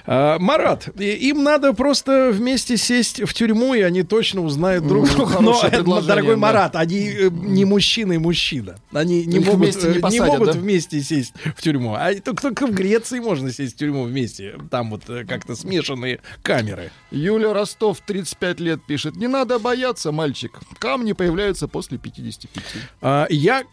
А, 0.07 0.39
Марат, 0.39 0.89
и- 1.01 1.28
им 1.28 1.43
надо 1.45 1.73
просто 1.73 2.31
вместе 2.32 2.77
сесть 2.77 3.23
в 3.23 3.32
тюрьму, 3.32 3.74
и 3.74 3.81
они 3.81 4.03
точно 4.03 4.41
узнают 4.43 4.86
друг 4.86 5.07
Ну, 5.09 5.15
друга. 5.16 5.32
хорошее 5.32 5.62
Но, 5.62 5.69
э, 5.69 5.70
предложение, 5.82 6.09
дорогой 6.09 6.35
да. 6.35 6.41
Марат, 6.41 6.77
они 6.77 7.09
э, 7.11 7.28
не 7.31 7.65
мужчина 7.65 8.15
и 8.15 8.19
мужчина. 8.19 8.77
Они 8.93 9.24
не 9.24 9.39
Их 9.39 9.47
могут, 9.47 9.61
вместе 9.61 9.82
не 9.86 9.93
э, 9.93 9.95
не 9.97 10.01
посадят, 10.01 10.27
могут 10.28 10.47
да? 10.53 10.59
вместе 10.59 11.01
сесть 11.01 11.35
в 11.57 11.62
тюрьму. 11.62 11.95
А 11.95 12.12
только, 12.15 12.43
только 12.43 12.66
в 12.66 12.73
Греции 12.73 13.19
можно 13.20 13.51
сесть 13.53 13.74
в 13.74 13.78
тюрьму 13.78 14.05
вместе. 14.05 14.57
Там 14.70 14.91
вот 14.91 15.09
э, 15.09 15.24
как-то 15.24 15.55
смешанные 15.55 16.20
камеры. 16.43 16.91
Юля 17.11 17.53
Ростов, 17.55 18.01
35 18.01 18.61
лет, 18.61 18.81
пишет. 18.85 19.16
Не 19.16 19.28
надо 19.28 19.59
бояться, 19.59 20.11
мальчик. 20.12 20.59
Камни 20.78 21.12
появляются 21.12 21.69
после 21.69 21.99
55. 22.05 22.64
А, 23.01 23.26
я... 23.31 23.64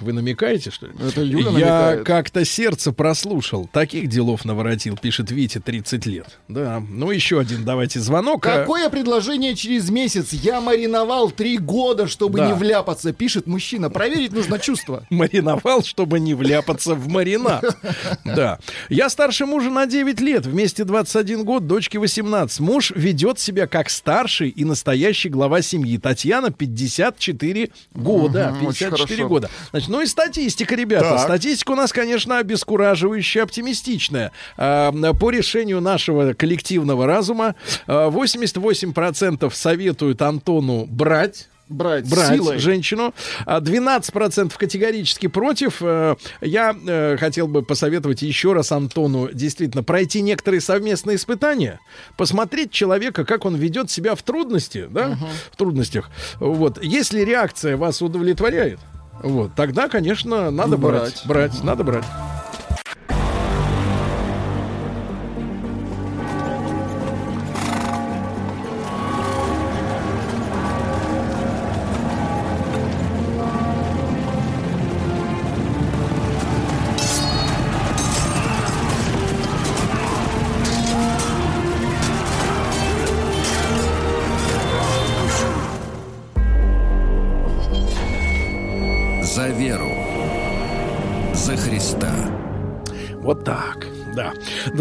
Вы 0.00 0.12
намекаете, 0.12 0.70
что 0.70 0.86
ли? 0.86 0.92
Это 1.00 1.22
Юля 1.22 1.50
Я 1.96 1.96
как-то 2.04 2.44
сердце 2.44 2.92
прослушал. 2.92 3.68
Таких 3.72 4.08
делов 4.08 4.44
наворотил, 4.44 4.96
пишет 4.96 5.30
Витя, 5.30 5.58
30 5.58 6.06
лет. 6.06 6.38
Да. 6.48 6.80
Ну, 6.88 7.10
еще 7.10 7.40
один 7.40 7.64
давайте 7.64 8.00
звонок. 8.00 8.46
А, 8.46 8.60
Какое 8.60 8.88
предложение 8.90 9.54
через 9.54 9.90
месяц? 9.90 10.32
Я 10.32 10.60
мариновал 10.60 11.30
три 11.30 11.58
года, 11.58 12.06
чтобы 12.06 12.38
Да. 12.38 12.46
не 12.48 12.52
вляпаться, 12.54 13.12
пишет 13.12 13.46
мужчина. 13.46 13.90
Проверить 13.90 14.32
нужно 14.32 14.58
чувство. 14.58 15.04
Мариновал, 15.10 15.82
чтобы 15.84 16.20
не 16.20 16.34
вляпаться 16.34 16.94
в 16.94 17.08
маринад. 17.08 17.64
Да. 18.24 18.58
Я 18.88 19.08
старше 19.08 19.46
мужа 19.46 19.70
на 19.70 19.86
9 19.86 20.20
лет, 20.20 20.46
вместе 20.46 20.84
21 20.84 21.44
год, 21.44 21.66
дочке 21.66 21.98
18. 21.98 22.60
Муж 22.60 22.92
ведет 22.94 23.38
себя 23.38 23.66
как 23.66 23.90
старший 23.90 24.48
и 24.48 24.64
настоящий 24.64 25.28
глава 25.28 25.62
семьи. 25.62 25.98
Татьяна 25.98 26.50
54 26.50 27.70
года, 27.94 28.50
очень 28.50 28.60
54 28.60 29.06
хорошо. 29.06 29.28
года. 29.28 29.50
Значит, 29.70 29.88
ну 29.88 30.00
и 30.00 30.06
статистика, 30.06 30.74
ребята. 30.74 31.10
Так. 31.10 31.20
Статистика 31.20 31.72
у 31.72 31.74
нас, 31.74 31.92
конечно, 31.92 32.38
обескураживающая, 32.38 33.42
оптимистичная. 33.42 34.32
По 34.56 35.30
решению 35.30 35.80
нашего 35.80 36.32
коллективного 36.34 37.06
разума 37.06 37.54
а, 37.86 38.10
88% 38.10 39.52
советуют 39.52 40.22
Антону 40.22 40.86
брать 40.86 41.48
Брать, 41.70 42.10
брать 42.10 42.34
силой. 42.36 42.58
женщину. 42.58 43.14
А 43.46 43.60
12% 43.60 44.52
категорически 44.56 45.28
против. 45.28 45.76
Э, 45.80 46.16
Я 46.40 46.76
э, 46.86 47.16
хотел 47.16 47.46
бы 47.46 47.62
посоветовать 47.62 48.22
еще 48.22 48.52
раз 48.52 48.72
Антону 48.72 49.30
действительно 49.32 49.84
пройти 49.84 50.20
некоторые 50.20 50.60
совместные 50.60 51.16
испытания, 51.16 51.78
посмотреть 52.16 52.72
человека, 52.72 53.24
как 53.24 53.44
он 53.44 53.54
ведет 53.54 53.90
себя 53.90 54.14
в 54.16 54.22
трудности, 54.22 54.88
да, 54.90 55.16
в 55.52 55.56
трудностях. 55.56 56.10
Вот. 56.40 56.82
Если 56.82 57.20
реакция 57.20 57.76
вас 57.76 58.02
удовлетворяет, 58.02 58.80
вот, 59.22 59.54
тогда, 59.54 59.88
конечно, 59.88 60.50
надо 60.50 60.76
брать. 60.76 61.22
Брать. 61.24 61.52
Брать, 61.52 61.64
надо 61.64 61.84
брать. 61.84 62.04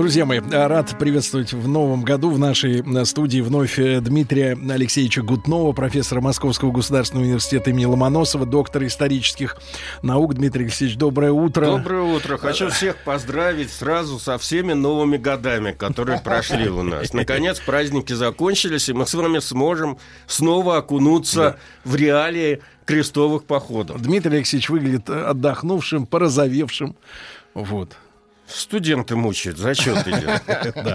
Друзья 0.09 0.25
мои, 0.25 0.39
э, 0.39 0.65
рад 0.65 0.97
приветствовать 0.97 1.53
в 1.53 1.67
новом 1.67 2.01
году 2.01 2.31
в 2.31 2.39
нашей 2.39 2.81
э, 2.81 3.05
студии 3.05 3.41
вновь 3.41 3.77
э, 3.77 4.01
Дмитрия 4.01 4.57
Алексеевича 4.67 5.21
Гутнова, 5.21 5.71
профессора 5.71 6.19
Московского 6.19 6.71
государственного 6.71 7.25
университета 7.25 7.69
имени 7.69 7.85
Ломоносова, 7.85 8.47
доктора 8.47 8.87
исторических 8.87 9.57
наук. 10.01 10.33
Дмитрий 10.33 10.63
Алексеевич, 10.63 10.97
доброе 10.97 11.31
утро. 11.31 11.63
Доброе 11.67 12.01
утро. 12.01 12.39
Хочу 12.39 12.69
всех 12.69 12.97
поздравить 13.03 13.69
сразу 13.69 14.17
со 14.17 14.39
всеми 14.39 14.73
новыми 14.73 15.17
годами, 15.17 15.73
которые 15.73 16.19
прошли 16.23 16.69
у 16.69 16.81
нас. 16.81 17.13
Наконец 17.13 17.59
праздники 17.59 18.13
закончились, 18.13 18.89
и 18.89 18.93
мы 18.93 19.05
с 19.05 19.13
вами 19.13 19.37
сможем 19.37 19.99
снова 20.25 20.77
окунуться 20.77 21.59
в 21.83 21.95
реалии 21.95 22.61
крестовых 22.85 23.43
походов. 23.43 24.01
Дмитрий 24.01 24.37
Алексеевич 24.37 24.69
выглядит 24.71 25.07
э, 25.07 25.21
отдохнувшим, 25.21 26.07
порозовевшим. 26.07 26.95
Вот. 27.53 27.95
Студенты 28.51 29.15
мучают, 29.15 29.57
зачет 29.57 29.97
идет. 30.07 30.43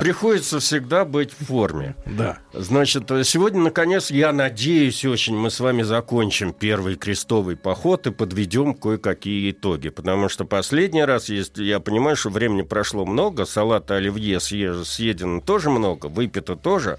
Приходится 0.00 0.58
всегда 0.60 1.04
быть 1.04 1.32
в 1.38 1.46
форме. 1.46 1.94
Да. 2.06 2.38
Значит, 2.52 3.10
э, 3.10 3.22
сегодня, 3.24 3.60
наконец, 3.60 4.10
я 4.10 4.32
надеюсь 4.32 5.04
очень, 5.04 5.36
мы 5.36 5.50
с 5.50 5.60
вами 5.60 5.82
закончим 5.82 6.52
первый 6.52 6.96
крестовый 6.96 7.56
поход 7.56 8.06
и 8.06 8.10
подведем 8.10 8.74
кое-какие 8.74 9.50
итоги. 9.52 9.88
Потому 9.90 10.28
что 10.28 10.44
последний 10.44 11.04
раз, 11.04 11.28
если 11.28 11.64
я 11.64 11.80
понимаю, 11.80 12.16
что 12.16 12.30
времени 12.30 12.62
прошло 12.62 13.06
много, 13.06 13.44
салата 13.44 13.96
оливье 13.96 14.38
съе- 14.38 14.84
съедено 14.84 15.40
тоже 15.40 15.70
много, 15.70 16.06
выпито 16.06 16.56
тоже. 16.56 16.98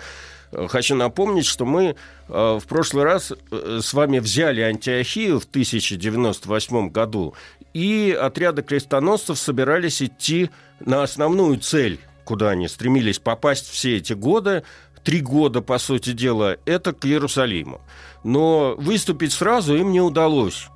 Э, 0.51 0.67
Хочу 0.67 0.95
напомнить, 0.95 1.45
что 1.45 1.65
мы 1.65 1.95
э, 2.27 2.59
в 2.61 2.65
прошлый 2.67 3.03
раз 3.03 3.31
э, 3.31 3.79
с 3.81 3.93
вами 3.93 4.19
взяли 4.19 4.61
Антиохию 4.61 5.39
в 5.39 5.45
1098 5.45 6.89
году, 6.89 7.33
и 7.73 8.17
отряды 8.19 8.61
крестоносцев 8.61 9.37
собирались 9.37 10.01
идти 10.01 10.49
на 10.79 11.03
основную 11.03 11.57
цель, 11.59 11.99
куда 12.23 12.51
они 12.51 12.67
стремились 12.67 13.19
попасть 13.19 13.69
все 13.69 13.97
эти 13.97 14.13
годы, 14.13 14.63
три 15.03 15.21
года, 15.21 15.61
по 15.61 15.77
сути 15.77 16.11
дела, 16.11 16.57
это 16.65 16.93
к 16.93 17.05
Иерусалиму. 17.05 17.81
Но 18.23 18.75
выступить 18.77 19.33
сразу 19.33 19.75
им 19.75 19.91
не 19.91 20.01
удалось. 20.01 20.67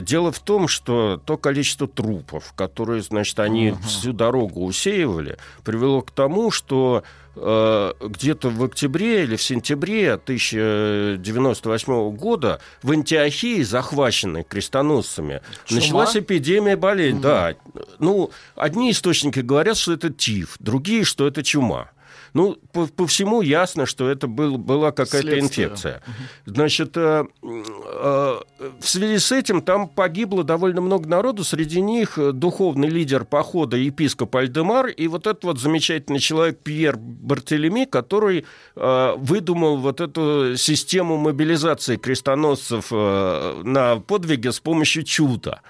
Дело 0.00 0.30
в 0.30 0.38
том, 0.38 0.68
что 0.68 1.20
то 1.24 1.36
количество 1.36 1.88
трупов, 1.88 2.52
которые, 2.54 3.02
значит, 3.02 3.38
они 3.40 3.74
всю 3.84 4.12
дорогу 4.12 4.64
усеивали, 4.64 5.38
привело 5.64 6.02
к 6.02 6.12
тому, 6.12 6.52
что 6.52 7.02
где-то 7.34 8.50
в 8.50 8.62
октябре 8.64 9.24
или 9.24 9.36
в 9.36 9.42
сентябре 9.42 10.12
1098 10.12 12.14
года 12.16 12.60
в 12.82 12.92
Антиохии, 12.92 13.62
захваченной 13.62 14.44
крестоносцами, 14.44 15.40
Чума? 15.64 15.80
началась 15.80 16.14
эпидемия 16.16 16.76
болезни. 16.76 17.20
Да, 17.20 17.54
ну, 17.98 18.30
одни 18.54 18.90
источники 18.90 19.40
говорят, 19.40 19.78
что 19.78 19.94
это 19.94 20.10
тиф, 20.10 20.56
другие, 20.58 21.04
что 21.04 21.26
это 21.26 21.42
чума. 21.42 21.90
Ну, 22.34 22.56
по, 22.72 22.86
по 22.86 23.06
всему 23.06 23.42
ясно, 23.42 23.86
что 23.86 24.08
это 24.08 24.26
был, 24.26 24.56
была 24.56 24.90
какая-то 24.90 25.38
инфекция. 25.38 26.02
Значит, 26.46 26.96
э, 26.96 27.24
э, 27.42 28.40
в 28.80 28.88
связи 28.88 29.18
с 29.18 29.32
этим 29.32 29.60
там 29.60 29.88
погибло 29.88 30.42
довольно 30.42 30.80
много 30.80 31.08
народу, 31.08 31.44
среди 31.44 31.80
них 31.80 32.18
духовный 32.32 32.88
лидер 32.88 33.24
похода 33.24 33.76
епископ 33.76 34.34
Альдемар 34.36 34.86
и 34.86 35.08
вот 35.08 35.26
этот 35.26 35.44
вот 35.44 35.60
замечательный 35.60 36.20
человек 36.20 36.58
Пьер 36.60 36.96
Бартелеми, 36.96 37.84
который 37.84 38.46
э, 38.76 39.14
выдумал 39.16 39.76
вот 39.76 40.00
эту 40.00 40.56
систему 40.56 41.16
мобилизации 41.16 41.96
крестоносцев 41.96 42.88
э, 42.90 43.62
на 43.64 43.96
подвиге 43.96 44.52
с 44.52 44.60
помощью 44.60 45.04
чуда. 45.04 45.60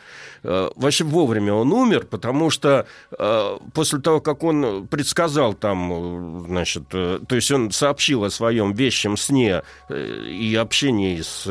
Э, 0.42 0.70
Вообще 0.74 1.04
вовремя 1.04 1.54
он 1.54 1.72
умер, 1.72 2.06
потому 2.10 2.50
что 2.50 2.86
э, 3.16 3.58
после 3.74 4.00
того, 4.00 4.20
как 4.20 4.42
он 4.42 4.86
предсказал 4.88 5.54
там, 5.54 5.92
э, 5.92 6.46
значит, 6.46 6.88
то 6.88 7.20
есть 7.30 7.50
он 7.50 7.70
сообщил 7.70 8.24
о 8.24 8.30
своем 8.30 8.72
вещем 8.72 9.16
сне 9.16 9.62
и 9.90 10.56
общении 10.58 11.20
с 11.20 11.46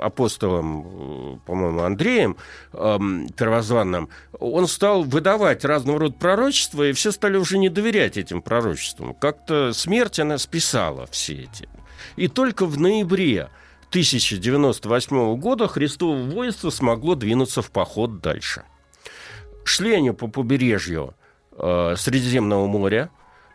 апостолом, 0.00 1.40
по-моему, 1.46 1.80
Андреем 1.80 2.36
эм, 2.72 3.28
Первозванным, 3.36 4.08
он 4.38 4.66
стал 4.66 5.02
выдавать 5.02 5.64
разного 5.64 6.00
рода 6.00 6.14
пророчества, 6.14 6.88
и 6.88 6.92
все 6.92 7.12
стали 7.12 7.36
уже 7.36 7.58
не 7.58 7.68
доверять 7.68 8.16
этим 8.16 8.42
пророчествам. 8.42 9.14
Как-то 9.14 9.72
смерть 9.72 10.18
она 10.18 10.38
списала 10.38 11.06
все 11.06 11.34
эти. 11.34 11.68
И 12.16 12.28
только 12.28 12.66
в 12.66 12.78
ноябре 12.78 13.48
1098 13.90 15.36
года 15.36 15.66
Христово 15.66 16.16
воинство 16.16 16.70
смогло 16.70 17.14
двинуться 17.14 17.62
в 17.62 17.70
поход 17.70 18.20
дальше. 18.20 18.64
Шли 19.64 19.94
они 19.94 20.10
по 20.10 20.28
побережью 20.28 21.14
э, 21.52 21.94
Средиземного 21.96 22.66
моря, 22.66 23.10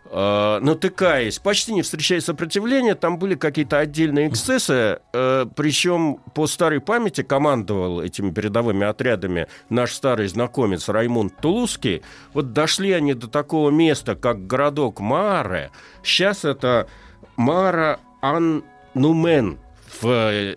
э, 0.05 0.60
натыкаясь, 0.60 1.38
почти 1.38 1.73
не 1.73 1.84
встречая 1.84 2.19
сопротивления, 2.19 2.95
там 2.95 3.19
были 3.19 3.35
какие-то 3.35 3.77
отдельные 3.77 4.27
эксцессы, 4.27 4.99
э, 5.14 5.45
причем 5.55 6.18
по 6.34 6.47
старой 6.47 6.81
памяти 6.81 7.22
командовал 7.22 8.01
этими 8.01 8.31
передовыми 8.31 8.88
отрядами 8.88 9.47
наш 9.69 9.93
старый 9.93 10.27
знакомец 10.27 10.89
Раймонд 10.89 11.38
Тулузский. 11.41 12.01
Вот 12.34 12.53
дошли 12.53 12.91
они 12.91 13.14
до 13.14 13.27
такого 13.27 13.69
места, 13.69 14.15
как 14.15 14.47
городок 14.47 14.99
Маре. 14.99 15.69
Сейчас 16.03 16.43
это 16.43 16.88
Мара 17.35 17.99
Ан-Нумен 18.22 19.60
в 20.02 20.07
э, 20.07 20.56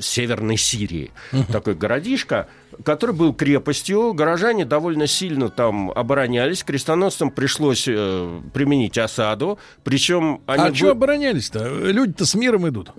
Северной 0.00 0.56
Сирии. 0.56 1.12
Такой 1.50 1.74
городишко, 1.74 2.48
который 2.84 3.14
был 3.14 3.34
крепостью. 3.34 4.12
Горожане 4.14 4.64
довольно 4.64 5.06
сильно 5.06 5.48
там 5.48 5.90
оборонялись. 5.90 6.62
Крестоносцам 6.64 7.30
пришлось 7.30 7.86
э, 7.88 8.40
применить 8.52 8.98
осаду. 8.98 9.58
Причем 9.82 10.40
они... 10.46 10.68
а 10.68 10.74
что 10.74 10.90
оборонялись-то? 10.90 11.90
Люди-то 11.90 12.26
с 12.26 12.34
миром 12.34 12.68
идут. 12.68 12.90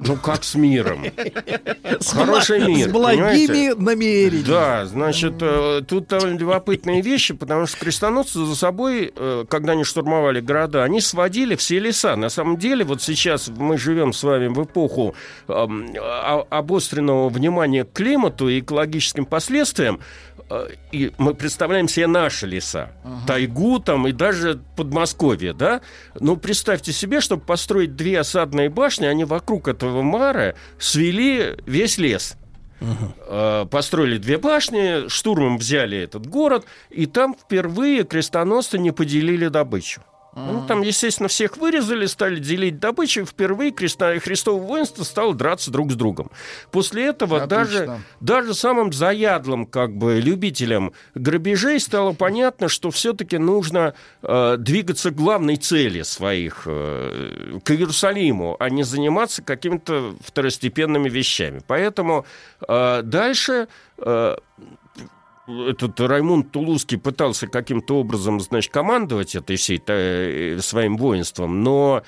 Ну, 0.00 0.16
как 0.16 0.44
с 0.44 0.54
миром? 0.54 1.04
Хороший 2.12 2.66
мир, 2.66 2.88
С 2.88 2.92
благими 2.92 3.46
понимаете? 3.46 3.74
намерениями. 3.76 4.44
Да, 4.46 4.86
значит, 4.86 5.34
э, 5.40 5.82
тут 5.86 6.08
довольно 6.08 6.38
любопытные 6.38 7.00
вещи, 7.02 7.34
потому 7.34 7.66
что 7.66 7.78
крестоносцы 7.78 8.44
за 8.44 8.54
собой, 8.56 9.12
э, 9.14 9.44
когда 9.48 9.72
они 9.72 9.84
штурмовали 9.84 10.40
города, 10.40 10.84
они 10.84 11.00
сводили 11.00 11.56
все 11.56 11.78
леса. 11.78 12.16
На 12.16 12.28
самом 12.28 12.56
деле, 12.58 12.84
вот 12.84 13.02
сейчас 13.02 13.48
мы 13.48 13.78
живем 13.78 14.12
с 14.12 14.22
вами 14.22 14.48
в 14.48 14.62
эпоху 14.64 15.14
эм, 15.48 15.94
а- 15.98 16.46
обостренного 16.50 17.28
внимания 17.28 17.84
к 17.84 17.92
климату 17.92 18.48
и 18.48 18.60
экологическим 18.60 19.24
последствиям, 19.24 20.00
и 20.92 21.12
мы 21.18 21.34
представляем 21.34 21.88
себе 21.88 22.06
наши 22.06 22.46
леса, 22.46 22.90
тайгу 23.26 23.78
там 23.78 24.06
и 24.08 24.12
даже 24.12 24.60
Подмосковье, 24.76 25.52
да? 25.52 25.80
Ну, 26.18 26.36
представьте 26.36 26.92
себе, 26.92 27.20
чтобы 27.20 27.42
построить 27.42 27.96
две 27.96 28.20
осадные 28.20 28.68
башни, 28.68 29.06
они 29.06 29.24
вокруг 29.24 29.68
этого 29.68 30.02
мара 30.02 30.54
свели 30.78 31.56
весь 31.66 31.98
лес. 31.98 32.36
Э, 33.26 33.66
Построили 33.70 34.18
две 34.18 34.38
башни, 34.38 35.08
штурмом 35.08 35.58
взяли 35.58 35.98
этот 35.98 36.26
город, 36.26 36.64
и 36.88 37.06
там 37.06 37.34
впервые 37.34 38.04
крестоносцы 38.04 38.78
не 38.78 38.90
поделили 38.90 39.48
добычу. 39.48 40.02
Ну, 40.34 40.64
там, 40.66 40.82
естественно, 40.82 41.28
всех 41.28 41.56
вырезали, 41.56 42.06
стали 42.06 42.38
делить 42.38 42.78
добычу, 42.78 43.24
впервые 43.26 43.72
креста- 43.72 44.18
Христово 44.20 44.60
воинство 44.62 45.02
стало 45.02 45.34
драться 45.34 45.70
друг 45.70 45.90
с 45.90 45.96
другом. 45.96 46.30
После 46.70 47.06
этого 47.06 47.46
даже, 47.46 48.00
даже 48.20 48.54
самым 48.54 48.92
заядлым 48.92 49.66
как 49.66 49.96
бы, 49.96 50.20
любителям 50.20 50.92
грабежей 51.14 51.80
стало 51.80 52.12
понятно, 52.12 52.68
что 52.68 52.90
все-таки 52.90 53.38
нужно 53.38 53.94
э, 54.22 54.56
двигаться 54.58 55.10
к 55.10 55.16
главной 55.16 55.56
цели 55.56 56.02
своих, 56.02 56.62
э, 56.66 57.58
к 57.64 57.70
Иерусалиму, 57.72 58.56
а 58.60 58.70
не 58.70 58.84
заниматься 58.84 59.42
какими-то 59.42 60.14
второстепенными 60.24 61.08
вещами. 61.08 61.60
Поэтому 61.66 62.24
э, 62.68 63.02
дальше 63.02 63.66
э, 63.98 64.36
этот 65.68 66.00
Раймунд 66.00 66.52
Тулузский 66.52 66.98
пытался 66.98 67.46
каким-то 67.46 67.98
образом, 67.98 68.40
значит, 68.40 68.72
командовать 68.72 69.34
этой 69.34 69.56
всей 69.56 69.82
э, 69.86 70.58
своим 70.60 70.96
воинством, 70.96 71.62
но 71.62 72.02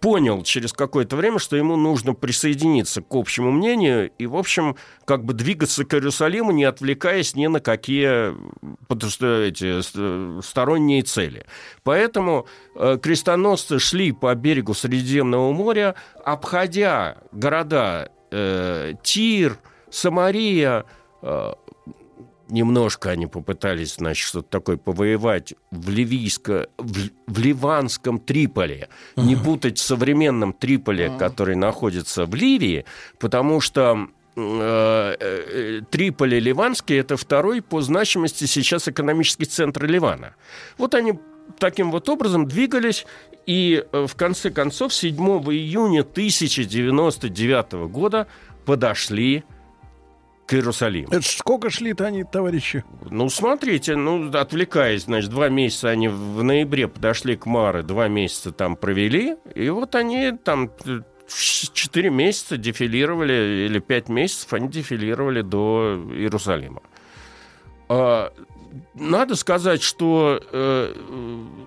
понял 0.00 0.42
через 0.42 0.72
какое-то 0.72 1.16
время, 1.16 1.38
что 1.38 1.56
ему 1.56 1.76
нужно 1.76 2.14
присоединиться 2.14 3.02
к 3.02 3.14
общему 3.14 3.50
мнению 3.50 4.10
и, 4.18 4.26
в 4.26 4.36
общем, 4.36 4.76
как 5.04 5.24
бы 5.24 5.32
двигаться 5.32 5.84
к 5.84 5.94
Иерусалиму, 5.94 6.52
не 6.52 6.64
отвлекаясь 6.64 7.34
ни 7.34 7.46
на 7.46 7.60
какие 7.60 8.34
что 9.08 9.42
эти 9.42 9.80
сторонние 10.42 11.02
цели. 11.02 11.46
Поэтому 11.82 12.46
э, 12.74 12.98
крестоносцы 13.02 13.78
шли 13.78 14.12
по 14.12 14.34
берегу 14.34 14.74
Средиземного 14.74 15.52
моря, 15.52 15.94
обходя 16.24 17.18
города 17.32 18.10
э, 18.30 18.94
Тир, 19.02 19.58
Самария, 19.90 20.84
э, 21.22 21.52
немножко 22.50 23.10
они 23.10 23.26
попытались, 23.26 23.94
значит, 23.94 24.26
что-то 24.26 24.48
такое 24.48 24.76
повоевать 24.76 25.54
в, 25.70 25.88
ливийско, 25.90 26.68
в, 26.78 27.08
в 27.26 27.38
ливанском 27.38 28.18
Триполе. 28.18 28.88
Не 29.16 29.36
путать 29.36 29.78
с 29.78 29.82
современным 29.82 30.52
Триполе, 30.52 31.10
который 31.18 31.56
находится 31.56 32.26
в 32.26 32.34
Ливии, 32.34 32.84
потому 33.18 33.60
что 33.60 34.08
э, 34.36 35.16
э, 35.20 35.80
Триполи 35.90 36.40
ливанский– 36.40 36.96
это 36.98 37.16
второй 37.16 37.62
по 37.62 37.80
значимости 37.80 38.44
сейчас 38.46 38.88
экономический 38.88 39.46
центр 39.46 39.86
Ливана. 39.86 40.34
Вот 40.78 40.94
они 40.94 41.18
таким 41.58 41.90
вот 41.90 42.08
образом 42.08 42.46
двигались, 42.46 43.06
и 43.46 43.84
э, 43.92 44.06
в 44.06 44.14
конце 44.14 44.50
концов 44.50 44.94
7 44.94 45.16
июня 45.16 46.00
1099 46.00 47.72
года 47.90 48.26
подошли 48.64 49.40
к 49.40 49.44
Иерусалиму. 50.54 51.08
Это 51.10 51.22
сколько 51.22 51.70
шли-то 51.70 52.06
они, 52.06 52.24
товарищи? 52.24 52.84
Ну, 53.10 53.28
смотрите, 53.28 53.96
ну, 53.96 54.30
отвлекаясь, 54.32 55.04
значит, 55.04 55.30
два 55.30 55.48
месяца 55.48 55.90
они 55.90 56.08
в 56.08 56.42
ноябре 56.42 56.88
подошли 56.88 57.36
к 57.36 57.46
Мары, 57.46 57.82
два 57.82 58.08
месяца 58.08 58.52
там 58.52 58.76
провели, 58.76 59.36
и 59.54 59.68
вот 59.70 59.94
они 59.94 60.32
там 60.32 60.70
э, 60.86 61.00
четыре 61.28 62.10
месяца 62.10 62.56
дефилировали, 62.56 63.66
или 63.66 63.78
пять 63.78 64.08
месяцев 64.08 64.52
они 64.52 64.68
дефилировали 64.68 65.42
до 65.42 66.02
Иерусалима. 66.12 66.82
Надо 68.94 69.34
сказать, 69.34 69.82
что, 69.82 70.40
э, 70.52 70.94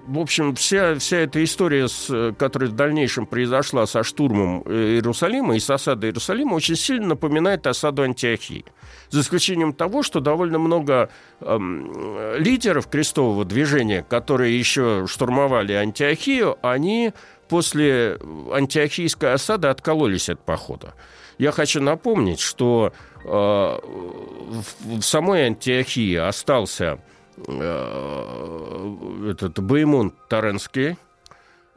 в 0.07 0.19
общем, 0.19 0.55
вся, 0.55 0.95
вся 0.95 1.17
эта 1.17 1.43
история, 1.43 1.87
с, 1.87 2.07
э, 2.09 2.33
которая 2.37 2.69
в 2.69 2.73
дальнейшем 2.73 3.25
произошла 3.25 3.85
со 3.85 4.03
штурмом 4.03 4.63
э, 4.65 4.93
Иерусалима 4.95 5.55
и 5.55 5.59
с 5.59 5.69
осадой 5.69 6.09
Иерусалима, 6.09 6.53
очень 6.53 6.75
сильно 6.75 7.07
напоминает 7.07 7.67
осаду 7.67 8.03
Антиохии. 8.03 8.65
За 9.09 9.21
исключением 9.21 9.73
того, 9.73 10.03
что 10.03 10.21
довольно 10.21 10.59
много 10.59 11.09
эм, 11.41 12.37
лидеров 12.37 12.87
крестового 12.87 13.45
движения, 13.45 14.05
которые 14.07 14.57
еще 14.57 15.05
штурмовали 15.07 15.73
Антиохию, 15.73 16.57
они 16.61 17.13
после 17.49 18.17
антиохийской 18.51 19.33
осады 19.33 19.67
откололись 19.67 20.29
от 20.29 20.43
похода. 20.43 20.95
Я 21.43 21.51
хочу 21.51 21.81
напомнить, 21.81 22.39
что 22.39 22.93
э, 23.25 23.27
в, 23.27 25.01
самой 25.01 25.47
Антиохии 25.47 26.15
остался 26.15 26.99
э, 27.35 29.27
этот 29.29 29.61
Баймун 29.61 30.13
Таренский, 30.29 30.95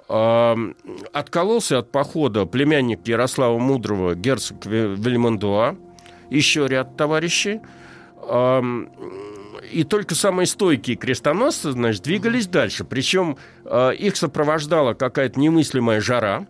откололся 0.06 1.78
от 1.78 1.90
похода 1.90 2.47
племянник 2.47 3.09
Ярослава 3.09 3.59
Мудрого, 3.59 4.14
герцог 4.14 4.64
Ве- 4.66 4.94
Вельмондуа, 4.94 5.74
еще 6.30 6.68
ряд 6.68 6.97
товарищей. 6.97 7.60
И 9.72 9.82
только 9.82 10.14
самые 10.14 10.47
стойкие 10.47 10.94
крестоносцы, 10.97 11.72
значит, 11.72 12.05
двигались 12.05 12.47
дальше. 12.47 12.84
Причем 12.84 13.36
э, 13.64 13.94
их 13.97 14.16
сопровождала 14.16 14.94
какая-то 14.94 15.40
немыслимая 15.40 16.01
жара 16.01 16.47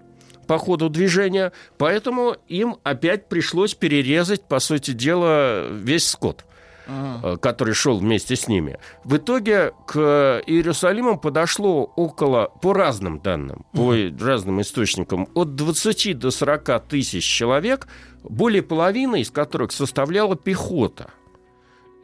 по 0.47 0.59
ходу 0.59 0.89
движения, 0.89 1.52
поэтому 1.78 2.36
им 2.48 2.77
опять 2.82 3.28
пришлось 3.28 3.74
перерезать, 3.74 4.43
по 4.43 4.59
сути 4.59 4.93
дела, 4.93 5.68
весь 5.68 6.09
скот 6.09 6.44
э, 6.86 7.36
который 7.40 7.74
шел 7.74 7.98
вместе 7.98 8.36
с 8.36 8.48
ними. 8.48 8.78
В 9.05 9.16
итоге 9.16 9.73
к 9.86 10.43
Иерусалиму 10.47 11.18
подошло 11.18 11.85
около, 11.97 12.52
по 12.62 12.73
разным 12.73 13.20
данным, 13.20 13.66
по 13.73 13.94
разным 14.20 14.60
источникам, 14.60 15.28
от 15.35 15.55
20 15.55 16.18
до 16.18 16.31
40 16.31 16.86
тысяч 16.89 17.24
человек, 17.24 17.89
более 18.23 18.62
половины 18.62 19.20
из 19.20 19.31
которых 19.31 19.73
составляла 19.73 20.36
пехота. 20.36 21.10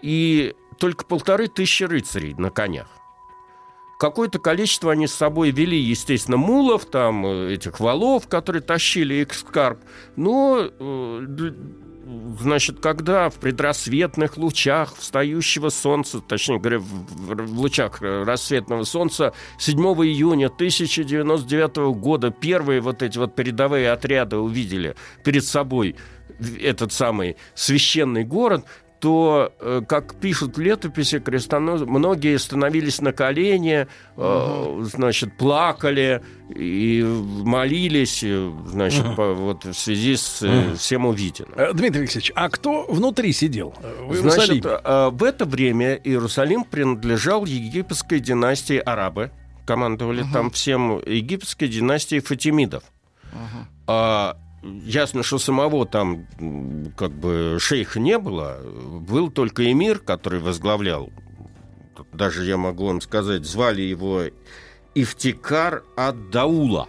И 0.02 0.54
только 0.78 1.04
полторы 1.04 1.46
тысячи 1.46 1.84
рыцарей 1.84 2.34
на 2.34 2.50
конях. 2.50 2.88
Какое-то 4.02 4.40
количество 4.40 4.90
они 4.90 5.06
с 5.06 5.14
собой 5.14 5.52
вели, 5.52 5.78
естественно, 5.78 6.36
мулов, 6.36 6.86
там, 6.86 7.24
э, 7.24 7.54
этих 7.54 7.78
валов, 7.78 8.26
которые 8.26 8.60
тащили 8.60 9.14
их 9.22 9.32
скарб. 9.32 9.78
Но, 10.16 10.58
э, 10.76 11.52
значит, 12.40 12.80
когда 12.80 13.30
в 13.30 13.34
предрассветных 13.34 14.36
лучах 14.38 14.96
встающего 14.96 15.68
солнца, 15.68 16.20
точнее 16.20 16.58
говоря, 16.58 16.80
в, 16.80 17.46
в 17.46 17.60
лучах 17.60 18.02
э, 18.02 18.24
рассветного 18.24 18.82
солнца 18.82 19.34
7 19.60 19.78
июня 19.78 20.46
1099 20.46 21.94
года 21.96 22.32
первые 22.32 22.80
вот 22.80 23.04
эти 23.04 23.18
вот 23.18 23.36
передовые 23.36 23.92
отряды 23.92 24.36
увидели 24.36 24.96
перед 25.22 25.44
собой 25.44 25.94
этот 26.60 26.92
самый 26.92 27.36
священный 27.54 28.24
город, 28.24 28.64
то, 29.02 29.52
э, 29.58 29.82
как 29.88 30.14
пишут 30.14 30.56
в 30.56 30.60
летописи 30.60 31.18
крестоносцы, 31.18 31.84
многие 31.86 32.38
становились 32.38 33.00
на 33.00 33.12
колени, 33.12 33.88
э, 34.16 34.80
значит, 34.84 35.36
плакали 35.36 36.22
и 36.54 37.02
молились, 37.02 38.22
э, 38.22 38.52
значит, 38.64 39.16
по- 39.16 39.34
вот 39.34 39.64
в 39.64 39.74
связи 39.74 40.14
с 40.14 40.40
э, 40.42 40.74
всем 40.76 41.06
увиденным. 41.06 41.52
Дмитрий 41.74 42.02
Алексеевич, 42.02 42.30
а 42.36 42.48
кто 42.48 42.84
внутри 42.88 43.32
сидел? 43.32 43.74
В 44.06 44.14
Значит, 44.14 44.64
в 44.64 45.24
это 45.24 45.46
время 45.46 45.94
Иерусалим 45.96 46.62
принадлежал 46.62 47.44
египетской 47.44 48.20
династии 48.20 48.76
арабы. 48.76 49.32
Командовали 49.66 50.24
там 50.32 50.52
всем 50.52 51.00
египетской 51.04 51.66
династии 51.66 52.20
фатимидов. 52.20 52.84
А, 53.88 54.36
ясно, 54.62 55.22
что 55.22 55.38
самого 55.38 55.86
там 55.86 56.26
как 56.96 57.12
бы 57.12 57.56
шейха 57.60 58.00
не 58.00 58.18
было. 58.18 58.60
Был 58.62 59.30
только 59.30 59.70
эмир, 59.70 59.98
который 59.98 60.40
возглавлял. 60.40 61.10
Даже 62.12 62.44
я 62.44 62.56
могу 62.56 62.86
вам 62.86 63.00
сказать, 63.00 63.44
звали 63.44 63.82
его 63.82 64.24
Ифтикар 64.94 65.84
ад-Даула. 65.96 66.88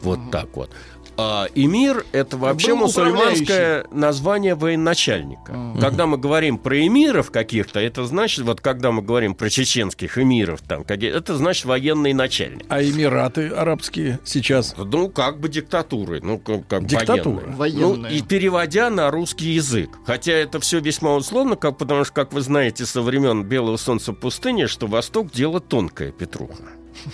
Вот 0.00 0.18
так 0.30 0.56
вот. 0.56 0.70
А 1.16 1.46
эмир– 1.54 2.04
это 2.12 2.36
вообще 2.36 2.74
мусульманское 2.74 3.86
название 3.90 4.54
военачальника. 4.54 5.74
Когда 5.80 6.06
мы 6.06 6.16
говорим 6.16 6.58
про 6.58 6.86
эмиров 6.86 7.30
каких-то, 7.30 7.80
это 7.80 8.04
значит, 8.04 8.44
вот 8.44 8.60
когда 8.60 8.92
мы 8.92 9.02
говорим 9.02 9.34
про 9.34 9.50
чеченских 9.50 10.18
эмиров, 10.18 10.60
там, 10.62 10.84
это 10.88 11.36
значит 11.36 11.64
военный 11.64 12.12
начальник. 12.12 12.64
А 12.68 12.82
Эмираты 12.82 13.48
арабские 13.48 14.20
сейчас? 14.24 14.74
Ну, 14.76 15.08
как 15.08 15.40
бы 15.40 15.48
диктатуры, 15.48 16.20
ну, 16.22 16.38
как, 16.38 16.66
как 16.66 16.86
Диктатуры. 16.86 17.46
военные. 17.46 17.56
Военные. 17.56 18.10
Ну, 18.12 18.16
и 18.16 18.22
переводя 18.22 18.90
на 18.90 19.10
русский 19.10 19.50
язык. 19.50 19.90
Хотя 20.06 20.32
это 20.32 20.60
все 20.60 20.80
весьма 20.80 21.14
условно, 21.14 21.56
как, 21.56 21.78
потому 21.78 22.04
что, 22.04 22.14
как 22.14 22.32
вы 22.32 22.40
знаете, 22.40 22.86
со 22.86 23.02
времен 23.02 23.44
Белого 23.44 23.76
солнца 23.76 24.12
пустыни, 24.12 24.66
что 24.66 24.86
Восток– 24.86 25.30
дело 25.32 25.60
тонкое, 25.60 26.12
Петруха. 26.12 26.64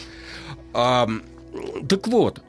А, 0.74 1.08
так 1.88 2.06
вот, 2.08 2.42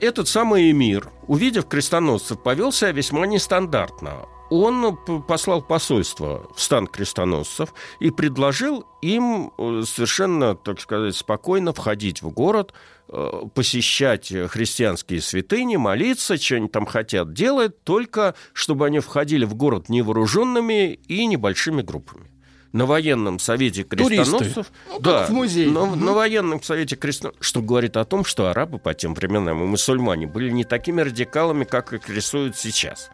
этот 0.00 0.28
самый 0.28 0.70
эмир, 0.70 1.10
увидев 1.26 1.66
крестоносцев, 1.66 2.42
повел 2.42 2.72
себя 2.72 2.92
весьма 2.92 3.26
нестандартно. 3.26 4.26
Он 4.48 4.96
послал 5.26 5.62
посольство 5.62 6.48
в 6.54 6.60
стан 6.62 6.86
крестоносцев 6.86 7.74
и 7.98 8.10
предложил 8.10 8.86
им 9.02 9.52
э, 9.58 9.82
совершенно, 9.84 10.54
так 10.54 10.80
сказать, 10.80 11.16
спокойно 11.16 11.72
входить 11.72 12.22
в 12.22 12.30
город, 12.30 12.72
э, 13.08 13.42
посещать 13.54 14.32
христианские 14.48 15.20
святыни, 15.20 15.74
молиться, 15.74 16.36
что 16.36 16.56
они 16.56 16.68
там 16.68 16.86
хотят 16.86 17.32
делать, 17.32 17.82
только 17.82 18.36
чтобы 18.52 18.86
они 18.86 19.00
входили 19.00 19.44
в 19.44 19.54
город 19.56 19.88
невооруженными 19.88 20.92
и 20.92 21.26
небольшими 21.26 21.82
группами. 21.82 22.30
На 22.76 22.86
военном 22.86 23.38
совете 23.38 23.82
крестоносцев, 23.84 24.66
Ну, 24.88 25.00
да, 25.00 25.26
в 25.26 25.30
музее. 25.30 25.70
на, 25.70 25.94
на 25.96 26.12
военном 26.12 26.62
совете 26.62 26.96
крестоносцев, 26.96 27.42
что 27.42 27.62
говорит 27.62 27.96
о 27.96 28.04
том, 28.04 28.24
что 28.24 28.48
арабы 28.50 28.78
по 28.78 28.92
тем 28.92 29.14
временам 29.14 29.62
и 29.62 29.66
мусульмане 29.66 30.26
были 30.26 30.50
не 30.50 30.64
такими 30.64 31.00
радикалами, 31.00 31.64
как 31.64 31.92
их 31.92 32.08
рисуют 32.08 32.56
сейчас. 32.56 33.10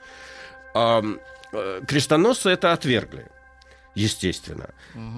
А, 0.75 1.03
крестоносцы 1.87 2.51
это 2.51 2.73
отвергли. 2.73 3.27
Естественно. 3.95 4.71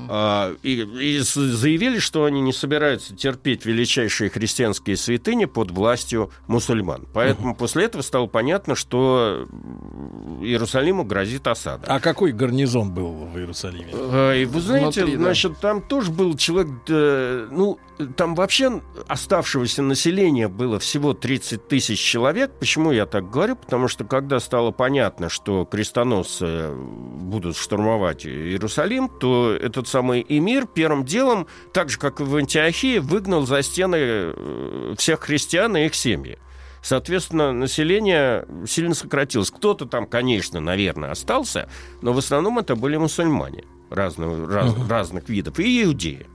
А, 0.08 0.52
и, 0.62 0.80
и 0.82 1.18
заявили, 1.20 1.98
что 1.98 2.24
они 2.24 2.40
не 2.40 2.52
собираются 2.52 3.14
терпеть 3.14 3.64
величайшие 3.64 4.30
христианские 4.30 4.96
святыни 4.96 5.44
под 5.44 5.70
властью 5.70 6.30
мусульман. 6.48 7.06
Поэтому 7.12 7.54
после 7.54 7.84
этого 7.84 8.02
стало 8.02 8.26
понятно, 8.26 8.74
что 8.74 9.46
Иерусалиму 10.40 11.04
грозит 11.04 11.46
осада. 11.46 11.86
А 11.86 12.00
какой 12.00 12.32
гарнизон 12.32 12.92
был 12.92 13.12
в 13.12 13.38
Иерусалиме? 13.38 13.90
А, 13.92 14.32
И 14.34 14.44
вы 14.44 14.60
знаете, 14.60 15.02
Внутри, 15.02 15.16
да. 15.16 15.22
значит, 15.24 15.60
там 15.60 15.80
тоже 15.80 16.10
был 16.10 16.36
человек, 16.36 16.72
э, 16.88 17.48
ну, 17.50 17.78
там 18.16 18.34
вообще 18.34 18.82
оставшегося 19.06 19.82
населения 19.82 20.48
было 20.48 20.78
всего 20.78 21.14
30 21.14 21.68
тысяч 21.68 22.00
человек. 22.00 22.50
Почему 22.58 22.90
я 22.90 23.06
так 23.06 23.30
говорю? 23.30 23.56
Потому 23.56 23.86
что 23.88 24.04
когда 24.04 24.40
стало 24.40 24.72
понятно, 24.72 25.28
что 25.28 25.64
крестоносцы 25.64 26.70
будут 26.74 27.56
штурмовать 27.56 28.26
Иерусалим, 28.26 28.63
то 29.20 29.52
этот 29.52 29.88
самый 29.88 30.24
эмир 30.28 30.66
первым 30.66 31.04
делом, 31.04 31.46
так 31.72 31.90
же, 31.90 31.98
как 31.98 32.20
и 32.20 32.24
в 32.24 32.36
Антиохии, 32.36 32.98
выгнал 32.98 33.46
за 33.46 33.62
стены 33.62 33.96
э, 34.00 34.94
всех 34.98 35.20
христиан 35.20 35.76
и 35.76 35.86
их 35.86 35.94
семьи. 35.94 36.38
Соответственно, 36.82 37.52
население 37.52 38.46
сильно 38.66 38.94
сократилось. 38.94 39.50
Кто-то 39.50 39.86
там, 39.86 40.06
конечно, 40.06 40.60
наверное, 40.60 41.12
остался, 41.12 41.68
но 42.02 42.12
в 42.12 42.18
основном 42.18 42.58
это 42.58 42.76
были 42.76 42.96
мусульмане 42.98 43.64
разного, 43.90 44.46
раз- 44.46 44.74
разных 44.88 45.28
видов 45.30 45.58
и 45.58 45.82
иудеи. 45.84 46.26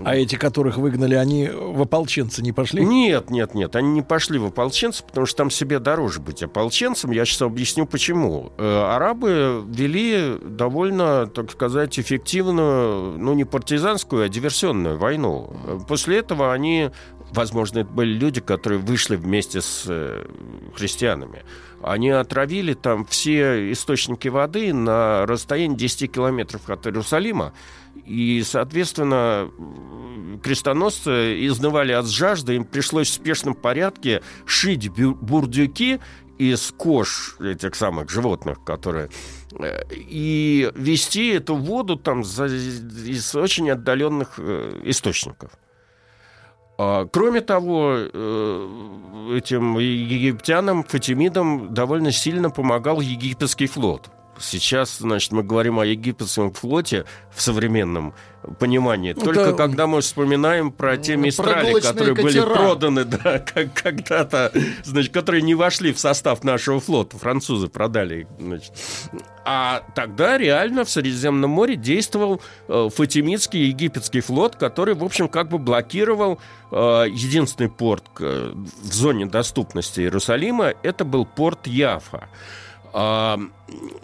А 0.00 0.16
эти, 0.16 0.36
которых 0.36 0.76
выгнали, 0.76 1.14
они 1.14 1.48
в 1.48 1.82
ополченцы 1.82 2.42
не 2.42 2.52
пошли? 2.52 2.84
Нет, 2.84 3.30
нет, 3.30 3.54
нет, 3.54 3.76
они 3.76 3.90
не 3.90 4.02
пошли 4.02 4.38
в 4.38 4.46
ополченцы, 4.46 5.04
потому 5.04 5.26
что 5.26 5.36
там 5.38 5.50
себе 5.50 5.78
дороже 5.78 6.20
быть 6.20 6.42
ополченцем. 6.42 7.10
Я 7.10 7.24
сейчас 7.24 7.42
объясню, 7.42 7.86
почему. 7.86 8.52
Э, 8.58 8.94
Арабы 8.94 9.64
вели 9.68 10.38
довольно, 10.42 11.26
так 11.26 11.50
сказать, 11.50 11.98
эффективную, 11.98 13.18
ну, 13.18 13.34
не 13.34 13.44
партизанскую, 13.44 14.24
а 14.24 14.28
диверсионную 14.28 14.98
войну. 14.98 15.52
Э, 15.66 15.78
После 15.86 16.18
этого 16.18 16.52
они, 16.52 16.90
возможно, 17.32 17.80
это 17.80 17.90
были 17.90 18.12
люди, 18.12 18.40
которые 18.40 18.78
вышли 18.80 19.16
вместе 19.16 19.60
с 19.60 19.84
э, 19.86 20.26
христианами. 20.74 21.44
Они 21.82 22.10
отравили 22.10 22.74
там 22.74 23.04
все 23.04 23.72
источники 23.72 24.28
воды 24.28 24.74
на 24.74 25.26
расстоянии 25.26 25.76
10 25.76 26.10
километров 26.10 26.68
от 26.68 26.86
Иерусалима. 26.86 27.52
И, 28.08 28.42
соответственно, 28.42 29.50
крестоносцы 30.42 31.46
изнывали 31.46 31.92
от 31.92 32.08
жажды, 32.08 32.54
им 32.54 32.64
пришлось 32.64 33.10
в 33.10 33.12
спешном 33.12 33.54
порядке 33.54 34.22
шить 34.46 34.88
бурдюки 34.88 36.00
из 36.38 36.72
кож 36.76 37.36
этих 37.38 37.74
самых 37.74 38.08
животных, 38.08 38.64
которые... 38.64 39.10
э, 39.60 39.82
И 39.90 40.70
вести 40.74 41.28
эту 41.28 41.56
воду 41.56 41.96
там 41.96 42.22
из 42.22 43.34
очень 43.34 43.70
отдаленных 43.70 44.34
э, 44.38 44.80
источников. 44.84 45.50
А, 46.78 47.06
Кроме 47.06 47.42
того, 47.42 47.94
э, 47.96 49.36
этим 49.36 49.78
египтянам, 49.78 50.82
фатимидам 50.82 51.74
довольно 51.74 52.12
сильно 52.12 52.48
помогал 52.48 53.00
египетский 53.02 53.66
флот. 53.66 54.08
Сейчас, 54.40 54.98
значит, 54.98 55.32
мы 55.32 55.42
говорим 55.42 55.78
о 55.78 55.86
египетском 55.86 56.52
флоте 56.52 57.04
в 57.34 57.40
современном 57.42 58.14
понимании. 58.58 59.14
Ну, 59.16 59.24
Только 59.24 59.46
да. 59.46 59.52
когда 59.52 59.86
мы 59.86 60.00
вспоминаем 60.00 60.70
про 60.70 60.96
те 60.96 61.16
мистрали, 61.16 61.64
прогулочные 61.64 61.92
которые 61.92 62.14
были 62.14 62.38
катера. 62.40 62.54
проданы, 62.54 63.04
да, 63.04 63.38
как 63.40 63.74
когда-то, 63.74 64.52
значит, 64.84 65.12
которые 65.12 65.42
не 65.42 65.54
вошли 65.54 65.92
в 65.92 65.98
состав 65.98 66.44
нашего 66.44 66.80
флота. 66.80 67.18
Французы 67.18 67.68
продали 67.68 68.20
их, 68.20 68.26
значит. 68.38 68.72
А 69.44 69.82
тогда 69.94 70.36
реально 70.36 70.84
в 70.84 70.90
Средиземном 70.90 71.50
море 71.50 71.76
действовал 71.76 72.40
э, 72.68 72.88
фатимидский 72.94 73.66
египетский 73.66 74.20
флот, 74.20 74.56
который, 74.56 74.94
в 74.94 75.02
общем, 75.02 75.28
как 75.28 75.48
бы 75.48 75.58
блокировал 75.58 76.38
э, 76.70 76.76
единственный 77.10 77.70
порт 77.70 78.04
э, 78.20 78.52
в 78.54 78.92
зоне 78.92 79.26
доступности 79.26 80.00
Иерусалима. 80.00 80.74
Это 80.82 81.04
был 81.04 81.24
порт 81.24 81.66
Яфа. 81.66 82.28
А, 82.92 83.38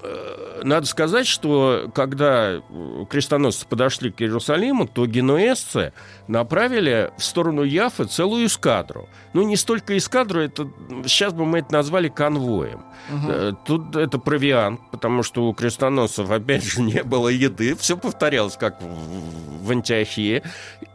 э, 0.03 0.61
надо 0.63 0.87
сказать, 0.87 1.27
что 1.27 1.91
когда 1.95 2.55
э, 2.57 2.61
крестоносцы 3.09 3.67
подошли 3.67 4.11
к 4.11 4.21
Иерусалиму, 4.21 4.87
то 4.87 5.07
генуэзцы 5.07 5.93
направили 6.29 7.11
в 7.17 7.25
сторону 7.25 7.63
Яфы 7.63 8.05
целую 8.05 8.47
эскадру. 8.47 9.09
Ну, 9.33 9.43
не 9.43 9.57
столько 9.57 9.97
эскадру, 9.97 10.41
это 10.41 10.69
сейчас 11.07 11.33
бы 11.33 11.45
мы 11.47 11.59
это 11.61 11.73
назвали 11.73 12.09
конвоем. 12.09 12.83
Э, 13.29 13.53
Тут 13.67 13.97
это 13.97 14.19
провиант, 14.19 14.81
потому 14.91 15.23
что 15.23 15.45
у 15.49 15.55
крестоносцев, 15.55 16.31
опять 16.31 16.65
же, 16.65 16.81
не 16.83 17.03
было 17.03 17.29
еды. 17.29 17.75
Все 17.77 17.97
повторялось, 17.97 18.57
как 18.57 18.81
в, 18.83 19.67
в 19.67 19.71
Антиохии. 19.71 20.43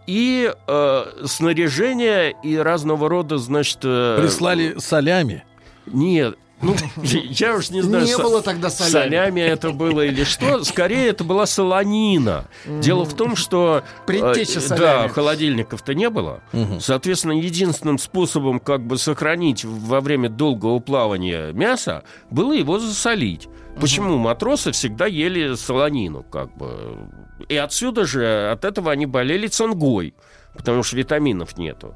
И 0.08 0.54
э, 0.68 1.04
снаряжение 1.26 2.36
и 2.44 2.56
разного 2.58 3.10
рода, 3.10 3.38
значит... 3.38 3.80
э, 3.84 4.18
Прислали 4.22 4.76
солями. 4.80 5.44
Нет, 5.86 6.38
ну, 6.62 6.76
я 7.04 7.56
уж 7.56 7.70
не 7.70 7.82
знаю... 7.82 8.06
Не 8.06 8.14
со- 8.14 8.24
было 8.24 8.42
тогда 8.42 8.70
солями. 8.70 8.92
Солями 8.92 9.40
это 9.42 9.72
было 9.72 10.02
или 10.06 10.24
что. 10.24 10.64
Скорее, 10.64 11.08
это 11.08 11.24
была 11.24 11.46
солонина. 11.46 12.46
Дело 12.66 13.06
в 13.06 13.14
том, 13.16 13.36
что... 13.36 13.84
э, 13.86 14.06
Предтеча 14.06 14.56
Да, 14.62 14.68
солями. 14.78 15.08
холодильников-то 15.10 15.94
не 15.94 16.10
было. 16.10 16.42
Соответственно, 16.80 17.34
единственным 17.34 17.98
способом 17.98 18.60
как 18.60 18.82
бы 18.86 18.98
сохранить 18.98 19.64
во 19.66 20.02
время 20.02 20.30
долгого 20.30 20.80
плавания 20.80 21.52
мясо 21.54 22.04
было 22.30 22.54
его 22.54 22.80
засолить. 22.80 23.48
Почему 23.80 24.18
матросы 24.18 24.72
всегда 24.72 25.06
ели 25.06 25.56
солонину, 25.56 26.24
как 26.24 26.56
бы. 26.58 26.98
И 27.48 27.56
отсюда 27.56 28.06
же, 28.06 28.50
от 28.52 28.66
этого 28.66 28.92
они 28.92 29.06
болели 29.06 29.48
цингой, 29.48 30.14
потому 30.54 30.84
что 30.84 30.98
витаминов 30.98 31.58
нету. 31.58 31.96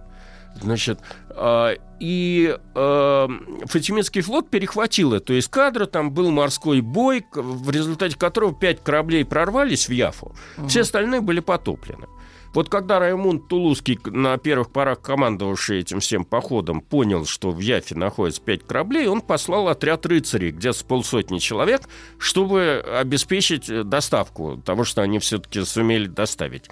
Значит, 0.61 0.99
а, 1.29 1.73
и 1.99 2.57
а, 2.75 3.27
Фатимидский 3.65 4.21
флот 4.21 4.49
перехватил 4.49 5.13
эту 5.13 5.37
эскадру, 5.37 5.87
там 5.87 6.11
был 6.11 6.31
морской 6.31 6.81
бой, 6.81 7.25
в 7.33 7.69
результате 7.69 8.17
которого 8.17 8.53
пять 8.53 8.83
кораблей 8.83 9.25
прорвались 9.25 9.87
в 9.87 9.91
Яфу, 9.91 10.35
все 10.67 10.81
остальные 10.81 11.21
были 11.21 11.39
потоплены. 11.39 12.07
Вот 12.53 12.69
когда 12.69 12.99
Раймунд 12.99 13.47
Тулузский, 13.47 13.99
на 14.05 14.37
первых 14.37 14.71
порах 14.71 15.01
командовавший 15.01 15.79
этим 15.79 15.99
всем 15.99 16.23
походом, 16.23 16.81
понял, 16.81 17.25
что 17.25 17.49
в 17.49 17.59
Яфе 17.59 17.95
находится 17.95 18.43
пять 18.43 18.63
кораблей, 18.63 19.07
он 19.07 19.21
послал 19.21 19.69
отряд 19.69 20.05
рыцарей, 20.05 20.51
где 20.51 20.71
с 20.71 20.83
полсотни 20.83 21.39
человек, 21.39 21.81
чтобы 22.19 22.85
обеспечить 22.99 23.71
э, 23.71 23.83
доставку 23.83 24.61
того, 24.63 24.83
что 24.83 25.01
они 25.01 25.17
все-таки 25.17 25.63
сумели 25.63 26.05
доставить. 26.05 26.69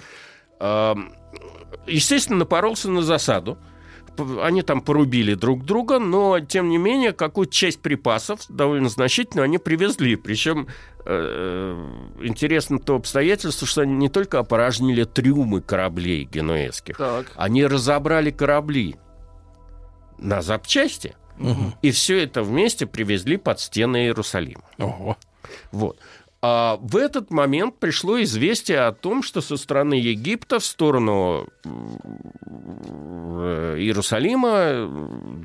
Естественно, 1.87 2.39
напоролся 2.39 2.89
на 2.89 3.01
засаду. 3.01 3.57
Они 4.41 4.61
там 4.61 4.81
порубили 4.81 5.33
друг 5.33 5.65
друга, 5.65 5.99
но, 5.99 6.39
тем 6.39 6.69
не 6.69 6.77
менее, 6.77 7.11
какую-то 7.13 7.53
часть 7.53 7.81
припасов, 7.81 8.41
довольно 8.49 8.89
значительную, 8.89 9.45
они 9.45 9.57
привезли. 9.57 10.15
Причем 10.15 10.67
э, 11.05 11.89
интересно 12.21 12.79
то 12.79 12.95
обстоятельство, 12.95 13.67
что 13.67 13.81
они 13.81 13.93
не 13.93 14.09
только 14.09 14.39
опорожнили 14.39 15.03
трюмы 15.03 15.61
кораблей 15.61 16.23
генуэзских, 16.23 16.97
Так. 16.97 17.31
они 17.35 17.65
разобрали 17.65 18.31
корабли 18.31 18.95
на 20.17 20.41
запчасти, 20.41 21.15
и 21.81 21.91
все 21.91 22.23
это 22.23 22.43
вместе 22.43 22.85
привезли 22.85 23.37
под 23.37 23.59
стены 23.59 24.05
Иерусалима. 24.05 24.63
Ого. 24.77 25.17
Вот. 25.71 25.97
А 26.43 26.79
в 26.81 26.97
этот 26.97 27.29
момент 27.29 27.77
пришло 27.77 28.19
известие 28.23 28.79
о 28.79 28.93
том, 28.93 29.21
что 29.21 29.41
со 29.41 29.57
стороны 29.57 29.93
Египта 29.93 30.59
в 30.59 30.65
сторону 30.65 31.47
э, 31.63 31.69
Иерусалима 33.77 34.49
э, 34.49 34.87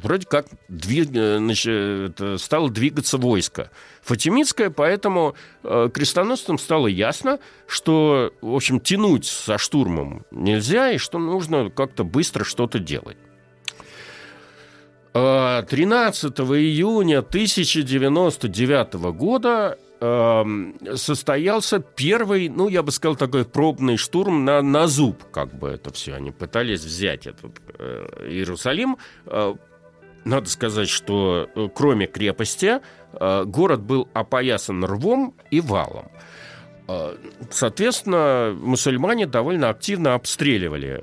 вроде 0.03 0.27
как 0.27 0.47
двиг- 0.71 1.15
э, 1.15 1.37
значит, 1.37 2.13
это 2.13 2.39
стало 2.39 2.71
двигаться 2.71 3.19
войско 3.19 3.71
фатимидское, 4.01 4.71
поэтому 4.71 5.35
э, 5.65 5.91
крестоносцам 5.93 6.59
стало 6.59 6.87
ясно, 6.87 7.41
что, 7.67 8.33
в 8.41 8.55
общем, 8.55 8.81
тянуть 8.81 9.27
со 9.27 9.59
штурмом 9.59 10.25
нельзя, 10.31 10.93
и 10.93 10.99
что 10.99 11.19
нужно 11.19 11.69
как-то 11.69 12.05
быстро 12.05 12.45
что-то 12.45 12.79
делать. 12.79 13.19
Э, 15.13 15.63
13 15.69 16.33
июня 16.41 17.19
1099 17.19 18.95
года 19.15 19.79
состоялся 19.99 21.81
первый, 21.81 22.49
ну, 22.49 22.69
я 22.69 22.83
бы 22.83 22.93
сказал, 22.93 23.17
такой 23.17 23.45
пробный 23.45 23.97
штурм 23.97 24.45
на, 24.45 24.61
на 24.63 24.87
зуб, 24.87 25.25
как 25.33 25.55
бы 25.55 25.69
это 25.69 25.93
все. 25.93 26.15
Они 26.15 26.31
пытались 26.31 26.85
взять 26.85 27.27
этот 27.27 27.61
э, 27.79 28.29
Иерусалим. 28.29 28.99
Э, 29.27 29.55
надо 30.25 30.49
сказать, 30.51 30.89
что 30.89 31.49
э, 31.55 31.69
кроме 31.75 32.07
крепости, 32.07 32.81
э, 33.13 33.45
город 33.45 33.81
был 33.81 34.09
опоясан 34.13 34.85
рвом 34.85 35.35
и 35.51 35.61
валом. 35.61 36.11
А, 36.89 37.17
Соответственно, 37.51 38.57
мусульмане 38.61 39.27
довольно 39.27 39.71
активно 39.71 40.15
обстреливали 40.15 41.01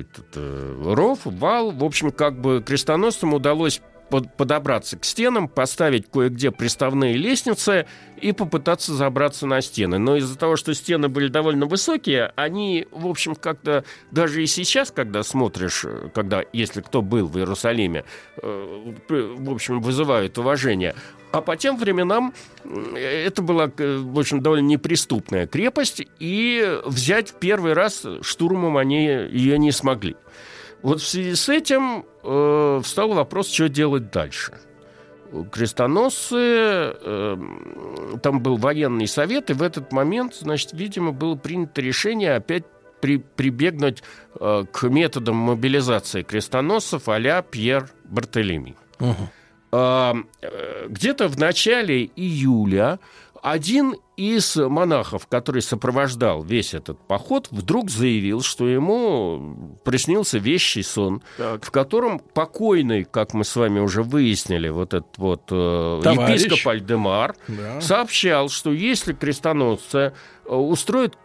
этот 0.00 0.26
э, 0.36 0.82
ров, 0.94 1.20
вал. 1.24 1.70
В 1.70 1.84
общем, 1.84 2.10
как 2.10 2.40
бы 2.40 2.62
крестоносцам 2.64 3.34
удалось 3.34 3.80
под- 4.14 4.32
подобраться 4.36 4.96
к 4.96 5.04
стенам, 5.04 5.48
поставить 5.48 6.08
кое-где 6.08 6.52
приставные 6.52 7.16
лестницы 7.16 7.86
и 8.20 8.30
попытаться 8.30 8.94
забраться 8.94 9.44
на 9.44 9.60
стены. 9.60 9.98
Но 9.98 10.14
из-за 10.14 10.38
того, 10.38 10.54
что 10.54 10.72
стены 10.72 11.08
были 11.08 11.26
довольно 11.26 11.66
высокие, 11.66 12.32
они, 12.36 12.86
в 12.92 13.08
общем, 13.08 13.34
как-то 13.34 13.84
даже 14.12 14.44
и 14.44 14.46
сейчас, 14.46 14.92
когда 14.92 15.24
смотришь, 15.24 15.84
э, 15.84 16.10
когда, 16.14 16.44
если 16.52 16.80
кто 16.80 17.02
был 17.02 17.26
в 17.26 17.36
Иерусалиме, 17.38 18.04
э, 18.40 18.92
в 19.08 19.50
общем, 19.50 19.80
вызывают 19.80 20.38
уважение. 20.38 20.94
А 21.32 21.40
по 21.40 21.56
тем 21.56 21.76
временам 21.76 22.34
м, 22.62 22.94
это 22.94 23.42
была, 23.42 23.68
э, 23.76 23.96
в 23.96 24.16
общем, 24.16 24.42
довольно 24.42 24.66
неприступная 24.66 25.48
крепость, 25.48 26.06
и 26.20 26.78
взять 26.84 27.34
первый 27.40 27.72
раз 27.72 28.06
штурмом 28.22 28.76
они 28.76 29.06
ее 29.06 29.58
не 29.58 29.72
смогли. 29.72 30.14
Вот 30.84 31.00
в 31.00 31.08
связи 31.08 31.34
с 31.34 31.48
этим 31.48 32.04
э, 32.22 32.80
встал 32.84 33.14
вопрос, 33.14 33.50
что 33.50 33.70
делать 33.70 34.10
дальше. 34.10 34.52
Крестоносцы, 35.50 36.36
э, 36.36 37.36
там 38.22 38.40
был 38.40 38.58
военный 38.58 39.08
совет, 39.08 39.48
и 39.48 39.54
в 39.54 39.62
этот 39.62 39.92
момент, 39.92 40.34
значит, 40.34 40.74
видимо, 40.74 41.12
было 41.12 41.36
принято 41.36 41.80
решение 41.80 42.34
опять 42.34 42.64
при, 43.00 43.16
прибегнуть 43.16 44.02
э, 44.38 44.64
к 44.70 44.82
методам 44.90 45.36
мобилизации 45.36 46.20
крестоносцев 46.20 47.08
а-ля 47.08 47.40
Пьер 47.40 47.88
Бартелеми. 48.04 48.76
А, 49.72 50.14
э, 50.42 50.86
Где-то 50.90 51.28
в 51.28 51.38
начале 51.38 52.04
июля 52.14 53.00
один 53.42 53.94
из 54.16 54.56
монахов, 54.56 55.26
который 55.26 55.60
сопровождал 55.62 56.42
весь 56.42 56.72
этот 56.74 56.98
поход, 57.08 57.48
вдруг 57.50 57.90
заявил, 57.90 58.42
что 58.42 58.68
ему 58.68 59.76
приснился 59.84 60.38
вещий 60.38 60.82
сон, 60.82 61.22
в 61.36 61.70
котором 61.70 62.18
покойный, 62.20 63.04
как 63.04 63.34
мы 63.34 63.44
с 63.44 63.56
вами 63.56 63.80
уже 63.80 64.02
выяснили, 64.04 64.68
вот 64.68 64.94
этот 64.94 65.18
вот 65.18 65.42
э, 65.50 66.00
епископ 66.04 66.68
Альдемар 66.68 67.34
Да. 67.48 67.80
сообщал, 67.80 68.48
что 68.48 68.72
если 68.72 69.12
крестоносцы 69.14 70.12
э, 70.46 70.54
устроят 70.54 71.16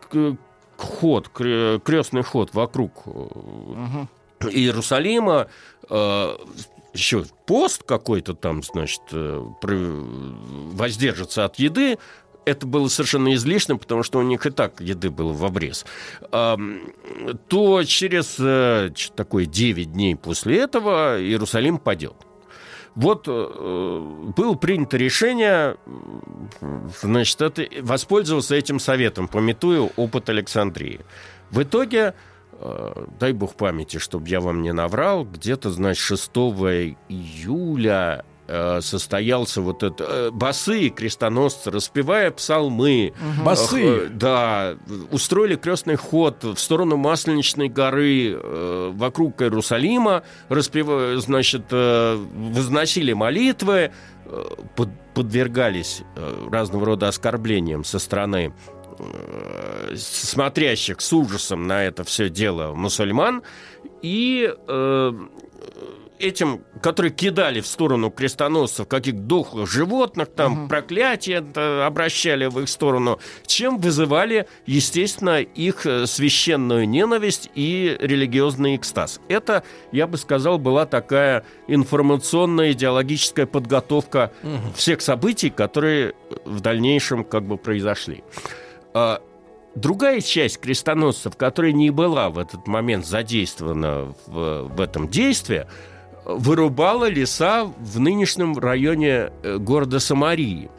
ход, 0.78 1.30
кре- 1.34 1.80
крестный 1.80 2.24
ход 2.24 2.54
вокруг 2.54 3.04
э, 3.06 4.06
Иерусалима, 4.52 5.48
э, 5.90 6.36
еще 6.94 7.24
пост 7.46 7.84
какой-то 7.84 8.34
там, 8.34 8.64
значит, 8.64 9.02
э, 9.12 9.44
воздержится 10.74 11.46
от 11.46 11.58
еды, 11.60 11.98
это 12.50 12.66
было 12.66 12.88
совершенно 12.88 13.34
излишним, 13.34 13.80
потому 13.80 14.04
что 14.04 14.20
у 14.20 14.24
них 14.24 14.46
и 14.46 14.50
так 14.50 14.82
еды 14.82 15.10
было 15.10 15.34
в 15.34 15.46
обрез. 15.46 15.86
То 16.32 17.84
через 17.86 18.36
э, 18.40 18.92
такое 19.16 19.46
9 19.46 19.92
дней 19.94 20.16
после 20.16 20.60
этого 20.60 21.22
Иерусалим 21.22 21.78
падет. 21.78 22.16
Вот 22.96 23.26
э, 23.28 24.32
было 24.36 24.56
принято 24.56 24.98
решение, 24.98 25.78
значит, 27.02 27.42
это, 27.42 27.66
воспользоваться 27.82 28.56
этим 28.56 28.80
советом, 28.80 29.28
пометуя 29.28 29.90
опыт 29.96 30.30
Александрии. 30.30 31.02
В 31.52 31.62
итоге, 31.62 32.14
э, 32.54 33.06
дай 33.20 33.34
бог 33.34 33.56
памяти, 33.56 34.00
чтобы 34.00 34.28
я 34.28 34.42
вам 34.42 34.62
не 34.62 34.74
наврал, 34.74 35.24
где-то, 35.24 35.70
значит, 35.70 36.04
6 36.04 36.32
июля 37.10 38.26
состоялся 38.82 39.62
вот 39.62 39.84
это 39.84 40.04
э, 40.04 40.32
босые 40.32 40.90
крестоносцы, 40.90 41.70
распевая 41.72 42.32
псалмы. 42.32 43.14
Босые? 43.44 44.06
Э, 44.06 44.08
Да, 44.10 44.76
устроили 45.12 45.56
крестный 45.56 45.96
ход 45.96 46.44
в 46.44 46.58
сторону 46.58 46.98
Масленичной 46.98 47.70
горы 47.70 48.32
э, 48.34 48.92
вокруг 48.94 49.42
Иерусалима, 49.42 50.24
распевая, 50.50 51.18
значит, 51.18 51.64
э, 51.72 52.16
возносили 52.16 53.14
молитвы, 53.14 53.92
э, 54.26 54.44
под- 54.76 54.90
подвергались 55.14 56.02
э, 56.16 56.48
разного 56.52 56.86
рода 56.86 57.08
оскорблениям 57.08 57.84
со 57.84 58.00
стороны 58.00 58.54
э, 59.00 59.96
смотрящих 59.98 61.02
с 61.02 61.12
ужасом 61.14 61.68
на 61.68 61.84
это 61.84 62.04
все 62.04 62.30
дело 62.30 62.74
мусульман, 62.74 63.44
и 64.02 64.54
э, 64.68 65.14
этим, 66.20 66.64
которые 66.82 67.12
кидали 67.12 67.62
в 67.62 67.68
сторону 67.68 68.12
крестоносцев 68.12 68.88
каких-то 68.88 69.20
дохлых 69.20 69.70
животных, 69.70 70.30
там 70.30 70.68
проклятия 70.68 71.44
э, 71.56 71.82
обращали 71.82 72.46
в 72.46 72.60
их 72.60 72.70
сторону, 72.70 73.20
чем 73.46 73.80
вызывали, 73.80 74.48
естественно, 74.66 75.42
их 75.42 75.86
э, 75.86 76.06
священную 76.06 76.88
ненависть 76.88 77.50
и 77.56 77.98
религиозный 78.00 78.76
экстаз. 78.76 79.22
Это, 79.30 79.64
я 79.92 80.08
бы 80.08 80.18
сказал, 80.18 80.60
была 80.60 80.86
такая 80.86 81.46
информационная 81.68 82.74
идеологическая 82.74 83.46
подготовка 83.46 84.32
всех 84.76 85.02
событий, 85.02 85.50
которые 85.50 86.14
в 86.46 86.60
дальнейшем 86.60 87.24
как 87.24 87.44
бы 87.44 87.58
произошли. 87.58 88.24
А, 88.94 89.22
Другая 89.76 90.20
часть 90.20 90.60
крестоносцев, 90.60 91.38
которая 91.38 91.72
не 91.72 91.92
была 91.92 92.30
в 92.30 92.40
этот 92.40 92.68
момент 92.68 93.06
задействована 93.06 94.14
в, 94.26 94.64
в 94.64 94.82
этом 94.82 95.08
действии, 95.08 95.68
вырубала 96.36 97.10
леса 97.10 97.66
в 97.66 98.00
нынешнем 98.00 98.58
районе 98.58 99.32
э, 99.44 99.58
города 99.58 100.00
Самарии 100.00 100.70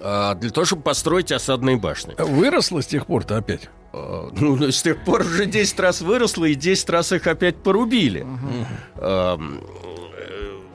а, 0.00 0.34
для 0.34 0.50
того, 0.50 0.64
чтобы 0.64 0.82
построить 0.82 1.32
осадные 1.32 1.76
башни. 1.76 2.14
Выросло 2.18 2.82
с 2.82 2.86
тех 2.86 3.06
пор-то 3.06 3.36
опять? 3.36 3.70
А, 3.92 4.30
Ну, 4.38 4.70
с 4.70 4.82
тех 4.82 5.02
пор 5.04 5.22
уже 5.22 5.46
10 5.46 5.80
раз 5.80 6.00
выросло, 6.02 6.44
и 6.44 6.54
10 6.54 6.90
раз 6.90 7.12
их 7.12 7.26
опять 7.26 7.56
порубили. 7.56 8.26
Э, 8.96 9.38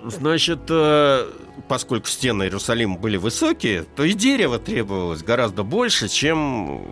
Значит, 0.06 0.62
э, 0.70 1.28
поскольку 1.68 2.08
стены 2.08 2.44
Иерусалима 2.44 2.98
были 2.98 3.18
высокие, 3.18 3.84
то 3.84 4.04
и 4.04 4.14
дерева 4.14 4.58
требовалось 4.58 5.22
гораздо 5.24 5.64
больше, 5.64 6.08
чем 6.08 6.86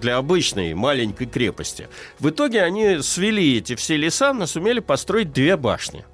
для 0.00 0.18
обычной 0.18 0.74
маленькой 0.74 1.26
крепости. 1.26 1.88
В 2.18 2.28
итоге 2.28 2.62
они 2.62 3.00
свели 3.00 3.58
эти 3.58 3.74
все 3.74 3.96
леса, 3.96 4.32
но 4.32 4.46
сумели 4.46 4.80
построить 4.80 5.32
две 5.32 5.56
башни 5.56 6.04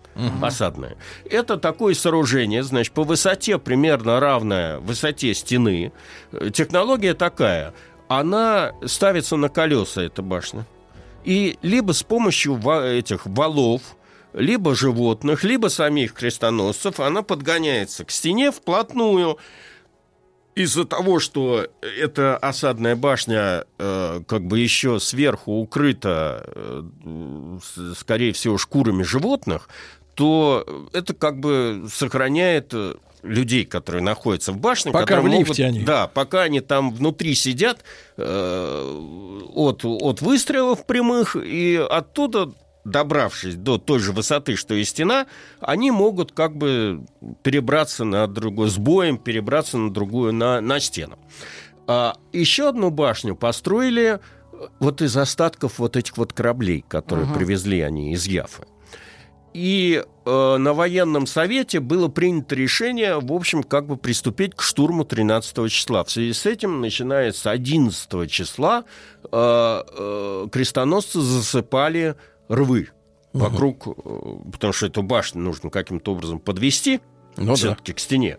осадные. 0.41 0.97
Это 1.29 1.57
такое 1.57 1.95
сооружение, 1.95 2.63
значит, 2.63 2.93
по 2.93 3.05
высоте 3.05 3.59
примерно 3.59 4.21
равная 4.21 4.79
высоте 4.79 5.35
стены. 5.35 5.93
Технология 6.53 7.15
такая. 7.15 7.75
Она 8.09 8.73
ставится 8.85 9.37
на 9.37 9.49
колеса, 9.49 10.03
эта 10.03 10.23
башня. 10.23 10.65
И 11.25 11.59
либо 11.63 11.93
с 11.93 12.05
помощью 12.05 12.57
этих 12.57 13.27
валов, 13.27 13.83
либо 14.33 14.75
животных, 14.75 15.43
либо 15.43 15.69
самих 15.69 16.13
крестоносцев, 16.13 17.01
она 17.01 17.23
подгоняется 17.23 18.05
к 18.05 18.11
стене 18.11 18.53
вплотную. 18.53 19.39
Из-за 20.55 20.87
того, 20.87 21.19
что 21.21 21.67
эта 21.83 22.37
осадная 22.39 22.97
башня 22.97 23.65
э, 23.79 24.23
как 24.27 24.47
бы 24.47 24.59
еще 24.59 25.01
сверху 25.01 25.61
укрыта, 25.61 26.45
э, 26.47 27.59
скорее 27.95 28.33
всего, 28.33 28.57
шкурами 28.57 29.03
животных, 29.03 29.69
то 30.17 30.89
это 30.95 31.13
как 31.13 31.39
бы 31.39 31.87
сохраняет 31.93 32.71
э, 32.73 32.95
людей, 33.23 33.67
которые 33.67 34.03
находятся 34.03 34.53
в 34.53 34.59
башне. 34.59 34.91
Пока 34.91 35.21
в 35.21 35.27
лифте 35.27 35.67
они. 35.67 35.81
Да, 35.81 36.09
пока 36.09 36.43
они 36.43 36.61
там 36.61 36.91
внутри 36.91 37.35
сидят 37.35 37.85
э, 38.17 39.43
от, 39.55 39.85
от 39.85 40.23
выстрелов 40.23 40.87
прямых, 40.87 41.37
и 41.37 41.77
оттуда, 41.77 42.51
добравшись 42.85 43.57
до 43.57 43.77
той 43.77 43.99
же 43.99 44.13
высоты, 44.13 44.57
что 44.57 44.75
и 44.75 44.85
стена, 44.85 45.27
они 45.61 45.91
могут 45.91 46.33
как 46.33 46.57
бы 46.57 47.05
перебраться 47.43 48.05
на 48.05 48.27
другой, 48.27 48.71
с 48.71 48.79
боем 48.79 49.19
перебраться 49.19 49.77
на 49.77 49.93
другую, 49.93 50.33
на, 50.33 50.63
на 50.63 50.81
стену. 50.81 51.19
А 51.87 52.17
еще 52.33 52.71
одну 52.71 52.89
башню 52.89 53.37
построили 53.37 54.19
э, 54.19 54.19
вот 54.81 55.03
из 55.03 55.15
остатков 55.15 55.79
вот 55.79 55.95
этих 55.95 56.17
вот 56.17 56.33
кораблей, 56.33 56.83
которые 56.89 57.33
привезли 57.35 57.83
они 57.83 58.15
из 58.15 58.27
Яфы. 58.27 58.65
И 59.57 60.05
э, 60.27 60.57
на 60.59 60.75
военном 60.75 61.27
совете 61.27 61.81
было 61.81 62.09
принято 62.09 62.55
решение, 62.55 63.19
в 63.19 63.33
общем, 63.33 63.63
как 63.63 63.87
бы 63.87 63.97
приступить 63.97 64.55
к 64.55 64.61
штурму 64.61 65.07
13 65.07 65.73
числа. 65.73 66.05
В 66.05 66.11
связи 66.11 66.35
с 66.35 66.45
этим, 66.45 66.83
начиная 66.83 67.33
с 67.33 67.47
11 67.47 68.31
числа, 68.31 68.85
э, 69.25 69.29
э, 69.33 70.49
крестоносцы 70.53 71.23
засыпали 71.23 72.17
рвы 72.51 72.91
вокруг, 73.33 73.87
э, 73.87 73.93
потому 74.53 74.75
что 74.75 74.89
эту 74.89 75.03
башню 75.03 75.41
нужно 75.41 75.71
каким-то 75.71 76.13
образом 76.13 76.39
подвести 76.39 77.01
Ну 77.39 77.47
да. 77.47 77.55
все-таки 77.55 77.95
к 77.95 77.99
стене. 77.99 78.37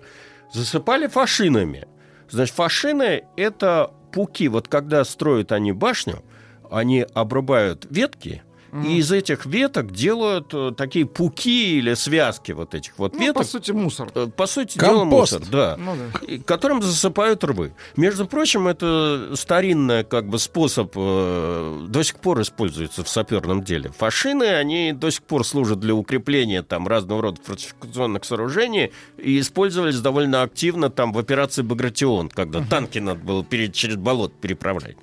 Засыпали 0.54 1.08
фашинами. 1.08 1.88
Значит, 2.30 2.54
фашины– 2.54 3.24
это 3.38 3.90
пуки. 4.14 4.48
Вот 4.50 4.68
когда 4.68 5.04
строят 5.04 5.52
они 5.52 5.72
башню, 5.72 6.24
они 6.70 7.08
обрубают 7.16 7.88
ветки 7.90 8.44
И 8.86 8.98
из 8.98 9.12
этих 9.12 9.46
веток 9.46 9.92
делают 9.92 10.54
э, 10.54 10.72
такие 10.76 11.06
пуки 11.06 11.78
или 11.78 11.94
связки 11.94 12.52
вот 12.52 12.76
этих 12.76 12.98
вот 12.98 13.14
Ну, 13.14 13.20
веток. 13.22 13.38
по 13.38 13.44
сути, 13.44 13.72
мусор. 13.72 14.10
Э, 14.14 14.28
По 14.28 14.46
сути 14.46 14.78
дела 14.78 15.00
Компост. 15.00 15.34
мусор, 15.40 15.48
да. 15.50 15.78
Ну 15.78 15.96
да. 15.96 16.26
И 16.26 16.38
Которым 16.40 16.82
засыпают 16.82 17.44
рвы. 17.44 17.74
Между 17.96 18.26
прочим, 18.28 18.68
это 18.68 19.32
старинный 19.36 20.04
как 20.04 20.28
бы 20.28 20.38
способ 20.40 20.92
э, 20.96 21.86
до 21.88 22.04
сих 22.04 22.16
пор 22.20 22.42
используется 22.42 23.04
в 23.04 23.10
саперном 23.10 23.64
деле. 23.64 23.92
Фашины, 23.98 24.44
они 24.44 24.92
до 24.94 25.10
сих 25.12 25.24
пор 25.24 25.46
служат 25.46 25.80
для 25.80 25.96
укрепления 25.96 26.62
там 26.62 26.88
разного 26.88 27.22
рода 27.22 27.42
фортификационных 27.44 28.26
сооружений 28.26 28.92
и 29.18 29.40
использовались 29.40 30.00
довольно 30.00 30.42
активно 30.42 30.90
там 30.90 31.14
в 31.14 31.18
операции 31.20 31.62
«Багратион», 31.62 32.30
когда 32.30 32.62
танки 32.64 33.00
надо 33.00 33.20
было 33.24 33.44
пере- 33.44 33.72
через 33.72 33.96
болот 33.96 34.34
переправлять. 34.40 34.98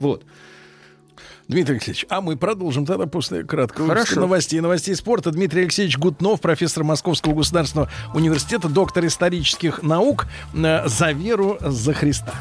Вот. 0.00 0.24
Дмитрий 1.48 1.74
Алексеевич, 1.76 2.06
а 2.08 2.20
мы 2.20 2.36
продолжим 2.36 2.86
тогда 2.86 3.06
после 3.06 3.44
краткого 3.44 3.88
Хорошо. 3.88 4.20
новостей 4.20 4.60
новостей 4.60 4.94
спорта. 4.96 5.30
Дмитрий 5.30 5.62
Алексеевич 5.62 5.96
Гутнов, 5.96 6.40
профессор 6.40 6.82
Московского 6.84 7.34
государственного 7.34 7.88
университета, 8.14 8.68
доктор 8.68 9.06
исторических 9.06 9.82
наук. 9.82 10.26
Э, 10.54 10.88
За 10.88 11.12
веру, 11.12 11.58
за 11.60 11.92
Христа. 11.94 12.34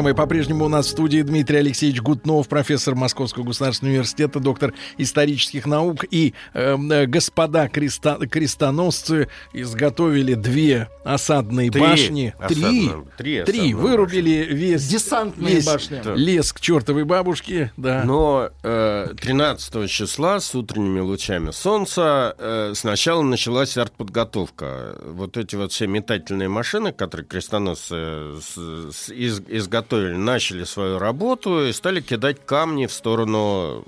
Друзья 0.00 0.14
мои, 0.14 0.16
по-прежнему 0.18 0.64
у 0.64 0.68
нас 0.68 0.86
в 0.86 0.88
студии 0.88 1.20
Дмитрий 1.20 1.58
Алексеевич 1.58 2.00
Гутнов, 2.00 2.48
профессор 2.48 2.94
Московского 2.94 3.44
государственного 3.44 3.92
университета, 3.96 4.40
доктор 4.40 4.72
исторических 4.96 5.66
наук. 5.66 6.06
И 6.10 6.32
э, 6.54 6.78
э, 6.90 7.04
господа 7.04 7.66
креста- 7.68 8.26
крестоносцы 8.26 9.28
изготовили 9.52 10.32
две 10.32 10.88
осадные 11.04 11.70
Три 11.70 11.80
башни. 11.82 12.34
осадные- 12.38 13.04
три 13.18 13.18
Три. 13.18 13.38
осадные 13.42 13.76
Вырубили 13.76 14.46
весь, 14.50 14.86
Десантные 14.88 15.56
весь 15.56 15.66
башни. 15.66 16.00
лес 16.16 16.54
к 16.54 16.60
чертовой 16.60 17.04
бабушке. 17.04 17.70
Да. 17.76 18.02
Но 18.06 18.48
э, 18.62 19.08
13 19.20 19.86
числа 19.90 20.40
с 20.40 20.54
утренними 20.54 21.00
лучами 21.00 21.50
солнца 21.50 22.34
э, 22.38 22.72
сначала 22.74 23.20
началась 23.20 23.76
артподготовка. 23.76 24.96
Вот 25.04 25.36
эти 25.36 25.56
вот 25.56 25.72
все 25.72 25.86
метательные 25.86 26.48
машины, 26.48 26.90
которые 26.90 27.26
крестоносцы 27.26 28.40
с- 28.40 28.94
с- 28.96 29.10
из- 29.12 29.42
изготовили, 29.46 29.89
начали 29.96 30.64
свою 30.64 30.98
работу 30.98 31.66
и 31.66 31.72
стали 31.72 32.00
кидать 32.00 32.44
камни 32.44 32.86
в 32.86 32.92
сторону... 32.92 33.84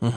э, 0.00 0.10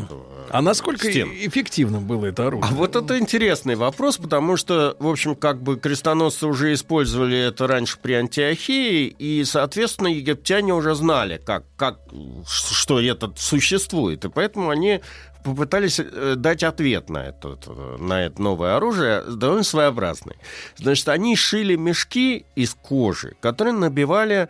А 0.51 0.61
насколько 0.61 1.09
стен. 1.09 1.29
эффективным 1.31 2.05
было 2.05 2.27
это 2.27 2.47
оружие? 2.47 2.69
А 2.71 2.75
вот 2.75 2.95
это 2.95 3.17
интересный 3.17 3.75
вопрос, 3.75 4.17
потому 4.17 4.57
что, 4.57 4.95
в 4.99 5.07
общем, 5.07 5.35
как 5.35 5.61
бы 5.61 5.77
крестоносцы 5.77 6.47
уже 6.47 6.73
использовали 6.73 7.37
это 7.37 7.67
раньше 7.67 7.97
при 8.01 8.13
Антиохии, 8.13 9.07
и, 9.07 9.43
соответственно, 9.45 10.07
египтяне 10.07 10.73
уже 10.73 10.95
знали, 10.95 11.41
как, 11.43 11.63
как, 11.75 11.99
что 12.47 12.99
это 12.99 13.31
существует, 13.37 14.25
и 14.25 14.29
поэтому 14.29 14.69
они 14.69 15.01
попытались 15.43 15.99
э, 15.99 16.33
дать 16.35 16.63
ответ 16.63 17.09
на 17.09 17.27
это, 17.27 17.57
на 17.97 18.25
это 18.25 18.41
новое 18.41 18.75
оружие, 18.75 19.23
довольно 19.23 19.63
своеобразный. 19.63 20.35
Значит, 20.75 21.07
они 21.07 21.37
шили 21.37 21.77
мешки 21.77 22.45
из 22.55 22.73
кожи, 22.73 23.37
которые 23.39 23.73
набивали 23.73 24.49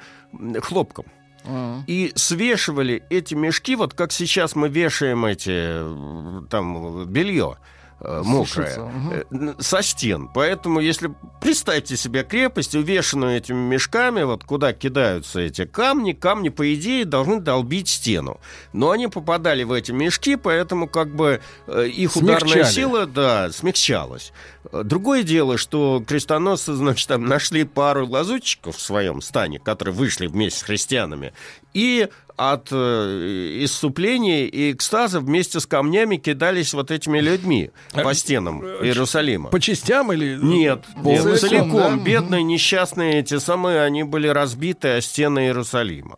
хлопком. 0.61 1.05
А. 1.45 1.81
И 1.87 2.11
свешивали 2.15 3.03
эти 3.09 3.33
мешки, 3.33 3.75
вот 3.75 3.93
как 3.93 4.11
сейчас 4.11 4.55
мы 4.55 4.69
вешаем 4.69 5.25
эти 5.25 6.47
там 6.49 7.05
белье 7.07 7.57
э, 8.01 8.23
Сушится, 8.23 8.81
мгм. 8.81 9.49
э, 9.49 9.53
со 9.59 9.81
стен. 9.81 10.29
Поэтому, 10.33 10.79
если 10.79 11.13
представьте 11.41 11.97
себе 11.97 12.23
крепость, 12.23 12.75
увешанную 12.75 13.37
этими 13.37 13.57
мешками, 13.57 14.23
вот 14.23 14.43
куда 14.43 14.73
кидаются 14.73 15.39
эти 15.39 15.65
камни, 15.65 16.13
камни, 16.13 16.49
по 16.49 16.73
идее, 16.73 17.05
должны 17.05 17.39
долбить 17.39 17.89
стену. 17.89 18.39
Но 18.73 18.91
они 18.91 19.07
попадали 19.07 19.63
в 19.63 19.71
эти 19.71 19.91
мешки, 19.91 20.35
поэтому 20.35 20.87
как 20.87 21.15
бы 21.15 21.41
э, 21.67 21.87
их 21.87 22.15
ударная 22.15 22.49
Смягчали. 22.49 22.73
сила, 22.73 23.05
да, 23.05 23.51
смягчалась. 23.51 24.33
Другое 24.71 25.23
дело, 25.23 25.57
что 25.57 26.03
крестоносцы, 26.05 26.73
значит, 26.73 27.07
там 27.07 27.25
нашли 27.25 27.63
пару 27.63 28.07
лазутчиков 28.07 28.75
в 28.75 28.81
своем 28.81 29.21
стане, 29.21 29.59
которые 29.59 29.95
вышли 29.95 30.27
вместе 30.27 30.59
с 30.59 30.63
христианами, 30.63 31.33
и 31.73 32.09
от 32.39 32.69
э, 32.71 33.57
исступления 33.65 34.47
и 34.47 34.71
экстаза 34.71 35.19
вместе 35.19 35.59
с 35.59 35.65
камнями 35.65 36.15
кидались 36.15 36.73
вот 36.73 36.89
этими 36.89 37.19
людьми 37.19 37.71
по 37.91 38.13
стенам 38.13 38.63
Иерусалима. 38.63 39.49
По 39.49 39.59
частям 39.59 40.13
или... 40.13 40.37
Нет, 40.41 40.85
нет, 41.03 41.21
Целиком, 41.21 41.37
целиком. 41.37 41.97
да? 41.97 42.03
Бедные, 42.03 42.43
несчастные 42.43 43.19
эти 43.19 43.39
самые, 43.39 43.81
они 43.81 44.03
были 44.03 44.29
разбиты 44.29 44.87
о 44.87 45.01
стены 45.01 45.47
Иерусалима. 45.47 46.17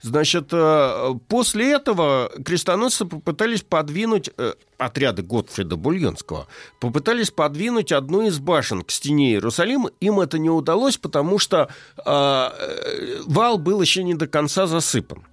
Значит, 0.00 0.48
э, 0.52 1.14
после 1.28 1.72
этого 1.72 2.32
крестоносцы 2.46 3.04
попытались 3.04 3.60
подвинуть, 3.60 4.30
э, 4.38 4.54
отряды 4.78 5.22
Готфрида 5.22 5.76
Бульонского, 5.76 6.46
попытались 6.80 7.30
подвинуть 7.30 7.92
одну 7.92 8.22
из 8.22 8.38
башен 8.38 8.80
к 8.80 8.90
стене 8.90 9.32
Иерусалима. 9.32 9.90
Им 10.00 10.20
это 10.20 10.38
не 10.38 10.48
удалось, 10.48 10.96
потому 10.96 11.38
что 11.38 11.68
э, 11.98 12.02
э, 12.06 13.22
вал 13.26 13.58
был 13.58 13.82
еще 13.82 14.02
не 14.02 14.14
до 14.14 14.26
конца 14.26 14.66
засыпан. 14.66 15.24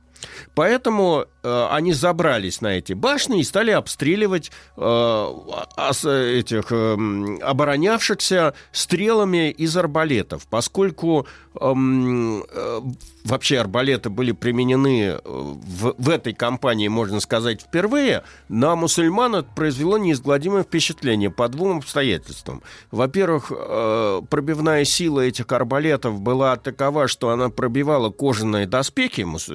Поэтому 0.53 1.25
э, 1.43 1.67
они 1.71 1.93
забрались 1.93 2.61
на 2.61 2.77
эти 2.77 2.93
башни 2.93 3.39
и 3.39 3.43
стали 3.43 3.71
обстреливать 3.71 4.51
э, 4.77 4.81
ос- 4.81 6.05
этих 6.05 6.71
эм, 6.71 7.39
оборонявшихся 7.41 8.53
стрелами 8.71 9.51
из 9.51 9.75
арбалетов, 9.77 10.47
поскольку 10.47 11.27
эм, 11.59 12.43
э, 12.49 12.81
вообще 13.23 13.59
арбалеты 13.59 14.09
были 14.09 14.31
применены 14.31 15.01
э, 15.03 15.19
в, 15.23 15.95
в 15.97 16.09
этой 16.09 16.33
кампании, 16.33 16.87
можно 16.87 17.19
сказать, 17.19 17.61
впервые, 17.61 18.23
на 18.49 18.75
мусульман 18.75 19.35
это 19.35 19.49
произвело 19.55 19.97
неизгладимое 19.97 20.63
впечатление 20.63 21.29
по 21.31 21.47
двум 21.47 21.77
обстоятельствам. 21.79 22.61
Во-первых, 22.91 23.51
э, 23.55 24.21
пробивная 24.29 24.85
сила 24.85 25.21
этих 25.21 25.51
арбалетов 25.51 26.19
была 26.21 26.55
такова, 26.55 27.07
что 27.07 27.29
она 27.29 27.49
пробивала 27.49 28.09
кожаные 28.09 28.67
доспехи 28.67 29.21
мус- 29.21 29.49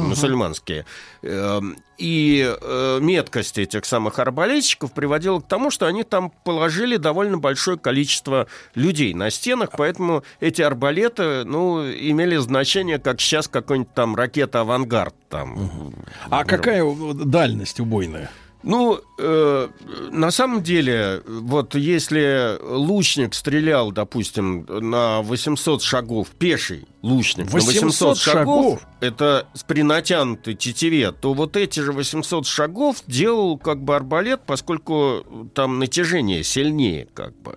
эти, 0.00 0.08
мусульманские, 0.08 0.86
Эм, 1.22 1.76
и 1.98 2.56
э, 2.58 2.98
меткость 3.02 3.58
этих 3.58 3.84
самых 3.84 4.18
арбалетчиков 4.18 4.90
приводила 4.92 5.40
к 5.40 5.46
тому, 5.46 5.70
что 5.70 5.86
они 5.86 6.02
там 6.02 6.32
положили 6.44 6.96
довольно 6.96 7.36
большое 7.36 7.76
количество 7.76 8.46
людей 8.74 9.12
на 9.12 9.28
стенах, 9.30 9.70
поэтому 9.76 10.24
эти 10.40 10.62
арбалеты, 10.62 11.44
ну, 11.44 11.84
имели 11.86 12.36
значение, 12.38 12.98
как 12.98 13.20
сейчас 13.20 13.48
какой-нибудь 13.48 13.92
там 13.92 14.16
ракета 14.16 14.60
«Авангард». 14.60 15.14
Там, 15.28 15.92
А 16.30 16.44
какая 16.44 16.84
дальность 17.14 17.80
убойная? 17.80 18.30
ну, 18.62 19.00
э, 19.18 19.68
на 20.10 20.30
самом 20.30 20.62
деле, 20.62 21.22
вот 21.26 21.74
если 21.74 22.58
лучник 22.62 23.34
стрелял, 23.34 23.92
допустим, 23.92 24.66
на 24.68 25.22
800 25.22 25.82
шагов, 25.82 26.28
пеший 26.30 26.86
лучник, 27.02 27.46
на 27.46 27.52
800 27.52 27.82
800 27.82 28.18
шагов, 28.18 28.64
шагов? 28.64 28.82
это 29.00 29.46
при 29.66 29.82
натянутой 29.82 30.54
тетиве, 30.54 31.12
то 31.12 31.32
вот 31.32 31.56
эти 31.56 31.80
же 31.80 31.92
800 31.92 32.46
шагов 32.46 32.98
делал 33.06 33.56
как 33.58 33.82
бы 33.82 33.96
арбалет, 33.96 34.42
поскольку 34.46 35.24
там 35.54 35.78
натяжение 35.78 36.44
сильнее 36.44 37.08
как 37.14 37.34
бы. 37.40 37.56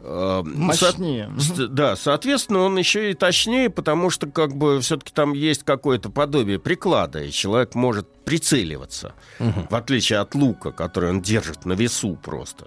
Э, 0.00 0.42
Мощнее. 0.44 1.30
со- 1.38 1.68
Да, 1.68 1.94
соответственно, 1.96 2.60
он 2.60 2.76
еще 2.76 3.10
и 3.10 3.14
точнее, 3.14 3.70
потому 3.70 4.10
что 4.10 4.26
как 4.26 4.56
бы 4.56 4.80
все-таки 4.80 5.12
там 5.12 5.32
есть 5.32 5.62
какое-то 5.62 6.10
подобие 6.10 6.58
приклада, 6.58 7.22
и 7.22 7.30
человек 7.30 7.74
может 7.74 8.08
прицеливаться, 8.24 9.14
в 9.38 9.74
отличие 9.74 10.18
от 10.18 10.34
лука, 10.34 10.72
который 10.72 11.10
он 11.10 11.22
держит 11.22 11.64
на 11.64 11.74
весу 11.74 12.16
просто. 12.22 12.66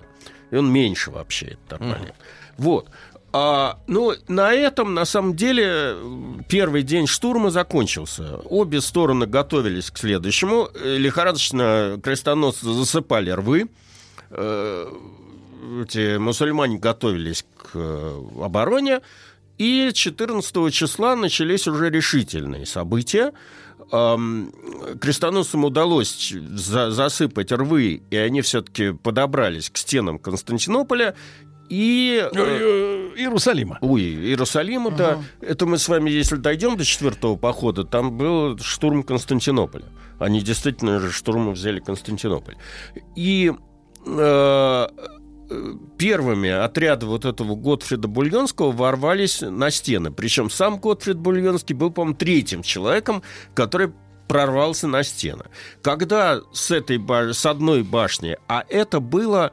И 0.51 0.55
он 0.55 0.71
меньше 0.71 1.11
вообще, 1.11 1.57
этот 1.67 1.73
арбалет. 1.81 2.15
Вот. 2.57 2.87
А, 3.37 3.79
ну, 3.87 4.13
на 4.29 4.53
этом, 4.53 4.93
на 4.93 5.03
самом 5.03 5.35
деле, 5.35 5.97
первый 6.47 6.83
день 6.83 7.05
штурма 7.05 7.49
закончился. 7.49 8.37
Обе 8.45 8.79
стороны 8.79 9.25
готовились 9.25 9.91
к 9.91 9.97
следующему. 9.97 10.69
Э, 10.73 10.95
Лихорадочно 10.95 11.99
крестоносцы 12.01 12.65
засыпали 12.71 13.31
рвы. 13.31 13.67
Э, 14.29 14.89
Эти 15.83 16.15
мусульмане 16.15 16.77
готовились 16.77 17.45
к 17.57 17.71
э, 17.73 18.21
обороне. 18.41 19.01
И 19.57 19.91
14 19.93 20.73
числа 20.73 21.17
начались 21.17 21.67
уже 21.67 21.89
решительные 21.89 22.65
события. 22.65 23.33
Крестоносцам 23.91 25.65
удалось 25.65 26.31
за 26.31 26.91
засыпать 26.91 27.51
рвы, 27.51 28.01
и 28.09 28.15
они 28.15 28.41
все-таки 28.41 28.93
подобрались 28.93 29.69
к 29.69 29.77
стенам 29.77 30.19
Константинополя. 30.19 31.15
И... 31.69 32.21
Э, 32.21 32.29
э, 32.35 33.11
Иерусалима. 33.17 33.77
Ой, 33.81 34.01
Иерусалима, 34.01 34.89
uh 34.91 34.95
да. 34.95 35.23
Это 35.41 35.65
мы 35.65 35.77
с 35.77 35.87
вами, 35.87 36.09
если 36.09 36.35
дойдем 36.35 36.77
до 36.77 36.85
четвертого 36.85 37.35
похода, 37.35 37.83
там 37.83 38.17
был 38.17 38.57
штурм 38.59 39.03
Константинополя. 39.03 39.85
Они 40.19 40.41
действительно 40.41 40.99
же 40.99 41.11
штурмом 41.11 41.53
взяли 41.53 41.79
Константинополь. 41.79 42.55
И 43.15 43.51
э, 44.05 44.87
первыми 45.97 46.49
отряды 46.49 47.05
вот 47.05 47.25
этого 47.25 47.55
Готфрида 47.55 48.07
Бульонского 48.07 48.71
ворвались 48.71 49.41
на 49.41 49.71
стены. 49.71 50.11
Причем 50.11 50.49
сам 50.49 50.79
Готфрид 50.79 51.17
Бульонский 51.17 51.75
был, 51.75 51.91
по-моему, 51.91 52.15
третьим 52.15 52.63
человеком, 52.63 53.23
который 53.53 53.91
прорвался 54.27 54.87
на 54.87 55.03
стены. 55.03 55.45
Когда 55.81 56.41
с 56.51 56.71
этой 56.71 56.99
с 57.33 57.45
одной 57.45 57.83
башни, 57.83 58.37
а 58.47 58.63
это 58.67 58.99
было 58.99 59.51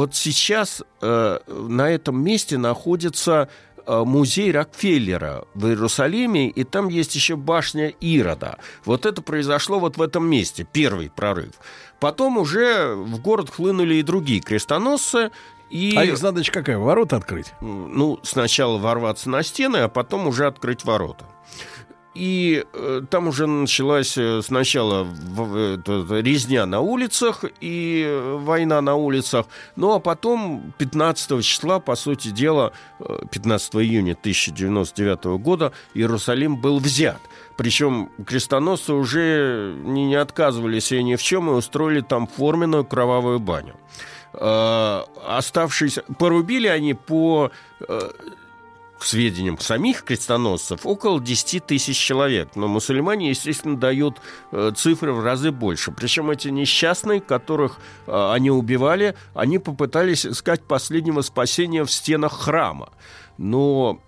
вот 0.00 0.14
сейчас 0.14 0.82
э, 1.02 1.38
на 1.46 1.90
этом 1.90 2.24
месте 2.24 2.56
находится 2.56 3.50
э, 3.86 4.02
музей 4.06 4.50
Рокфеллера 4.50 5.44
в 5.52 5.66
Иерусалиме, 5.66 6.48
и 6.48 6.64
там 6.64 6.88
есть 6.88 7.14
еще 7.14 7.36
башня 7.36 7.88
Ирода. 8.00 8.56
Вот 8.86 9.04
это 9.04 9.20
произошло 9.20 9.78
вот 9.78 9.98
в 9.98 10.02
этом 10.02 10.26
месте, 10.26 10.66
первый 10.72 11.10
прорыв. 11.10 11.50
Потом 11.98 12.38
уже 12.38 12.94
в 12.94 13.20
город 13.20 13.50
хлынули 13.50 13.96
и 13.96 14.02
другие 14.02 14.40
крестоносцы, 14.40 15.32
и... 15.68 15.94
А 15.98 16.04
их 16.04 16.16
задача 16.16 16.50
какая? 16.50 16.78
Ворота 16.78 17.16
открыть? 17.16 17.52
Ну, 17.60 18.18
сначала 18.22 18.78
ворваться 18.78 19.28
на 19.28 19.42
стены, 19.42 19.76
а 19.76 19.88
потом 19.88 20.26
уже 20.28 20.46
открыть 20.46 20.86
ворота. 20.86 21.26
И 22.14 22.64
э, 22.72 23.02
там 23.08 23.28
уже 23.28 23.46
началась 23.46 24.18
э, 24.18 24.42
сначала 24.42 25.04
в, 25.04 25.56
э, 25.56 26.22
резня 26.22 26.66
на 26.66 26.80
улицах 26.80 27.44
и 27.60 28.04
э, 28.04 28.36
война 28.36 28.80
на 28.80 28.96
улицах. 28.96 29.46
Ну 29.76 29.94
а 29.94 30.00
потом 30.00 30.72
15 30.78 31.44
числа, 31.44 31.78
по 31.78 31.94
сути 31.94 32.28
дела, 32.28 32.72
15 32.98 33.76
июня 33.76 34.12
1099 34.12 35.24
года 35.40 35.72
Иерусалим 35.94 36.60
был 36.60 36.80
взят. 36.80 37.20
Причем 37.56 38.10
крестоносцы 38.26 38.92
уже 38.92 39.76
не, 39.84 40.06
не 40.06 40.16
отказывались 40.16 40.86
себе 40.86 41.04
ни 41.04 41.14
в 41.14 41.22
чем 41.22 41.48
и 41.48 41.52
устроили 41.52 42.00
там 42.00 42.26
форменную 42.26 42.84
кровавую 42.84 43.38
баню. 43.38 43.76
Э, 44.32 45.02
оставшиеся... 45.26 46.02
Порубили 46.18 46.68
они 46.68 46.94
по 46.94 47.50
э, 47.80 48.10
к 49.00 49.04
сведениям 49.04 49.58
самих 49.58 50.04
крестоносцев, 50.04 50.84
около 50.84 51.20
10 51.20 51.64
тысяч 51.64 51.96
человек. 51.96 52.50
Но 52.54 52.68
мусульмане, 52.68 53.30
естественно, 53.30 53.76
дают 53.76 54.18
э, 54.52 54.72
цифры 54.76 55.14
в 55.14 55.24
разы 55.24 55.52
больше. 55.52 55.90
Причем 55.90 56.30
эти 56.30 56.48
несчастные, 56.48 57.22
которых 57.22 57.78
э, 58.06 58.32
они 58.32 58.50
убивали, 58.50 59.16
они 59.32 59.58
попытались 59.58 60.26
искать 60.26 60.62
последнего 60.62 61.22
спасения 61.22 61.82
в 61.82 61.90
стенах 61.90 62.32
храма. 62.42 62.90
Но 63.38 64.02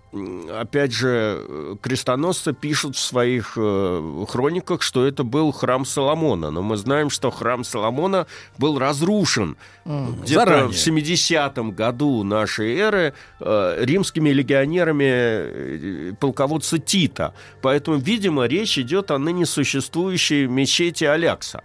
опять 0.50 0.92
же, 0.92 1.76
крестоносцы 1.80 2.52
пишут 2.52 2.96
в 2.96 3.00
своих 3.00 3.54
э, 3.56 4.24
хрониках, 4.28 4.82
что 4.82 5.06
это 5.06 5.24
был 5.24 5.52
храм 5.52 5.84
Соломона. 5.84 6.50
Но 6.50 6.62
мы 6.62 6.76
знаем, 6.76 7.08
что 7.08 7.30
храм 7.30 7.64
Соломона 7.64 8.26
был 8.58 8.78
разрушен 8.78 9.56
mm, 9.84 10.22
где-то 10.22 10.68
в 10.68 10.72
70-м 10.72 11.72
году 11.72 12.24
нашей 12.24 12.76
эры 12.76 13.14
э, 13.40 13.76
римскими 13.84 14.30
легионерами 14.30 15.04
э, 15.08 16.12
полководца 16.20 16.78
Тита. 16.78 17.34
Поэтому, 17.62 17.96
видимо, 17.96 18.44
речь 18.44 18.78
идет 18.78 19.10
о 19.10 19.18
ныне 19.18 19.46
существующей 19.46 20.46
мечети 20.46 21.04
Алякса 21.04 21.62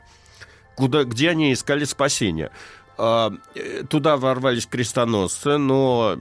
куда, 0.78 1.04
где 1.04 1.32
они 1.32 1.52
искали 1.52 1.84
спасения. 1.84 2.52
А, 2.98 3.32
э, 3.54 3.84
туда 3.88 4.18
ворвались 4.18 4.66
крестоносцы, 4.66 5.58
но, 5.58 6.18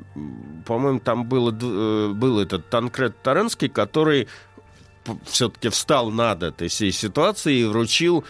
по-моему, 0.66 1.00
там 1.00 1.24
было, 1.24 1.50
э, 1.50 2.08
был 2.12 2.38
этот 2.38 2.68
Танкред 2.68 3.22
Таранский, 3.22 3.68
который 3.68 4.28
все-таки 5.24 5.68
встал 5.68 6.10
над 6.10 6.42
этой 6.42 6.68
всей 6.68 6.92
ситуацией 6.92 7.62
и 7.62 7.64
вручил 7.64 8.24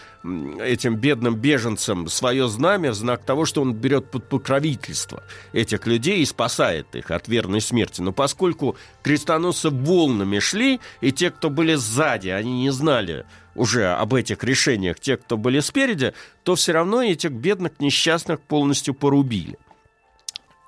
этим 0.61 0.95
бедным 0.95 1.35
беженцам 1.35 2.07
свое 2.07 2.47
знамя 2.47 2.91
в 2.91 2.95
знак 2.95 3.23
того, 3.23 3.45
что 3.45 3.61
он 3.61 3.73
берет 3.73 4.11
под 4.11 4.29
покровительство 4.29 5.23
этих 5.53 5.87
людей 5.87 6.19
и 6.19 6.25
спасает 6.25 6.95
их 6.95 7.11
от 7.11 7.27
верной 7.27 7.61
смерти. 7.61 8.01
Но 8.01 8.11
поскольку 8.11 8.77
крестоносцы 9.03 9.69
волнами 9.69 10.39
шли, 10.39 10.79
и 11.01 11.11
те, 11.11 11.31
кто 11.31 11.49
были 11.49 11.75
сзади, 11.75 12.29
они 12.29 12.61
не 12.61 12.71
знали, 12.71 13.25
уже 13.57 13.87
об 13.87 14.13
этих 14.13 14.43
решениях 14.43 14.99
те, 14.99 15.17
кто 15.17 15.37
были 15.37 15.59
спереди, 15.59 16.13
то 16.43 16.55
все 16.55 16.71
равно 16.71 17.03
этих 17.03 17.31
бедных 17.31 17.79
несчастных 17.79 18.39
полностью 18.39 18.93
порубили. 18.93 19.57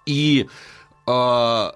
И 0.06 0.48
э, 1.08 1.72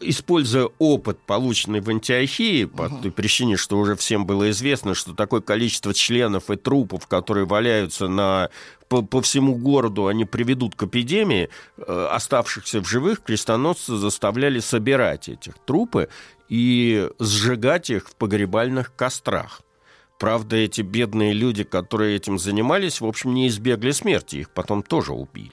используя 0.00 0.68
опыт, 0.78 1.18
полученный 1.26 1.80
в 1.80 1.88
Антиохии, 1.88 2.66
по 2.66 2.88
той 2.88 3.10
причине, 3.10 3.56
что 3.56 3.78
уже 3.78 3.96
всем 3.96 4.26
было 4.26 4.50
известно, 4.50 4.94
что 4.94 5.14
такое 5.14 5.40
количество 5.40 5.94
членов 5.94 6.50
и 6.50 6.56
трупов, 6.56 7.06
которые 7.06 7.46
валяются 7.46 8.08
на, 8.08 8.50
по, 8.88 9.02
по 9.02 9.22
всему 9.22 9.54
городу, 9.54 10.08
они 10.08 10.24
приведут 10.24 10.74
к 10.74 10.82
эпидемии, 10.82 11.48
э, 11.78 12.08
оставшихся 12.10 12.80
в 12.80 12.88
живых 12.88 13.22
крестоносцы 13.22 13.96
заставляли 13.96 14.60
собирать 14.60 15.28
этих 15.28 15.54
трупы 15.64 16.08
и 16.52 17.08
сжигать 17.18 17.88
их 17.88 18.10
в 18.10 18.14
погребальных 18.14 18.94
кострах. 18.94 19.62
Правда, 20.18 20.56
эти 20.56 20.82
бедные 20.82 21.32
люди, 21.32 21.64
которые 21.64 22.14
этим 22.14 22.38
занимались, 22.38 23.00
в 23.00 23.06
общем, 23.06 23.32
не 23.32 23.48
избегли 23.48 23.90
смерти, 23.92 24.36
их 24.36 24.50
потом 24.50 24.82
тоже 24.82 25.14
убили. 25.14 25.50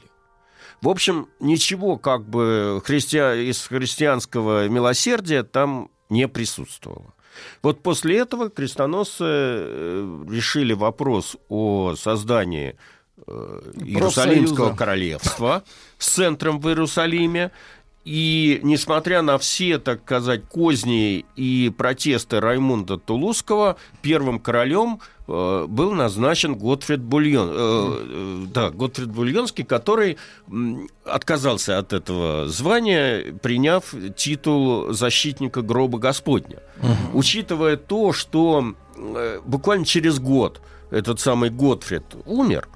В 0.81 0.89
общем, 0.89 1.29
ничего 1.39 1.95
как 1.95 2.27
бы 2.27 2.81
христиан, 2.83 3.37
из 3.37 3.65
христианского 3.65 4.67
милосердия 4.67 5.43
там 5.43 5.89
не 6.09 6.27
присутствовало. 6.27 7.13
Вот 7.63 7.81
после 7.81 8.17
этого 8.17 8.49
крестоносцы 8.49 9.23
э, 9.23 10.25
решили 10.29 10.73
вопрос 10.73 11.37
о 11.47 11.95
создании 11.95 12.75
э, 13.25 13.71
Иерусалимского 13.85 14.75
королевства 14.75 15.63
с 15.97 16.09
центром 16.09 16.59
в 16.59 16.67
Иерусалиме. 16.67 17.51
И 18.09 18.59
несмотря 18.63 19.21
на 19.21 19.37
все, 19.37 19.77
так 19.77 20.01
сказать, 20.01 20.43
козни 20.45 21.25
и 21.35 21.69
протесты 21.69 22.39
Раймунда 22.39 22.97
Тулузского, 22.97 23.77
первым 24.01 24.39
королем 24.39 24.99
э, 25.27 25.67
был 25.69 25.91
назначен 25.91 26.55
Готфрид 26.55 27.01
Бульон, 27.01 27.49
э, 27.51 27.53
э, 27.53 28.45
да, 28.51 28.71
Готфрид 28.71 29.11
Бульонский, 29.11 29.63
который 29.63 30.17
отказался 31.05 31.77
от 31.77 31.93
этого 31.93 32.47
звания, 32.47 33.31
приняв 33.43 33.93
титул 34.15 34.91
защитника 34.91 35.61
гроба 35.61 35.99
Господня. 35.99 36.63
Угу. 36.81 37.19
Учитывая 37.19 37.77
то, 37.77 38.11
что 38.11 38.73
э, 38.97 39.39
буквально 39.45 39.85
через 39.85 40.17
год 40.17 40.61
этот 40.89 41.19
самый 41.19 41.51
Готфрид 41.51 42.05
умер, 42.25 42.69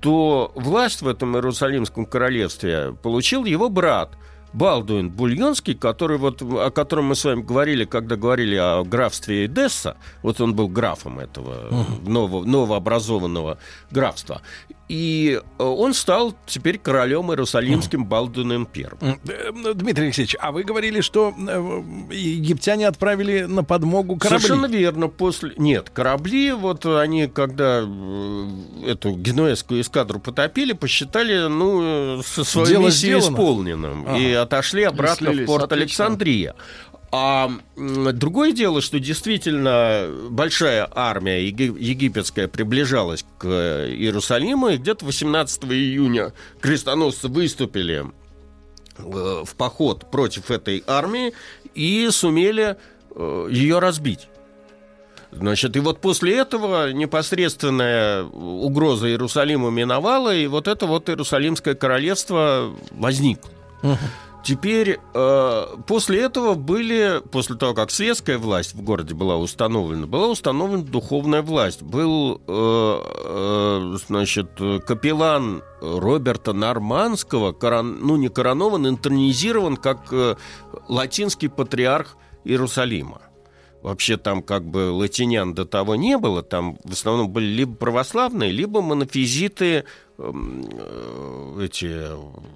то 0.00 0.52
власть 0.54 1.00
в 1.00 1.08
этом 1.08 1.36
Иерусалимском 1.36 2.04
королевстве 2.04 2.94
получил 3.02 3.46
его 3.46 3.70
брат– 3.70 4.10
Балдуин 4.54 5.10
Бульонский, 5.10 5.74
который 5.74 6.16
вот, 6.16 6.40
о 6.40 6.70
котором 6.70 7.06
мы 7.06 7.16
с 7.16 7.24
вами 7.24 7.42
говорили, 7.42 7.84
когда 7.84 8.14
говорили 8.16 8.54
о 8.54 8.84
графстве 8.84 9.46
Эдесса, 9.46 9.96
вот 10.22 10.40
он 10.40 10.54
был 10.54 10.68
графом 10.68 11.18
этого 11.18 11.86
нового, 12.06 12.44
новообразованного 12.44 13.58
графства. 13.90 14.42
И 14.88 15.40
э, 15.58 15.62
он 15.62 15.94
стал 15.94 16.34
теперь 16.46 16.78
королем 16.78 17.30
Иерусалимским 17.30 18.04
Балдуином 18.04 18.68
I. 18.76 18.86
Э, 19.00 19.74
Дмитрий 19.74 20.04
Алексеевич, 20.06 20.36
а 20.38 20.52
вы 20.52 20.62
говорили, 20.62 21.00
что 21.00 21.32
э, 21.36 21.82
египтяне 22.12 22.86
отправили 22.86 23.44
на 23.44 23.64
подмогу 23.64 24.16
корабли? 24.16 24.46
Совершенно 24.46 24.66
верно. 24.66 25.08
После... 25.08 25.52
Нет, 25.56 25.88
корабли, 25.88 26.52
вот 26.52 26.84
они, 26.84 27.28
когда 27.28 27.78
эту 27.78 29.12
генуэзскую 29.12 29.80
эскадру 29.80 30.20
потопили, 30.20 30.74
посчитали, 30.74 31.48
ну, 31.48 32.22
со 32.22 32.44
своей 32.44 32.68
Дело 32.68 32.86
миссией 32.86 33.18
сделано. 33.20 33.34
исполненным. 33.34 34.04
Ага. 34.06 34.18
И 34.18 34.32
отошли 34.32 34.82
обратно 34.82 35.30
в 35.30 35.46
порт 35.46 35.64
отлично. 35.64 36.04
Александрия. 36.06 36.54
А 37.16 37.48
другое 37.68 38.50
дело, 38.50 38.80
что 38.80 38.98
действительно 38.98 40.10
большая 40.30 40.88
армия 40.92 41.46
египетская 41.46 42.48
приближалась 42.48 43.24
к 43.38 43.46
Иерусалиму, 43.46 44.70
и 44.70 44.78
где-то 44.78 45.04
18 45.04 45.62
июня 45.66 46.32
крестоносцы 46.60 47.28
выступили 47.28 48.06
э, 48.98 49.44
в 49.44 49.54
поход 49.54 50.10
против 50.10 50.50
этой 50.50 50.82
армии 50.88 51.34
и 51.76 52.08
сумели 52.10 52.78
э, 53.14 53.48
ее 53.48 53.78
разбить. 53.78 54.26
Значит, 55.30 55.76
и 55.76 55.78
вот 55.78 56.00
после 56.00 56.36
этого 56.36 56.90
непосредственная 56.90 58.24
угроза 58.24 59.06
Иерусалиму 59.06 59.70
миновала, 59.70 60.34
и 60.34 60.48
вот 60.48 60.66
это 60.66 60.86
вот 60.86 61.08
Иерусалимское 61.08 61.76
королевство 61.76 62.74
возникло. 62.90 63.50
Теперь 64.44 65.00
э, 65.14 65.66
после 65.86 66.20
этого 66.20 66.52
были, 66.52 67.22
после 67.32 67.56
того, 67.56 67.72
как 67.72 67.90
светская 67.90 68.36
власть 68.36 68.74
в 68.74 68.82
городе 68.82 69.14
была 69.14 69.38
установлена, 69.38 70.06
была 70.06 70.28
установлена 70.28 70.82
духовная 70.82 71.40
власть. 71.40 71.82
Был, 71.82 72.42
э, 72.46 73.00
э, 73.24 73.96
значит, 74.06 74.50
капеллан 74.86 75.62
Роберта 75.80 76.52
Нормандского, 76.52 77.52
корон, 77.52 78.00
ну 78.02 78.16
не 78.16 78.28
коронован, 78.28 78.86
интронизирован 78.86 79.78
как 79.78 80.12
э, 80.12 80.36
латинский 80.88 81.48
патриарх 81.48 82.18
Иерусалима. 82.44 83.22
Вообще 83.80 84.18
там 84.18 84.42
как 84.42 84.66
бы 84.66 84.90
латинян 84.90 85.54
до 85.54 85.64
того 85.64 85.94
не 85.94 86.18
было, 86.18 86.42
там 86.42 86.78
в 86.84 86.92
основном 86.92 87.30
были 87.30 87.46
либо 87.46 87.74
православные, 87.76 88.50
либо 88.50 88.82
монофизиты, 88.82 89.84
эм, 90.18 90.68
э, 90.70 91.64
эти 91.64 92.08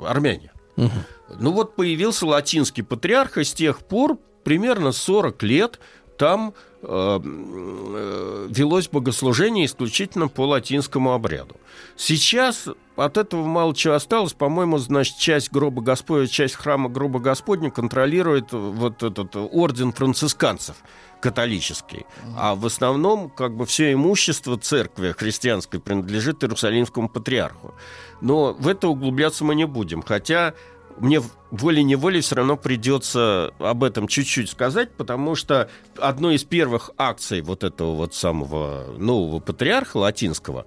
армяне. 0.07 0.53
Угу. 0.79 1.39
Ну 1.41 1.53
вот 1.53 1.75
появился 1.77 2.27
латинский 2.27 2.83
патриарх, 2.83 3.37
и 3.39 3.45
с 3.45 3.53
тех 3.53 3.81
пор 3.81 4.19
примерно 4.45 4.93
40 4.93 5.43
лет 5.43 5.81
там 6.17 6.55
э, 6.83 7.21
э, 7.23 8.47
велось 8.51 8.89
богослужение 8.89 9.67
исключительно 9.67 10.29
по 10.29 10.47
латинскому 10.47 11.13
обряду. 11.13 11.57
Сейчас 11.97 12.69
от 12.97 13.17
этого 13.17 13.45
мало 13.45 13.75
чего 13.75 13.95
осталось. 13.95 14.33
По-моему, 14.33 14.79
значит, 14.79 15.19
часть 15.19 15.53
гроба 15.53 15.83
Господня, 15.83 16.27
часть 16.27 16.55
храма 16.55 16.89
гроба 16.89 17.21
Господня 17.21 17.71
контролирует 17.71 18.53
вот 18.53 19.03
этот 19.03 19.37
орден 19.37 19.93
францисканцев 19.93 20.77
католический. 21.21 22.07
А 22.37 22.55
в 22.55 22.67
основном 22.67 23.31
как 23.31 23.57
бы 23.57 23.67
все 23.67 23.93
имущество 23.93 24.59
церкви 24.59 25.13
христианской 25.17 25.81
принадлежит 25.81 26.43
Иерусалимскому 26.43 27.09
патриарху. 27.09 27.75
Но 28.21 28.53
в 28.53 28.69
это 28.69 28.89
углубляться 28.89 29.45
мы 29.45 29.55
не 29.55 29.67
будем. 29.67 30.03
Хотя 30.03 30.55
мне 30.99 31.23
волей-неволей 31.51 32.21
все 32.21 32.37
равно 32.37 32.57
придется 32.57 33.53
об 33.59 33.85
этом 33.85 34.09
чуть-чуть 34.09 34.51
сказать, 34.51 34.93
потому 34.93 35.35
что 35.35 35.71
одной 35.97 36.37
из 36.37 36.45
первых 36.45 36.91
акций 36.99 37.41
вот 37.41 37.65
этого 37.65 37.95
вот 37.95 38.15
самого 38.15 38.95
нового 38.99 39.41
патриарха 39.41 39.99
латинского 39.99 40.67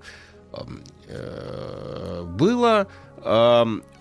э, 1.08 2.24
было 2.24 2.88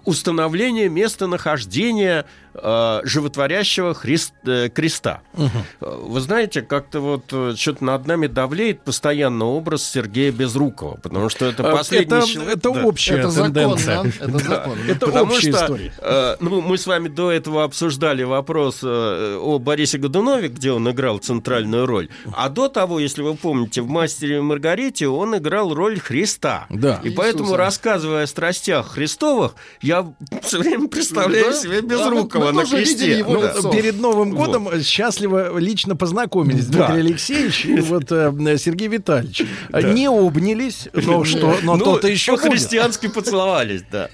установление 0.05 0.89
местонахождения 0.89 2.25
э, 2.55 3.01
животворящего 3.05 3.95
христ, 3.95 4.35
э, 4.45 4.69
креста. 4.69 5.23
Угу. 5.35 6.09
Вы 6.11 6.21
знаете, 6.21 6.63
как-то 6.63 7.01
вот 7.01 7.25
э, 7.33 7.55
что-то 7.57 7.85
над 7.85 8.07
нами 8.07 8.27
давлеет 8.27 8.83
постоянно 8.83 9.47
образ 9.47 9.85
Сергея 9.85 10.33
Безрукова, 10.33 10.97
потому 10.97 11.29
что 11.29 11.47
это 11.47 11.63
последний 11.63 12.17
это, 12.17 12.27
человек... 12.27 12.57
Это 12.57 12.71
да. 12.73 12.85
общая 12.85 13.19
это 13.19 13.33
тенденция. 13.33 13.97
Закон, 13.97 14.13
да? 14.21 14.25
Это 14.27 14.39
закон. 14.39 14.79
Это 14.89 15.07
потому 15.07 15.33
общая 15.33 15.53
что, 15.53 15.63
история. 15.63 15.93
Э, 15.99 16.37
ну, 16.41 16.61
мы 16.61 16.79
с 16.79 16.87
вами 16.87 17.09
до 17.09 17.31
этого 17.31 17.65
обсуждали 17.65 18.23
вопрос 18.23 18.81
э, 18.83 19.39
о 19.41 19.59
Борисе 19.59 19.99
Годунове, 19.99 20.49
где 20.49 20.73
он 20.73 20.91
играл 20.91 21.19
центральную 21.19 21.87
роль. 21.87 22.09
А 22.33 22.49
до 22.49 22.69
того, 22.69 23.01
если 23.01 23.23
вы 23.23 23.35
помните, 23.35 23.83
в 23.83 23.89
«Мастере 23.89 24.39
и 24.39 24.41
Маргарите» 24.41 25.09
он 25.09 25.37
играл 25.37 25.75
роль 25.75 25.99
Христа. 25.99 26.67
Да. 26.71 27.01
И 27.03 27.09
Иисуса. 27.09 27.17
поэтому, 27.17 27.57
рассказывая 27.57 28.25
о 28.25 28.27
страстях 28.27 28.93
Христовых, 28.93 29.55
я 29.91 30.07
все 30.43 30.59
время 30.59 30.89
представляю 30.89 31.47
да? 31.47 31.53
себе 31.53 31.81
Безрукова 31.81 32.47
да, 32.47 32.53
на 32.53 32.65
кресте. 32.65 33.25
Ну, 33.27 33.73
перед 33.73 34.01
Новым 34.01 34.31
годом 34.31 34.65
вот. 34.65 34.83
счастливо 34.85 35.59
лично 35.59 35.97
познакомились 35.97 36.67
да. 36.67 36.87
Дмитрий 36.87 37.01
Алексеевич 37.01 37.65
и 37.65 37.81
вот 37.81 38.13
э, 38.13 38.57
Сергей 38.59 38.89
Витальевич. 38.89 39.43
Да. 39.69 39.83
Не 39.83 40.07
обнялись, 40.07 40.89
но 40.93 41.25
что, 41.25 41.59
но 41.63 41.77
ну, 41.77 41.85
то-то 41.85 42.09
еще 42.09 42.37
христиански 42.37 43.09
поцеловались, 43.09 43.83
да. 43.91 44.09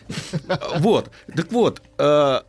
Вот, 0.79 1.11
так 1.35 1.53
вот, 1.53 1.83
э, 1.99 2.41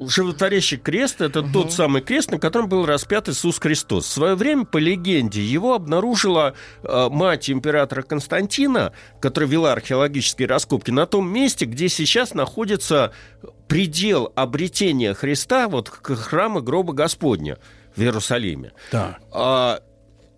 животворящий 0.00 0.76
крест– 0.76 1.20
это 1.20 1.40
угу. 1.40 1.50
тот 1.52 1.72
самый 1.72 2.02
крест, 2.02 2.30
на 2.30 2.38
котором 2.38 2.68
был 2.68 2.86
распят 2.86 3.28
Иисус 3.28 3.58
Христос. 3.58 4.06
В 4.06 4.12
свое 4.12 4.34
время, 4.34 4.64
по 4.64 4.78
легенде, 4.78 5.42
его 5.42 5.74
обнаружила 5.74 6.54
э, 6.82 7.08
мать 7.10 7.50
императора 7.50 8.02
Константина, 8.02 8.92
которая 9.20 9.50
вела 9.50 9.72
археологические 9.72 10.48
раскопки, 10.48 10.90
на 10.90 11.06
том 11.06 11.28
месте, 11.28 11.64
где 11.64 11.88
сейчас 11.88 12.34
находится 12.34 13.12
предел 13.66 14.32
обретения 14.34 15.14
Христа 15.14 15.68
вот 15.68 15.90
к 15.90 16.14
храму 16.14 16.62
гроба 16.62 16.92
Господня 16.92 17.58
в 17.94 18.00
Иерусалиме. 18.00 18.72
Да. 18.92 19.18
А, 19.32 19.80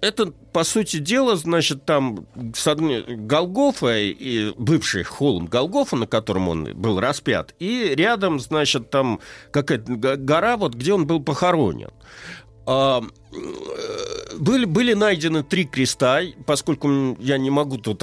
это, 0.00 0.32
по 0.52 0.64
сути 0.64 0.98
дела, 0.98 1.36
значит, 1.36 1.84
там 1.84 2.26
Голгофа 2.34 3.98
и 3.98 4.52
бывший 4.56 5.02
холм 5.02 5.46
Голгофа, 5.46 5.96
на 5.96 6.06
котором 6.06 6.48
он 6.48 6.74
был 6.74 7.00
распят, 7.00 7.54
и 7.58 7.94
рядом, 7.94 8.40
значит, 8.40 8.90
там 8.90 9.20
какая-то 9.50 9.96
гора, 10.16 10.56
вот 10.56 10.74
где 10.74 10.94
он 10.94 11.06
был 11.06 11.22
похоронен. 11.22 11.90
Э, 12.66 13.00
были, 14.38 14.64
были 14.64 14.94
найдены 14.94 15.42
три 15.42 15.64
креста, 15.64 16.20
поскольку 16.46 17.16
я 17.20 17.38
не 17.38 17.50
могу 17.50 17.78
тут 17.78 18.02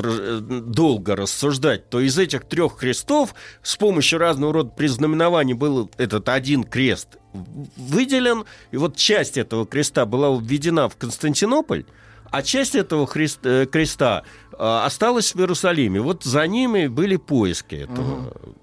долго 0.71 1.15
рассуждать, 1.15 1.89
то 1.89 1.99
из 1.99 2.17
этих 2.17 2.45
трех 2.45 2.77
крестов 2.77 3.33
с 3.63 3.75
помощью 3.75 4.19
разного 4.19 4.53
рода 4.53 4.69
признаменований 4.69 5.53
был 5.53 5.89
этот 5.97 6.29
один 6.29 6.63
крест 6.63 7.17
выделен, 7.33 8.45
и 8.71 8.77
вот 8.77 8.95
часть 8.95 9.37
этого 9.37 9.65
креста 9.65 10.05
была 10.05 10.37
введена 10.39 10.89
в 10.89 10.95
Константинополь, 10.95 11.85
а 12.29 12.41
часть 12.41 12.75
этого 12.75 13.07
христ, 13.07 13.45
э, 13.45 13.65
креста 13.65 14.23
э, 14.51 14.55
осталась 14.57 15.33
в 15.33 15.39
Иерусалиме. 15.39 16.01
Вот 16.01 16.23
за 16.23 16.45
ними 16.47 16.87
были 16.87 17.15
поиски 17.15 17.75
этого. 17.75 18.27
Угу. 18.27 18.55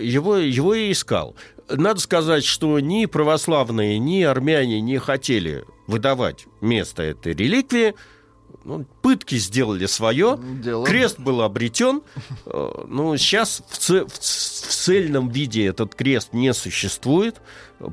Его, 0.00 0.36
его 0.38 0.74
и 0.74 0.90
искал. 0.90 1.36
Надо 1.68 2.00
сказать, 2.00 2.44
что 2.44 2.80
ни 2.80 3.06
православные, 3.06 3.98
ни 3.98 4.22
армяне 4.22 4.80
не 4.80 4.98
хотели 4.98 5.64
выдавать 5.86 6.46
место 6.60 7.02
этой 7.02 7.34
реликвии 7.34 7.94
ну, 8.64 8.84
пытки 9.02 9.36
сделали 9.36 9.86
свое, 9.86 10.38
Дело. 10.62 10.86
крест 10.86 11.18
был 11.18 11.42
обретен. 11.42 12.02
Э, 12.46 12.84
ну, 12.88 13.16
сейчас 13.16 13.62
в, 13.68 13.78
ц... 13.78 14.04
в 14.04 14.18
цельном 14.18 15.28
виде 15.28 15.66
этот 15.66 15.94
крест 15.94 16.32
не 16.32 16.52
существует, 16.54 17.40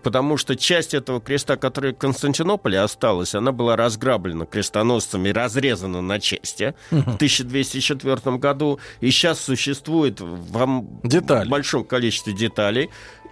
потому 0.04 0.38
что 0.38 0.56
часть 0.56 0.94
этого 0.94 1.20
креста, 1.20 1.58
который 1.58 1.94
в 1.94 1.98
Константинополе 1.98 2.80
осталась, 2.80 3.36
она 3.36 3.52
была 3.52 3.76
разграблена 3.76 4.46
крестоносцами, 4.46 5.30
разрезана 5.30 6.02
на 6.02 6.20
части 6.20 6.76
угу. 6.92 7.02
в 7.02 7.16
1204 7.16 8.38
году, 8.38 8.80
и 9.02 9.10
сейчас 9.10 9.40
существует 9.40 10.22
в 10.22 10.86
Детали. 11.04 11.50
большом 11.50 11.84
количестве 11.84 12.34
деталей. 12.34 12.90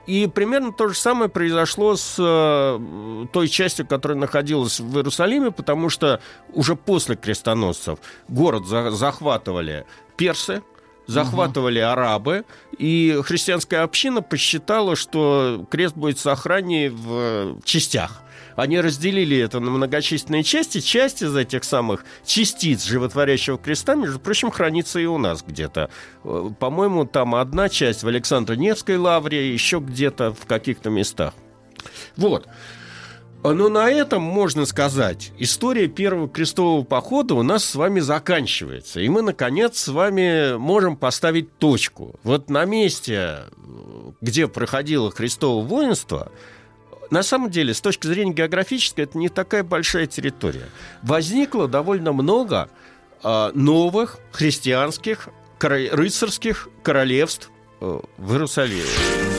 И 0.07 0.25
примерно 0.27 0.71
то 0.71 0.87
же 0.87 0.95
самое 0.95 1.29
произошло 1.29 1.97
с 1.97 2.15
э, 2.17 3.25
той 3.33 3.47
частью, 3.49 3.85
которая 3.85 4.17
находилась 4.17 4.79
в 4.79 4.95
Иерусалиме, 4.95 5.51
потому 5.51 5.89
что 5.89 6.21
уже 6.53 6.77
после 6.77 7.17
крестоносцев 7.17 7.99
город 8.29 8.65
за 8.65 8.89
захватывали 8.91 9.85
персы, 10.15 10.63
захватывали 11.07 11.81
угу. 11.81 11.89
арабы, 11.89 12.45
и 12.77 13.19
христианская 13.23 13.79
община 13.79 14.21
посчитала, 14.21 14.95
что 14.95 15.65
крест 15.69 15.95
будет 15.95 16.19
сохраннее 16.19 16.89
в 16.89 17.59
частях. 17.65 18.23
Они 18.57 18.81
разделили 18.81 19.37
это 19.37 19.59
на 19.59 19.69
многочисленные 19.69 20.43
части. 20.43 20.81
Часть 20.81 21.21
из 21.21 21.35
этих 21.35 21.63
самых 21.63 22.03
частиц 22.25 22.85
животворящего 22.85 23.59
креста, 23.59 23.93
между 23.93 24.19
прочим, 24.19 24.49
хранится 24.49 24.99
и 24.99 25.05
у 25.05 25.19
нас 25.19 25.43
где-то. 25.47 25.91
Э, 26.23 26.49
по-моему, 26.59 27.05
там 27.05 27.35
одна 27.35 27.69
часть 27.69 28.01
в 28.01 28.07
Александро-Невской 28.07 28.97
лавре, 28.97 29.53
еще 29.53 29.79
где-то 29.79 30.33
в 30.33 30.47
каких-то 30.47 30.89
местах. 30.89 31.35
Вот. 32.15 32.47
Но 33.43 33.69
на 33.69 33.91
этом, 33.91 34.23
можно 34.23 34.65
сказать, 34.65 35.31
история 35.37 35.87
первого 35.87 36.27
крестового 36.27 36.83
похода 36.83 37.35
у 37.35 37.43
нас 37.43 37.63
с 37.63 37.75
вами 37.75 37.99
заканчивается. 37.99 39.01
И 39.01 39.07
мы, 39.07 39.21
наконец, 39.21 39.77
с 39.77 39.87
вами 39.87 40.57
можем 40.57 40.97
поставить 40.97 41.55
точку. 41.59 42.19
Вот 42.23 42.49
на 42.49 42.65
месте, 42.65 43.43
где 44.19 44.47
проходило 44.47 45.11
крестовое 45.11 45.63
воинство, 45.63 46.31
на 47.09 47.23
самом 47.23 47.49
деле, 47.49 47.73
с 47.73 47.81
точки 47.81 48.07
зрения 48.07 48.33
географической, 48.33 49.05
это 49.05 49.17
не 49.17 49.29
такая 49.29 49.63
большая 49.63 50.07
территория. 50.07 50.67
Возникло 51.03 51.67
довольно 51.67 52.13
много 52.13 52.69
э, 53.23 53.51
новых 53.53 54.19
христианских 54.31 55.29
кор- 55.59 55.71
рыцарских 55.91 56.69
королевств 56.83 57.49
э, 57.81 57.99
в 58.17 58.31
Иерусалиме. 58.33 59.36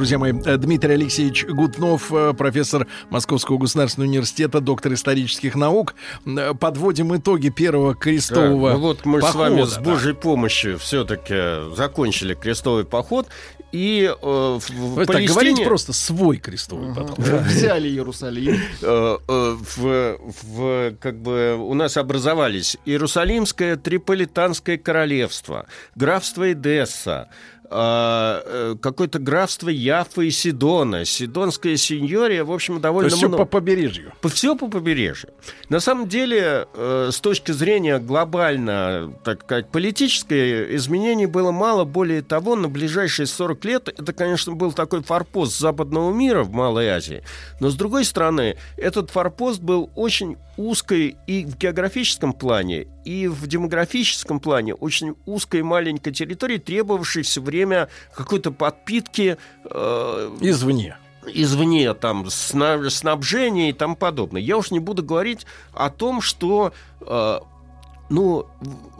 Друзья 0.00 0.18
мои. 0.18 0.32
Э, 0.46 0.56
Дмитрий 0.56 0.94
Алексеевич 0.94 1.44
Гутнов, 1.44 2.10
э, 2.10 2.32
профессор 2.32 2.86
Московского 3.10 3.58
государственного 3.58 4.08
университета, 4.08 4.60
доктор 4.60 4.94
исторических 4.94 5.54
наук. 5.56 5.94
Э, 6.24 6.54
Подводим 6.54 7.14
итоги 7.14 7.50
первого 7.50 7.94
крестового 7.94 8.70
Да, 8.70 8.74
ну 8.76 8.80
вот 8.80 9.04
мы 9.04 9.18
с 9.18 9.24
похода, 9.26 9.38
вами 9.50 9.64
с 9.64 9.74
да. 9.74 9.80
Божьей 9.82 10.14
помощью 10.14 10.78
все-таки 10.78 11.74
закончили 11.76 12.32
крестовый 12.32 12.86
поход. 12.86 13.28
И 13.72 14.10
э, 14.10 14.14
в, 14.22 14.58
в 14.58 14.94
Вы 14.94 15.04
так 15.04 15.16
Палестине- 15.16 15.28
говорите 15.28 15.64
просто 15.64 15.92
свой 15.92 16.38
крестовый 16.38 16.94
подход. 16.94 17.18
Взяли 17.18 17.88
Иерусалим. 17.90 18.56
э, 18.80 19.18
э, 19.28 19.56
в, 19.76 20.18
в, 20.42 20.96
как 20.98 21.20
бы 21.20 21.56
у 21.60 21.74
нас 21.74 21.98
образовались 21.98 22.78
Иерусалимское 22.86 23.76
Триполитанское 23.76 24.78
королевство, 24.78 25.66
графство 25.94 26.50
Эдесса, 26.50 27.28
какое-то 27.70 29.20
графство 29.20 29.68
Яфа 29.68 30.22
и 30.22 30.30
Сидона, 30.30 31.04
Сидонская 31.04 31.76
сеньория, 31.76 32.42
в 32.42 32.50
общем, 32.52 32.76
То 32.76 32.80
довольно 32.80 33.06
есть 33.06 33.18
все 33.18 33.28
много. 33.28 33.44
по 33.44 33.50
побережью. 33.50 34.12
Все 34.24 34.56
по 34.56 34.68
побережью. 34.68 35.30
На 35.68 35.78
самом 35.78 36.08
деле, 36.08 36.66
э, 36.74 37.10
с 37.12 37.20
точки 37.20 37.52
зрения 37.52 37.98
глобально, 37.98 39.12
так 39.24 39.44
сказать, 39.44 39.68
политическое 39.70 40.74
изменений 40.76 41.26
было 41.26 41.52
мало. 41.52 41.84
Более 41.84 42.22
того, 42.22 42.56
на 42.56 42.68
ближайшие 42.68 43.26
40 43.26 43.64
лет 43.64 43.88
это, 43.88 44.12
конечно, 44.12 44.52
был 44.52 44.72
такой 44.72 45.02
форпост 45.02 45.56
западного 45.58 46.12
мира 46.12 46.42
в 46.42 46.50
Малой 46.50 46.88
Азии. 46.88 47.22
Но, 47.60 47.70
с 47.70 47.76
другой 47.76 48.04
стороны, 48.04 48.56
этот 48.76 49.10
форпост 49.10 49.60
был 49.60 49.90
очень 49.94 50.36
узкой 50.56 51.16
и 51.26 51.44
в 51.44 51.56
географическом 51.56 52.32
плане, 52.32 52.88
и 53.10 53.26
в 53.26 53.48
демографическом 53.48 54.38
плане 54.38 54.72
очень 54.74 55.16
узкой 55.26 55.62
маленькой 55.64 56.12
территории, 56.12 56.58
требовавшей 56.58 57.24
все 57.24 57.40
время 57.40 57.88
какой-то 58.14 58.52
подпитки 58.52 59.36
э, 59.64 60.36
Извне. 60.40 60.96
извне, 61.26 61.92
там, 61.94 62.30
сна- 62.30 62.88
снабжения 62.88 63.70
и 63.70 63.72
тому 63.72 63.96
подобное. 63.96 64.40
Я 64.40 64.56
уж 64.56 64.70
не 64.70 64.78
буду 64.78 65.02
говорить 65.02 65.44
о 65.72 65.90
том, 65.90 66.20
что, 66.20 66.72
э, 67.00 67.40
ну, 68.10 68.46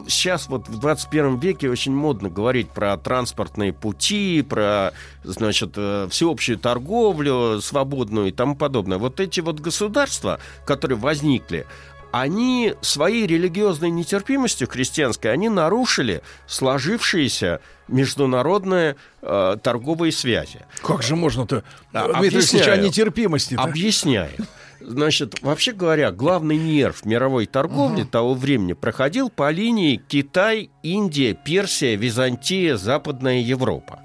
сейчас 0.09 0.49
вот 0.49 0.69
в 0.69 0.81
21 0.81 1.39
веке 1.39 1.71
очень 1.71 1.95
модно 1.95 2.29
говорить 2.31 2.71
про 2.71 2.97
транспортные 2.97 3.73
пути, 3.73 4.43
про, 4.43 4.93
значит, 5.23 5.75
э, 5.77 6.09
всеобщую 6.11 6.59
торговлю 6.59 7.61
свободную 7.61 8.27
и 8.29 8.33
тому 8.33 8.57
подобное. 8.57 8.99
Вот 8.99 9.21
эти 9.21 9.39
вот 9.39 9.61
государства, 9.61 10.41
которые 10.65 10.99
возникли, 10.99 11.65
они 12.13 12.75
своей 12.81 13.27
религиозной 13.27 13.91
нетерпимостью 13.91 14.69
христианской, 14.69 15.33
они 15.33 15.49
нарушили 15.49 16.23
сложившиеся 16.47 17.61
международные 17.89 18.97
э, 19.23 19.57
торговые 19.63 20.13
связи. 20.13 20.61
Как 20.83 21.03
же 21.03 21.17
можно-то, 21.17 21.65
А, 21.93 22.13
Дмитрий 22.19 22.39
Алексеевич, 22.39 22.69
о 22.69 22.77
нетерпимости 22.77 23.55
Объясняю. 23.55 24.33
Значит, 24.81 25.43
вообще 25.43 25.73
говоря, 25.73 26.11
главный 26.11 26.57
нерв 26.57 27.05
мировой 27.05 27.47
торговли 27.47 28.05
того 28.05 28.35
времени 28.35 28.73
проходил 28.73 29.29
по 29.29 29.51
линии 29.51 29.97
Китай, 29.97 30.71
Индия, 30.83 31.35
Персия, 31.35 31.97
Византия, 31.97 32.77
Западная 32.77 33.41
Европа. 33.41 34.01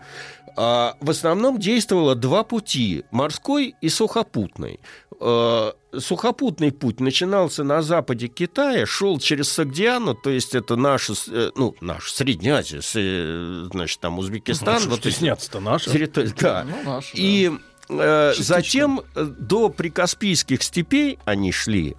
А, 0.57 0.95
в 0.99 1.09
основном 1.09 1.59
действовало 1.59 2.15
два 2.15 2.43
пути– 2.43 3.03
морской 3.11 3.75
и 3.81 3.89
сухопутный. 3.89 4.79
А, 5.27 5.73
Сухопутный 5.97 6.71
путь 6.71 6.99
начинался 6.99 7.63
на 7.63 7.81
западе 7.81 8.27
Китая, 8.27 8.85
шел 8.85 9.17
через 9.17 9.49
Сагдиану, 9.49 10.13
то 10.13 10.29
есть 10.29 10.53
это 10.53 10.75
наша, 10.75 11.13
э, 11.31 11.49
ну, 11.55 11.73
наша 11.81 12.13
Средняя 12.13 12.57
Азия, 12.57 12.81
э, 12.95 13.67
значит, 13.71 13.99
там 14.01 14.19
Узбекистан. 14.19 14.81
Ну, 14.83 14.89
вот 14.91 14.99
стесняться-то 14.99 15.59
наша. 15.61 15.89
территории, 15.89 16.31
да. 16.39 16.63
Ну, 16.69 16.91
наш, 16.91 17.11
да. 17.11 17.17
И 17.19 17.49
э, 17.89 18.31
Частично. 18.35 18.55
затем 18.55 19.01
э, 19.15 19.23
до 19.23 19.69
прикаспийских 19.69 20.61
степей 20.61 21.17
они 21.25 21.51
шли 21.51 21.95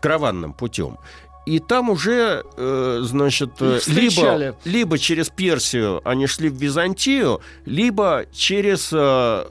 караванным 0.00 0.54
путем. 0.54 0.96
И 1.46 1.58
там 1.58 1.90
уже, 1.90 2.44
э, 2.56 3.00
значит, 3.02 3.50
э, 3.60 3.80
либо, 3.88 4.56
либо 4.64 4.98
через 4.98 5.30
Персию 5.30 6.00
они 6.08 6.26
шли 6.26 6.48
в 6.48 6.54
Византию, 6.54 7.40
либо 7.64 8.26
через, 8.32 8.90
э, 8.92 8.96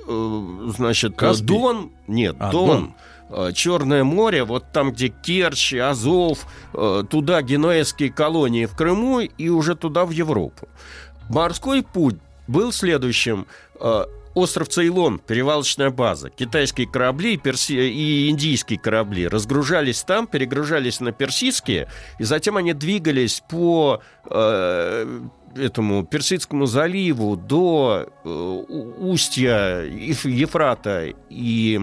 э, 0.07 0.71
значит, 0.77 1.15
Каспий? 1.17 1.47
Дон, 1.47 1.91
нет, 2.07 2.35
А, 2.39 2.51
Дон, 2.51 2.67
Дон. 2.67 2.95
Э, 3.29 3.51
Черное 3.53 4.03
море, 4.03 4.43
вот 4.43 4.71
там, 4.71 4.91
где 4.91 5.09
Керчь, 5.09 5.73
Азов, 5.73 6.45
э, 6.73 7.03
туда 7.09 7.41
генуэзские 7.41 8.11
колонии 8.11 8.65
в 8.65 8.75
Крыму 8.75 9.21
и 9.21 9.49
уже 9.49 9.75
туда 9.75 10.05
в 10.05 10.11
Европу. 10.11 10.67
Морской 11.29 11.83
путь 11.83 12.17
был 12.47 12.71
следующим. 12.71 13.45
Э, 13.79 14.05
Остров 14.35 14.69
Цейлон, 14.69 15.19
перевалочная 15.19 15.89
база. 15.89 16.29
Китайские 16.29 16.87
корабли 16.87 17.35
перси- 17.35 17.89
и 17.89 18.29
индийские 18.29 18.79
корабли 18.79 19.27
разгружались 19.27 20.03
там, 20.03 20.27
перегружались 20.27 20.99
на 20.99 21.11
персидские, 21.11 21.87
и 22.19 22.23
затем 22.23 22.55
они 22.55 22.73
двигались 22.73 23.41
по 23.49 24.01
э, 24.29 25.19
этому 25.55 26.05
Персидскому 26.05 26.67
заливу 26.67 27.35
до 27.35 28.07
э, 28.23 28.29
устья 28.29 29.81
Еф- 29.81 30.25
Ефрата 30.25 31.11
и 31.29 31.81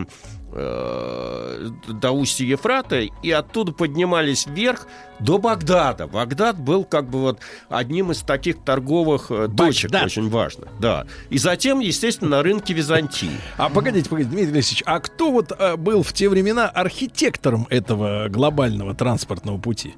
э, 0.57 1.71
до 1.89 2.11
устья 2.11 2.45
Ефрата, 2.45 3.01
и 3.01 3.31
оттуда 3.31 3.73
поднимались 3.73 4.47
вверх 4.47 4.87
до 5.19 5.39
Багдада. 5.39 6.07
Багдад 6.07 6.59
был 6.59 6.85
как 6.85 7.09
бы 7.09 7.21
вот 7.21 7.41
одним 7.69 8.13
из 8.13 8.21
таких 8.21 8.63
торговых 8.65 9.31
э, 9.31 9.49
точек, 9.49 9.91
Багдад. 9.91 10.07
очень 10.07 10.29
важных. 10.29 10.69
Да. 10.81 11.07
И 11.31 11.39
затем, 11.39 11.81
естественно, 11.81 12.39
на 12.39 12.43
рынке 12.43 12.75
Византии. 12.75 13.31
А 13.57 13.69
погодите, 13.69 14.09
погодите, 14.09 14.35
Дмитрий 14.35 14.55
Алексеевич, 14.55 14.83
а 14.87 15.01
кто 15.01 15.31
вот 15.31 15.53
э, 15.57 15.77
был 15.77 16.03
в 16.03 16.13
те 16.13 16.29
времена 16.29 16.69
архитектором 16.69 17.67
этого 17.71 18.29
глобального 18.29 18.95
транспортного 18.95 19.59
пути? 19.59 19.95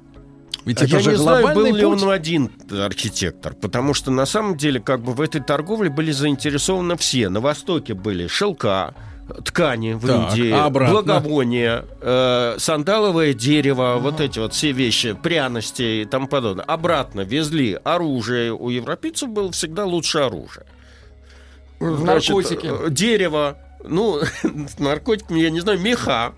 Ведь 0.65 0.81
это 0.81 0.97
я 0.97 0.99
же 0.99 1.11
не 1.11 1.15
знаю, 1.15 1.55
был 1.55 1.73
ли 1.73 1.83
он 1.83 2.09
один 2.09 2.51
архитектор, 2.71 3.53
потому 3.53 3.93
что 3.93 4.11
на 4.11 4.25
самом 4.25 4.57
деле 4.57 4.79
как 4.79 5.01
бы 5.01 5.13
в 5.13 5.21
этой 5.21 5.41
торговле 5.41 5.89
были 5.89 6.11
заинтересованы 6.11 6.97
все. 6.97 7.29
На 7.29 7.39
Востоке 7.39 7.93
были 7.93 8.27
шелка, 8.27 8.93
ткани 9.45 9.93
в 9.93 10.05
Так, 10.07 10.31
Индии, 10.37 10.51
а 10.51 10.65
обратно? 10.65 10.93
благовония, 10.95 11.85
э, 12.01 12.55
сандаловое 12.57 13.33
дерево, 13.33 13.97
вот 13.99 14.19
эти 14.21 14.39
вот 14.39 14.53
все 14.53 14.71
вещи, 14.71 15.13
пряности 15.13 16.01
и 16.01 16.05
тому 16.05 16.27
подобное. 16.27 16.65
Обратно 16.65 17.21
везли 17.21 17.79
оружие. 17.83 18.53
У 18.53 18.69
европейцев 18.69 19.29
было 19.29 19.51
всегда 19.51 19.85
лучше 19.85 20.19
оружие. 20.19 20.65
Значит, 21.79 22.29
Наркотики. 22.35 22.85
э, 22.87 22.89
дерево, 22.89 23.57
ну, 23.85 24.19
с 24.43 24.79
наркотиками, 24.79 25.39
я 25.39 25.49
не 25.49 25.61
знаю, 25.61 25.79
меха 25.79 26.33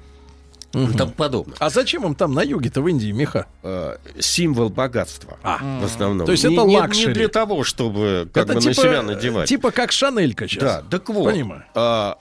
и 0.73 0.93
тому 0.97 1.11
подобное. 1.11 1.57
А 1.59 1.69
зачем 1.69 2.05
им 2.05 2.15
там 2.15 2.33
на 2.33 2.43
юге-то 2.43 2.81
в 2.81 2.87
Индии 2.87 3.11
меха? 3.11 3.47
Э, 3.63 3.97
символ 4.19 4.69
богатства 4.69 5.37
в 5.43 5.83
основном. 5.83 6.25
То 6.25 6.31
есть 6.31 6.45
Не- 6.45 6.55
это 6.55 6.65
не, 6.65 6.77
luxury. 6.77 7.07
не 7.07 7.13
для 7.13 7.27
того, 7.27 7.63
чтобы 7.65 8.29
как 8.33 8.45
это 8.45 8.53
бы 8.59 8.65
на 8.65 8.73
себя 8.73 9.01
надевать. 9.01 9.49
типа 9.49 9.71
как 9.71 9.91
Шанелька 9.91 10.47
сейчас. 10.47 10.63
Да, 10.63 10.83
так 10.89 11.09
вот. 11.09 11.25
Понимаю. 11.25 11.63
а, 11.75 12.17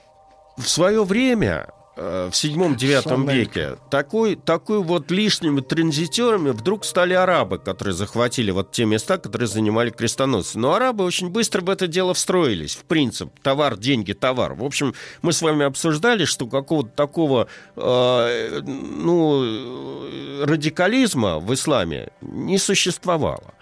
в 0.61 0.69
свое 0.69 1.03
время, 1.03 1.67
э, 1.97 2.29
в 2.31 2.35
седьмом-девятом 2.35 3.27
веке, 3.27 3.77
такой, 3.89 4.35
такой 4.35 4.81
вот 4.81 5.11
лишними 5.11 5.61
транзитерами 5.61 6.51
вдруг 6.51 6.85
стали 6.85 7.13
арабы, 7.13 7.59
которые 7.59 7.93
захватили 7.93 8.51
вот 8.51 8.71
те 8.71 8.85
места, 8.85 9.17
которые 9.17 9.47
занимали 9.47 9.89
крестоносцы. 9.89 10.57
Но 10.57 10.73
арабы 10.73 11.03
очень 11.03 11.29
быстро 11.29 11.61
в 11.61 11.69
это 11.69 11.87
дело 11.87 12.13
встроились, 12.13 12.75
в 12.75 12.83
принцип. 12.85 13.31
Товар, 13.41 13.77
деньги, 13.77 14.13
товар. 14.13 14.53
В 14.53 14.63
общем, 14.63 14.93
мы 15.21 15.33
с 15.33 15.41
вами 15.41 15.65
обсуждали, 15.65 16.25
что 16.25 16.47
какого-то 16.47 16.89
такого 16.89 17.47
э, 17.75 18.61
ну, 18.65 20.45
радикализма 20.45 21.39
в 21.39 21.53
исламе 21.53 22.09
не 22.21 22.57
существовало. 22.57 23.53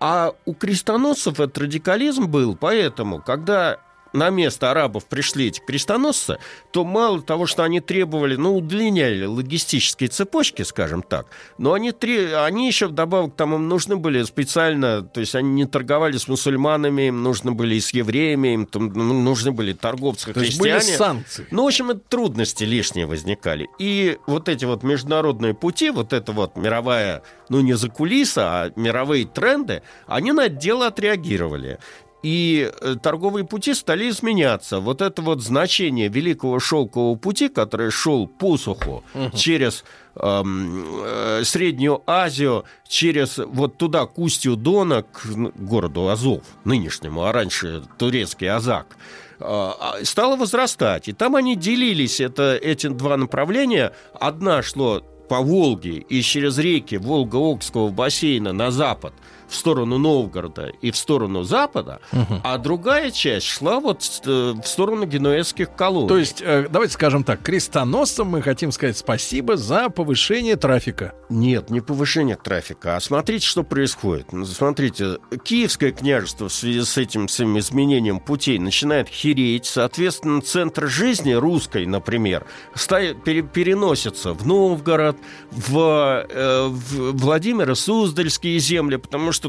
А 0.00 0.34
у 0.44 0.54
крестоносцев 0.54 1.40
этот 1.40 1.56
радикализм 1.56 2.26
был, 2.26 2.56
поэтому, 2.56 3.22
когда 3.22 3.78
на 4.14 4.30
место 4.30 4.70
арабов 4.70 5.04
пришли 5.06 5.48
эти 5.48 5.60
крестоносцы, 5.60 6.38
то 6.70 6.84
мало 6.84 7.20
того, 7.20 7.46
что 7.46 7.64
они 7.64 7.80
требовали, 7.80 8.36
ну, 8.36 8.56
удлиняли 8.56 9.24
логистические 9.26 10.08
цепочки, 10.08 10.62
скажем 10.62 11.02
так, 11.02 11.26
но 11.58 11.72
они, 11.72 11.92
тре- 11.92 12.36
они 12.38 12.66
еще 12.66 12.86
вдобавок 12.86 13.34
там 13.34 13.54
им 13.54 13.68
нужны 13.68 13.96
были 13.96 14.22
специально, 14.22 15.02
то 15.02 15.20
есть 15.20 15.34
они 15.34 15.50
не 15.50 15.66
торговали 15.66 16.16
с 16.16 16.28
мусульманами, 16.28 17.08
им 17.08 17.22
нужны 17.22 17.50
были 17.50 17.74
и 17.74 17.80
с 17.80 17.90
евреями, 17.92 18.54
им 18.54 18.66
там, 18.66 18.92
ну, 18.94 19.20
нужны 19.20 19.50
были 19.50 19.72
торговцы 19.72 20.32
То 20.32 20.40
есть 20.40 20.58
были 20.58 20.70
санкции. 20.96 21.46
Ну, 21.50 21.64
в 21.64 21.66
общем, 21.66 21.90
это 21.90 22.00
трудности 22.08 22.64
лишние 22.64 23.06
возникали. 23.06 23.68
И 23.78 24.18
вот 24.26 24.48
эти 24.48 24.64
вот 24.64 24.82
международные 24.84 25.54
пути, 25.54 25.90
вот 25.90 26.12
эта 26.12 26.32
вот 26.32 26.56
мировая, 26.56 27.22
ну, 27.48 27.60
не 27.60 27.74
за 27.74 27.90
кулиса, 27.90 28.42
а 28.44 28.72
мировые 28.76 29.26
тренды, 29.26 29.82
они 30.06 30.32
на 30.32 30.46
это 30.46 30.54
дело 30.54 30.86
отреагировали. 30.86 31.78
И 32.24 32.72
э, 32.80 32.96
торговые 33.02 33.44
пути 33.44 33.74
стали 33.74 34.08
изменяться. 34.08 34.80
Вот 34.80 35.02
это 35.02 35.20
вот 35.20 35.42
значение 35.42 36.08
Великого 36.08 36.58
Шелкового 36.58 37.16
пути, 37.16 37.50
который 37.50 37.90
шел 37.90 38.26
по 38.26 38.56
суху 38.56 39.04
через 39.34 39.84
эм, 40.16 40.86
э, 41.04 41.42
Среднюю 41.44 42.02
Азию, 42.06 42.64
через 42.88 43.36
вот 43.36 43.76
туда, 43.76 44.06
к 44.06 44.18
устью 44.18 44.56
Дона, 44.56 45.02
к 45.02 45.26
н- 45.26 45.52
городу 45.54 46.08
Азов, 46.08 46.40
нынешнему, 46.64 47.24
а 47.24 47.32
раньше 47.32 47.82
турецкий 47.98 48.48
Азак, 48.48 48.96
э, 49.40 49.70
стало 50.04 50.36
возрастать. 50.36 51.08
И 51.08 51.12
там 51.12 51.36
они 51.36 51.56
делились, 51.56 52.20
это, 52.20 52.56
эти 52.56 52.86
два 52.86 53.18
направления. 53.18 53.92
Одна 54.18 54.62
шло 54.62 55.02
по 55.28 55.40
Волге 55.40 55.98
и 56.08 56.22
через 56.22 56.56
реки 56.56 56.96
Волго-Окского 56.96 57.90
бассейна 57.90 58.54
на 58.54 58.70
запад, 58.70 59.12
в 59.54 59.56
сторону 59.56 59.98
Новгорода 59.98 60.72
и 60.80 60.90
в 60.90 60.96
сторону 60.96 61.42
запада, 61.42 62.00
а 62.42 62.58
другая 62.58 63.10
часть 63.10 63.46
шла 63.46 63.80
вот 63.80 64.02
э, 64.26 64.54
в 64.62 64.66
сторону 64.66 65.06
генуэзских 65.06 65.74
колоний. 65.74 66.08
То 66.08 66.18
есть, 66.18 66.42
э, 66.44 66.66
давайте 66.68 66.94
скажем 66.94 67.24
так, 67.24 67.42
крестоносцам 67.42 68.28
мы 68.28 68.42
хотим 68.42 68.72
сказать 68.72 68.98
спасибо 68.98 69.56
за 69.56 69.88
повышение 69.88 70.56
трафика. 70.56 71.14
Нет, 71.28 71.70
не 71.70 71.80
повышение 71.80 72.36
трафика, 72.36 72.96
а 72.96 73.00
смотрите, 73.00 73.46
что 73.46 73.62
происходит. 73.62 74.32
Ну, 74.32 74.44
Смотрите, 74.44 75.18
Киевское 75.44 75.92
княжество 75.92 76.48
в 76.48 76.52
связи 76.52 76.82
с 76.82 76.96
этим 76.96 77.28
своим 77.28 77.58
изменением 77.58 78.20
путей 78.20 78.58
начинает 78.58 79.08
хереть, 79.08 79.66
соответственно, 79.66 80.40
центр 80.40 80.86
жизни 80.88 81.32
русской, 81.32 81.86
например, 81.86 82.46
переносится 82.74 84.32
в 84.32 84.46
Новгород, 84.46 85.16
в, 85.50 86.26
э, 86.28 86.68
в 86.68 87.12
Владимиро 87.12 87.74
Суздальские 87.74 88.58
земли, 88.58 88.96
потому 88.96 89.32
что 89.32 89.43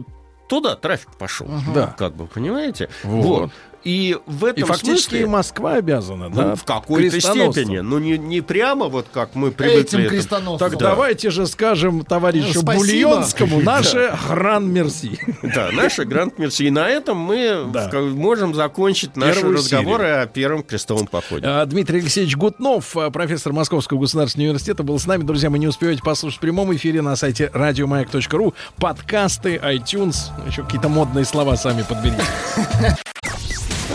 туда 0.47 0.75
трафик 0.75 1.15
пошел. 1.17 1.47
Да. 1.73 1.95
Как 1.97 2.15
бы, 2.15 2.27
понимаете? 2.27 2.89
Вот. 3.03 3.51
И 3.85 4.17
в 4.25 4.43
этом 4.45 4.63
И 4.63 4.65
фактически 4.65 5.09
смысле... 5.11 5.27
Москва 5.27 5.73
обязана, 5.75 6.27
Ну, 6.29 6.35
да? 6.35 6.55
в 6.55 6.63
какой-то 6.65 7.21
степени. 7.21 7.77
Ну, 7.77 7.99
не, 7.99 8.17
не 8.17 8.41
прямо 8.41 8.87
вот 8.87 9.05
как 9.13 9.35
мы 9.35 9.51
привыкли. 9.51 10.07
Этим. 10.17 10.57
Так 10.57 10.71
Да. 10.77 10.89
давайте 10.89 11.29
же 11.29 11.45
скажем 11.45 12.03
товарищу 12.03 12.61
Спасибо. 12.61 13.09
Бульонскому 13.11 13.61
наше 13.61 14.17
гран 14.27 14.67
мерси. 14.71 15.19
Да, 15.43 15.69
наша 15.71 16.03
Гранд 16.05 16.39
Мерси. 16.39 16.65
И 16.67 16.71
на 16.71 16.89
этом 16.89 17.17
мы 17.17 17.67
Да. 17.71 17.89
можем 17.93 18.55
закончить 18.55 19.15
наши 19.15 19.35
Первую 19.35 19.57
разговоры 19.57 20.07
о 20.07 20.25
первом 20.25 20.63
крестовом 20.63 21.05
походе. 21.05 21.45
А, 21.47 21.63
Дмитрий 21.67 21.99
Алексеевич 21.99 22.35
Гутнов, 22.35 22.97
а, 22.97 23.11
профессор 23.11 23.53
Московского 23.53 23.99
государственного 24.01 24.49
университета, 24.49 24.81
был 24.81 24.97
с 24.97 25.05
нами. 25.05 25.21
Друзья, 25.21 25.51
вы 25.51 25.59
не 25.59 25.67
успеете 25.67 26.01
послушать 26.01 26.37
в 26.37 26.41
прямом 26.41 26.75
эфире 26.75 27.03
на 27.03 27.15
сайте 27.15 27.51
радиомаяк.ру. 27.53 28.55
Подкасты, 28.77 29.57
iTunes, 29.57 30.15
еще 30.47 30.63
какие-то 30.63 30.89
модные 30.89 31.23
слова 31.25 31.55
сами 31.55 31.83
подберите. 31.87 32.23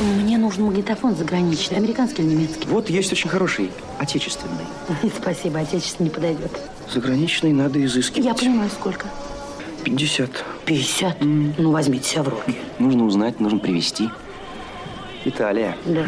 Мне 0.00 0.38
нужен 0.38 0.64
магнитофон 0.64 1.14
заграничный, 1.14 1.76
американский 1.76 2.22
или 2.22 2.30
немецкий. 2.30 2.66
Вот 2.68 2.88
есть 2.88 3.12
очень 3.12 3.28
хороший, 3.28 3.70
отечественный. 3.98 4.64
Спасибо, 5.20 5.58
отечественный 5.60 6.08
не 6.08 6.14
подойдет. 6.14 6.50
Заграничный 6.92 7.52
надо 7.52 7.84
изыскивать. 7.84 8.24
Я 8.24 8.34
понимаю, 8.34 8.70
сколько. 8.70 9.06
50. 9.84 10.44
50? 10.64 11.16
Ну, 11.20 11.70
возьмите 11.70 12.08
себя 12.08 12.22
в 12.22 12.28
руки. 12.28 12.56
Нужно 12.78 13.04
узнать, 13.04 13.40
нужно 13.40 13.58
привезти. 13.58 14.08
Италия. 15.26 15.76
Да. 15.84 16.06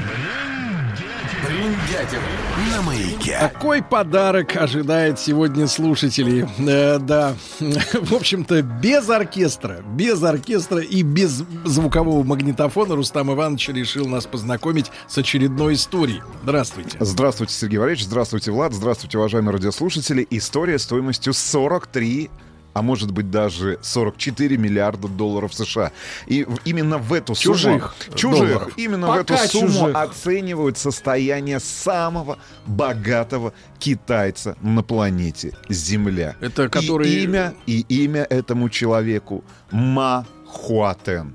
Бриндятина 1.44 2.22
на 2.70 2.82
маяке. 2.82 3.36
Какой 3.38 3.82
подарок 3.82 4.56
ожидает 4.56 5.18
сегодня 5.18 5.66
слушателей? 5.66 6.46
Э, 6.58 6.98
да, 6.98 7.34
в 7.60 8.14
общем-то, 8.14 8.62
без 8.62 9.10
оркестра, 9.10 9.82
без 9.82 10.22
оркестра 10.22 10.78
и 10.78 11.02
без 11.02 11.42
звукового 11.64 12.22
магнитофона 12.22 12.94
Рустам 12.94 13.32
Иванович 13.32 13.70
решил 13.70 14.06
нас 14.06 14.26
познакомить 14.26 14.92
с 15.08 15.18
очередной 15.18 15.74
историей. 15.74 16.22
Здравствуйте. 16.44 16.96
Здравствуйте, 17.00 17.54
Сергей 17.54 17.78
Валерьевич, 17.78 18.04
здравствуйте, 18.04 18.52
Влад, 18.52 18.72
здравствуйте, 18.72 19.18
уважаемые 19.18 19.52
радиослушатели. 19.54 20.26
История 20.30 20.78
стоимостью 20.78 21.34
43 21.34 22.30
а 22.74 22.82
может 22.82 23.10
быть 23.10 23.30
даже 23.30 23.78
44 23.82 24.56
миллиарда 24.56 25.08
долларов 25.08 25.54
США. 25.54 25.92
И 26.26 26.46
именно 26.64 26.98
в 26.98 27.12
эту 27.12 27.34
сумму... 27.34 27.56
Чужих 27.56 27.94
Чужих. 28.14 28.38
долларов. 28.48 28.72
Именно 28.76 29.08
в 29.08 29.14
эту 29.14 29.34
Пока 29.34 29.46
сумму 29.46 29.68
чужих. 29.68 29.96
оценивают 29.96 30.78
состояние 30.78 31.60
самого 31.60 32.38
богатого 32.66 33.52
китайца 33.78 34.56
на 34.62 34.82
планете 34.82 35.56
Земля. 35.68 36.36
Это 36.40 36.68
который- 36.68 37.08
И 37.10 37.24
имя, 37.24 37.54
и 37.66 37.80
имя 37.88 38.26
этому 38.28 38.68
человеку 38.68 39.44
Ма 39.70 40.26
Хуатен. 40.46 41.34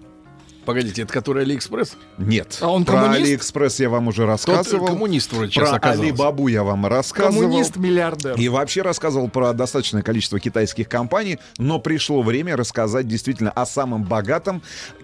Погодите, 0.65 1.03
это 1.03 1.13
который 1.13 1.43
Алиэкспресс? 1.43 1.95
Нет. 2.17 2.57
А 2.61 2.69
он 2.69 2.85
Про 2.85 3.01
коммунист? 3.01 3.21
Алиэкспресс 3.25 3.79
я 3.79 3.89
вам 3.89 4.07
уже 4.07 4.25
рассказывал. 4.25 4.85
Тот 4.85 4.89
коммунист 4.95 5.33
вроде 5.33 5.59
Про. 5.59 5.77
Алибабу 5.81 6.47
я 6.47 6.63
вам 6.63 6.85
рассказывал. 6.85 7.43
Коммунист-миллиардер. 7.43 8.35
И 8.35 8.49
вообще 8.49 8.81
рассказывал 8.81 9.29
про 9.29 9.53
достаточное 9.53 10.01
количество 10.01 10.39
китайских 10.39 10.89
компаний, 10.89 11.39
но 11.57 11.79
пришло 11.79 12.21
время 12.21 12.55
рассказать 12.55 13.07
действительно 13.07 13.51
о 13.51 13.65
самом 13.65 14.03
богатом 14.03 14.61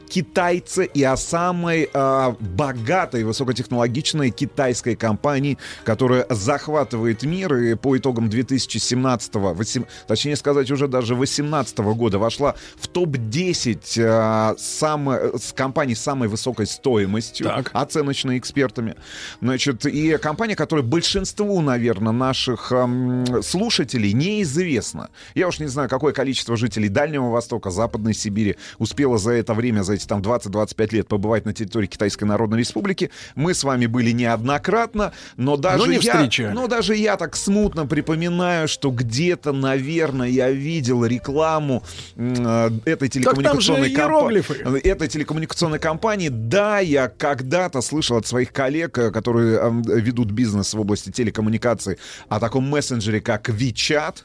китайце 0.10 0.85
и 0.85 1.02
о 1.03 1.18
самой 1.18 1.90
а, 1.94 2.35
богатой 2.40 3.23
высокотехнологичной 3.23 4.30
китайской 4.30 4.95
компании, 4.95 5.57
которая 5.84 6.27
захватывает 6.30 7.23
мир 7.23 7.56
и 7.56 7.73
по 7.73 7.98
итогам 7.98 8.30
2017 8.30 9.34
восем- 9.56 9.88
точнее 10.07 10.35
сказать 10.35 10.69
уже 10.69 10.88
даже 10.88 11.15
2018 11.15 11.80
года 11.95 12.19
вошла 12.19 12.53
в 12.80 12.88
топ-10 12.90 13.98
а, 14.06 14.56
само- 14.57 15.38
с 15.40 15.52
компаний 15.53 15.95
с 15.95 16.02
самой 16.02 16.27
высокой 16.30 16.68
стоимостью, 17.03 17.45
Так. 17.47 17.69
оценочной 17.73 18.38
экспертами. 18.38 18.95
Значит, 19.41 19.85
и 19.85 20.17
компания, 20.17 20.55
которая 20.55 20.85
большинству, 20.85 21.61
наверное, 21.61 22.13
наших 22.13 22.71
ам, 22.71 23.25
слушателей 23.43 24.13
неизвестна. 24.13 25.09
Я 25.35 25.47
уж 25.47 25.59
не 25.59 25.67
знаю, 25.67 25.89
какое 25.89 26.13
количество 26.13 26.55
жителей 26.55 26.89
Дальнего 26.89 27.30
Востока, 27.30 27.69
Западной 27.71 28.13
Сибири 28.13 28.55
успело 28.77 29.17
за 29.17 29.31
это 29.31 29.53
время, 29.53 29.84
за 29.84 29.93
эти 29.93 30.07
там 30.07 30.21
20-25 30.21 30.93
лет 30.95 31.07
побывать 31.07 31.45
на 31.45 31.53
территории 31.53 31.88
Китайской 31.88 32.23
Народной 32.23 32.59
Республики. 32.59 33.11
Мы 33.35 33.53
с 33.53 33.63
вами 33.63 33.85
были 33.85 34.11
неоднократно, 34.11 35.11
но 35.38 35.57
даже 35.57 35.88
не 35.88 35.95
я, 35.95 35.99
встречали. 35.99 36.53
но 36.53 36.67
даже 36.67 36.95
я 36.95 37.17
так 37.17 37.35
смутно 37.35 37.85
припоминаю, 37.85 38.67
что 38.67 38.91
где-то, 38.91 39.51
наверное, 39.51 40.30
я 40.30 40.51
видел 40.51 41.05
рекламу 41.05 41.84
э, 42.15 42.69
этой 42.85 43.09
телекоммуникационной 43.09 43.91
компании 43.91 44.43
этой 44.84 45.07
телекоммуникационной 45.07 45.80
компании. 45.80 46.30
Да, 46.30 46.80
я 46.93 47.09
когда-то 47.09 47.81
слышал 47.81 48.17
от 48.17 48.27
своих 48.27 48.53
коллег, 48.53 48.97
э, 48.97 49.11
которые 49.11 49.57
эм, 49.59 49.81
ведут 49.81 50.31
бизнес 50.31 50.73
в 50.73 50.79
области 50.79 51.11
телекоммуникаций, 51.11 51.97
о 52.29 52.39
таком 52.39 52.69
мессенджере, 52.69 53.19
как 53.19 53.49
WeChat. 53.49 54.23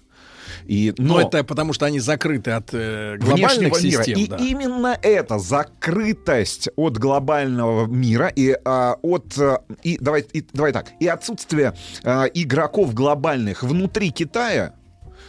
И, 0.66 0.94
Но 0.96 1.14
но 1.14 1.20
это 1.22 1.44
потому, 1.44 1.72
что 1.72 1.86
они 1.86 2.00
закрыты 2.00 2.52
от 2.52 2.70
э, 2.72 3.16
глобальных 3.18 3.82
мира. 3.82 4.02
систем. 4.02 4.18
И 4.18 4.26
да. 4.26 4.36
именно 4.36 4.98
эта 5.02 5.38
закрытость 5.38 6.70
от 6.76 6.96
глобального 6.96 7.86
мира 7.86 8.28
и 8.28 8.56
а, 8.64 8.96
от 9.02 9.38
а, 9.38 9.62
и 9.82 9.98
давай 10.00 10.24
и, 10.32 10.44
давай 10.52 10.72
так 10.72 10.88
и 11.00 11.06
отсутствие 11.06 11.74
а, 12.02 12.24
игроков 12.24 12.94
глобальных 12.94 13.62
внутри 13.62 14.10
Китая. 14.10 14.74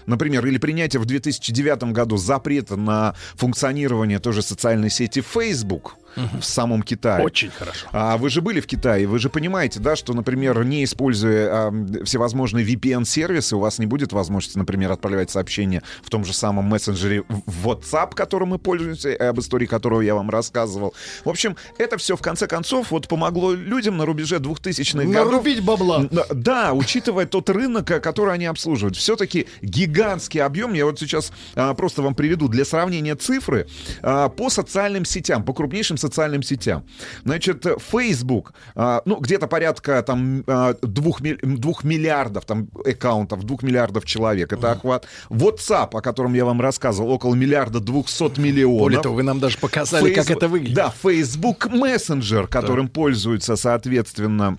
Например, 0.05 0.45
или 0.45 0.57
принятие 0.57 0.99
в 1.01 1.05
2009 1.05 1.83
году 1.91 2.17
запрета 2.17 2.75
на 2.77 3.13
функционирование 3.35 4.19
той 4.19 4.33
же 4.33 4.41
социальной 4.41 4.89
сети 4.89 5.21
Facebook 5.21 5.98
в 6.15 6.43
самом 6.43 6.81
Китае. 6.81 7.23
Очень 7.23 7.51
хорошо. 7.51 7.87
А 7.91 8.17
вы 8.17 8.29
же 8.29 8.41
были 8.41 8.59
в 8.59 8.67
Китае, 8.67 9.07
вы 9.07 9.19
же 9.19 9.29
понимаете, 9.29 9.79
да, 9.79 9.95
что, 9.95 10.13
например, 10.13 10.63
не 10.63 10.83
используя 10.83 11.49
а, 11.69 12.03
всевозможные 12.03 12.65
VPN-сервисы, 12.65 13.55
у 13.55 13.59
вас 13.59 13.79
не 13.79 13.85
будет 13.85 14.13
возможности, 14.13 14.57
например, 14.57 14.91
отправлять 14.91 15.29
сообщения 15.29 15.83
в 16.03 16.09
том 16.09 16.25
же 16.25 16.33
самом 16.33 16.65
мессенджере 16.65 17.23
в- 17.27 17.67
WhatsApp, 17.67 18.15
которым 18.15 18.49
мы 18.49 18.59
пользуемся, 18.59 19.13
об 19.15 19.39
истории 19.39 19.65
которого 19.65 20.01
я 20.01 20.15
вам 20.15 20.29
рассказывал. 20.29 20.93
В 21.23 21.29
общем, 21.29 21.55
это 21.77 21.97
все, 21.97 22.15
в 22.15 22.21
конце 22.21 22.47
концов, 22.47 22.91
вот 22.91 23.07
помогло 23.07 23.53
людям 23.53 23.97
на 23.97 24.05
рубеже 24.05 24.37
2000-х 24.37 25.05
годов. 25.05 25.31
Нарубить 25.31 25.63
бабла. 25.63 26.07
Да, 26.31 26.73
учитывая 26.73 27.25
тот 27.25 27.49
рынок, 27.49 27.85
который 27.85 28.33
они 28.33 28.45
обслуживают. 28.45 28.95
Все-таки 28.95 29.47
гигантский 29.61 30.41
объем. 30.41 30.73
Я 30.73 30.85
вот 30.85 30.99
сейчас 30.99 31.31
а, 31.55 31.73
просто 31.73 32.01
вам 32.01 32.15
приведу 32.15 32.47
для 32.47 32.65
сравнения 32.65 33.15
цифры 33.15 33.67
а, 34.01 34.29
по 34.29 34.49
социальным 34.49 35.05
сетям, 35.05 35.43
по 35.43 35.53
крупнейшим 35.53 35.97
социальным 35.99 36.43
сетям. 36.43 36.85
Значит, 37.23 37.65
Facebook, 37.91 38.53
а, 38.75 39.01
ну, 39.05 39.17
где-то 39.17 39.47
порядка 39.47 40.01
там 40.03 40.43
а, 40.47 40.73
двух, 40.81 41.21
двух 41.21 41.83
миллиардов 41.83 42.45
там 42.45 42.69
аккаунтов, 42.85 43.43
двух 43.43 43.63
миллиардов 43.63 44.05
человек. 44.05 44.53
Это 44.53 44.71
охват. 44.71 45.07
WhatsApp, 45.29 45.89
о 45.93 46.01
котором 46.01 46.33
я 46.33 46.45
вам 46.45 46.61
рассказывал, 46.61 47.11
около 47.11 47.35
миллиарда 47.35 47.79
двухсот 47.79 48.37
миллионов. 48.37 48.79
Более 48.79 49.01
того, 49.01 49.15
вы 49.15 49.23
нам 49.23 49.39
даже 49.39 49.57
показали, 49.57 50.13
как 50.13 50.25
Facebook- 50.25 50.37
это 50.37 50.47
выглядит. 50.47 50.75
Да, 50.75 50.93
Facebook 51.03 51.67
Messenger, 51.67 52.47
которым 52.47 52.87
пользуются, 52.87 53.55
соответственно, 53.55 54.57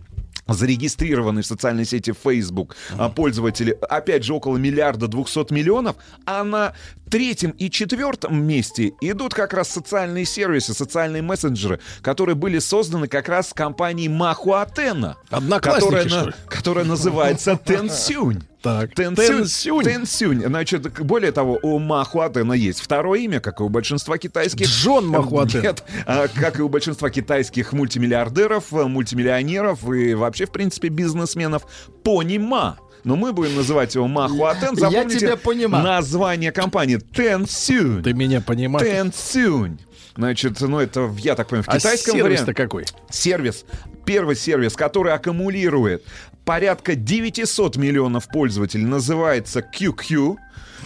зарегистрированные 0.55 1.43
в 1.43 1.47
социальной 1.47 1.85
сети 1.85 2.13
Facebook 2.13 2.77
а, 2.99 3.09
пользователи, 3.09 3.77
опять 3.89 4.25
же, 4.25 4.35
около 4.35 4.57
миллиарда 4.57 5.07
двухсот 5.07 5.51
миллионов, 5.51 5.97
а 6.27 6.45
на 6.45 6.75
третьем 7.11 7.51
и 7.51 7.71
четвертом 7.71 8.43
месте 8.43 8.93
идут 9.01 9.35
как 9.35 9.53
раз 9.53 9.69
социальные 9.69 10.25
сервисы, 10.25 10.73
социальные 10.73 11.23
мессенджеры, 11.23 11.81
которые 12.03 12.37
были 12.37 12.59
созданы 12.59 13.09
как 13.09 13.29
раз 13.29 13.53
компанией 13.53 14.09
Махуатена, 14.09 15.17
Одноклассники, 15.29 15.85
которая, 15.85 16.09
что 16.09 16.27
ли? 16.27 16.33
которая 16.49 16.85
называется 16.85 17.59
Тенсюнь. 17.65 18.45
Так, 18.63 18.95
Тенсюнь. 18.95 19.85
Тенсюнь. 19.85 20.43
Значит, 20.45 21.01
более 21.01 21.33
того, 21.33 21.59
у 21.63 21.79
Махуатена 21.79 22.53
есть 22.53 22.81
второе 22.81 23.21
имя, 23.21 23.41
как 23.41 23.61
и 23.61 23.63
у 23.63 23.69
большинства 23.71 24.19
китайских... 24.19 24.67
Джон 24.67 25.09
Махуатен. 25.09 25.63
Нет, 25.63 25.83
а, 26.07 26.29
как 26.29 26.59
и 26.59 26.63
у 26.63 26.69
большинства 26.69 27.09
китайских 27.11 27.73
мультимиллиардеров, 27.73 28.73
э, 28.73 28.85
мультимиллионеров 28.85 29.91
и 29.91 30.15
вообще, 30.15 30.45
в 30.45 30.53
принципе, 30.53 30.89
бизнесменов. 30.89 31.67
Пони 32.05 32.37
Ма. 32.37 32.79
Но 33.05 33.17
мы 33.17 33.33
будем 33.33 33.57
называть 33.57 33.95
его 33.95 34.07
Махуатен. 34.09 34.75
Я 34.75 34.91
Запомните 34.91 35.19
тебя 35.21 35.37
понимаю. 35.37 35.85
название 35.85 36.53
компании. 36.53 36.97
Тенсюнь. 36.97 38.03
Ты 38.03 38.13
меня 38.13 38.41
понимаешь? 38.41 38.87
Тенсюнь. 38.87 39.79
Значит, 40.17 40.61
ну 40.61 40.79
это, 40.79 41.11
я 41.19 41.35
так 41.35 41.49
понимаю, 41.49 41.65
в 41.65 41.69
А 41.69 41.79
китайском 41.79 42.15
сервис-то 42.15 42.45
варианте. 42.47 42.55
какой? 42.55 42.85
Сервис. 43.11 43.65
Первый 44.05 44.37
сервис, 44.37 44.75
который 44.75 45.13
аккумулирует 45.13 46.05
порядка 46.51 46.97
900 46.97 47.77
миллионов 47.77 48.27
пользователей, 48.27 48.85
называется 48.85 49.61
QQ. 49.61 50.37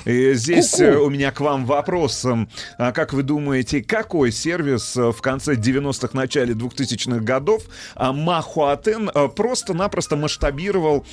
И 0.05 0.35
здесь 0.35 0.73
Ку-ку. 0.73 0.83
э, 0.83 0.97
у 0.97 1.09
меня 1.09 1.31
к 1.31 1.41
вам 1.41 1.65
вопрос. 1.65 2.25
Эм, 2.25 2.49
а 2.79 2.93
Как 2.93 3.13
вы 3.15 3.23
думаете, 3.23 3.83
какой 3.83 4.33
сервис 4.33 4.97
э, 4.97 5.13
в 5.13 5.23
конце 5.23 5.55
90-х, 5.55 6.11
начале 6.13 6.53
2000-х 6.53 7.21
годов 7.21 7.63
а, 7.95 8.13
Махуатен 8.13 9.09
э, 9.15 9.29
просто-напросто 9.29 10.17
масштабировал, 10.17 11.07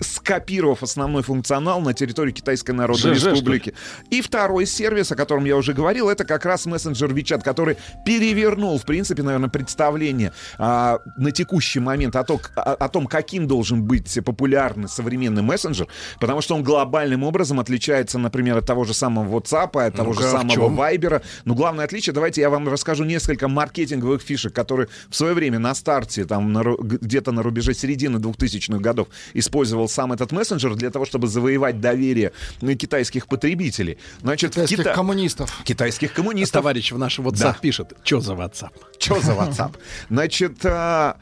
скопировав 0.00 0.82
основной 0.82 1.22
функционал 1.22 1.80
на 1.80 1.92
территории 1.92 2.32
Китайской 2.32 2.70
Народной 2.70 3.14
ЖЖ? 3.14 3.26
Республики? 3.26 3.74
И 4.10 4.22
второй 4.22 4.66
сервис, 4.66 5.12
о 5.12 5.16
котором 5.16 5.44
я 5.44 5.56
уже 5.56 5.74
говорил, 5.74 6.08
это 6.08 6.24
как 6.24 6.46
раз 6.46 6.66
мессенджер 6.66 7.12
WeChat, 7.12 7.42
который 7.42 7.76
перевернул, 8.06 8.78
в 8.78 8.84
принципе, 8.86 9.22
наверное, 9.22 9.50
представление 9.50 10.32
на 10.58 11.32
текущий 11.34 11.80
момент 11.80 12.16
о, 12.16 12.24
то- 12.24 12.40
о- 12.54 12.74
о 12.74 12.88
том, 12.88 13.06
каким 13.06 13.46
должен 13.50 13.82
быть 13.82 14.16
популярный 14.24 14.88
современный 14.88 15.42
мессенджер, 15.42 15.88
потому 16.20 16.40
что 16.40 16.54
он 16.54 16.62
глобальным 16.62 17.24
образом 17.24 17.58
отличается, 17.58 18.16
например, 18.16 18.58
от 18.58 18.64
того 18.66 18.84
же 18.84 18.94
самого 18.94 19.40
WhatsApp, 19.40 19.86
от 19.86 19.96
того 19.96 20.12
же 20.12 20.20
Ну-ка, 20.20 20.28
в 20.28 20.30
самого? 20.52 20.68
Viber. 20.70 21.20
Но 21.44 21.54
главное 21.56 21.84
отличие, 21.84 22.14
давайте 22.14 22.42
я 22.42 22.48
вам 22.48 22.68
расскажу 22.68 23.02
несколько 23.04 23.48
маркетинговых 23.48 24.22
фишек, 24.22 24.52
которые 24.54 24.86
в 25.08 25.16
свое 25.16 25.34
время 25.34 25.58
на 25.58 25.74
старте, 25.74 26.24
там 26.26 26.52
на 26.52 26.62
где-то 26.62 27.32
на 27.32 27.42
рубеже 27.42 27.74
середины 27.74 28.18
2000-х 28.18 28.78
годов 28.78 29.08
использовал 29.34 29.88
сам 29.88 30.12
этот 30.12 30.30
мессенджер 30.30 30.76
для 30.76 30.90
того, 30.90 31.04
чтобы 31.04 31.26
завоевать 31.26 31.80
доверие 31.80 32.30
ну, 32.60 32.72
китайских 32.76 33.26
потребителей. 33.26 33.98
Значит, 34.22 34.52
Китайских 34.52 34.78
Кита- 34.78 34.94
коммунистов. 34.94 35.50
Китайских 35.64 36.12
коммунистов. 36.12 36.60
Товарищ 36.62 36.92
в 36.92 36.98
наш 36.98 37.18
WhatsApp 37.18 37.38
Да. 37.54 37.56
пишет. 37.60 37.94
Что 38.04 38.20
за 38.20 38.34
WhatsApp? 38.34 38.70
Что 39.00 39.20
за 39.20 39.32
WhatsApp? 39.32 39.74
Значит, 40.08 40.58
а, 40.64 41.16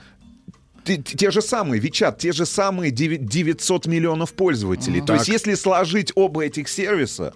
те, 0.97 1.17
те 1.17 1.31
же 1.31 1.43
самые, 1.43 1.81
Вичат, 1.81 2.19
те 2.19 2.33
же 2.33 2.47
самые 2.47 2.91
деви- 2.91 3.19
900 3.19 3.87
миллионов 3.87 4.33
пользователей. 4.33 5.01
То 5.01 5.09
Так. 5.09 5.17
есть, 5.19 5.29
если 5.29 5.55
сложить 5.55 6.13
оба 6.15 6.45
этих 6.45 6.69
сервиса, 6.69 7.35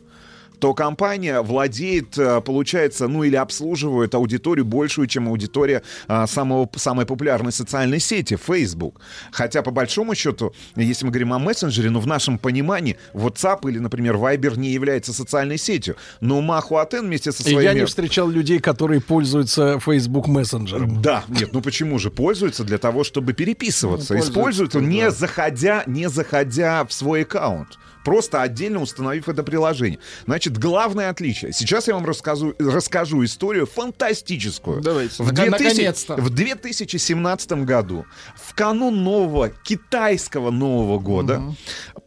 то 0.63 0.75
компания 0.75 1.41
владеет, 1.41 2.17
э, 2.17 2.41
получается, 2.41 3.09
ну 3.09 3.25
или 3.25 3.35
обслуживает 3.35 4.15
аудиторию 4.15 4.65
большую, 4.65 5.09
чем 5.09 5.27
аудитория 5.27 5.83
а, 6.07 6.29
самого, 6.29 6.71
самой 6.77 7.05
популярной 7.05 7.51
социальной 7.51 7.99
сети 7.99 8.37
Facebook. 8.37 9.01
Хотя, 9.33 9.63
по 9.63 9.73
большому 9.73 10.15
счету, 10.15 10.55
если 10.77 11.05
мы 11.05 11.11
говорим 11.11 11.33
о 11.33 11.41
мессенджере, 11.41 11.91
ну 11.91 11.99
в 11.99 12.07
нашем 12.07 12.39
понимании 12.39 12.97
WhatsApp 13.13 13.69
или, 13.69 13.81
например, 13.81 14.15
Viber 14.15 14.57
не 14.57 14.71
является 14.71 15.13
социальной 15.13 15.59
сетью. 15.59 15.97
Но 16.21 16.41
Махуатен 16.41 17.07
вместе 17.07 17.33
со 17.33 17.43
своими... 17.43 17.65
я 17.65 17.75
не 17.75 17.85
встречал 17.85 18.29
людей, 18.29 18.61
которые 18.61 19.01
пользуются 19.01 19.81
Facebook 19.81 20.29
мессенджером. 20.29 21.03
Да, 21.03 21.25
нет, 21.27 21.53
ну 21.53 21.61
почему 21.61 21.99
же 21.99 22.13
пользуются 22.13 22.63
для 22.63 22.79
того, 22.79 23.03
чтобы 23.03 23.33
переписываться? 23.33 24.15
Ну, 24.15 24.21
Используют, 24.21 24.71
пользуются, 24.75 24.81
не 24.81 25.03
да. 25.07 25.11
заходя, 25.11 25.83
не 25.89 26.09
заходя 26.09 26.85
в 26.85 26.93
свой 26.93 27.23
аккаунт. 27.23 27.81
Просто 28.05 28.43
отдельно 28.43 28.81
установив 28.83 29.29
это 29.29 29.43
приложение. 29.43 29.99
Значит, 30.27 30.59
главное 30.59 31.09
отличие. 31.11 31.53
Сейчас 31.53 31.89
я 31.89 31.95
вам 31.95 32.05
расскажу, 32.05 32.55
расскажу 32.59 33.25
историю 33.25 33.67
фантастическую. 33.67 34.81
Давайте, 34.81 35.23
В, 35.23 35.29
нак- 35.33 35.47
2000 35.47 35.69
наконец-то. 35.69 36.17
в 36.17 36.31
2017 36.31 37.53
году, 37.65 38.07
в 38.37 38.55
канун 38.55 39.03
нового 39.05 39.51
китайского 39.51 40.51
Нового 40.51 40.99
года, 40.99 41.43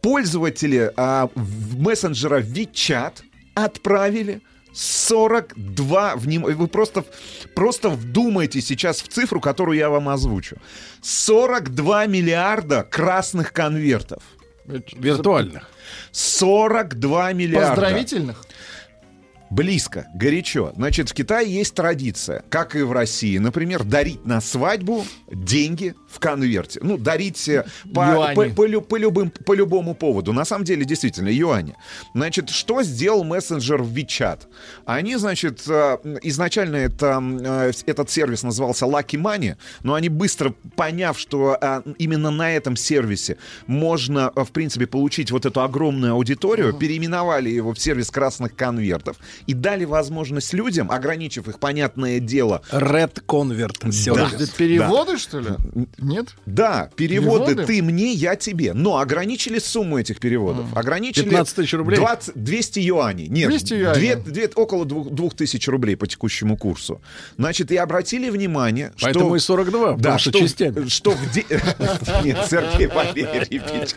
пользователи 0.02 0.92
а, 0.96 1.28
в- 1.34 1.78
мессенджера 1.78 2.40
WeChat 2.40 3.22
отправили 3.54 4.42
42, 4.72 6.16
вним... 6.16 6.42
вы 6.42 6.66
просто, 6.68 7.04
просто 7.54 7.88
вдумайтесь 7.88 8.66
сейчас 8.66 9.00
в 9.00 9.08
цифру, 9.08 9.40
которую 9.40 9.78
я 9.78 9.88
вам 9.90 10.08
озвучу. 10.08 10.56
42 11.02 12.06
миллиарда 12.06 12.82
красных 12.82 13.52
конвертов. 13.52 14.22
Виртуальных. 14.66 15.70
42 16.12 17.32
миллиарда. 17.32 17.68
Поздравительных. 17.82 18.44
Близко, 19.50 20.08
горячо. 20.14 20.72
Значит, 20.74 21.08
в 21.08 21.14
Китае 21.14 21.52
есть 21.52 21.74
традиция, 21.74 22.42
как 22.48 22.74
и 22.74 22.82
в 22.82 22.92
России, 22.92 23.38
например, 23.38 23.84
дарить 23.84 24.24
на 24.24 24.40
свадьбу 24.40 25.04
деньги 25.30 25.94
в 26.08 26.18
конверте. 26.18 26.80
Ну, 26.82 26.98
дарить 26.98 27.48
э, 27.48 27.64
по, 27.94 28.32
по, 28.34 28.44
по 28.50 28.80
по 28.80 28.96
любым, 28.96 29.30
по 29.30 29.54
любому 29.54 29.94
поводу. 29.94 30.32
На 30.32 30.44
самом 30.44 30.64
деле, 30.64 30.84
действительно, 30.84 31.28
юани. 31.28 31.76
Значит, 32.14 32.50
что 32.50 32.82
сделал 32.82 33.22
мессенджер 33.22 33.82
WeChat? 33.82 34.40
Они, 34.84 35.16
значит, 35.16 35.62
э, 35.68 35.98
изначально 36.22 36.76
это, 36.76 37.22
э, 37.22 37.72
этот 37.86 38.10
сервис 38.10 38.42
назывался 38.42 38.86
Lucky 38.86 39.20
Money, 39.20 39.56
но 39.82 39.94
они 39.94 40.08
быстро, 40.08 40.54
поняв, 40.74 41.18
что 41.18 41.58
именно 41.98 42.30
на 42.30 42.52
этом 42.52 42.76
сервисе 42.76 43.38
можно, 43.66 44.32
в 44.34 44.50
принципе, 44.50 44.86
получить 44.86 45.30
вот 45.30 45.46
эту 45.46 45.62
огромную 45.62 46.14
аудиторию, 46.14 46.72
переименовали 46.72 47.50
его 47.50 47.72
в 47.72 47.78
сервис 47.78 48.10
красных 48.10 48.56
конвертов 48.56 49.16
и 49.46 49.54
дали 49.54 49.84
возможность 49.84 50.52
людям, 50.52 50.90
ограничив 50.90 51.48
их, 51.48 51.58
понятное 51.58 52.20
дело, 52.20 52.62
Red 52.70 53.22
Convert. 53.26 53.76
Да. 53.82 53.92
сервис. 53.92 54.32
Подожди, 54.32 54.52
переводы, 54.56 55.18
что 55.18 55.40
ли? 55.40 55.50
Нет? 55.98 56.28
Да, 56.46 56.90
переводы, 56.96 57.46
Переводы? 57.54 57.66
ты 57.66 57.82
мне, 57.82 58.12
я 58.12 58.36
тебе. 58.36 58.72
Но 58.74 58.98
ограничили 58.98 59.58
сумму 59.58 59.98
этих 59.98 60.18
переводов. 60.20 60.66
Ограничили 60.76 61.24
15 61.24 61.54
тысяч 61.56 61.74
рублей? 61.74 61.96
20 61.96 62.34
200 62.34 62.78
юаней. 62.80 63.28
Нет, 63.28 63.48
200 63.48 63.74
юаней. 63.74 64.00
две- 64.00 64.16
две- 64.16 64.50
около 64.54 64.84
2000 64.84 65.70
рублей 65.70 65.96
по 65.96 66.06
текущему 66.06 66.56
курсу. 66.56 67.00
Значит, 67.38 67.70
и 67.72 67.76
обратили 67.76 68.30
внимание, 68.30 68.92
что... 68.96 69.06
Поэтому 69.06 69.36
и 69.36 69.38
42, 69.38 69.80
потому 69.92 69.98
Да, 70.02 70.18
что 70.18 70.30
что, 70.30 70.38
частями. 70.40 70.88
что 70.88 71.10
в... 71.12 71.32
де- 71.32 71.44
Нет, 72.24 72.38
Сергей 72.50 72.86
Валерьевич. 72.88 73.90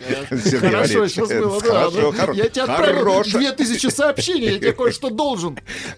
Сергей 0.44 0.70
Хорошо 0.70 1.08
сейчас 1.08 1.28
было, 1.28 1.60
да. 1.60 1.66
хорошо, 1.68 2.12
да. 2.12 2.24
хоро- 2.24 2.36
Я 2.36 2.48
тебе 2.48 2.62
отправил 2.62 3.04
хорошо. 3.04 3.38
2000 3.38 3.86
сообщений, 3.90 4.44
я 4.52 4.58
тебе 4.58 4.72
кое-что 4.72 5.10
должен. 5.10 5.29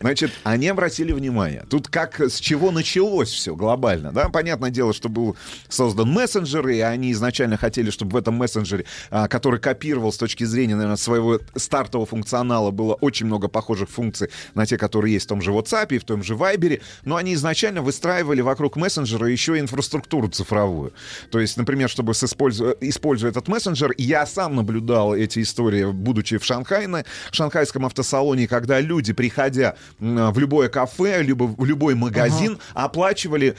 Значит, 0.01 0.33
они 0.45 0.69
обратили 0.69 1.13
внимание. 1.13 1.65
Тут 1.69 1.89
как 1.89 2.21
с 2.21 2.39
чего 2.39 2.71
началось 2.71 3.31
все 3.31 3.55
глобально, 3.55 4.13
да? 4.13 4.29
Понятное 4.29 4.71
дело, 4.71 4.93
что 4.93 5.09
был 5.09 5.37
создан 5.69 6.11
мессенджер, 6.11 6.69
и 6.69 6.81
они 6.81 7.13
изначально 7.13 7.57
хотели, 7.57 7.91
чтобы 7.91 8.13
в 8.13 8.17
этом 8.17 8.35
мессенджере, 8.35 8.85
а, 9.11 9.29
который 9.29 9.61
копировал 9.61 10.13
с 10.13 10.17
точки 10.17 10.45
зрения, 10.45 10.75
наверное, 10.75 10.97
своего 10.97 11.41
стартового 11.55 12.07
функционала, 12.07 12.71
было 12.71 12.95
очень 12.95 13.27
много 13.27 13.49
похожих 13.49 13.89
функций 13.89 14.29
на 14.55 14.67
те, 14.67 14.79
которые 14.79 15.15
есть 15.15 15.27
в 15.27 15.29
том 15.29 15.43
же 15.43 15.51
WhatsApp 15.51 15.95
и 15.95 15.99
в 15.99 16.05
том 16.05 16.23
же 16.23 16.35
Viber, 16.35 16.81
но 17.05 17.17
они 17.17 17.35
изначально 17.35 17.83
выстраивали 17.83 18.41
вокруг 18.41 18.77
мессенджера 18.77 19.29
еще 19.29 19.59
инфраструктуру 19.59 20.29
цифровую. 20.29 20.93
То 21.31 21.41
есть, 21.41 21.57
например, 21.57 21.89
чтобы 21.89 22.13
используя, 22.13 22.77
используя 22.81 23.31
этот 23.31 23.49
мессенджер, 23.49 23.95
я 23.99 24.27
сам 24.27 24.57
наблюдал 24.57 25.15
эти 25.15 25.43
истории, 25.43 25.85
будучи 25.85 26.39
в 26.39 26.45
Шанхае, 26.45 26.89
на 26.89 27.05
шанхайском 27.31 27.87
автосалоне, 27.87 28.49
когда 28.49 28.81
люди, 28.81 29.13
приходя 29.23 29.77
м, 30.01 30.33
в 30.33 30.39
любое 30.41 30.69
кафе, 30.69 31.23
либо 31.23 31.45
в 31.45 31.65
любой 31.65 31.95
магазин, 31.95 32.59
оплачивали 32.75 33.55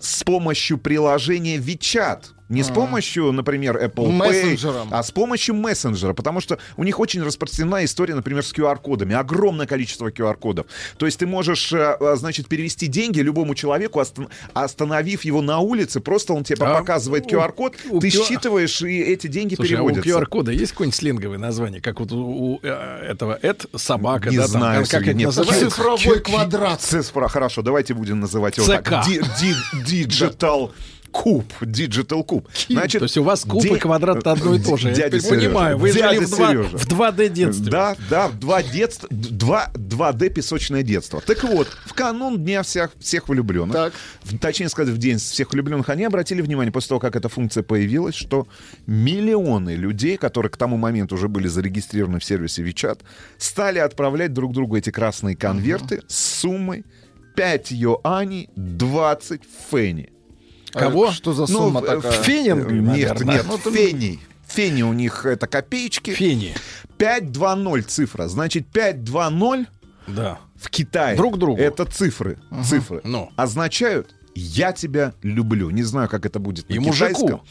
с 0.00 0.22
помощью 0.22 0.78
приложения 0.78 1.56
WeChat. 1.58 2.20
Не 2.48 2.62
с 2.62 2.70
А. 2.70 2.72
помощью, 2.72 3.32
например, 3.32 3.76
Apple 3.76 4.08
Pay, 4.18 4.88
а 4.90 5.02
с 5.02 5.10
помощью 5.10 5.54
мессенджера, 5.54 6.14
потому 6.14 6.40
что 6.40 6.58
у 6.76 6.84
них 6.84 6.98
очень 6.98 7.22
распространена 7.22 7.84
история, 7.84 8.14
например, 8.14 8.42
с 8.42 8.52
QR-кодами. 8.54 9.14
Огромное 9.14 9.66
количество 9.66 10.08
QR-кодов. 10.10 10.66
То 10.96 11.06
есть 11.06 11.18
ты 11.18 11.26
можешь, 11.26 11.72
э, 11.72 11.96
э, 12.00 12.16
значит, 12.16 12.48
перевести 12.48 12.86
деньги 12.86 13.20
любому 13.20 13.54
человеку, 13.54 14.00
остан- 14.00 14.28
остановив 14.54 15.24
его 15.24 15.42
на 15.42 15.58
улице, 15.58 16.00
просто 16.00 16.32
он 16.32 16.44
тебе 16.44 16.64
А 16.64 16.78
показывает 16.78 17.26
QR-код, 17.30 17.74
ты 18.00 18.08
QR 18.08 18.10
считываешь, 18.26 18.80
и 18.82 18.98
эти 19.00 19.26
деньги 19.26 19.54
Слушай, 19.54 19.76
а 19.76 19.82
у 19.82 19.88
переводятся. 19.90 20.10
QR-кода 20.20 20.52
есть 20.52 20.72
какое-нибудь 20.72 20.96
сленговое 20.96 21.38
название? 21.38 21.80
Как 21.82 22.00
вот 22.00 22.12
у, 22.12 22.16
у, 22.54 22.60
э, 22.62 23.06
этого 23.10 23.38
«эд» 23.42 23.66
собака, 23.76 24.30
Не 24.30 24.36
да? 24.38 24.42
там, 24.44 24.50
знаю, 24.52 24.80
как 24.82 24.90
Сергей, 24.90 25.14
это 25.14 25.22
называется? 25.24 25.70
Цифровой 25.70 26.20
квадрат. 26.20 26.80
Цифра, 26.80 27.28
хорошо, 27.28 27.62
давайте 27.62 27.94
будем 27.94 28.20
называть 28.20 28.56
его 28.56 28.66
ЦК. 28.66 28.82
так. 28.90 29.06
Ди- 29.06 29.20
Digital 31.12 31.12
Куб, 31.12 31.44
Digital 31.62 32.24
куб. 32.24 32.48
То 32.68 33.04
есть 33.04 33.16
у 33.18 33.22
вас 33.22 33.42
куб 33.42 33.64
и 33.64 33.78
квадрат 33.78 34.26
одно 34.26 34.54
и 34.54 34.60
то 34.60 34.76
же. 34.76 34.88
Я 34.88 34.94
Дядя 34.94 35.28
понимаю, 35.28 35.78
Сережа, 35.78 35.82
вы 35.82 35.92
дядя 35.92 36.14
жили 36.14 36.24
в, 36.24 36.86
два- 36.86 37.10
в 37.10 37.14
2D 37.16 37.28
детстве. 37.28 37.70
Да, 37.70 37.96
да, 38.10 38.28
в 38.28 38.38
два 38.38 38.62
детства, 38.62 39.08
два, 39.10 39.70
2D 39.74 40.28
песочное 40.30 40.82
детство. 40.82 41.20
Так 41.20 41.42
вот, 41.44 41.68
в 41.86 41.94
канун 41.94 42.38
Дня 42.38 42.62
всех, 42.62 42.90
всех 43.00 43.28
влюбленных, 43.28 43.74
в- 44.24 44.38
точнее 44.38 44.68
сказать, 44.68 44.94
в 44.94 44.98
День 44.98 45.18
всех 45.18 45.52
влюбленных, 45.52 45.88
они 45.88 46.04
обратили 46.04 46.40
внимание, 46.42 46.72
после 46.72 46.88
того, 46.90 47.00
как 47.00 47.16
эта 47.16 47.28
функция 47.28 47.62
появилась, 47.62 48.14
что 48.14 48.46
миллионы 48.86 49.70
людей, 49.76 50.16
которые 50.16 50.50
к 50.50 50.56
тому 50.56 50.76
моменту 50.76 51.14
уже 51.14 51.28
были 51.28 51.48
зарегистрированы 51.48 52.18
в 52.18 52.24
сервисе 52.24 52.62
WeChat, 52.62 53.00
стали 53.38 53.78
отправлять 53.78 54.32
друг 54.32 54.52
другу 54.52 54.76
эти 54.76 54.90
красные 54.90 55.36
конверты 55.36 56.02
с 56.06 56.16
суммой 56.40 56.84
5 57.34 57.70
юаней 57.70 58.50
20 58.56 59.40
фени. 59.70 60.10
Кого? 60.78 61.08
А 61.08 61.12
Что 61.12 61.32
за 61.32 61.42
Ну, 61.42 61.46
сумма 61.58 61.80
в- 61.80 61.86
такая? 61.86 62.22
Фенинг, 62.22 62.70
Нет, 62.70 62.82
наверное. 62.84 63.34
нет, 63.36 63.46
Ну, 63.48 63.56
это- 63.56 63.70
фени. 63.72 64.20
Фени 64.46 64.82
у 64.82 64.92
них 64.92 65.26
это 65.26 65.46
копеечки. 65.46 66.10
Фени. 66.12 66.54
520 66.96 67.88
цифра. 67.90 68.28
Значит, 68.28 68.66
520 68.68 69.66
Да. 70.06 70.38
в 70.56 70.70
Китае. 70.70 71.16
Друг 71.16 71.38
другу. 71.38 71.60
Это 71.60 71.84
цифры. 71.84 72.38
Цифры. 72.64 73.00
Ну. 73.04 73.30
Означают 73.36 74.14
«я 74.34 74.72
тебя 74.72 75.12
люблю». 75.22 75.70
Не 75.70 75.82
знаю, 75.82 76.08
как 76.08 76.24
это 76.26 76.38
будет 76.38 76.64
И 76.70 76.74
на 76.74 76.80
мужику. 76.80 76.94
китайском. 77.10 77.30
Мужику, 77.30 77.46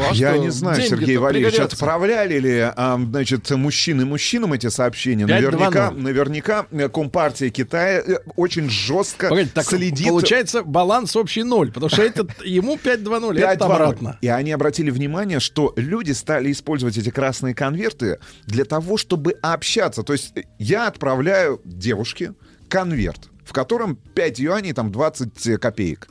а 0.00 0.14
Я 0.14 0.32
что, 0.34 0.42
не 0.42 0.50
знаю, 0.50 0.76
деньги-то 0.76 0.96
Сергей 0.96 1.16
Валерьевич, 1.16 1.54
пригодятся? 1.54 1.76
отправляли 1.76 2.38
ли, 2.38 2.58
а, 2.60 2.98
значит, 2.98 3.50
мужчины 3.50 4.04
мужчинам 4.04 4.52
эти 4.52 4.68
сообщения? 4.68 5.24
5-2-0. 5.24 5.28
Наверняка, 5.28 5.90
наверняка 5.90 6.66
э, 6.70 6.88
Компартия 6.88 7.50
Китая 7.50 8.00
э, 8.00 8.18
очень 8.36 8.70
жестко 8.70 9.28
Погодите, 9.28 9.52
так 9.54 9.64
следит. 9.66 10.08
получается 10.08 10.62
баланс 10.62 11.16
общий 11.16 11.42
ноль, 11.42 11.72
потому 11.72 11.90
что 11.90 12.02
этот 12.02 12.44
ему 12.44 12.76
5-2-0, 12.76 13.38
это 13.38 13.64
5-2-0. 13.64 13.72
обратно. 13.72 14.18
И 14.20 14.28
они 14.28 14.52
обратили 14.52 14.90
внимание, 14.90 15.40
что 15.40 15.72
люди 15.76 16.12
стали 16.12 16.50
использовать 16.52 16.96
эти 16.96 17.10
красные 17.10 17.54
конверты 17.54 18.18
для 18.46 18.64
того, 18.64 18.96
чтобы 18.96 19.32
общаться. 19.42 20.02
То 20.02 20.12
есть 20.12 20.32
я 20.58 20.86
отправляю 20.86 21.60
девушке 21.64 22.34
конверт, 22.68 23.30
в 23.44 23.52
котором 23.52 23.96
5 24.14 24.38
юаней, 24.38 24.72
там 24.72 24.90
20 24.90 25.60
копеек. 25.60 26.08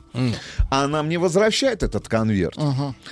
А 0.70 0.84
она 0.84 1.02
мне 1.02 1.18
возвращает 1.18 1.82
этот 1.82 2.06
конверт. 2.08 2.56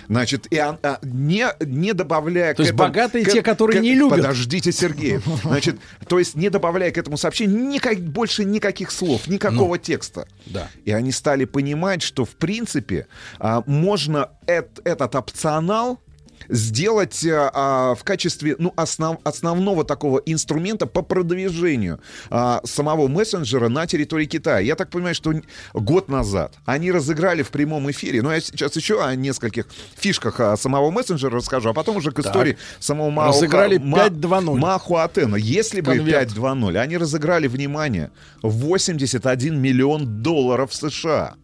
Значит, 0.08 0.46
и 0.50 0.60
он- 0.60 0.78
а, 0.82 0.98
не, 1.02 1.46
не 1.60 1.92
добавляя... 1.94 2.54
То 2.54 2.62
есть 2.62 2.72
этому- 2.74 2.88
богатые 2.88 3.24
к- 3.24 3.32
те, 3.32 3.42
которые 3.42 3.80
к- 3.80 3.82
не 3.82 3.94
любят. 3.94 4.18
Подождите, 4.18 4.70
Сергей. 4.72 5.18
Значит, 5.42 5.78
то 6.06 6.18
есть 6.20 6.36
не 6.36 6.48
добавляя 6.48 6.92
к 6.92 6.98
этому 6.98 7.16
сообщению 7.16 7.58
никак, 7.68 7.98
больше 7.98 8.44
никаких 8.44 8.90
слов, 8.92 9.26
никакого 9.26 9.78
текста. 9.78 10.28
Да. 10.46 10.68
И 10.84 10.92
они 10.92 11.10
стали 11.10 11.44
понимать, 11.44 12.02
что, 12.02 12.24
в 12.24 12.36
принципе, 12.36 13.06
а, 13.40 13.64
можно 13.66 14.30
эт- 14.46 14.80
этот 14.84 15.14
опционал 15.16 15.98
сделать 16.52 17.24
а, 17.26 17.50
а, 17.52 17.94
в 17.94 18.04
качестве 18.04 18.56
ну, 18.58 18.72
основ- 18.76 19.18
основного 19.24 19.84
такого 19.84 20.18
инструмента 20.26 20.86
по 20.86 21.02
продвижению 21.02 22.00
а, 22.30 22.60
самого 22.64 23.08
мессенджера 23.08 23.68
на 23.68 23.86
территории 23.86 24.26
Китая. 24.26 24.58
Я 24.60 24.76
так 24.76 24.90
понимаю, 24.90 25.14
что 25.14 25.32
год 25.72 26.08
назад 26.08 26.54
они 26.66 26.92
разыграли 26.92 27.42
в 27.42 27.50
прямом 27.50 27.90
эфире, 27.90 28.22
но 28.22 28.32
я 28.32 28.40
сейчас 28.40 28.76
еще 28.76 29.02
о 29.02 29.14
нескольких 29.16 29.66
фишках 29.96 30.38
а, 30.40 30.56
самого 30.56 30.90
мессенджера 30.90 31.36
расскажу, 31.36 31.70
а 31.70 31.74
потом 31.74 31.96
уже 31.96 32.12
к 32.12 32.18
истории 32.18 32.58
самого 32.78 33.10
Мао 33.10 33.28
Разыграли 33.28 33.78
Ма- 33.78 34.06
5-2-0. 34.08 34.56
Махуатена. 34.58 35.36
Если 35.36 35.80
бы 35.80 35.96
Конверт. 35.96 36.28
5-2-0, 36.32 36.76
они 36.76 36.98
разыграли, 36.98 37.46
внимание, 37.46 38.10
81 38.42 39.58
миллион 39.58 40.22
долларов 40.22 40.74
США. 40.74 41.34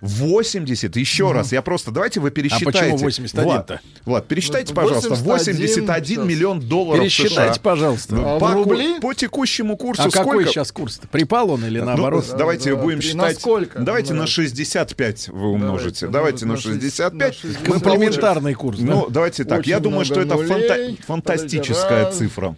80, 0.00 0.96
еще 0.96 1.32
раз, 1.32 1.52
я 1.52 1.60
просто, 1.62 1.90
давайте 1.90 2.20
вы 2.20 2.30
пересчитайте. 2.30 2.92
почему 2.92 2.96
81-то? 3.08 3.42
Влад, 3.44 3.80
Влад, 4.06 4.28
пересчитайте, 4.28 4.72
Ну, 4.74 4.80
пожалуйста, 4.80 5.10
81, 5.10 5.60
81 5.68 6.04
сейчас. 6.06 6.24
миллион 6.26 6.60
долларов 6.60 7.02
Пересчитайте, 7.02 7.54
США. 7.54 7.62
пожалуйста. 7.62 8.16
А 8.18 8.38
по, 8.38 8.52
рубли? 8.52 8.98
по 9.00 9.12
текущему 9.12 9.76
курсу 9.76 10.02
А 10.02 10.10
какой 10.10 10.32
сколько? 10.44 10.48
сейчас 10.50 10.72
курс? 10.72 11.00
Припал 11.10 11.50
он 11.50 11.64
или 11.66 11.80
Ну, 11.80 11.84
наоборот? 11.86 12.24
давайте 12.36 12.74
да, 12.74 12.76
будем 12.82 13.00
три- 13.00 13.12
на 13.14 13.24
считать. 13.28 13.38
сколько? 13.40 13.78
Давайте 13.80 14.14
Да. 14.14 14.20
на 14.20 14.26
65 14.26 15.28
вы 15.28 15.48
умножите. 15.48 16.06
Давайте, 16.06 16.46
Давайте 16.46 16.46
на 16.46 16.52
на 16.54 16.58
65. 16.60 17.34
60, 17.34 17.68
Мы 17.68 17.80
Комплементарный 17.80 18.54
курс, 18.54 18.78
да? 18.78 18.86
Ну, 18.86 19.06
давайте 19.10 19.44
так. 19.44 19.60
Очень 19.60 19.70
Я 19.70 19.80
думаю, 19.80 20.04
что 20.04 20.20
это 20.20 20.36
фанта- 20.36 20.96
фантастическая 21.06 22.10
цифра. 22.10 22.56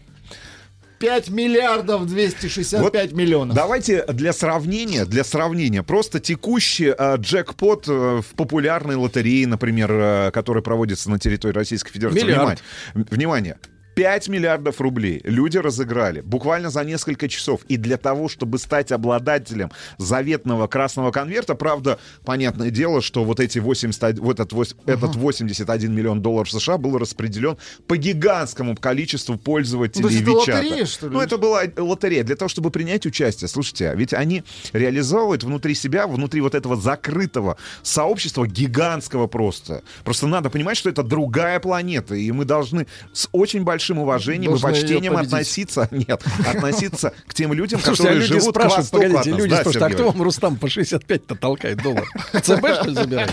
5 1.03 1.31
миллиардов 1.31 2.07
265 2.07 2.81
Вот 2.81 3.13
миллионов. 3.13 3.57
Давайте 3.57 4.05
для 4.07 4.33
сравнения, 4.33 5.05
для 5.05 5.25
сравнения, 5.25 5.83
просто 5.83 6.21
текущий 6.21 6.95
э, 6.97 7.17
джекпот 7.17 7.89
э, 7.89 8.21
в 8.23 8.37
популярной 8.37 8.95
лотерее, 8.95 9.49
например, 9.49 9.91
э, 9.91 10.31
которая 10.31 10.63
проводится 10.63 11.11
на 11.11 11.19
территории 11.19 11.55
Российской 11.55 11.91
Федерации. 11.91 12.23
Миллиард. 12.23 12.63
Внимание, 12.95 13.09
внимание. 13.11 13.59
5 13.95 14.29
миллиардов 14.29 14.81
рублей 14.81 15.21
люди 15.25 15.59
разыграли 15.59 16.21
буквально 16.21 16.71
за 16.71 16.85
несколько 16.85 17.29
часов. 17.29 17.63
И 17.69 17.77
для 17.77 17.97
того, 17.97 18.29
чтобы 18.29 18.59
стать 18.59 18.93
обладателем 18.93 19.71
заветного 19.99 20.67
красного 20.67 21.11
конверта, 21.11 21.55
правда, 21.55 21.99
понятное 22.25 22.71
дело, 22.71 23.03
что 23.03 23.25
вот 23.25 23.41
эти 23.41 23.59
80, 23.59 24.19
вот 24.19 24.41
этот, 24.41 24.53
вось- 24.53 24.77
этот 24.87 25.15
81 25.17 25.95
миллион 25.95 26.23
долларов 26.23 26.51
США 26.51 26.79
был 26.79 26.99
распределен 26.99 27.57
по 27.87 27.97
гигантскому 27.97 28.77
количеству 28.77 29.37
пользователей 29.37 30.03
Ну, 30.03 30.09
то 30.09 30.15
есть 30.15 30.23
это 30.23 30.33
лотерея, 30.33 30.87
что 30.87 31.09
ли? 31.09 31.13
Ну, 31.15 31.21
это 31.21 31.37
была 31.39 31.63
лотерея 31.77 32.25
для 32.25 32.37
того, 32.37 32.49
чтобы 32.49 32.71
принять 32.71 33.05
участие. 33.07 33.49
Слушайте, 33.49 33.91
а 33.91 33.95
ведь 33.95 34.15
они 34.15 34.43
реализовывают 34.73 35.45
внутри 35.45 35.75
себя, 35.75 36.07
внутри 36.07 36.41
вот 36.41 36.55
этого 36.55 36.77
закрытого 36.77 37.57
сообщества, 37.83 38.47
гигантского 38.47 39.27
просто. 39.27 39.83
Просто 40.05 40.27
надо 40.27 40.51
понимать, 40.51 40.77
что 40.77 40.89
это 40.89 41.03
другая 41.03 41.61
планета, 41.61 42.15
и 42.15 42.31
мы 42.33 42.45
должны 42.45 42.87
с 43.13 43.29
очень 43.33 43.63
большим 43.65 43.82
уважением 43.91 44.51
Должны 44.53 44.69
и 44.69 44.71
почтением 44.73 45.17
относиться, 45.17 45.89
нет, 45.91 46.23
относиться 46.47 47.13
к 47.27 47.35
тем 47.35 47.53
людям, 47.53 47.81
Слушайте, 47.81 48.03
а 48.03 48.07
которые 48.07 48.21
люди 48.21 48.41
живут 48.41 48.55
к 48.55 48.59
спрашивают, 48.59 48.79
востоку 48.93 49.03
погодите, 49.03 49.21
от 49.21 49.27
нас. 49.27 49.39
люди 49.39 49.51
Да, 49.51 49.61
спрашивают, 49.61 49.77
а 49.77 49.81
Сергей 49.81 49.95
кто 49.95 50.03
Валерьевич? 50.03 50.15
вам, 50.15 50.23
Рустам, 50.23 50.57
по 50.57 50.67
65-то 50.67 51.35
толкает 51.37 51.83
доллар? 51.83 52.05
ЦБ, 52.33 52.67
что 52.81 52.89
ли, 52.89 52.95
забирает? 52.95 53.33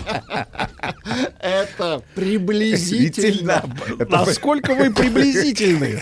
Это 1.40 2.02
приблизительно. 2.16 3.64
Насколько 4.10 4.74
вы 4.76 4.92
приблизительные? 4.94 6.02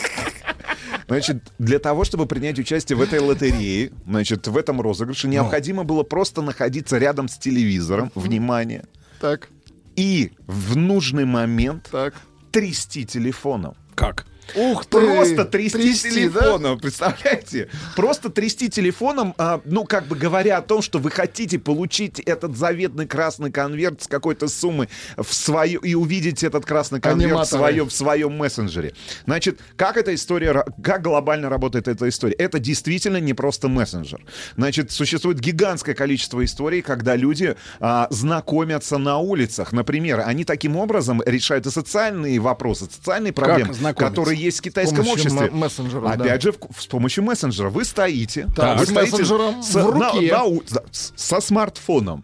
Значит, 1.08 1.38
для 1.58 1.80
того, 1.80 2.04
чтобы 2.04 2.26
принять 2.26 2.60
участие 2.60 2.98
в 2.98 3.02
этой 3.02 3.20
лотерее, 3.20 3.92
значит, 4.06 4.48
в 4.48 4.58
этом 4.58 4.82
розыгрыше, 4.82 5.28
необходимо 5.30 5.84
было 5.86 6.04
просто 6.04 6.42
находиться 6.42 6.98
рядом 6.98 7.30
с 7.30 7.38
телевизором, 7.38 8.12
внимание, 8.14 8.84
Так, 9.22 9.48
и 9.96 10.34
в 10.48 10.76
нужный 10.76 11.24
момент 11.26 11.88
так. 11.92 12.14
трясти 12.52 13.06
телефоном. 13.06 13.76
Как? 13.96 14.26
Ух 14.56 14.86
ты! 14.86 15.00
Просто 15.00 15.46
трясти, 15.46 15.78
Трясти, 15.78 16.28
да? 16.28 16.40
телефоном, 16.42 16.80
представляете? 16.80 17.70
Просто 17.96 18.30
трясти 18.30 18.70
телефоном, 18.70 19.34
а, 19.38 19.62
ну, 19.66 19.86
как 19.86 20.08
бы 20.08 20.16
говоря 20.16 20.58
о 20.58 20.62
том, 20.62 20.82
что 20.82 21.00
вы 21.00 21.12
хотите 21.12 21.60
получить 21.60 22.20
этот 22.20 22.58
заветный 22.58 23.08
красный 23.08 23.52
конверт 23.52 24.04
с 24.04 24.08
какой-то 24.08 24.48
суммы 24.48 24.90
в 25.18 25.34
свою, 25.34 25.80
и 25.80 25.94
увидеть 25.96 26.44
этот 26.44 26.66
красный 26.66 27.00
конверт 27.00 27.48
в 27.48 27.50
своем, 27.50 27.90
в 27.90 27.94
своем 27.94 28.34
мессенджере. 28.38 28.94
Значит, 29.26 29.60
как 29.76 29.98
эта 29.98 30.14
история, 30.14 30.66
как 30.82 31.02
глобально 31.02 31.50
работает 31.50 31.88
эта 31.88 32.08
история? 32.10 32.36
Это 32.36 32.60
действительно 32.60 33.18
не 33.18 33.34
просто 33.34 33.68
мессенджер. 33.68 34.24
Значит, 34.56 34.92
существует 34.92 35.40
гигантское 35.40 35.96
количество 35.96 36.44
историй, 36.44 36.82
когда 36.82 37.16
люди 37.16 37.56
а, 37.80 38.08
знакомятся 38.10 38.98
на 38.98 39.18
улицах. 39.18 39.72
Например, 39.72 40.24
они 40.26 40.46
таким 40.46 40.76
образом 40.78 41.22
решают 41.26 41.66
и 41.66 41.70
социальные 41.70 42.40
вопросы, 42.40 42.86
социальные 42.86 43.34
проблемы, 43.34 43.74
которые 43.94 44.37
есть 44.38 44.60
в 44.60 44.62
китайском 44.62 44.98
помощью 45.04 45.26
обществе. 45.26 45.48
м- 45.48 45.58
мессенджеров, 45.58 46.04
да. 46.18 46.24
Опять 46.24 46.42
же, 46.42 46.52
в- 46.52 46.82
с 46.82 46.86
помощью 46.88 47.24
мессенджера. 47.24 47.70
Вы 47.70 47.84
стоите, 47.86 48.48
Так, 48.56 48.80
вы 48.80 48.86
с 48.86 48.90
стоите 48.90 49.12
мессенджером 49.12 49.64
с- 49.64 49.74
в 49.76 49.96
на- 49.98 50.12
руке. 50.12 50.32
на 50.32 50.84
с- 50.92 51.14
со 51.16 51.40
смартфоном. 51.42 52.24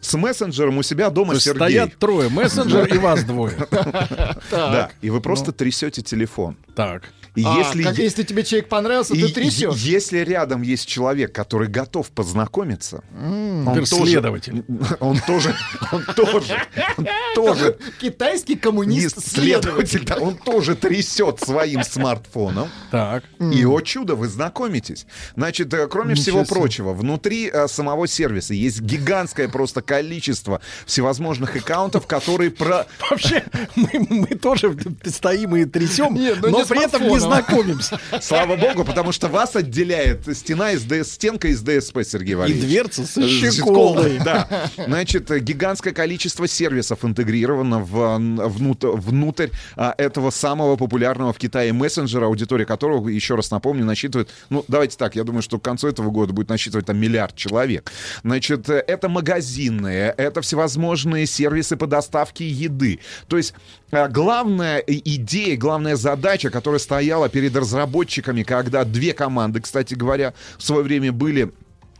С 0.00 0.14
мессенджером 0.18 0.76
у 0.78 0.82
себя 0.82 1.08
дома 1.08 1.34
Сергей. 1.40 1.58
стоят 1.58 1.96
трое, 1.98 2.28
мессенджер 2.28 2.86
и 2.94 2.98
вас 2.98 3.24
двое. 3.24 3.56
Да, 4.50 4.90
и 5.00 5.08
вы 5.10 5.20
просто 5.20 5.52
трясете 5.52 6.02
телефон. 6.02 6.56
Так. 6.76 7.04
И 7.34 7.42
А, 7.44 7.58
если, 7.58 7.82
как 7.82 7.98
если 7.98 8.22
тебе 8.22 8.44
человек 8.44 8.68
понравился, 8.68 9.14
и 9.14 9.20
ты 9.20 9.28
трясешь? 9.28 9.74
если 9.74 10.18
рядом 10.18 10.62
есть 10.62 10.86
человек, 10.86 11.32
который 11.32 11.66
готов 11.66 12.10
познакомиться, 12.10 13.02
он 13.12 13.84
тоже, 13.84 13.86
Следователь. 13.86 14.64
он 15.00 15.18
тоже, 15.26 15.56
он 15.90 16.04
тоже, 16.14 16.56
он 16.96 17.06
тоже 17.34 17.76
Китайский 18.00 18.54
коммунист 18.54 19.26
следователь, 19.26 20.04
да, 20.04 20.16
он 20.16 20.36
тоже 20.36 20.76
трясет 20.76 21.40
своим 21.40 21.82
смартфоном. 21.82 22.68
Так. 22.92 23.24
И, 23.40 23.64
о 23.64 23.80
чудо, 23.80 24.14
вы 24.14 24.28
знакомитесь. 24.28 25.06
Значит, 25.34 25.74
э, 25.74 25.88
кроме 25.88 26.14
всего 26.14 26.44
прочего, 26.44 26.92
внутри 26.92 27.50
э, 27.52 27.66
самого 27.66 28.06
сервиса 28.06 28.54
есть 28.54 28.80
гигантское 28.80 29.48
просто 29.48 29.82
количество 29.82 30.60
всевозможных 30.86 31.56
аккаунтов, 31.56 32.06
которые 32.06 32.52
про... 32.52 32.86
Вообще, 33.10 33.42
мы, 33.74 34.06
мы 34.08 34.26
тоже 34.28 34.76
стоим 35.04 35.56
и 35.56 35.64
трясем, 35.64 36.14
Нет, 36.14 36.38
ну 36.40 36.50
но 36.50 36.58
не 36.60 36.64
при 36.64 36.84
этом 36.84 37.02
не. 37.02 37.23
Знакомимся. 37.24 37.98
Слава 38.20 38.56
богу, 38.56 38.84
потому 38.84 39.12
что 39.12 39.28
вас 39.28 39.56
отделяет 39.56 40.26
стена 40.36 40.72
из 40.72 40.82
ДС, 40.84 41.12
стенка 41.12 41.48
из 41.48 41.60
ДСП, 41.62 41.98
Сергей 42.04 42.32
И 42.32 42.34
Валерьевич. 42.36 42.64
дверца 42.68 43.04
со 43.06 43.26
щеколдой. 43.28 44.18
Да. 44.24 44.70
Значит, 44.76 45.30
гигантское 45.42 45.92
количество 45.92 46.46
сервисов 46.48 47.04
интегрировано 47.04 47.78
в, 47.80 48.18
внутрь, 48.48 48.88
внутрь 48.88 49.48
а, 49.76 49.94
этого 49.96 50.30
самого 50.30 50.76
популярного 50.76 51.32
в 51.32 51.38
Китае 51.38 51.72
мессенджера, 51.72 52.26
аудитория 52.26 52.66
которого, 52.66 53.08
еще 53.08 53.34
раз 53.34 53.50
напомню, 53.50 53.84
насчитывает, 53.84 54.30
ну, 54.50 54.64
давайте 54.68 54.96
так, 54.96 55.16
я 55.16 55.24
думаю, 55.24 55.42
что 55.42 55.58
к 55.58 55.62
концу 55.62 55.88
этого 55.88 56.10
года 56.10 56.32
будет 56.32 56.48
насчитывать 56.48 56.86
там 56.86 56.96
миллиард 56.98 57.36
человек. 57.36 57.90
Значит, 58.22 58.68
это 58.68 59.08
магазины, 59.08 59.88
это 60.16 60.40
всевозможные 60.40 61.26
сервисы 61.26 61.76
по 61.76 61.86
доставке 61.86 62.46
еды. 62.48 63.00
То 63.28 63.36
есть 63.36 63.54
а, 63.90 64.08
главная 64.08 64.78
и- 64.78 65.14
идея, 65.16 65.56
главная 65.56 65.96
задача, 65.96 66.50
которая 66.50 66.78
стояла 66.80 67.13
перед 67.28 67.56
разработчиками, 67.56 68.42
когда 68.42 68.84
две 68.84 69.12
команды, 69.12 69.60
кстати 69.60 69.94
говоря, 69.94 70.34
в 70.58 70.62
свое 70.62 70.82
время 70.82 71.12
были 71.12 71.52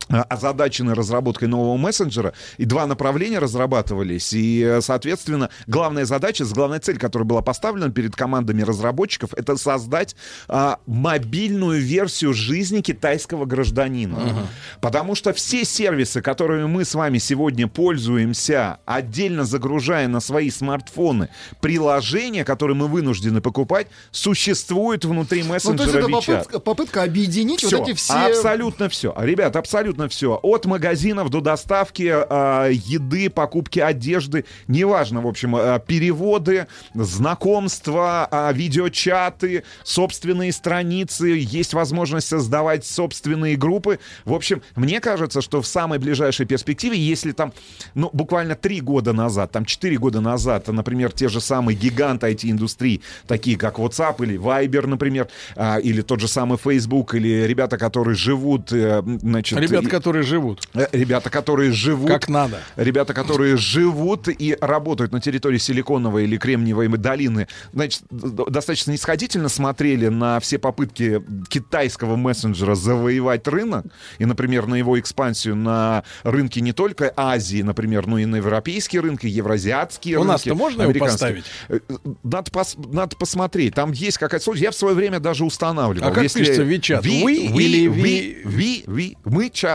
озадачены 0.07 0.93
разработкой 0.93 1.47
нового 1.47 1.77
мессенджера, 1.77 2.33
и 2.57 2.65
два 2.65 2.85
направления 2.85 3.39
разрабатывались, 3.39 4.33
и, 4.33 4.61
э, 4.61 4.81
соответственно, 4.81 5.49
главная 5.67 6.05
задача, 6.05 6.45
главная 6.45 6.79
цель, 6.79 6.97
которая 6.97 7.25
была 7.25 7.41
поставлена 7.41 7.91
перед 7.91 8.15
командами 8.15 8.61
разработчиков, 8.61 9.33
это 9.33 9.57
создать 9.57 10.15
а, 10.47 10.79
мобильную 10.85 11.81
версию 11.81 12.33
жизни 12.33 12.81
китайского 12.81 13.45
гражданина. 13.45 14.47
Потому 14.81 15.15
что 15.15 15.33
все 15.33 15.65
сервисы, 15.65 16.21
которыми 16.21 16.65
мы 16.65 16.85
с 16.85 16.93
вами 16.95 17.17
сегодня 17.17 17.67
пользуемся, 17.67 18.79
отдельно 18.85 19.43
загружая 19.45 20.07
на 20.07 20.19
свои 20.19 20.49
смартфоны 20.49 21.29
приложения, 21.61 22.43
которые 22.45 22.75
мы 22.75 22.87
вынуждены 22.87 23.41
покупать, 23.41 23.87
существуют 24.11 25.05
внутри 25.05 25.43
Ну, 25.43 25.49
то 25.49 25.55
есть 25.55 25.65
мессенджера 25.65 25.99
это 25.99 26.09
попытка, 26.09 26.59
попытка 26.59 27.03
объединить 27.03 27.59
Всё, 27.59 27.79
вот 27.79 27.87
эти 27.87 27.95
все... 27.95 28.13
Абсолютно 28.13 28.89
все. 28.89 29.13
Ребят, 29.17 29.55
абсолютно 29.55 29.94
все. 30.09 30.39
От 30.41 30.65
магазинов 30.65 31.29
до 31.29 31.41
доставки 31.41 32.11
э, 32.13 32.71
еды, 32.73 33.29
покупки 33.29 33.79
одежды. 33.79 34.45
Неважно, 34.67 35.21
в 35.21 35.27
общем, 35.27 35.55
э, 35.55 35.79
переводы, 35.85 36.67
знакомства, 36.93 38.27
э, 38.31 38.53
видеочаты, 38.53 39.63
собственные 39.83 40.51
страницы. 40.51 41.27
Есть 41.27 41.73
возможность 41.73 42.27
создавать 42.27 42.85
собственные 42.85 43.55
группы. 43.55 43.99
В 44.25 44.33
общем, 44.33 44.61
мне 44.75 44.99
кажется, 44.99 45.41
что 45.41 45.61
в 45.61 45.67
самой 45.67 45.99
ближайшей 45.99 46.45
перспективе, 46.45 46.97
если 46.97 47.31
там, 47.31 47.53
ну, 47.93 48.09
буквально 48.13 48.55
три 48.55 48.81
года 48.81 49.13
назад, 49.13 49.51
там 49.51 49.65
четыре 49.65 49.97
года 49.97 50.21
назад, 50.21 50.67
например, 50.67 51.11
те 51.11 51.27
же 51.27 51.41
самые 51.41 51.75
гиганты 51.75 52.27
IT-индустрии, 52.27 53.01
такие 53.27 53.57
как 53.57 53.79
WhatsApp 53.79 54.23
или 54.23 54.37
Viber, 54.37 54.87
например, 54.87 55.27
а, 55.55 55.77
или 55.77 56.01
тот 56.01 56.19
же 56.19 56.27
самый 56.27 56.57
Facebook, 56.57 57.15
или 57.15 57.43
ребята, 57.47 57.77
которые 57.77 58.15
живут, 58.15 58.71
э, 58.71 59.01
значит... 59.21 59.59
Ребята, 59.59 59.84
и- 59.87 59.89
которые 59.89 60.23
живут. 60.23 60.67
Э, 60.73 60.87
Ребята, 60.91 61.29
которые 61.29 61.71
живут... 61.71 62.09
Как 62.09 62.29
надо. 62.29 62.59
Ребята, 62.75 63.13
которые 63.13 63.57
живут 63.57 64.27
и 64.27 64.57
работают 64.61 65.11
на 65.11 65.21
территории 65.21 65.57
Силиконовой 65.57 66.23
или 66.23 66.37
Кремниевой 66.37 66.87
долины, 66.87 67.47
значит, 67.73 68.03
достаточно 68.09 68.91
нисходительно 68.91 69.49
смотрели 69.49 70.07
на 70.07 70.39
все 70.39 70.57
попытки 70.57 71.21
китайского 71.49 72.15
мессенджера 72.15 72.75
завоевать 72.75 73.47
рынок, 73.47 73.85
и, 74.19 74.25
например, 74.25 74.67
на 74.67 74.75
его 74.75 74.99
экспансию 74.99 75.55
на 75.55 76.03
рынки 76.23 76.59
не 76.59 76.73
только 76.73 77.13
Азии, 77.15 77.61
например, 77.61 78.07
но 78.07 78.17
и 78.19 78.25
на 78.25 78.37
европейские 78.37 79.01
рынки, 79.01 79.27
евразиатские 79.27 80.17
У 80.17 80.21
рынки. 80.21 80.31
нас-то 80.31 80.55
можно 80.55 80.81
его 80.83 80.91
американские. 80.91 81.43
Э, 81.69 81.79
Надо, 82.23 82.51
пос- 82.51 82.93
надо 82.93 83.15
посмотреть. 83.15 83.73
Там 83.75 83.91
есть 83.91 84.17
какая-то. 84.17 84.53
Я 84.55 84.71
в 84.71 84.75
свое 84.75 84.95
время 84.95 85.19
даже 85.19 85.45
устанавливал. 85.45 86.07
А 86.07 86.11
как 86.11 86.23
пишется 86.23 86.63
WeChat? 86.63 87.01
We 87.01 87.53
ви, 87.53 87.63
или 87.63 87.87
ви, 87.89 88.01
ви? 88.01 88.43
ви, 88.45 88.83
ви, 88.87 89.15
мы 89.25 89.49
чат. 89.49 89.49
Мы 89.49 89.49
чат. 89.49 89.49
Мы 89.49 89.49
чат. 89.49 89.73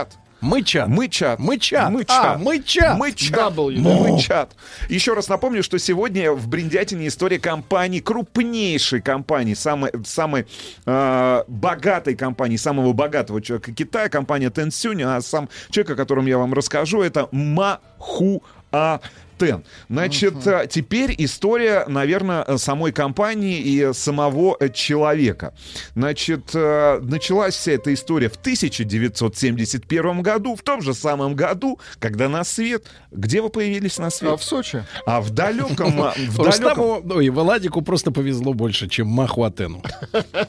чат. 1.59 1.89
Мы 1.89 2.03
А, 2.03 2.05
чат. 2.05 2.39
мы 2.39 2.59
чат. 2.61 2.97
Мы 2.97 3.11
чат. 3.11 3.53
W. 3.53 3.77
Мы 3.79 4.19
чат. 4.19 4.55
Еще 4.89 5.13
раз 5.13 5.27
напомню, 5.27 5.63
что 5.63 5.77
сегодня 5.77 6.31
в 6.31 6.47
Бриндятине 6.47 7.07
история 7.07 7.39
компании, 7.39 7.99
крупнейшей 7.99 9.01
компании, 9.01 9.53
самой, 9.53 9.91
самой 10.05 10.47
э, 10.85 11.43
богатой 11.47 12.15
компании, 12.15 12.57
самого 12.57 12.93
богатого 12.93 13.41
человека 13.41 13.71
Китая, 13.73 14.09
компания 14.09 14.49
Tencent, 14.49 15.03
а 15.03 15.21
сам 15.21 15.47
человек, 15.69 15.91
о 15.91 15.95
котором 15.95 16.25
я 16.25 16.37
вам 16.37 16.53
расскажу, 16.53 17.01
это 17.01 17.29
Махуа 17.31 18.99
Тен. 19.41 19.63
Значит, 19.89 20.45
э, 20.45 20.67
теперь 20.69 21.15
история, 21.17 21.85
наверное, 21.87 22.43
э, 22.47 22.57
самой 22.59 22.91
компании 22.91 23.57
и 23.57 23.91
самого 23.91 24.55
э, 24.59 24.69
человека. 24.69 25.55
Значит, 25.95 26.53
началась 26.53 27.55
вся 27.55 27.71
эта 27.71 27.91
история 27.91 28.29
в 28.29 28.35
1971 28.35 30.21
году, 30.21 30.55
в 30.55 30.61
том 30.61 30.83
же 30.83 30.93
самом 30.93 31.35
году, 31.35 31.79
когда 31.97 32.29
на 32.29 32.43
свет... 32.43 32.85
Где 33.11 33.41
вы 33.41 33.49
появились 33.49 33.97
на 33.97 34.11
свет? 34.11 34.33
А 34.33 34.37
в 34.37 34.43
Сочи? 34.43 34.85
А 35.07 35.21
в 35.21 35.31
далеком... 35.31 36.11
В 36.15 36.43
далеком... 36.43 37.11
Ой, 37.11 37.29
Владику 37.29 37.81
просто 37.81 38.11
повезло 38.11 38.53
больше, 38.53 38.87
чем 38.87 39.07
Махуатену. 39.07 39.81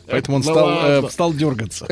Поэтому 0.07 0.37
он 0.37 0.43
Ну 0.45 0.53
стал, 0.53 0.71
э, 0.85 1.11
стал 1.11 1.33
дергаться. 1.33 1.87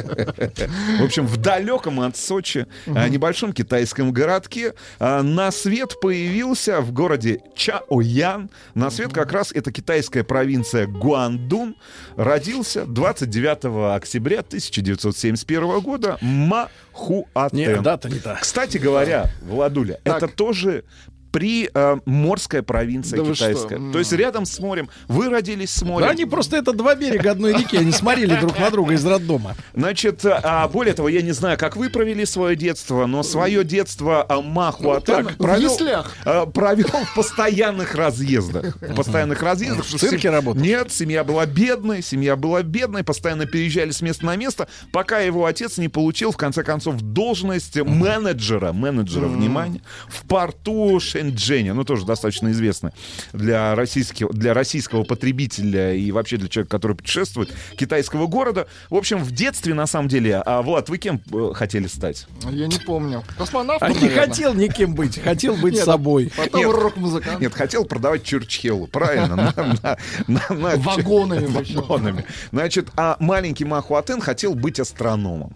В 1.00 1.04
общем, 1.04 1.26
в 1.26 1.38
далеком 1.38 2.00
от 2.00 2.18
Сочи 2.18 2.66
небольшом 2.86 3.54
китайском 3.54 4.12
городке 4.12 4.74
на 4.98 5.50
свет 5.50 5.98
появился 6.00 6.82
в 6.82 6.89
городе 6.92 7.42
Чаоян. 7.54 8.50
На 8.74 8.90
свет 8.90 9.12
как 9.12 9.32
раз 9.32 9.52
это 9.52 9.72
китайская 9.72 10.24
провинция 10.24 10.86
Гуандун. 10.86 11.76
Родился 12.16 12.84
29 12.84 13.96
октября 13.96 14.40
1971 14.40 15.80
года 15.80 16.18
Махуатен. 16.20 17.56
Нет, 17.56 17.82
дата 17.82 18.08
не 18.08 18.18
та. 18.18 18.36
Кстати 18.36 18.78
говоря, 18.78 19.30
Владуля, 19.42 20.00
это 20.04 20.28
тоже 20.28 20.84
при 21.30 21.70
э, 21.72 21.96
морская 22.04 22.62
провинция 22.62 23.22
Да 23.22 23.32
китайская. 23.32 23.80
То 23.92 23.98
есть 23.98 24.12
рядом 24.12 24.44
с 24.44 24.58
морем. 24.58 24.88
Вы 25.08 25.28
родились 25.28 25.70
с 25.70 25.82
морем. 25.82 26.06
Да 26.06 26.12
они 26.12 26.24
просто 26.24 26.56
это 26.56 26.72
два 26.72 26.94
берега 26.94 27.32
одной 27.32 27.54
реки, 27.54 27.76
они 27.76 27.92
смотрели 27.92 28.36
друг 28.36 28.58
на 28.58 28.70
друга 28.70 28.94
из 28.94 29.04
роддома. 29.04 29.56
Значит, 29.74 30.24
а, 30.24 30.68
более 30.68 30.94
того, 30.94 31.08
я 31.08 31.22
не 31.22 31.32
знаю, 31.32 31.58
как 31.58 31.76
вы 31.76 31.90
провели 31.90 32.24
свое 32.26 32.56
детство, 32.56 33.06
но 33.06 33.22
свое 33.22 33.64
детство 33.64 34.24
а, 34.28 34.40
Махуатен 34.40 35.24
Ну, 35.24 35.30
в 35.30 35.36
провел, 35.36 35.76
а, 36.24 36.46
провел 36.46 37.04
в 37.04 37.14
постоянных 37.14 37.94
разъездах. 37.94 38.76
В 38.80 38.94
постоянных 38.94 39.42
разъездах. 39.42 39.86
В 39.86 39.98
цирке 39.98 40.30
работал? 40.30 40.60
Нет, 40.60 40.92
семья 40.92 41.24
была 41.24 41.46
бедной, 41.46 42.02
семья 42.02 42.36
была 42.36 42.62
бедной, 42.62 43.04
постоянно 43.04 43.46
переезжали 43.46 43.90
с 43.90 44.00
места 44.00 44.26
на 44.26 44.36
место, 44.36 44.68
пока 44.92 45.20
его 45.20 45.46
отец 45.46 45.78
не 45.78 45.88
получил, 45.88 46.32
в 46.32 46.36
конце 46.36 46.62
концов, 46.62 47.00
должность 47.00 47.76
менеджера, 47.76 48.72
менеджера, 48.72 49.26
внимание, 49.26 49.82
в 50.08 50.26
порту 50.26 51.00
Шэньчжэня, 51.20 51.74
ну, 51.74 51.84
тоже 51.84 52.06
достаточно 52.06 52.50
известно 52.50 52.92
для 53.32 53.74
российского, 53.74 54.32
для 54.32 54.54
российского 54.54 55.04
потребителя 55.04 55.94
и 55.94 56.10
вообще 56.12 56.36
для 56.38 56.48
человека, 56.48 56.70
который 56.70 56.96
путешествует, 56.96 57.52
китайского 57.76 58.26
города. 58.26 58.66
В 58.88 58.94
общем, 58.96 59.22
в 59.22 59.30
детстве, 59.32 59.74
на 59.74 59.86
самом 59.86 60.08
деле, 60.08 60.42
а, 60.44 60.62
Влад, 60.62 60.88
вы 60.88 60.98
кем 60.98 61.20
э, 61.32 61.52
хотели 61.54 61.86
стать? 61.86 62.26
Я 62.50 62.66
не 62.66 62.78
помню. 62.78 63.22
Космонавт, 63.36 63.82
А 63.82 63.92
не 63.92 64.08
хотел 64.08 64.54
никем 64.54 64.94
быть, 64.94 65.20
хотел 65.22 65.56
быть 65.56 65.74
Нет, 65.74 65.84
собой. 65.84 66.32
Потом 66.36 66.60
Нет. 66.60 66.70
рок-музыкант. 66.74 67.40
Нет, 67.40 67.52
хотел 67.54 67.84
продавать 67.84 68.24
Чурчхеллу, 68.24 68.86
правильно? 68.86 69.36
На- 69.36 69.54
на- 69.56 69.98
на- 70.26 70.54
на- 70.54 70.76
Вагонами. 70.76 71.46
Вагонами. 71.46 72.24
Значит, 72.52 72.88
а 72.96 73.16
маленький 73.20 73.64
Махуатен 73.64 74.20
хотел 74.20 74.54
быть 74.54 74.80
астрономом. 74.80 75.54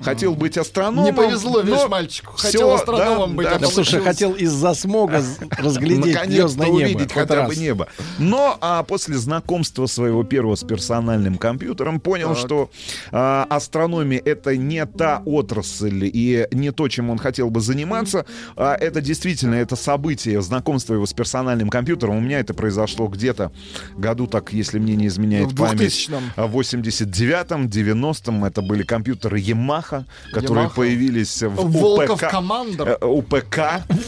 Хотел 0.00 0.34
быть 0.34 0.56
астрономом. 0.58 1.04
Не 1.04 1.12
повезло, 1.12 1.60
видишь, 1.60 1.78
но 1.80 1.88
мальчику. 1.88 2.32
Хотел 2.36 2.72
астрономом 2.72 3.30
да, 3.30 3.36
быть, 3.36 3.46
да, 3.48 3.56
а 3.56 3.58
Да, 3.58 3.66
слушай, 3.68 4.00
хотел 4.00 4.32
из-за 4.34 4.74
смога 4.74 5.22
разглядеть 5.58 6.18
звездное 6.26 6.66
небо. 6.68 6.76
увидеть 6.76 7.12
хотя 7.12 7.42
бы 7.44 7.48
раз. 7.50 7.56
небо. 7.56 7.88
Но 8.18 8.56
а, 8.60 8.82
после 8.82 9.16
знакомства 9.16 9.86
своего 9.86 10.22
первого 10.24 10.54
с 10.56 10.64
персональным 10.64 11.36
компьютером 11.38 12.00
понял, 12.00 12.30
Так. 12.34 12.38
что 12.38 12.70
а, 13.12 13.46
астрономия 13.50 14.20
это 14.24 14.56
не 14.56 14.84
та 14.86 15.22
отрасль 15.24 16.10
и 16.12 16.46
не 16.52 16.70
то, 16.72 16.88
чем 16.88 17.10
он 17.10 17.18
хотел 17.18 17.50
бы 17.50 17.60
заниматься. 17.60 18.26
А, 18.56 18.74
это 18.74 19.00
действительно 19.00 19.54
это 19.54 19.76
событие 19.76 20.40
знакомства 20.42 20.94
его 20.94 21.06
с 21.06 21.12
персональным 21.12 21.68
компьютером. 21.68 22.16
У 22.16 22.20
меня 22.20 22.40
это 22.40 22.54
произошло 22.54 23.06
где-то 23.08 23.52
году 23.96 24.26
так, 24.26 24.52
если 24.52 24.78
мне 24.78 24.96
не 24.96 25.06
изменяет 25.06 25.52
В 25.52 25.56
память. 25.56 26.08
2000-м. 26.10 26.22
а, 26.36 26.46
В 26.46 26.56
89-м, 26.58 27.66
90-м 27.66 28.44
это 28.44 28.62
были 28.62 28.82
компьютеры 28.82 29.38
Ямаха, 29.64 30.04
которые 30.32 30.66
Yamaha. 30.66 30.74
появились 30.74 31.42
в 31.42 31.54
Волков 31.54 32.10
УПК. 32.22 32.30
командор. 32.30 32.88
э, 32.88 33.04
УПК. 33.04 33.58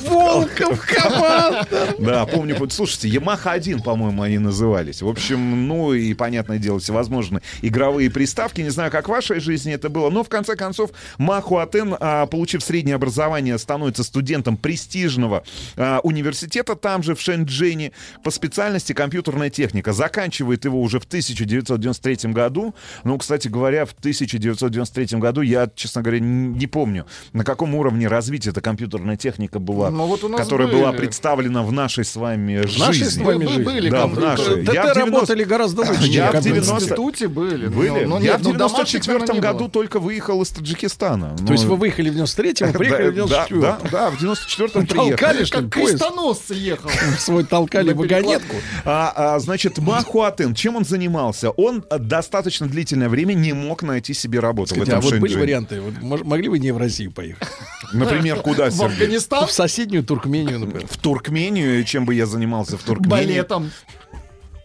Волков 0.08 0.86
команда! 0.86 1.66
Да, 1.98 2.26
помню. 2.26 2.56
Слушайте, 2.70 3.08
Ямаха 3.08 3.52
1, 3.52 3.80
по-моему, 3.82 4.22
они 4.22 4.38
назывались. 4.38 5.00
В 5.02 5.08
общем, 5.08 5.66
ну 5.66 5.94
и, 5.94 6.12
понятное 6.14 6.58
дело, 6.58 6.78
всевозможные 6.78 7.40
игровые 7.62 8.10
приставки. 8.10 8.60
Не 8.60 8.70
знаю, 8.70 8.90
как 8.90 9.06
в 9.06 9.10
вашей 9.10 9.40
жизни 9.40 9.72
это 9.72 9.88
было, 9.88 10.10
но 10.10 10.22
в 10.22 10.28
конце 10.28 10.56
концов 10.56 10.90
Маху 11.18 11.56
Атен, 11.58 11.96
а, 11.98 12.26
получив 12.26 12.62
среднее 12.62 12.96
образование, 12.96 13.56
становится 13.58 14.04
студентом 14.04 14.56
престижного 14.56 15.42
а, 15.76 16.00
университета 16.02 16.74
там 16.76 17.02
же, 17.02 17.14
в 17.14 17.20
Шэньчжэне, 17.20 17.92
по 18.22 18.30
специальности 18.30 18.92
компьютерная 18.92 19.48
техника. 19.50 19.92
Заканчивает 19.92 20.64
его 20.64 20.82
уже 20.82 21.00
в 21.00 21.04
1993 21.04 22.32
году. 22.32 22.74
Ну, 23.04 23.16
кстати 23.18 23.48
говоря, 23.48 23.86
в 23.86 23.92
1993 23.92 25.18
году 25.18 25.42
я, 25.46 25.70
честно 25.74 26.02
говоря, 26.02 26.20
не 26.20 26.66
помню, 26.66 27.06
на 27.32 27.44
каком 27.44 27.74
уровне 27.74 28.08
развития 28.08 28.50
эта 28.50 28.60
компьютерная 28.60 29.16
техника 29.16 29.58
была, 29.58 29.90
Ну, 29.90 30.06
вот 30.06 30.20
которая 30.36 30.68
была 30.68 30.90
были. 30.90 31.00
представлена 31.02 31.62
в 31.62 31.72
нашей 31.72 32.04
с 32.04 32.16
вами 32.16 32.62
В 32.62 32.78
нашей 32.78 32.94
жизни. 33.04 33.22
с 33.22 33.24
вами 33.24 33.46
жизни. 33.46 33.62
были 33.62 33.90
Да, 33.90 34.06
в 34.06 34.18
нашей. 34.18 34.64
ТТ 34.64 34.72
Я 34.74 34.82
в 34.82 34.94
90 34.94 34.96
работали 35.12 35.44
гораздо 35.44 35.82
лучше, 35.82 36.02
Я 36.04 36.30
чем 36.32 36.40
в 36.40 36.40
В 36.40 36.44
90 36.44 36.74
институте 36.74 37.28
были. 37.28 37.66
Были? 37.68 38.04
но- 38.04 38.18
но 38.18 38.24
я 38.24 38.32
нет, 38.32 38.40
в 38.40 38.44
ну, 38.44 38.52
домашних, 38.54 39.02
94 39.02 39.18
наверное, 39.18 39.34
не 39.34 39.40
году 39.40 39.68
только 39.68 40.00
выехал 40.00 40.42
из 40.42 40.48
Таджикистана. 40.50 41.36
То 41.46 41.52
есть 41.52 41.64
Ну, 41.64 41.70
вы 41.70 41.76
выехали 41.76 42.10
в 42.10 42.14
93-м, 42.16 42.70
а 42.70 42.72
приехали 42.72 43.08
в 43.10 43.28
да, 43.28 43.46
94-м. 43.46 43.60
да, 43.60 43.78
да, 43.90 44.10
в 44.10 44.22
94-м 44.22 44.86
приехал. 44.86 45.08
Толкали, 45.18 45.44
что 45.44 45.62
Как 45.62 45.70
крестоносцы 45.70 46.54
ехал. 46.54 46.90
Свой 47.18 47.44
толкали 47.44 47.92
вагонетку. 47.92 48.56
А, 48.84 49.12
а, 49.34 49.38
значит, 49.38 49.78
Махуатен, 49.78 50.54
чем 50.54 50.76
он 50.76 50.84
занимался? 50.84 51.50
Он 51.50 51.84
а, 51.90 51.98
достаточно 51.98 52.66
длительное 52.66 53.08
время 53.08 53.34
не 53.34 53.52
мог 53.52 53.82
найти 53.82 54.14
себе 54.14 54.40
работу 54.40 54.74
в 54.74 54.76
Скажите, 54.78 54.92
этом 54.92 55.00
а 55.06 55.10
вот 55.10 55.20
были 55.20 55.34
Шэньчжэне. 55.38 55.42
варианты? 55.42 55.80
Вот 55.80 56.24
могли 56.24 56.48
бы 56.48 56.58
не 56.58 56.72
в 56.72 56.78
Россию 56.78 57.12
поехать? 57.12 57.48
Например, 57.92 58.40
куда, 58.40 58.70
В 58.70 58.72
Сергей? 58.72 58.86
Афганистан 58.94 59.46
В 59.46 59.52
соседнюю 59.52 60.04
Туркмению, 60.04 60.58
например. 60.60 60.86
В 60.88 60.96
Туркмению, 60.96 61.84
чем 61.84 62.04
бы 62.04 62.14
я 62.14 62.26
занимался 62.26 62.76
в 62.76 62.82
Туркмении? 62.82 63.10
балетом. 63.10 63.70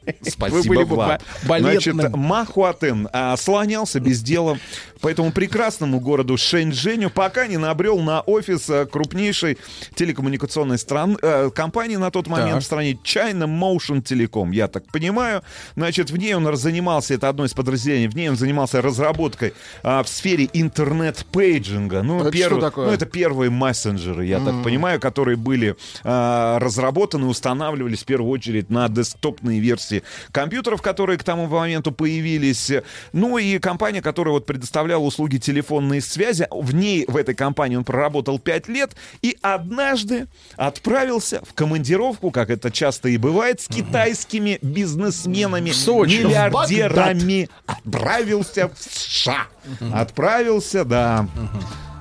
Вы 0.04 0.16
Спасибо 0.32 0.68
были 0.76 0.84
бы 0.84 0.96
вам. 0.96 1.10
ба- 1.10 1.20
балетным. 1.48 1.96
Значит, 2.00 2.16
Махуатен 2.16 3.08
а, 3.14 3.38
слонялся 3.38 4.00
без 4.00 4.22
дела 4.24 4.58
по 5.02 5.08
этому 5.08 5.32
прекрасному 5.32 6.00
городу 6.00 6.38
Шэньчжэню, 6.38 7.10
пока 7.10 7.48
не 7.48 7.58
набрел 7.58 8.00
на 8.00 8.22
офис 8.22 8.70
а, 8.70 8.86
крупнейшей 8.86 9.58
телекоммуникационной 9.96 10.78
стран, 10.78 11.18
э, 11.22 11.50
компании 11.54 11.96
на 11.96 12.12
тот 12.12 12.28
момент 12.28 12.52
Так. 12.52 12.62
в 12.62 12.66
стране 12.66 12.92
China 13.04 13.46
Motion 13.48 14.02
Telecom, 14.04 14.54
я 14.54 14.68
так 14.68 14.86
понимаю. 14.92 15.42
Значит, 15.76 16.12
в 16.12 16.18
ней 16.18 16.36
он 16.36 16.56
занимался, 16.56 17.16
это 17.16 17.30
одно 17.30 17.46
из 17.46 17.54
подразделений, 17.54 18.08
в 18.08 18.16
ней 18.16 18.30
он 18.30 18.38
занимался 18.38 18.82
разработкой 18.82 19.54
а, 19.84 20.04
в 20.04 20.08
сфере 20.08 20.48
интернет-пейджинга. 20.54 22.04
Ну, 22.04 22.22
Это 22.22 22.32
первый- 22.32 22.60
что 22.60 22.68
такое? 22.68 22.88
ну, 22.88 22.94
это 22.94 23.06
первые 23.06 23.50
мессенджеры, 23.50 24.26
я 24.26 24.40
так 24.40 24.64
понимаю, 24.64 25.00
которые 25.00 25.36
были 25.36 25.76
а, 26.04 26.60
разработаны, 26.60 27.26
устанавливались 27.26 28.04
в 28.04 28.06
первую 28.06 28.32
очередь 28.32 28.70
на 28.70 28.88
десктопные 28.88 29.60
версии 29.60 30.04
компьютеров, 30.32 30.82
которые 30.82 31.18
к 31.18 31.24
тому 31.24 31.48
моменту 31.48 31.92
появились. 31.92 32.72
Ну 33.14 33.38
и 33.38 33.58
компания, 33.58 34.02
которая 34.02 34.34
вот 34.34 34.46
предоставляла 34.46 34.91
услуги 34.98 35.38
телефонной 35.38 36.02
связи, 36.02 36.48
в 36.52 36.74
ней, 36.74 37.06
в 37.08 37.18
этой 37.18 37.36
компании 37.36 37.76
он 37.76 37.84
проработал 37.84 38.40
5 38.40 38.68
лет 38.68 38.96
и 39.22 39.38
однажды 39.42 40.28
отправился 40.56 41.42
в 41.48 41.54
командировку, 41.54 42.32
как 42.32 42.50
это 42.50 42.72
часто 42.72 43.10
и 43.10 43.18
бывает, 43.18 43.62
с 43.62 43.68
китайскими 43.68 44.60
бизнесменами, 44.62 45.72
Сочи. 45.72 46.20
миллиардерами. 46.24 47.50
Отправился 47.66 48.70
в 48.70 48.78
США. 48.82 49.48
Отправился, 49.94 50.86
да. 50.86 51.28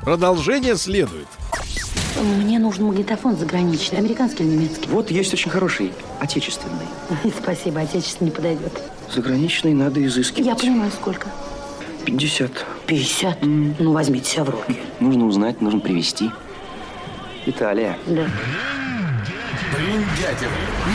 Продолжение 0.02 0.76
следует. 0.76 1.28
Мне 2.20 2.58
нужен 2.58 2.84
магнитофон 2.84 3.36
заграничный, 3.36 3.98
американский 3.98 4.44
или 4.44 4.50
немецкий? 4.56 4.88
Вот 4.88 5.10
есть 5.10 5.32
очень 5.32 5.50
хороший, 5.50 5.92
отечественный. 6.18 6.86
Спасибо, 7.42 7.80
отечественный 7.80 8.30
не 8.30 8.36
подойдет. 8.36 8.72
Заграничный 9.14 9.74
надо 9.74 10.04
изыскивать. 10.04 10.46
Я 10.46 10.54
понимаю, 10.54 10.90
сколько? 10.90 11.28
50. 12.18 12.66
50? 12.86 13.38
Ну, 13.42 13.92
возьмите 13.92 14.30
себя 14.30 14.44
в 14.44 14.50
руки. 14.50 14.76
Нужно 15.00 15.26
узнать, 15.26 15.60
нужно 15.60 15.80
привезти. 15.80 16.30
Италия. 17.46 17.96
Да. 18.06 18.26
Бриндятин 19.74 20.48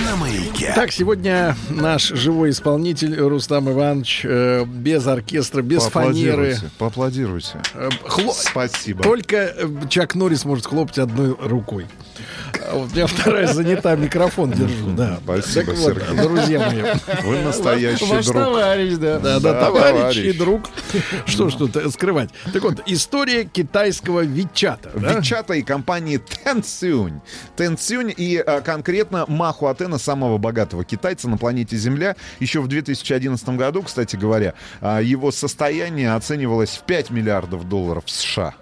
на 0.05 0.15
маяке. 0.17 0.73
Так, 0.75 0.91
сегодня 0.91 1.55
наш 1.69 2.09
живой 2.09 2.49
исполнитель 2.49 3.15
Рустам 3.17 3.71
Иванович 3.71 4.21
э, 4.25 4.65
без 4.65 5.07
оркестра, 5.07 5.61
без 5.61 5.83
фанеры. 5.83 6.11
Поаплодируйте, 6.57 6.69
поаплодируйте. 6.77 7.61
Э, 7.73 7.89
хло- 8.03 8.33
Спасибо. 8.33 9.01
Только 9.03 9.37
э, 9.37 9.67
Чак 9.89 10.15
Норрис 10.15 10.43
может 10.45 10.65
хлопать 10.65 10.99
одной 10.99 11.35
рукой. 11.41 11.85
А 12.67 12.75
вот 12.75 12.91
У 12.91 12.95
меня 12.95 13.07
вторая 13.07 13.47
занята, 13.47 13.95
микрофон 13.95 14.51
держу, 14.51 14.91
да. 14.91 15.19
Спасибо, 15.23 15.65
так 15.65 15.75
вот, 15.77 15.93
Сергей. 15.97 16.23
друзья 16.23 16.59
мои. 16.69 16.83
Вы 17.23 17.41
настоящий 17.41 18.05
Ваш 18.05 18.25
друг. 18.25 18.37
товарищ, 18.43 18.93
да. 18.93 19.19
Да, 19.19 19.39
да, 19.39 19.53
Да, 19.53 19.65
товарищ 19.65 20.17
и 20.17 20.21
товарищ. 20.33 20.37
друг. 20.37 20.69
Что 21.25 21.49
ж 21.49 21.55
тут 21.55 21.75
э, 21.75 21.89
скрывать? 21.89 22.29
Так 22.53 22.63
вот, 22.63 22.81
история 22.85 23.43
китайского 23.45 24.21
Вичата. 24.21 24.89
да? 24.95 25.13
Вичата 25.19 25.53
и 25.53 25.61
компании 25.61 26.19
Tencent. 26.19 27.21
Tencent 27.57 28.13
и 28.13 28.37
а, 28.37 28.61
конкретно 28.61 29.25
Маху 29.27 29.67
Атена, 29.67 29.97
самого 29.97 30.37
богатого 30.37 30.83
китайца 30.83 31.29
на 31.29 31.37
планете 31.37 31.75
Земля. 31.77 32.15
Еще 32.39 32.61
в 32.61 32.67
2011 32.67 33.49
году, 33.49 33.83
кстати 33.83 34.15
говоря, 34.15 34.53
а, 34.81 35.01
его 35.01 35.31
состояние 35.31 36.13
оценивалось 36.15 36.71
в 36.77 36.83
5 36.83 37.09
миллиардов 37.11 37.67
долларов 37.67 38.03
США. 38.07 38.53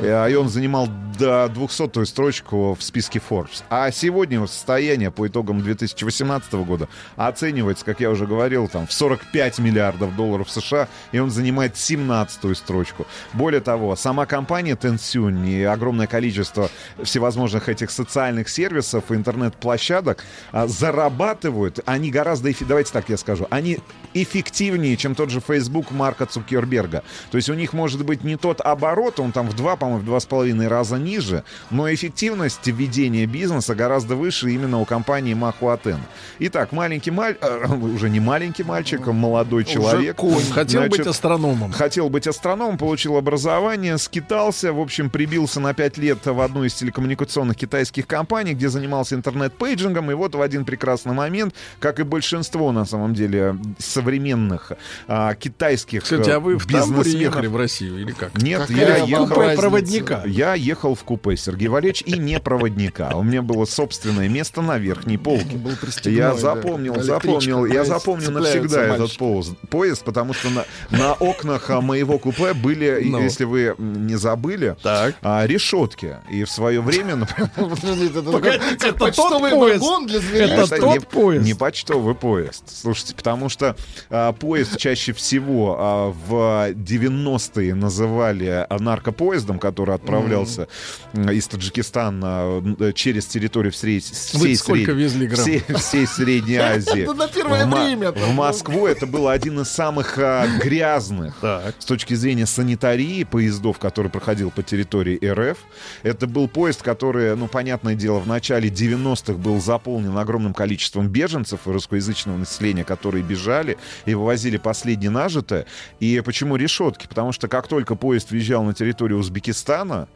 Э, 0.00 0.30
И 0.30 0.34
он 0.34 0.48
занимал 0.48 0.88
до 1.18 1.50
200-ю 1.54 2.06
строчку 2.06 2.74
в 2.74 2.82
списке 2.82 3.20
Forbes. 3.20 3.62
А 3.68 3.90
сегодня 3.90 4.36
его 4.36 4.46
состояние 4.46 5.10
по 5.10 5.26
итогам 5.26 5.60
2018 5.60 6.52
года 6.54 6.88
оценивается, 7.16 7.84
как 7.84 8.00
я 8.00 8.10
уже 8.10 8.26
говорил, 8.26 8.68
там, 8.68 8.86
в 8.86 8.92
45 8.92 9.58
миллиардов 9.58 10.16
долларов 10.16 10.50
США, 10.50 10.88
и 11.12 11.18
он 11.18 11.30
занимает 11.30 11.74
17-ю 11.74 12.54
строчку. 12.54 13.06
Более 13.34 13.60
того, 13.60 13.96
сама 13.96 14.24
компания 14.24 14.74
Tencent 14.74 15.46
и 15.46 15.62
огромное 15.62 16.06
количество 16.06 16.70
всевозможных 17.02 17.68
этих 17.68 17.90
социальных 17.90 18.48
сервисов 18.48 19.10
и 19.10 19.14
интернет-площадок 19.14 20.24
а, 20.52 20.66
зарабатывают, 20.66 21.80
они 21.84 22.10
гораздо, 22.10 22.50
давайте 22.60 22.92
так 22.92 23.10
я 23.10 23.18
скажу, 23.18 23.46
они 23.50 23.78
эффективнее, 24.14 24.96
чем 24.96 25.14
тот 25.14 25.30
же 25.30 25.40
Facebook 25.40 25.90
Марка 25.90 26.24
Цукерберга. 26.26 27.04
То 27.30 27.36
есть 27.36 27.50
у 27.50 27.54
них 27.54 27.72
может 27.74 28.04
быть 28.04 28.24
не 28.24 28.36
тот 28.36 28.60
оборот, 28.60 29.20
он 29.20 29.32
там 29.32 29.48
в 29.48 29.54
два, 29.54 29.69
по-моему, 29.76 30.02
в 30.02 30.04
два 30.04 30.20
с 30.20 30.26
половиной 30.26 30.68
раза 30.68 30.96
ниже, 30.96 31.44
но 31.70 31.92
эффективность 31.92 32.66
ведения 32.66 33.26
бизнеса 33.26 33.74
гораздо 33.74 34.16
выше 34.16 34.50
именно 34.50 34.80
у 34.80 34.84
компании 34.84 35.34
Ма 35.34 35.47
Хуатэн. 35.47 35.98
Итак, 36.38 36.72
маленький 36.72 37.10
маль... 37.10 37.36
э, 37.40 37.66
уже 37.94 38.10
не 38.10 38.20
маленький 38.20 38.62
мальчик, 38.62 39.06
а 39.06 39.12
молодой 39.12 39.64
человек. 39.64 40.16
конь. 40.16 40.44
Хотел 40.52 40.82
Значит, 40.82 40.98
быть 40.98 41.06
астрономом. 41.06 41.72
Хотел 41.72 42.08
быть 42.08 42.26
астрономом, 42.26 42.78
получил 42.78 43.16
образование, 43.16 43.98
скитался, 43.98 44.72
в 44.72 44.80
общем, 44.80 45.10
прибился 45.10 45.60
на 45.60 45.74
5 45.74 45.98
лет 45.98 46.26
в 46.26 46.40
одну 46.40 46.64
из 46.64 46.74
телекоммуникационных 46.74 47.56
китайских 47.56 48.06
компаний, 48.06 48.54
где 48.54 48.68
занимался 48.68 49.14
интернет-пейджингом, 49.14 50.10
и 50.10 50.14
вот 50.14 50.34
в 50.34 50.40
один 50.40 50.64
прекрасный 50.64 51.12
момент, 51.12 51.54
как 51.78 52.00
и 52.00 52.02
большинство, 52.02 52.72
на 52.72 52.84
самом 52.84 53.14
деле, 53.14 53.56
современных 53.78 54.72
а, 55.08 55.34
китайских 55.34 56.02
Кстати, 56.02 56.30
а 56.30 56.40
вы 56.40 56.58
в 56.58 56.66
тамбуре 56.66 56.98
бизнесменов... 56.98 57.34
ехали 57.34 57.46
в 57.46 57.56
Россию 57.56 58.00
или 58.00 58.12
как? 58.12 58.40
Нет, 58.42 58.60
Какая 58.60 58.98
я 58.98 59.04
ехал... 59.04 59.26
проводника. 59.60 60.22
Я 60.26 60.54
ехал 60.54 60.94
в 60.94 61.02
купе, 61.04 61.36
Сергей 61.36 61.68
Валерьевич, 61.68 62.02
и 62.06 62.18
не 62.18 62.38
проводника. 62.40 63.10
У 63.14 63.22
меня 63.22 63.42
было 63.42 63.64
собственное 63.64 64.28
место 64.28 64.62
на 64.62 64.78
верхней 64.78 65.18
полке. 65.18 65.58
Я 66.04 66.34
запомнил, 66.34 67.00
запомнил, 67.02 67.64
я 67.66 67.84
запомнил 67.84 68.30
навсегда 68.32 68.82
этот 68.94 69.16
поезд, 69.16 69.52
поезд, 69.70 70.04
потому 70.04 70.32
что 70.34 70.50
на, 70.50 70.64
на 70.90 71.12
окнах 71.14 71.68
а, 71.70 71.80
моего 71.80 72.18
купе 72.18 72.52
были, 72.54 73.02
Ну. 73.04 73.20
если 73.22 73.44
вы 73.44 73.74
не 73.78 74.16
забыли, 74.16 74.76
Так. 74.82 75.14
а, 75.22 75.46
решетки. 75.46 76.16
И 76.30 76.44
в 76.44 76.50
свое 76.50 76.80
время, 76.80 77.16
например, 77.16 77.50
Подождите, 77.56 78.18
это 78.18 78.22
Погодите, 78.32 78.76
как- 78.78 78.94
это 78.96 79.12
тот 79.12 79.40
поезд. 79.50 79.80
вагон 79.82 80.06
для 80.06 80.20
зверей. 80.20 80.50
Это 80.50 80.66
тот 80.80 80.94
не, 80.94 81.00
поезд. 81.00 81.44
не 81.44 81.54
почтовый 81.54 82.14
поезд. 82.14 82.64
Слушайте, 82.66 83.14
потому 83.14 83.48
что 83.48 83.76
а, 84.10 84.32
поезд 84.32 84.76
чаще 84.78 85.12
всего 85.12 86.14
в 86.28 86.70
90-е 86.72 87.74
называли 87.74 88.66
наркопоездом, 88.78 89.49
поездом, 89.50 89.58
который 89.58 89.94
отправлялся 89.94 90.68
м, 91.12 91.30
из 91.30 91.46
Таджикистана 91.48 92.62
э, 92.78 92.92
через 92.94 93.26
территорию 93.26 93.72
всей, 93.72 94.00
всей, 94.00 94.56
сколько 94.56 94.92
Сред- 94.92 94.96
везли 94.96 95.26
грамм? 95.26 95.40
всей, 95.44 95.62
всей 95.76 96.06
Средней 96.06 96.56
Азии. 96.58 97.06
На 97.16 97.28
первое 97.28 97.66
время. 97.66 98.12
в 98.12 98.34
Москву 98.34 98.86
это 98.86 99.06
был 99.06 99.28
один 99.28 99.60
из 99.60 99.68
самых 99.68 100.18
а, 100.18 100.46
грязных 100.62 101.34
с 101.42 101.84
точки 101.84 102.14
зрения 102.14 102.46
санитарии 102.46 103.24
поездов, 103.24 103.78
который 103.78 104.10
проходил 104.10 104.50
по 104.50 104.62
территории 104.62 105.18
РФ. 105.24 105.58
Это 106.02 106.26
был 106.26 106.48
поезд, 106.48 106.82
который, 106.82 107.36
ну, 107.36 107.48
понятное 107.48 107.94
дело, 107.94 108.18
в 108.20 108.26
начале 108.26 108.68
90-х 108.68 109.34
был 109.34 109.60
заполнен 109.60 110.16
огромным 110.16 110.54
количеством 110.54 111.08
беженцев 111.08 111.60
и 111.66 111.70
русскоязычного 111.70 112.36
населения, 112.36 112.84
которые 112.84 113.22
бежали 113.24 113.76
и 114.06 114.14
вывозили 114.14 114.56
последнее 114.58 115.10
нажитое. 115.10 115.66
И 116.00 116.20
почему 116.24 116.56
решетки? 116.56 117.06
Потому 117.08 117.32
что 117.32 117.48
как 117.48 117.66
только 117.68 117.94
поезд 117.94 118.30
въезжал 118.30 118.62
на 118.64 118.74
территорию 118.74 119.18
Узбекистана 119.18 119.39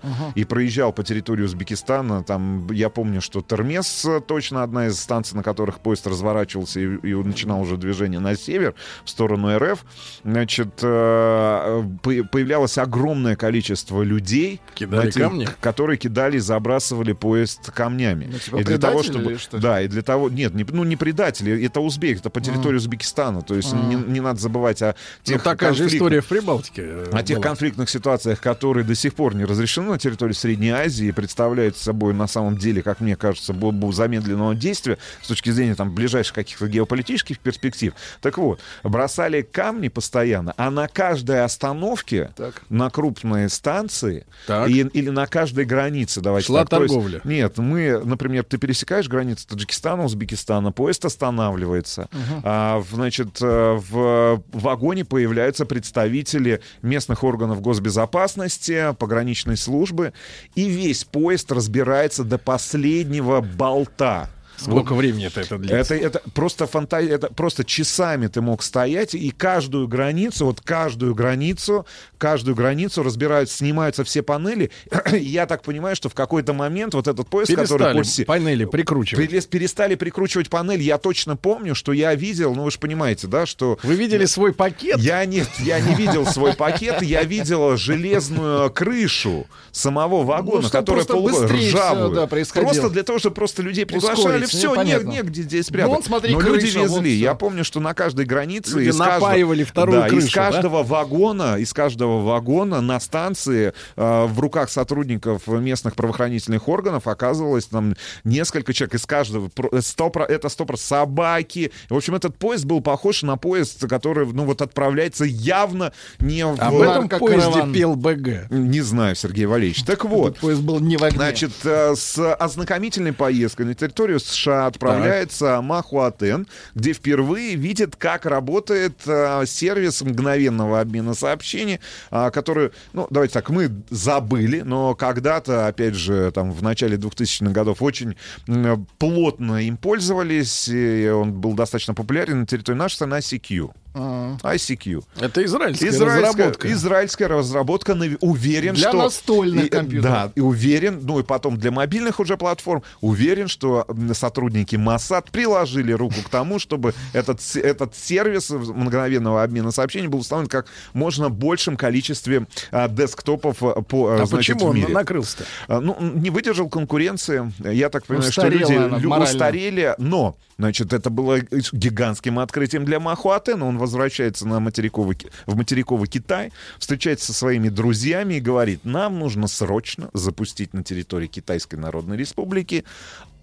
Ага. 0.03 0.33
и 0.35 0.45
проезжал 0.45 0.93
по 0.93 1.03
территории 1.03 1.43
Узбекистана, 1.45 2.23
там, 2.23 2.67
я 2.71 2.89
помню, 2.89 3.21
что 3.21 3.41
Термес 3.41 4.05
э, 4.05 4.21
точно 4.21 4.63
одна 4.63 4.87
из 4.89 4.99
станций, 5.01 5.37
на 5.37 5.43
которых 5.43 5.81
поезд 5.81 6.07
разворачивался 6.07 6.81
и, 6.81 6.85
и 6.85 7.15
начинал 7.15 7.61
уже 7.63 7.77
движение 7.77 8.21
на 8.21 8.37
север, 8.37 8.75
в 9.05 9.11
сторону 9.11 9.57
РФ, 9.59 9.85
значит, 10.25 10.81
э, 10.83 11.83
по- 12.03 12.25
появлялось 12.31 12.79
огромное 12.79 13.37
количество 13.37 14.03
людей, 14.03 14.61
Кидали 14.75 15.09
эти- 15.09 15.19
камни? 15.19 15.49
которые 15.61 15.97
кидали 15.99 16.37
и 16.37 16.41
забрасывали 16.41 17.13
поезд 17.13 17.71
камнями. 17.71 18.29
Ну, 18.33 18.39
типа 18.39 18.57
и 18.59 18.65
для 18.65 18.79
того, 18.79 19.03
чтобы... 19.03 19.33
или 19.33 19.39
что? 19.39 19.59
Да, 19.59 19.81
и 19.83 19.89
для 19.89 20.03
того... 20.03 20.29
Нет, 20.31 20.55
не, 20.55 20.65
ну 20.65 20.85
не 20.85 20.97
предатели, 20.97 21.65
это 21.65 21.81
узбек, 21.81 22.19
это 22.21 22.31
по 22.31 22.41
территории 22.41 22.77
Узбекистана. 22.77 23.43
То 23.43 23.55
есть 23.55 23.73
А. 23.73 23.77
не, 23.77 23.95
не 23.97 24.21
надо 24.21 24.41
забывать 24.41 24.83
о 24.83 24.95
Ну, 25.27 25.33
тех 25.33 25.43
такая 25.43 25.73
же 25.73 25.85
конфликтах- 25.85 25.95
история 25.97 26.21
в 26.21 26.27
Прибалтике. 26.27 26.83
э, 26.85 27.07
о 27.13 27.23
тех 27.23 27.39
была. 27.39 27.49
конфликтных 27.49 27.91
ситуациях, 27.91 28.41
которые 28.41 28.85
до 28.85 28.95
сих 29.05 29.15
пор 29.15 29.35
не 29.35 29.45
разрешены 29.45 29.91
на 29.91 29.99
территории 29.99 30.33
Средней 30.33 30.71
Азии, 30.71 31.09
и 31.09 31.13
представляют 31.13 31.77
собой 31.77 32.15
на 32.15 32.27
самом 32.27 32.57
деле, 32.57 32.83
как 32.83 33.01
мне 33.01 33.17
кажется, 33.17 33.53
бомбу 33.53 33.93
замедленного 33.93 34.55
действия 34.55 34.97
с 35.23 35.29
точки 35.29 35.51
зрения 35.51 35.75
там 35.75 35.95
ближайших 35.95 36.35
каких-то 36.35 36.67
геополитических 36.69 37.39
перспектив. 37.39 37.93
Так 38.23 38.39
вот, 38.39 38.61
бросали 38.83 39.43
камни 39.43 39.89
постоянно, 39.89 40.55
а 40.57 40.71
на 40.71 40.89
каждой 40.89 41.45
остановке, 41.45 42.31
на 42.71 42.89
крупные 42.89 43.49
станции 43.51 44.25
Так. 44.47 44.71
и- 44.71 44.81
или 44.81 45.11
на 45.11 45.27
каждой 45.27 45.67
границе, 45.67 46.23
давайте 46.23 46.47
Шла 46.47 46.61
так, 46.61 46.71
то 46.71 46.83
есть- 46.85 46.95
торговля. 46.95 47.21
нет, 47.25 47.59
мы, 47.59 48.01
например, 48.05 48.45
ты 48.45 48.57
пересекаешь 48.57 49.07
границу 49.09 49.47
Таджикистана, 49.49 50.05
Узбекистана, 50.05 50.73
поезд 50.73 51.05
останавливается, 51.05 52.09
Мгм. 52.11 52.41
а, 52.43 52.83
значит, 52.91 53.37
э, 53.43 53.79
в 53.91 54.43
вагоне 54.53 55.05
появляются 55.05 55.67
представители 55.67 56.61
местных 56.83 57.23
органов 57.23 57.61
госбезопасности, 57.61 58.94
пограничной 58.95 59.57
службы, 59.57 60.13
и 60.55 60.69
весь 60.69 61.05
поезд 61.05 61.53
разбирается 61.53 62.25
до 62.25 62.39
последнего 62.39 63.41
болта. 63.41 64.31
Сколько 64.65 64.93
Вот. 64.95 64.99
времени 64.99 65.27
это, 65.27 65.41
это 65.41 65.59
длится? 65.59 65.95
Это, 65.95 65.95
это 65.95 66.23
просто 66.35 66.67
фантазия, 66.67 67.11
это 67.13 67.29
просто 67.29 67.65
часами 67.65 68.27
ты 68.27 68.41
мог 68.41 68.63
стоять, 68.63 69.15
и 69.15 69.31
каждую 69.31 69.87
границу, 69.89 70.47
вот 70.47 70.61
каждую 70.61 71.15
границу, 71.15 71.87
каждую 72.19 72.55
границу 72.55 73.03
разбирают, 73.03 73.51
снимаются 73.51 74.05
все 74.05 74.23
панели. 74.23 74.71
Я 75.13 75.47
так 75.47 75.63
понимаю, 75.63 75.97
что 75.97 76.09
в 76.09 76.15
какой-то 76.15 76.53
момент 76.53 76.95
вот 76.95 77.07
этот 77.09 77.29
поезд, 77.29 77.55
который 77.55 77.95
Перестали 77.95 78.25
панели 78.25 78.65
прикручивать. 78.65 79.31
Перес- 79.31 79.49
перестали 79.49 79.95
прикручивать 79.95 80.49
панель. 80.51 80.81
Я 80.83 80.99
точно 80.99 81.37
помню, 81.37 81.75
что 81.75 81.93
я 81.93 82.15
видел, 82.15 82.55
ну 82.55 82.65
вы 82.65 82.71
же 82.71 82.79
понимаете, 82.79 83.27
да, 83.27 83.47
что... 83.47 83.79
Вы 83.83 83.95
видели 83.95 84.25
свой 84.25 84.53
пакет? 84.53 84.99
Я 84.99 85.25
нет, 85.27 85.49
я 85.61 85.79
не 85.81 85.95
видел 85.95 86.27
свой 86.27 86.55
пакет, 86.55 87.03
я 87.03 87.23
видел 87.23 87.77
железную 87.77 88.71
крышу 88.71 89.47
самого 89.73 90.23
вагона, 90.23 90.63
Ну, 90.63 90.71
которая 90.71 91.05
просто 91.05 91.15
полуго- 91.15 91.41
быстрее 91.41 91.69
всё, 91.69 91.77
ржавую. 91.77 92.15
да, 92.15 92.27
происходило. 92.27 92.71
Просто 92.73 92.91
для 92.91 93.03
того, 93.03 93.19
чтобы 93.19 93.35
просто 93.35 93.63
людей 93.63 93.85
приглашали, 93.87 94.45
Ускорить, 94.45 94.54
все, 94.59 94.69
ну, 94.69 94.83
не, 94.83 94.93
понятно. 94.93 95.09
негде 95.11 95.43
здесь 95.43 95.67
спрятать. 95.67 95.93
Вон, 95.93 96.03
смотри, 96.03 96.33
Но 96.35 96.41
люди 96.41 96.61
крыша, 96.61 96.81
вот 96.81 96.99
везли. 97.01 97.15
всё. 97.17 97.25
Я 97.25 97.35
помню, 97.35 97.65
что 97.65 97.81
на 97.81 97.95
каждой 97.95 98.25
границе 98.25 98.79
Люди 98.79 98.89
из 98.91 98.97
каждого- 98.99 99.15
напаивали 99.29 99.65
вторую 99.65 100.01
да, 100.01 100.09
крышу, 100.09 100.27
из 100.27 100.33
да? 100.33 100.51
каждого 100.51 100.83
вагона, 100.83 101.57
из 101.59 101.73
каждого 101.73 102.23
вагона 102.23 102.81
на 102.81 102.99
станции 103.01 103.73
э, 103.97 104.25
в 104.27 104.39
руках 104.41 104.71
сотрудников 104.71 105.47
местных 105.47 105.95
правоохранительных 105.95 106.69
органов 106.69 107.07
оказывалось 107.07 107.67
там 107.67 107.95
несколько 108.25 108.73
человек 108.73 108.95
из 108.95 109.07
каждого. 109.07 109.49
Про- 109.49 109.69
э, 109.73 109.81
сто 109.83 110.11
про- 110.11 110.25
это 110.25 110.49
сто 110.49 110.65
про 110.65 110.77
собаки. 110.77 111.73
В 111.89 111.97
общем, 111.97 112.15
этот 112.15 112.37
поезд 112.37 112.65
был 112.65 112.81
похож 112.81 113.23
на 113.23 113.37
поезд, 113.37 113.87
который, 113.89 114.27
ну 114.27 114.45
вот, 114.45 114.63
отправляется 114.63 115.25
явно 115.25 115.93
не 116.19 116.45
в... 116.47 116.57
А 116.61 116.71
в 116.71 116.81
этом 116.83 117.09
поезде 117.09 117.37
Наркокараван. 117.39 117.73
пел 117.73 117.95
БГ. 117.97 118.51
Не 118.51 118.81
знаю, 118.81 119.15
Сергей 119.17 119.47
Валерьевич. 119.47 119.83
Так 119.85 120.05
вот, 120.05 120.31
Этот 120.33 120.41
поезд 120.41 120.63
был 120.63 120.81
не 120.81 120.97
в 120.97 121.03
огне. 121.05 121.17
Значит, 121.19 121.53
э, 121.65 121.95
с 121.97 122.35
ознакомительной 122.35 123.13
поездкой 123.13 123.67
на 123.67 123.75
территорию 123.75 124.21
США 124.35 124.67
отправляется 124.67 125.61
Махуатен, 125.63 126.47
где 126.75 126.93
впервые 126.93 127.55
видит, 127.55 127.97
как 127.97 128.27
работает 128.27 129.01
э, 129.07 129.45
сервис 129.47 130.03
мгновенного 130.03 130.81
обмена 130.81 131.15
сообщений, 131.15 131.81
а, 132.11 132.31
который, 132.31 132.73
ну, 132.93 133.07
давайте 133.11 133.35
так, 133.35 133.51
мы 133.51 133.71
забыли, 133.91 134.61
но 134.61 134.95
когда-то, 134.95 135.67
опять 135.67 135.95
же, 135.95 136.31
там, 136.33 136.53
в 136.53 136.63
начале 136.63 136.97
2000-х 136.97 137.53
годов 137.53 137.83
очень 137.83 138.17
м, 138.49 138.87
плотно 138.99 139.65
им 139.67 139.77
пользовались, 139.77 140.69
и 140.69 141.09
он 141.09 141.33
был 141.33 141.55
достаточно 141.55 141.95
популярен 141.95 142.41
на 142.41 142.47
территории 142.47 142.77
нашей 142.77 142.95
страны 142.95 143.15
ICQ. 143.15 143.73
А. 143.95 144.37
ICQ. 144.43 145.05
Это 145.21 145.45
израильская, 145.45 145.89
Израильская 145.89 146.27
разработка. 146.27 146.73
Израильская 146.73 147.27
разработка. 147.29 147.97
Уверен, 148.21 148.75
Для 148.75 148.89
что... 148.89 148.99
настольных 149.05 149.67
и- 149.67 149.69
компьютеров. 149.69 150.13
Да, 150.13 150.33
и 150.35 150.41
уверен, 150.41 151.01
ну 151.03 151.21
и 151.21 151.23
потом 151.23 151.57
для 151.57 151.71
мобильных 151.71 152.19
уже 152.21 152.37
платформ, 152.37 152.83
уверен, 153.01 153.47
что 153.49 153.87
сотрудники 154.13 154.77
МОСАД 154.77 155.31
приложили 155.31 155.93
руку 155.93 156.17
к 156.25 156.29
тому, 156.29 156.59
чтобы 156.59 156.93
этот, 157.13 157.41
этот 157.55 157.95
сервис 157.95 158.51
мгновенного 158.51 159.43
обмена 159.43 159.71
сообщений 159.71 160.09
был 160.09 160.19
установлен 160.21 160.49
как 160.49 160.67
можно 160.93 161.29
большем 161.31 161.77
количестве 161.77 162.47
а, 162.73 162.89
десктопов 162.89 163.63
а, 163.63 163.81
по, 163.83 164.09
а, 164.09 164.23
А 164.23 164.27
значит, 164.27 164.55
почему 164.55 164.67
в 164.67 164.71
он 164.71 164.77
мире. 164.77 164.89
накрылся-то? 164.93 165.45
А, 165.69 165.81
Ну, 165.81 165.97
не 166.01 166.31
выдержал 166.31 166.69
конкуренции. 166.69 167.53
Я 167.65 167.89
так 167.91 168.05
понимаю, 168.07 168.31
что 168.33 168.43
Устарела 168.43 168.61
люди 168.71 168.73
она 168.75 168.99
лю- 168.99 169.23
устарели, 169.23 169.95
но, 169.99 170.37
значит, 170.59 170.93
это 170.93 171.11
было 171.11 171.41
гигантским 171.41 172.39
открытием 172.39 172.85
для 172.85 173.01
Махуатена. 173.01 173.67
Он 173.67 173.79
возвращается 173.79 174.47
на 174.47 174.61
материковый, 174.61 175.17
в 175.47 175.57
материковый 175.57 176.09
Китай, 176.09 176.53
встречается 176.79 177.27
со 177.27 177.33
своими 177.35 177.69
друзьями 177.69 178.35
и 178.35 178.41
говорит, 178.41 178.85
нам 178.85 179.19
нужно 179.19 179.47
срочно 179.47 180.11
запустить 180.13 180.75
на 180.75 180.83
территории 180.83 181.27
Китайской 181.27 181.77
Народной 181.77 182.17
Республики 182.17 182.85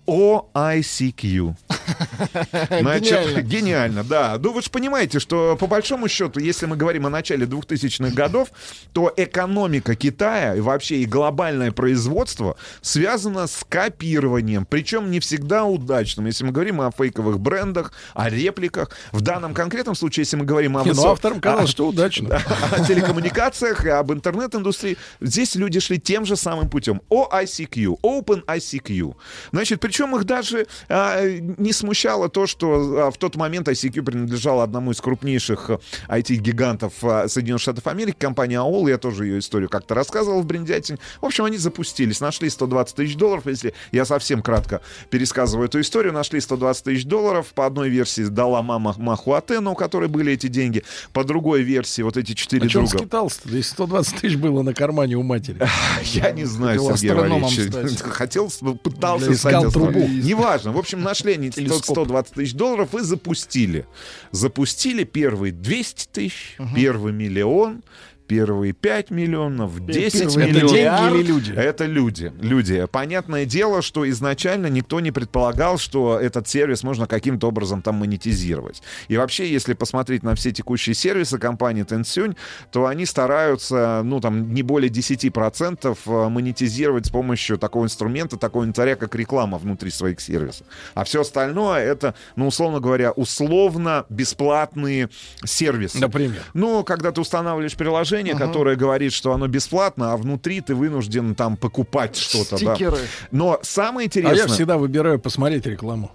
OICQ. 0.08 1.54
Значит, 2.82 3.12
Гениально. 3.12 3.42
гениально, 3.42 4.04
да. 4.04 4.38
Ну, 4.40 4.54
вы 4.54 4.62
же 4.62 4.70
понимаете, 4.70 5.20
что 5.20 5.56
по 5.60 5.68
большому 5.68 6.08
счету, 6.08 6.40
если 6.40 6.66
мы 6.66 6.76
говорим 6.76 7.06
о 7.06 7.10
начале 7.10 7.46
2000-х 7.46 8.14
годов, 8.16 8.50
то 8.94 9.12
экономика 9.16 9.96
Китая 9.96 10.56
и 10.56 10.60
вообще 10.60 10.98
и 10.98 11.06
глобальное 11.06 11.72
производство 11.72 12.56
связано 12.82 13.48
с 13.48 13.64
копированием, 13.68 14.66
причем 14.66 15.12
не 15.12 15.20
всегда 15.20 15.66
удачным. 15.66 16.26
Если 16.26 16.44
мы 16.44 16.52
говорим 16.52 16.82
о 16.82 16.92
фейковых 16.92 17.40
брендах, 17.40 17.94
о 18.14 18.30
репликах, 18.30 18.92
в 19.12 19.22
данном 19.22 19.54
конкретном 19.54 19.96
случае, 19.96 20.24
если 20.24 20.38
мы 20.38 20.46
говорим 20.46 20.78
о 20.78 20.84
Не, 20.84 20.92
ну, 20.94 21.04
высо- 21.04 21.12
авторам 21.12 21.40
казалось, 21.42 21.70
о- 21.70 21.72
что 21.72 21.88
удачно. 21.88 22.42
о 22.72 22.86
телекоммуникациях, 22.86 23.86
и 23.86 23.90
об 23.90 24.12
интернет-индустрии. 24.12 24.98
Здесь 25.20 25.56
люди 25.56 25.80
шли 25.80 26.00
тем 26.00 26.26
же 26.26 26.36
самым 26.36 26.70
путем. 26.70 27.02
OICQ, 27.10 28.00
Open 28.04 28.44
ICQ. 28.46 29.16
Значит, 29.52 29.80
причем 29.92 30.16
их 30.16 30.24
даже 30.24 30.68
а, 30.88 31.22
не 31.22 31.74
смущало 31.74 32.30
то, 32.30 32.48
что 32.48 33.08
а, 33.08 33.12
в 33.12 33.18
тот 33.18 33.36
момент 33.36 33.68
ICQ 33.68 34.04
принадлежал 34.04 34.62
одному 34.62 34.92
из 34.92 35.02
крупнейших 35.02 35.70
IT-гигантов 36.08 36.94
а, 37.02 37.28
Соединенных 37.28 37.62
Штатов 37.62 37.88
Америки, 37.88 38.16
компания 38.18 38.56
AOL. 38.56 38.90
Я 38.90 38.98
тоже 38.98 39.26
ее 39.26 39.40
историю 39.40 39.68
как-то 39.68 39.94
рассказывал 39.94 40.44
в 40.44 40.46
Бриндятине. 40.46 40.98
В 41.20 41.26
общем, 41.26 41.44
они 41.44 41.58
запустились, 41.58 42.22
нашли 42.22 42.50
120 42.50 42.96
тысяч 42.96 43.18
долларов. 43.18 43.46
Если 43.48 43.74
я 43.92 44.06
совсем 44.06 44.42
кратко 44.42 44.80
пересказываю 45.10 45.68
эту 45.68 45.82
историю, 45.82 46.14
нашли 46.14 46.40
120 46.40 46.86
тысяч 46.86 47.04
долларов. 47.04 47.48
По 47.54 47.66
одной 47.66 47.90
версии 47.90 48.24
дала 48.24 48.62
мама 48.62 48.96
Махуатену, 48.98 49.72
у 49.72 49.76
которой 49.76 50.08
были 50.08 50.32
эти 50.32 50.48
деньги. 50.48 50.86
По 51.12 51.26
другой 51.26 51.64
версии 51.64 52.02
вот 52.02 52.16
эти 52.16 52.32
четыре 52.32 52.68
А 52.68 52.70
что 52.70 52.80
он 52.80 52.86
друга. 52.86 53.00
скитался-то? 53.00 53.50
Если 53.50 53.72
120 53.74 54.22
тысяч 54.22 54.38
было 54.38 54.62
на 54.62 54.74
кармане 54.74 55.18
у 55.18 55.24
матери. 55.24 55.60
Я 56.14 56.32
не 56.32 56.46
знаю, 56.46 56.80
Сергей 56.80 57.10
астрономом 57.10 57.50
Валерьевич. 57.50 58.00
Хотел, 58.04 58.50
с- 58.50 58.60
пытался 58.82 59.34
искал. 59.34 59.72
Трубу. 59.82 60.08
Неважно. 60.08 60.72
В 60.72 60.78
общем, 60.78 61.02
нашли 61.02 61.34
они 61.34 61.52
100 61.52 61.62
Телескоп. 61.62 61.96
120 61.96 62.34
тысяч 62.34 62.54
долларов 62.54 62.96
и 62.96 63.00
запустили. 63.00 63.86
Запустили 64.32 65.04
первые 65.04 65.52
200 65.52 66.08
тысяч, 66.12 66.58
первый 66.76 67.14
миллион, 67.14 67.84
первые 68.32 68.72
5 68.72 69.12
миллионов, 69.12 69.86
10 69.86 70.14
первые 70.14 70.48
миллионов. 70.48 70.72
деньги 70.72 71.20
или 71.20 71.28
люди? 71.28 71.52
Это 71.52 71.86
люди. 71.86 72.32
Люди. 72.40 72.88
Понятное 72.90 73.44
дело, 73.44 73.82
что 73.82 74.10
изначально 74.10 74.68
никто 74.68 75.02
не 75.02 75.12
предполагал, 75.12 75.78
что 75.78 76.18
этот 76.18 76.48
сервис 76.48 76.84
можно 76.84 77.08
каким-то 77.08 77.50
образом 77.50 77.82
там 77.82 77.96
монетизировать. 77.96 78.82
И 79.10 79.18
вообще, 79.18 79.52
если 79.52 79.74
посмотреть 79.74 80.24
на 80.24 80.34
все 80.36 80.54
текущие 80.54 80.96
сервисы 80.96 81.40
компании 81.40 81.84
Tencent, 81.84 82.38
то 82.72 82.86
они 82.86 83.06
стараются, 83.06 84.02
ну, 84.06 84.22
там, 84.22 84.54
не 84.54 84.64
более 84.64 84.90
10% 84.90 86.30
монетизировать 86.30 87.08
с 87.08 87.10
помощью 87.10 87.58
такого 87.58 87.84
инструмента, 87.84 88.38
такого 88.38 88.64
инвентаря, 88.64 88.96
как 88.96 89.14
реклама 89.16 89.58
внутри 89.58 89.92
своих 89.92 90.22
сервисов. 90.22 90.66
А 90.94 91.04
все 91.04 91.20
остальное 91.20 91.84
это, 91.84 92.16
ну, 92.38 92.48
условно 92.48 92.80
говоря, 92.80 93.12
условно 93.12 94.06
бесплатные 94.08 95.10
сервисы. 95.44 96.00
Например? 96.00 96.42
Ну, 96.54 96.86
когда 96.86 97.12
ты 97.12 97.20
устанавливаешь 97.20 97.76
приложение, 97.76 98.21
Ага. 98.30 98.46
которое 98.46 98.76
говорит, 98.76 99.12
что 99.14 99.34
оно 99.34 99.48
бесплатно, 99.48 100.14
а 100.14 100.18
внутри 100.18 100.62
ты 100.62 100.76
вынужден 100.76 101.34
там 101.34 101.58
покупать 101.58 102.16
что-то. 102.16 102.58
да. 102.64 102.98
Но 103.32 103.60
самое 103.64 104.06
А 104.06 104.08
интересное... 104.08 104.38
я 104.38 104.48
всегда 104.48 104.78
выбираю 104.78 105.20
посмотреть 105.20 105.66
рекламу. 105.66 106.12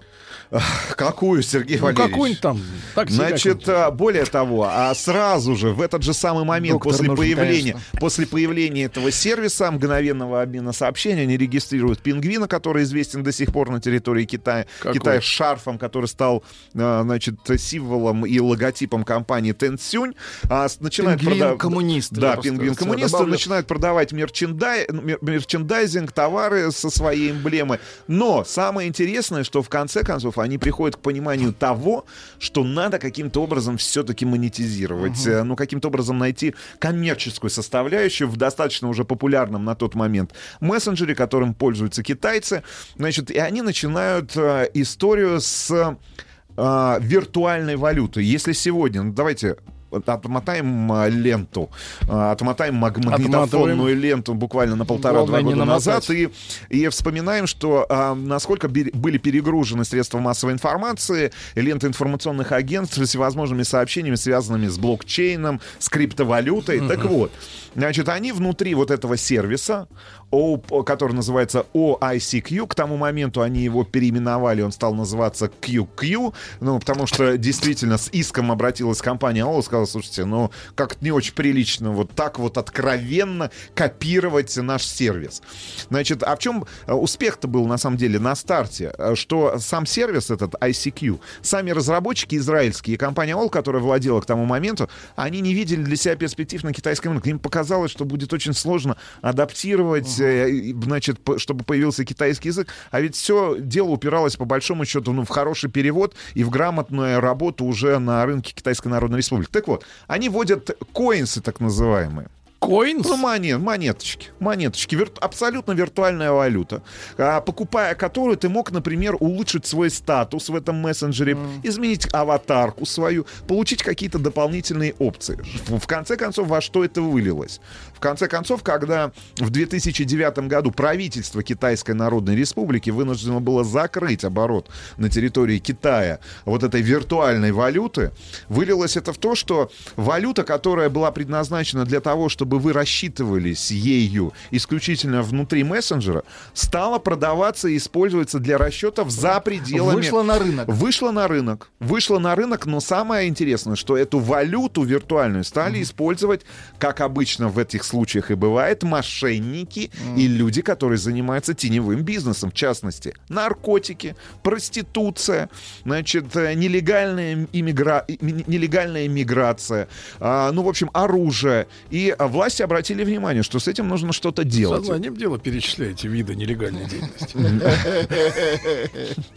Какую, 0.95 1.41
Сергей 1.43 1.77
Ну, 1.77 1.85
Валерьевич? 1.85 2.09
какую-нибудь 2.11 2.41
там. 2.41 2.61
такси 2.95 3.15
Значит, 3.15 3.67
а, 3.67 3.91
более 3.91 4.25
того, 4.25 4.63
а 4.69 4.93
сразу 4.95 5.55
же 5.55 5.69
в 5.71 5.81
этот 5.81 6.03
же 6.03 6.13
самый 6.13 6.45
момент 6.45 6.75
Доктор 6.75 6.91
после 6.93 7.07
нужен, 7.07 7.17
появления, 7.17 7.71
конечно. 7.73 7.99
после 7.99 8.25
появления 8.27 8.83
этого 8.85 9.11
сервиса 9.11 9.69
мгновенного 9.71 10.41
обмена 10.41 10.71
сообщений 10.71 11.23
они 11.23 11.37
регистрируют 11.37 11.99
пингвина, 11.99 12.47
который 12.47 12.83
известен 12.83 13.23
до 13.23 13.31
сих 13.31 13.51
пор 13.51 13.69
на 13.69 13.81
территории 13.81 14.25
Китая. 14.25 14.65
Какой? 14.79 14.93
Китай 14.99 15.21
с 15.21 15.25
шарфом, 15.25 15.77
который 15.77 16.05
стал, 16.05 16.43
а, 16.75 17.03
значит, 17.03 17.35
символом 17.57 18.25
и 18.25 18.39
логотипом 18.39 19.03
компании 19.03 19.53
Tencent. 19.53 20.15
А, 20.49 20.67
начинают 20.79 21.21
Пингвин-коммунист, 21.21 22.13
я 22.13 22.21
Да, 22.21 22.33
просто 22.33 22.49
пингвин-коммунисты 22.51 23.11
добавлю. 23.11 23.31
начинают 23.31 23.67
продавать 23.67 24.11
мерчендай... 24.13 24.87
мер- 24.91 25.19
мерчендайзинг, 25.21 26.11
товары 26.11 26.71
со 26.71 26.89
своей 26.89 27.31
эмблемой. 27.31 27.79
Но 28.07 28.43
самое 28.45 28.87
интересное, 28.87 29.43
что 29.43 29.61
в 29.61 29.69
конце 29.69 30.03
концов 30.03 30.36
они 30.43 30.57
приходят 30.57 30.95
к 30.95 30.99
пониманию 30.99 31.53
того, 31.53 32.05
что 32.39 32.63
надо 32.63 32.99
каким-то 32.99 33.43
образом 33.43 33.77
все-таки 33.77 34.25
монетизировать, 34.25 35.25
э, 35.25 35.43
ну, 35.43 35.55
каким-то 35.55 35.87
образом 35.87 36.17
найти 36.17 36.55
коммерческую 36.79 37.49
составляющую 37.49 38.27
в 38.27 38.37
достаточно 38.37 38.87
уже 38.89 39.03
популярном 39.03 39.65
на 39.65 39.75
тот 39.75 39.95
момент 39.95 40.33
мессенджере, 40.59 41.15
которым 41.15 41.53
пользуются 41.53 42.03
китайцы. 42.03 42.63
Значит, 42.95 43.31
и 43.31 43.37
они 43.37 43.61
начинают 43.61 44.35
э, 44.35 44.69
историю 44.73 45.39
с 45.41 45.71
э, 45.71 46.99
виртуальной 47.01 47.75
валютой. 47.75 48.25
Если 48.25 48.53
сегодня, 48.53 49.03
ну, 49.03 49.13
давайте 49.13 49.57
отмотаем 49.91 50.91
а, 50.91 51.07
ленту, 51.07 51.69
а, 52.09 52.31
отмотаем 52.31 52.75
маг- 52.75 52.97
магнитофонную 52.97 53.43
Отматываем. 53.43 53.99
ленту 53.99 54.33
буквально 54.33 54.75
на 54.75 54.85
полтора-два 54.85 55.25
Главное, 55.39 55.43
не 55.43 55.53
года 55.59 55.65
назад 55.65 56.09
и, 56.09 56.29
и 56.69 56.87
вспоминаем, 56.89 57.47
что 57.47 57.85
а, 57.89 58.13
насколько 58.15 58.67
бе- 58.67 58.91
были 58.93 59.17
перегружены 59.17 59.85
средства 59.85 60.19
массовой 60.19 60.53
информации, 60.53 61.31
ленты 61.55 61.87
информационных 61.87 62.51
агентств 62.51 62.97
всевозможными 63.01 63.63
сообщениями, 63.63 64.15
связанными 64.15 64.67
с 64.67 64.77
блокчейном, 64.77 65.61
с 65.79 65.89
криптовалютой. 65.89 66.87
Так 66.87 67.05
вот, 67.05 67.31
значит, 67.75 68.09
они 68.09 68.31
внутри 68.31 68.73
вот 68.75 68.91
этого 68.91 69.17
сервиса, 69.17 69.87
который 70.29 71.13
называется 71.13 71.65
OICQ, 71.73 72.67
к 72.67 72.75
тому 72.75 72.97
моменту 72.97 73.41
они 73.41 73.61
его 73.61 73.83
переименовали, 73.83 74.61
он 74.61 74.71
стал 74.71 74.93
называться 74.93 75.49
QQ, 75.61 76.33
ну, 76.59 76.79
потому 76.79 77.07
что 77.07 77.37
действительно 77.37 77.97
с 77.97 78.09
иском 78.09 78.51
обратилась 78.51 79.01
компания 79.01 79.43
АОЛ 79.43 79.59
и 79.59 79.63
сказала, 79.63 79.85
слушайте, 79.85 80.25
ну, 80.25 80.51
как-то 80.75 81.03
не 81.03 81.11
очень 81.11 81.33
прилично 81.33 81.91
вот 81.91 82.11
так 82.11 82.39
вот 82.39 82.57
откровенно 82.57 83.51
копировать 83.73 84.55
наш 84.57 84.83
сервис. 84.83 85.41
Значит, 85.89 86.23
а 86.23 86.35
в 86.35 86.39
чем 86.39 86.65
э, 86.85 86.93
успех-то 86.93 87.47
был 87.47 87.65
на 87.65 87.77
самом 87.77 87.97
деле 87.97 88.19
на 88.19 88.35
старте? 88.35 88.93
Э, 88.97 89.15
Что 89.15 89.59
сам 89.59 89.85
сервис 89.85 90.29
этот 90.29 90.55
ICQ, 90.55 91.19
сами 91.41 91.71
разработчики 91.71 92.35
израильские 92.35 92.95
и 92.95 92.97
компания 92.97 93.33
АОЛ, 93.33 93.49
которая 93.49 93.81
владела 93.81 94.19
к 94.21 94.25
тому 94.25 94.45
моменту, 94.45 94.89
они 95.15 95.39
не 95.39 95.53
видели 95.53 95.83
для 95.83 95.95
себя 95.95 96.15
перспектив 96.15 96.63
на 96.63 96.73
китайском 96.73 97.13
рынке. 97.13 97.29
Им 97.29 97.39
показалось, 97.39 97.91
что 97.91 98.05
будет 98.05 98.33
очень 98.33 98.53
сложно 98.53 98.97
адаптировать, 99.21 100.16
значит, 100.17 101.19
п- 101.19 101.37
чтобы 101.39 101.63
появился 101.63 102.03
китайский 102.05 102.49
язык. 102.49 102.67
А 102.91 103.01
ведь 103.01 103.15
все 103.15 103.55
дело 103.59 103.89
упиралось 103.89 104.35
по 104.35 104.45
большому 104.45 104.85
счету 104.85 105.13
ну, 105.13 105.23
в 105.23 105.29
хороший 105.29 105.69
перевод 105.69 106.15
и 106.33 106.43
в 106.43 106.49
грамотную 106.49 107.19
работу 107.19 107.65
уже 107.65 107.99
на 107.99 108.25
рынке 108.25 108.53
Китайской 108.53 108.87
Народной 108.89 109.19
Республики. 109.19 109.49
Так 109.51 109.67
вот, 109.67 109.85
они 110.07 110.29
вводят 110.29 110.77
коинсы 110.93 111.41
так 111.41 111.59
называемые. 111.59 112.27
Коинс? 112.59 113.05
Ну, 113.07 113.17
монет, 113.17 113.59
монеточки. 113.59 114.29
Монеточки. 114.39 114.95
Вир- 114.95 115.11
абсолютно 115.21 115.73
виртуальная 115.73 116.31
валюта. 116.31 116.81
А, 117.17 117.39
покупая 117.39 117.93
которую, 117.93 118.35
ты 118.35 118.49
мог, 118.49 118.71
например, 118.71 119.15
улучшить 119.19 119.67
свой 119.67 119.91
статус 119.91 120.49
в 120.49 120.55
этом 120.55 120.77
мессенджере, 120.77 121.37
изменить 121.61 122.07
аватарку 122.11 122.85
свою, 122.87 123.27
получить 123.47 123.83
какие-то 123.83 124.17
дополнительные 124.17 124.95
опции. 124.97 125.39
В 125.67 125.85
конце 125.85 126.17
концов, 126.17 126.47
во 126.47 126.59
что 126.59 126.83
это 126.83 126.99
вылилось? 127.01 127.61
В 127.97 127.99
конце 127.99 128.27
концов, 128.27 128.61
когда 128.61 129.11
в 129.37 129.49
2009 129.49 130.47
году 130.47 130.69
правительство 130.69 131.41
Китайской 131.41 131.93
Народной 131.93 132.35
Республики 132.35 132.91
вынуждено 132.91 133.39
было 133.39 133.63
закрыть 133.63 134.23
оборот 134.23 134.69
на 134.97 135.09
территории 135.09 135.57
Китая 135.57 136.19
вот 136.45 136.61
этой 136.61 136.83
виртуальной 136.83 137.51
валюты, 137.51 138.11
вылилось 138.49 138.97
это 138.97 139.13
в 139.13 139.17
то, 139.17 139.33
что 139.33 139.71
валюта, 139.95 140.43
которая 140.43 140.91
была 140.91 141.09
предназначена 141.11 141.85
для 141.85 141.99
того, 141.99 142.29
чтобы 142.29 142.59
вы 142.59 142.71
рассчитывались 142.71 143.71
ею 143.71 144.31
исключительно 144.51 145.23
внутри 145.23 145.63
мессенджера, 145.63 146.21
стала 146.53 146.99
продаваться 146.99 147.67
и 147.67 147.77
использоваться 147.77 148.37
для 148.37 148.59
расчетов 148.59 149.09
за 149.09 149.39
пределами... 149.39 149.95
Вышла 149.95 150.21
на 150.21 150.37
рынок. 150.37 150.67
Вышла 150.67 151.09
на 151.09 151.27
рынок. 151.27 151.69
Вышла 151.79 152.19
на 152.19 152.35
рынок, 152.35 152.67
но 152.67 152.79
самое 152.79 153.27
интересное, 153.27 153.75
что 153.75 153.97
эту 153.97 154.19
валюту 154.19 154.83
виртуальную 154.83 155.43
стали 155.43 155.81
использовать, 155.81 156.41
как 156.77 157.01
обычно 157.01 157.47
в 157.47 157.57
этих 157.57 157.86
случаях 157.87 158.31
и 158.31 158.35
бывает, 158.35 158.83
мошенники 158.83 159.89
и 160.15 160.27
люди, 160.27 160.61
которые 160.61 160.97
занимаются 160.97 161.53
теневым 161.53 162.03
бизнесом, 162.03 162.51
в 162.51 162.53
частности, 162.53 163.13
наркотики, 163.29 164.15
проституция, 164.43 165.49
значит, 165.83 166.35
э, 166.35 166.53
нелегальная, 166.53 167.47
иммигра... 167.51 168.05
нелегальная 168.07 169.07
миграция, 169.07 169.87
а, 170.19 170.51
ну, 170.51 170.63
в 170.63 170.69
общем, 170.69 170.89
оружие. 170.93 171.67
И 171.89 172.13
а, 172.17 172.27
власти 172.27 172.61
обратили 172.61 173.03
внимание, 173.03 173.43
что 173.43 173.59
с 173.59 173.67
этим 173.67 173.87
нужно 173.87 174.13
что-то 174.13 174.43
делать. 174.43 174.81
Сознанием 174.81 175.15
дела 175.15 175.39
перечисляете 175.39 176.07
виды 176.07 176.35
нелегальной 176.35 176.85
деятельности. 176.85 177.37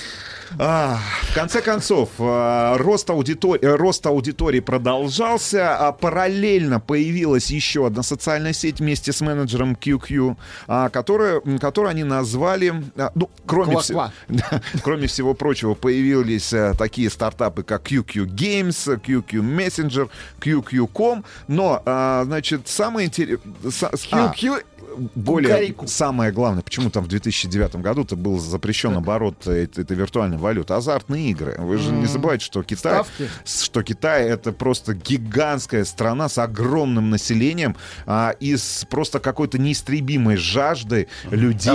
А, 0.58 0.98
в 1.30 1.34
конце 1.34 1.62
концов, 1.62 2.10
а, 2.18 2.76
рост, 2.78 3.08
аудитор- 3.08 3.58
э, 3.60 3.76
рост 3.76 4.04
аудитории 4.06 4.60
продолжался, 4.60 5.76
а 5.76 5.92
параллельно 5.92 6.80
появилась 6.80 7.50
еще 7.50 7.86
одна 7.86 8.02
социальная 8.02 8.52
сеть 8.52 8.80
вместе 8.80 9.12
с 9.12 9.20
менеджером 9.20 9.74
QQ, 9.74 10.36
а, 10.66 10.88
которая, 10.88 11.40
которую 11.60 11.90
они 11.90 12.04
назвали, 12.04 12.82
а, 12.96 13.12
ну, 13.14 13.30
кроме, 13.46 13.76
Да, 14.28 14.60
кроме 14.82 15.06
всего 15.06 15.34
прочего, 15.34 15.74
появились 15.74 16.52
а, 16.52 16.74
такие 16.74 17.10
стартапы, 17.10 17.62
как 17.62 17.90
QQ 17.90 18.26
Games, 18.26 19.00
QQ 19.00 19.30
Messenger, 19.30 20.10
QQ.com, 20.40 21.24
но, 21.48 21.82
а, 21.84 22.24
значит, 22.24 22.68
самое 22.68 23.06
интересное... 23.06 23.38
QQ 23.62 24.64
более 25.14 25.50
Кукареку. 25.54 25.86
самое 25.86 26.32
главное, 26.32 26.62
почему 26.62 26.90
там 26.90 27.04
в 27.04 27.08
2009 27.08 27.76
году-то 27.76 28.16
был 28.16 28.38
запрещен 28.38 28.96
оборот 28.96 29.46
этой, 29.46 29.82
этой 29.84 29.96
виртуальной 29.96 30.36
валюты, 30.38 30.74
азартные 30.74 31.30
игры. 31.30 31.54
Вы 31.58 31.78
же 31.78 31.90
не 31.92 32.02
М. 32.02 32.08
забывайте, 32.08 32.44
что 32.44 32.62
Китай, 32.62 32.94
Ставки. 33.04 33.28
что 33.44 33.82
Китай 33.82 34.28
это 34.28 34.52
просто 34.52 34.94
гигантская 34.94 35.84
страна 35.84 36.28
с 36.28 36.38
огромным 36.38 37.10
населением 37.10 37.76
а, 38.06 38.30
и 38.40 38.56
с 38.56 38.86
просто 38.90 39.20
какой-то 39.20 39.58
неистребимой 39.58 40.36
жаждой 40.36 41.08
людей, 41.30 41.70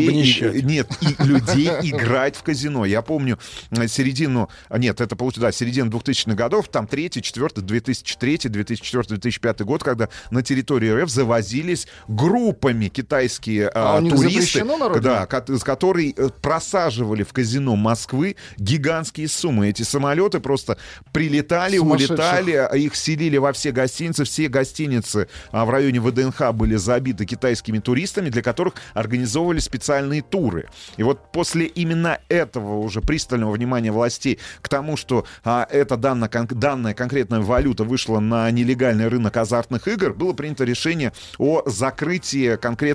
и- 0.52 0.62
нет, 0.62 0.90
и 1.02 1.24
людей 1.24 1.70
играть 1.84 2.36
в 2.36 2.44
казино. 2.44 2.86
Я 2.86 3.02
помню 3.02 3.40
э, 3.72 3.88
середину, 3.88 4.50
а, 4.70 4.78
нет, 4.78 5.02
это 5.02 5.16
получилось, 5.16 5.42
да, 5.42 5.52
середину 5.52 5.90
2000-х 5.90 6.36
годов, 6.36 6.68
там 6.70 6.88
третий, 6.88 7.22
четвертый, 7.22 7.64
2003, 7.64 8.50
2004, 8.50 9.04
2005 9.18 9.62
год, 9.62 9.84
когда 9.84 10.10
на 10.32 10.42
территории 10.44 10.90
РФ 10.92 11.10
завозились 11.10 11.88
группами 12.08 12.88
китайских 12.88 13.15
китайские 13.16 13.70
А 13.70 13.98
а, 13.98 14.02
туристы, 14.02 14.64
да, 15.02 15.26
которые 15.26 16.14
э, 16.16 16.30
просаживали 16.42 17.24
в 17.24 17.32
казино 17.32 17.76
Москвы 17.76 18.36
гигантские 18.58 19.28
суммы. 19.28 19.70
Эти 19.70 19.84
самолеты 19.84 20.40
просто 20.40 20.78
прилетали, 21.14 21.78
улетали, 21.78 22.54
а 22.54 22.76
их 22.76 22.96
селили 22.96 23.38
во 23.38 23.54
все 23.54 23.72
гостиницы. 23.72 24.26
Все 24.26 24.48
гостиницы 24.48 25.28
а, 25.52 25.66
в 25.66 25.70
районе 25.70 26.02
ВДНХ 26.02 26.52
были 26.54 26.76
забиты 26.76 27.26
китайскими 27.26 27.80
туристами, 27.80 28.30
для 28.30 28.42
которых 28.42 28.74
организовывали 28.94 29.60
специальные 29.60 30.22
туры. 30.22 30.68
И 30.98 31.04
вот 31.04 31.32
после 31.32 31.66
именно 31.66 32.20
этого 32.28 32.80
уже 32.80 33.02
пристального 33.02 33.52
внимания 33.54 33.92
властей 33.92 34.40
к 34.62 34.68
тому, 34.68 34.98
что 34.98 35.26
а, 35.44 35.68
эта 35.70 35.96
данная, 35.96 36.30
кон- 36.30 36.48
данная 36.48 36.94
конкретная 36.94 37.40
валюта 37.40 37.84
вышла 37.84 38.20
на 38.20 38.50
нелегальный 38.52 39.08
рынок 39.08 39.38
азартных 39.38 39.88
игр, 39.88 40.14
было 40.14 40.34
принято 40.34 40.64
решение 40.64 41.14
о 41.38 41.64
закрытии 41.66 42.56
конкретно 42.56 42.95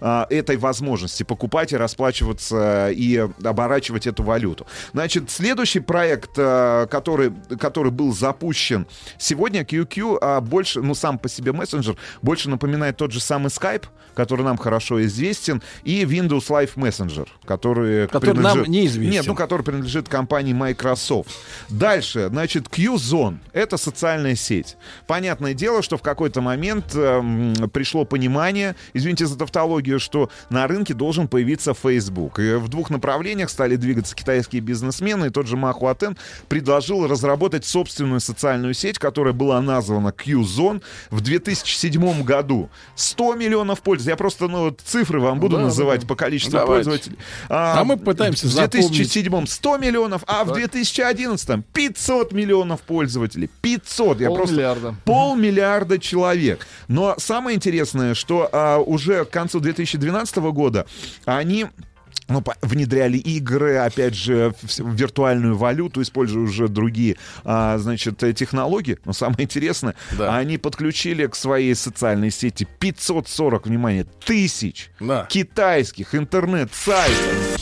а, 0.00 0.26
этой 0.30 0.56
возможности 0.56 1.22
покупать 1.22 1.72
и 1.72 1.76
расплачиваться 1.76 2.90
и 2.90 3.16
оборачивать 3.44 4.06
эту 4.06 4.22
валюту. 4.22 4.66
Значит, 4.92 5.30
следующий 5.30 5.80
проект, 5.80 6.30
а, 6.38 6.86
который, 6.86 7.32
который 7.58 7.92
был 7.92 8.12
запущен 8.14 8.86
сегодня, 9.18 9.62
QQ, 9.62 10.18
а, 10.20 10.40
больше, 10.40 10.80
ну, 10.82 10.94
сам 10.94 11.18
по 11.18 11.28
себе 11.28 11.52
мессенджер, 11.52 11.96
больше 12.22 12.48
напоминает 12.50 12.96
тот 12.96 13.12
же 13.12 13.20
самый 13.20 13.48
Skype, 13.48 13.84
который 14.14 14.44
нам 14.44 14.56
хорошо 14.56 15.04
известен, 15.04 15.62
и 15.84 16.02
Windows 16.02 16.48
Live 16.48 16.74
Messenger, 16.74 17.28
который, 17.44 18.08
Который 18.08 18.34
нам 18.34 18.54
принадлежит- 18.54 18.68
неизвестен. 18.68 19.10
Нет, 19.12 19.26
ну, 19.26 19.34
который 19.36 19.62
принадлежит 19.62 20.08
компании 20.08 20.52
Microsoft. 20.52 21.30
Дальше, 21.68 22.28
значит, 22.28 22.66
Qzone— 22.66 23.38
это 23.52 23.76
социальная 23.76 24.34
сеть. 24.34 24.76
Понятное 25.06 25.54
дело, 25.54 25.82
что 25.82 25.96
в 25.96 26.02
какой-то 26.02 26.40
момент 26.40 26.94
эм, 26.96 27.54
пришло 27.72 28.04
понимание, 28.04 28.74
извините 28.92 29.26
за 29.26 29.37
тавтологию, 29.38 29.98
что 30.00 30.30
на 30.50 30.66
рынке 30.66 30.94
должен 30.94 31.28
появиться 31.28 31.74
Facebook. 31.74 32.38
И 32.38 32.54
в 32.54 32.68
двух 32.68 32.90
направлениях 32.90 33.50
стали 33.50 33.76
двигаться 33.76 34.14
китайские 34.14 34.60
бизнесмены, 34.60 35.26
и 35.26 35.30
тот 35.30 35.46
же 35.46 35.56
Ма 35.56 35.72
Хуатен 35.72 36.16
предложил 36.48 37.06
разработать 37.06 37.64
собственную 37.64 38.20
социальную 38.20 38.74
сеть, 38.74 38.98
которая 38.98 39.32
была 39.32 39.60
названа 39.60 40.08
Qzone 40.08 40.82
в 41.10 41.20
2007 41.20 42.22
году. 42.22 42.68
100 42.96 43.34
миллионов 43.34 43.80
пользователей. 43.82 44.12
Я 44.12 44.16
просто 44.16 44.48
ну, 44.48 44.64
вот 44.64 44.80
цифры 44.84 45.20
вам 45.20 45.40
буду 45.40 45.56
Да, 45.56 45.62
называть 45.62 46.02
да. 46.02 46.06
по 46.06 46.14
количеству 46.16 46.52
Давайте. 46.58 46.90
пользователей. 46.90 47.18
А 47.48 47.84
мы 47.84 47.96
пытаемся 47.96 48.46
В 48.46 48.50
запомнить. 48.50 48.88
2007 48.90 49.46
100 49.46 49.76
миллионов, 49.78 50.22
а 50.26 50.44
в 50.44 50.52
2011 50.52 51.64
500 51.72 52.32
миллионов 52.32 52.80
пользователей. 52.82 53.48
500. 53.62 54.20
Я 54.20 54.30
просто 54.30 54.48
Полмиллиарда. 54.54 54.94
полмиллиарда 55.04 55.98
человек. 55.98 56.66
Но 56.88 57.14
самое 57.18 57.56
интересное, 57.56 58.14
что 58.14 58.48
а, 58.52 58.78
уже 58.78 59.24
к 59.28 59.32
концу 59.32 59.60
2012 59.60 60.36
года 60.36 60.86
они 61.24 61.66
ну, 62.28 62.44
внедряли 62.62 63.16
игры, 63.16 63.76
опять 63.76 64.14
же, 64.14 64.54
виртуальную 64.78 65.56
валюту, 65.56 66.02
используя 66.02 66.42
уже 66.42 66.68
другие, 66.68 67.16
а, 67.44 67.78
значит, 67.78 68.22
э, 68.22 68.32
технологии. 68.34 68.98
Но 69.04 69.12
самое 69.12 69.44
интересное, 69.44 69.94
они 70.18 70.58
подключили 70.58 71.26
к 71.26 71.34
своей 71.34 71.74
социальной 71.74 72.30
сети 72.30 72.66
540, 72.78 73.66
внимание, 73.66 74.04
тысяч 74.24 74.90
китайских 75.28 76.14
интернет-сайтов. 76.14 77.58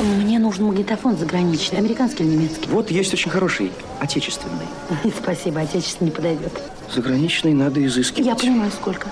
Мне 0.00 0.38
нужен 0.38 0.66
магнитофон 0.66 1.16
заграничный, 1.16 1.78
американский 1.78 2.24
или 2.24 2.36
немецкий? 2.36 2.68
Вот 2.68 2.90
есть 2.90 3.12
очень 3.12 3.30
хороший, 3.30 3.72
отечественный. 3.98 4.66
Спасибо, 5.22 5.60
отечественный 5.60 6.10
не 6.10 6.16
подойдет. 6.16 6.52
Заграничный 6.94 7.54
надо 7.54 7.84
изыскивать. 7.84 8.26
Я 8.26 8.36
понимаю, 8.36 8.70
сколько. 8.70 9.08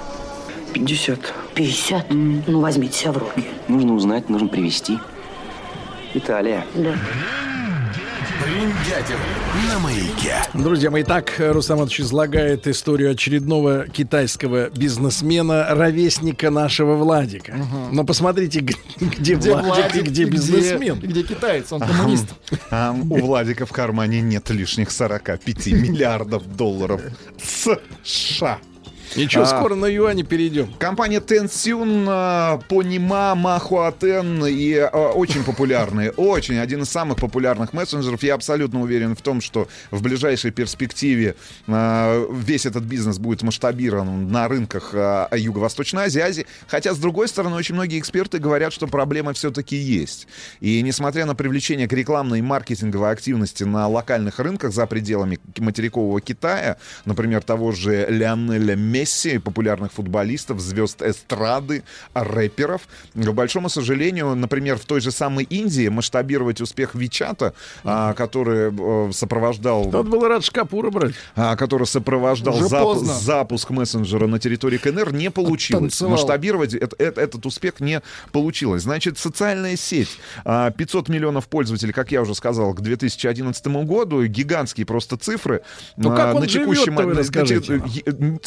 50. 0.72 1.34
50? 1.54 2.06
Ну, 2.10 2.60
возьмите 2.60 2.98
себя 2.98 3.12
в 3.12 3.18
руки. 3.18 3.44
Нужно 3.68 3.94
узнать, 3.94 4.28
нужно 4.28 4.48
привезти. 4.48 4.98
Италия. 6.14 6.64
Да. 6.74 6.94
Бриндятин 8.42 9.16
на 9.68 9.78
маяке. 9.80 10.36
Друзья 10.54 10.90
мои, 10.90 11.02
так 11.02 11.34
Рустам 11.38 11.78
Иванович 11.78 12.00
излагает 12.00 12.66
историю 12.66 13.10
очередного 13.10 13.88
китайского 13.88 14.70
бизнесмена, 14.70 15.66
ровесника 15.70 16.50
нашего 16.50 16.94
Владика. 16.94 17.56
Но 17.90 18.04
посмотрите, 18.04 18.60
где, 18.60 18.76
Где 19.34 19.34
Владик, 19.52 19.66
Владик, 19.66 19.96
и 19.96 20.00
где 20.02 20.24
бизнесмен. 20.24 20.98
Где, 20.98 21.06
где 21.08 21.22
китаец, 21.24 21.72
он 21.72 21.80
коммунист. 21.80 22.26
А 22.70 22.92
у 22.92 23.20
Владика 23.20 23.66
в 23.66 23.72
кармане 23.72 24.20
нет 24.20 24.48
лишних 24.50 24.92
45 24.92 25.66
миллиардов 25.66 26.46
долларов 26.56 27.00
США. 27.42 28.58
Ничего, 29.18 29.42
А, 29.42 29.46
скоро 29.46 29.74
на 29.74 29.86
юане 29.86 30.22
перейдем. 30.22 30.72
Компания 30.78 31.20
Tencent, 31.20 32.06
а, 32.08 32.58
Понима, 32.68 33.34
Махуатен 33.34 34.46
и 34.46 34.74
а, 34.74 35.10
очень 35.12 35.44
популярные, 35.44 36.12
очень, 36.12 36.58
один 36.58 36.82
из 36.82 36.88
самых 36.90 37.18
популярных 37.18 37.72
мессенджеров. 37.72 38.22
Я 38.22 38.34
абсолютно 38.34 38.80
уверен 38.80 39.16
в 39.16 39.22
том, 39.22 39.40
что 39.40 39.68
в 39.90 40.02
ближайшей 40.02 40.50
перспективе 40.50 41.34
а, 41.66 42.26
весь 42.32 42.66
этот 42.66 42.84
бизнес 42.84 43.18
будет 43.18 43.42
масштабирован 43.42 44.30
на 44.30 44.46
рынках 44.48 44.90
а, 44.94 45.28
Юго-Восточной 45.34 46.04
Азии, 46.04 46.20
Азии. 46.20 46.46
Хотя, 46.68 46.94
с 46.94 46.98
другой 46.98 47.28
стороны, 47.28 47.56
очень 47.56 47.74
многие 47.74 47.98
эксперты 47.98 48.38
говорят, 48.38 48.72
что 48.72 48.86
проблема 48.86 49.32
все-таки 49.32 49.76
есть. 49.76 50.28
И 50.60 50.80
несмотря 50.82 51.26
на 51.26 51.34
привлечение 51.34 51.88
к 51.88 51.92
рекламной 51.92 52.38
и 52.38 52.42
маркетинговой 52.42 53.10
активности 53.10 53.64
на 53.64 53.88
локальных 53.88 54.38
рынках 54.38 54.72
за 54.72 54.86
пределами 54.86 55.38
материкового 55.58 56.20
Китая, 56.20 56.76
например, 57.04 57.42
того 57.42 57.72
же 57.72 58.06
Леонеля 58.08 58.76
Месси, 58.76 59.07
популярных 59.40 59.92
футболистов, 59.92 60.60
звезд 60.60 61.02
эстрады, 61.02 61.82
рэперов. 62.14 62.82
К 63.14 63.30
большому 63.32 63.68
сожалению, 63.68 64.34
например, 64.34 64.78
в 64.78 64.84
той 64.84 65.00
же 65.00 65.10
самой 65.10 65.44
Индии 65.44 65.88
масштабировать 65.88 66.60
успех 66.60 66.94
Вичата, 66.94 67.54
а, 67.84 68.14
который 68.14 68.72
э, 69.08 69.12
сопровождал... 69.12 69.84
Надо 69.84 70.02
было 70.04 70.28
Радж 70.28 70.50
Капура 70.50 70.90
брать. 70.90 71.14
а, 71.36 71.56
который 71.56 71.86
сопровождал 71.86 72.58
зап- 72.60 73.04
запуск 73.04 73.70
мессенджера 73.70 74.26
на 74.26 74.38
территории 74.38 74.78
КНР, 74.78 75.12
не 75.12 75.30
получилось. 75.30 75.82
Танцевал. 75.82 76.12
Масштабировать 76.12 76.74
эт- 76.74 76.96
эт- 76.98 77.18
этот 77.18 77.46
успех 77.46 77.80
не 77.80 78.00
получилось. 78.32 78.82
Значит, 78.82 79.18
социальная 79.18 79.76
сеть. 79.76 80.08
а, 80.44 80.70
500 80.70 81.08
миллионов 81.08 81.48
пользователей, 81.48 81.92
как 81.92 82.12
я 82.12 82.22
уже 82.22 82.34
сказал, 82.34 82.74
к 82.74 82.80
2011 82.80 83.66
году. 83.84 84.24
Гигантские 84.24 84.86
просто 84.86 85.16
цифры. 85.16 85.62
Ну, 85.96 86.10
как 86.10 86.26
А, 86.28 86.34
он 86.34 86.40
на 86.42 86.46
текущий 86.46 86.84
живет-то, 86.84 87.02
вы 87.02 88.38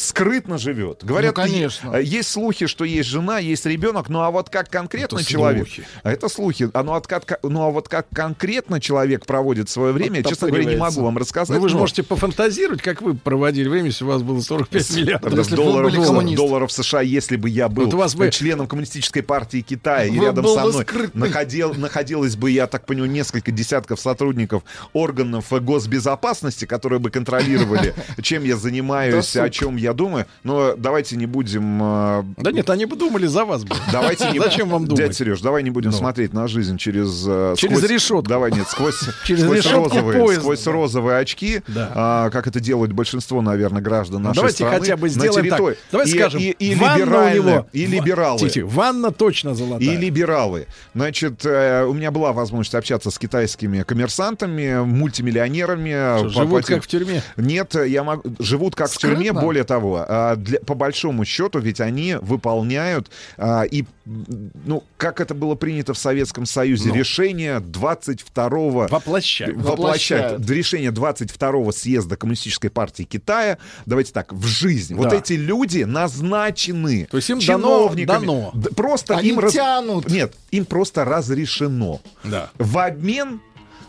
Скрытно 0.42 0.58
живет. 0.58 1.04
Говорят, 1.04 1.36
Ну, 1.36 1.42
конечно. 1.42 1.96
е- 1.96 2.04
есть 2.04 2.28
слухи, 2.30 2.66
что 2.66 2.84
есть 2.84 3.08
жена, 3.08 3.38
есть 3.38 3.64
ребенок, 3.64 4.08
ну 4.08 4.20
а 4.22 4.30
вот 4.32 4.50
как 4.50 4.68
конкретно 4.68 5.18
Это 5.18 5.24
человек... 5.24 5.66
слухи. 5.68 5.84
А 6.02 6.10
это 6.10 6.28
слухи. 6.28 6.68
А 6.74 6.82
ну, 6.82 6.94
от 6.94 7.06
как- 7.06 7.38
ну 7.44 7.62
а 7.62 7.70
вот 7.70 7.88
как 7.88 8.06
конкретно 8.12 8.80
человек 8.80 9.24
проводит 9.24 9.68
свое 9.68 9.92
время, 9.92 10.22
честно 10.24 10.48
говоря, 10.48 10.64
не 10.64 10.76
могу 10.76 11.02
вам 11.02 11.16
рассказать. 11.16 11.56
Ну, 11.56 11.62
вы 11.62 11.68
же 11.68 11.74
но- 11.76 11.82
можете 11.82 12.02
пофантазировать, 12.02 12.82
как 12.82 13.02
вы 13.02 13.14
проводили 13.14 13.68
время, 13.68 13.86
если 13.86 14.04
у 14.04 14.08
вас 14.08 14.22
было 14.22 14.40
45 14.40 14.96
миллиардов. 14.96 15.32
Если 15.38 15.54
долларов, 15.54 16.34
долларов 16.34 16.72
США, 16.72 17.02
если 17.02 17.36
бы 17.36 17.48
я 17.48 17.68
был 17.68 17.84
Вот 17.84 17.94
у 17.94 17.98
вас 17.98 18.14
бы- 18.16 18.30
членом 18.30 18.66
коммунистической 18.66 19.22
партии 19.22 19.60
Китая, 19.60 20.06
и 20.06 20.10
Вы 20.10 20.24
рядом 20.24 20.44
был 20.44 20.54
со 20.56 20.66
мной 20.66 20.82
скрытный. 20.82 21.28
находил, 21.28 21.74
находилось 21.74 22.34
бы, 22.36 22.50
я 22.50 22.66
так 22.66 22.84
понимаю, 22.86 23.10
несколько 23.12 23.52
десятков 23.52 24.00
сотрудников 24.00 24.64
органов 24.92 25.52
госбезопасности, 25.52 26.64
которые 26.64 26.98
бы 26.98 27.10
контролировали, 27.10 27.94
чем 28.22 28.44
я 28.44 28.56
занимаюсь, 28.56 29.36
о 29.36 29.48
чем 29.50 29.76
я 29.76 29.92
думаю. 29.92 30.26
Но 30.44 30.74
давайте 30.76 31.16
не 31.16 31.26
будем... 31.26 31.80
э, 31.82 32.22
Да 32.38 32.52
нет, 32.52 32.68
они 32.70 32.84
бы 32.86 32.96
думали 32.96 33.26
за 33.26 33.44
вас. 33.44 33.64
бы. 33.64 33.74
Давайте 33.92 34.30
не... 34.30 34.38
Зачем 34.42 34.68
вам 34.68 34.84
думать? 34.86 34.98
Дядя 34.98 35.12
Сереж, 35.14 35.40
давай 35.40 35.62
не 35.62 35.70
будем 35.70 35.90
Ну. 35.90 35.96
смотреть 35.96 36.32
на 36.32 36.48
жизнь 36.48 36.76
через... 36.78 37.24
э, 37.26 37.54
Через 37.56 37.78
сквозь- 37.78 37.90
решетку. 37.90 38.22
Давай, 38.22 38.50
нет, 38.52 38.66
сквозь, 38.68 38.98
Через 39.24 39.42
сквозь 39.44 39.66
розовые, 39.66 40.18
поезда, 40.20 40.40
сквозь 40.40 40.64
да. 40.64 40.72
розовые 40.72 41.18
очки, 41.18 41.62
Да. 41.68 41.92
а, 41.94 42.30
как 42.30 42.46
это 42.46 42.60
делают 42.60 42.92
большинство, 42.92 43.40
наверное, 43.42 43.82
граждан 43.82 44.22
нашей 44.22 44.36
давайте 44.36 44.56
страны. 44.64 44.78
хотя 44.80 44.96
бы 44.96 45.08
сделаем 45.08 45.34
так. 45.34 45.44
территории. 45.58 45.76
Давай 45.92 46.06
и, 46.06 46.10
скажем, 46.10 46.40
и, 46.40 46.44
и 46.50 46.74
ванна 46.74 46.94
у 46.94 46.98
либеральные, 46.98 47.34
него- 47.42 47.66
и 47.72 47.86
либералы. 47.86 48.48
Тихо, 48.50 48.66
ванна 48.66 49.10
точно 49.12 49.54
золотая. 49.54 49.88
И 49.88 49.96
либералы. 49.96 50.66
Значит, 50.94 51.44
э, 51.44 51.84
у 51.84 51.92
меня 51.92 52.10
была 52.10 52.32
возможность 52.32 52.74
общаться 52.74 53.10
с 53.10 53.18
китайскими 53.18 53.82
коммерсантами, 53.82 54.82
мультимиллионерами. 54.84 56.18
Что, 56.18 56.28
живут 56.28 56.66
как 56.66 56.82
в 56.82 56.86
тюрьме? 56.86 57.22
Нет, 57.36 57.74
я 57.74 58.02
могу... 58.04 58.22
живут 58.38 58.74
как 58.74 58.90
в 58.90 58.98
тюрьме, 58.98 59.32
более 59.32 59.64
того, 59.64 60.04
а, 60.30 60.36
для- 60.36 60.60
по 60.60 60.74
большому 60.74 61.24
счету, 61.24 61.58
ведь 61.58 61.80
они 61.80 62.16
выполняют 62.20 63.10
а, 63.38 63.62
и, 63.62 63.84
ну, 64.04 64.84
как 64.96 65.20
это 65.20 65.34
было 65.34 65.54
принято 65.54 65.94
в 65.94 65.98
Советском 65.98 66.46
Союзе, 66.46 66.88
Ну. 66.90 66.94
решение 66.94 67.60
22-го... 67.60 68.88
Воплощают. 68.90 69.56
Воплощают. 69.56 70.32
Воплощают. 70.32 70.50
Решение 70.50 70.90
22-го 70.90 71.72
съезда 71.72 72.16
Коммунистической 72.16 72.70
партии 72.70 73.04
Китая, 73.04 73.58
давайте 73.86 74.12
так, 74.12 74.32
в 74.32 74.46
жизнь. 74.46 74.94
Вот 74.94 75.10
Да. 75.10 75.16
эти 75.16 75.34
люди 75.34 75.82
назначены 75.84 77.06
То 77.10 77.16
есть 77.16 77.30
им 77.30 77.38
дано- 77.38 77.44
чиновниками. 77.46 78.04
дано. 78.20 78.50
Д- 78.54 78.70
Просто 78.70 79.16
Они 79.16 79.30
им... 79.30 79.38
раз- 79.38 79.52
тянут. 79.52 80.08
Нет, 80.10 80.34
им 80.50 80.64
просто 80.64 81.04
разрешено. 81.04 82.00
Да. 82.24 82.50
В 82.58 82.78
обмен 82.78 83.40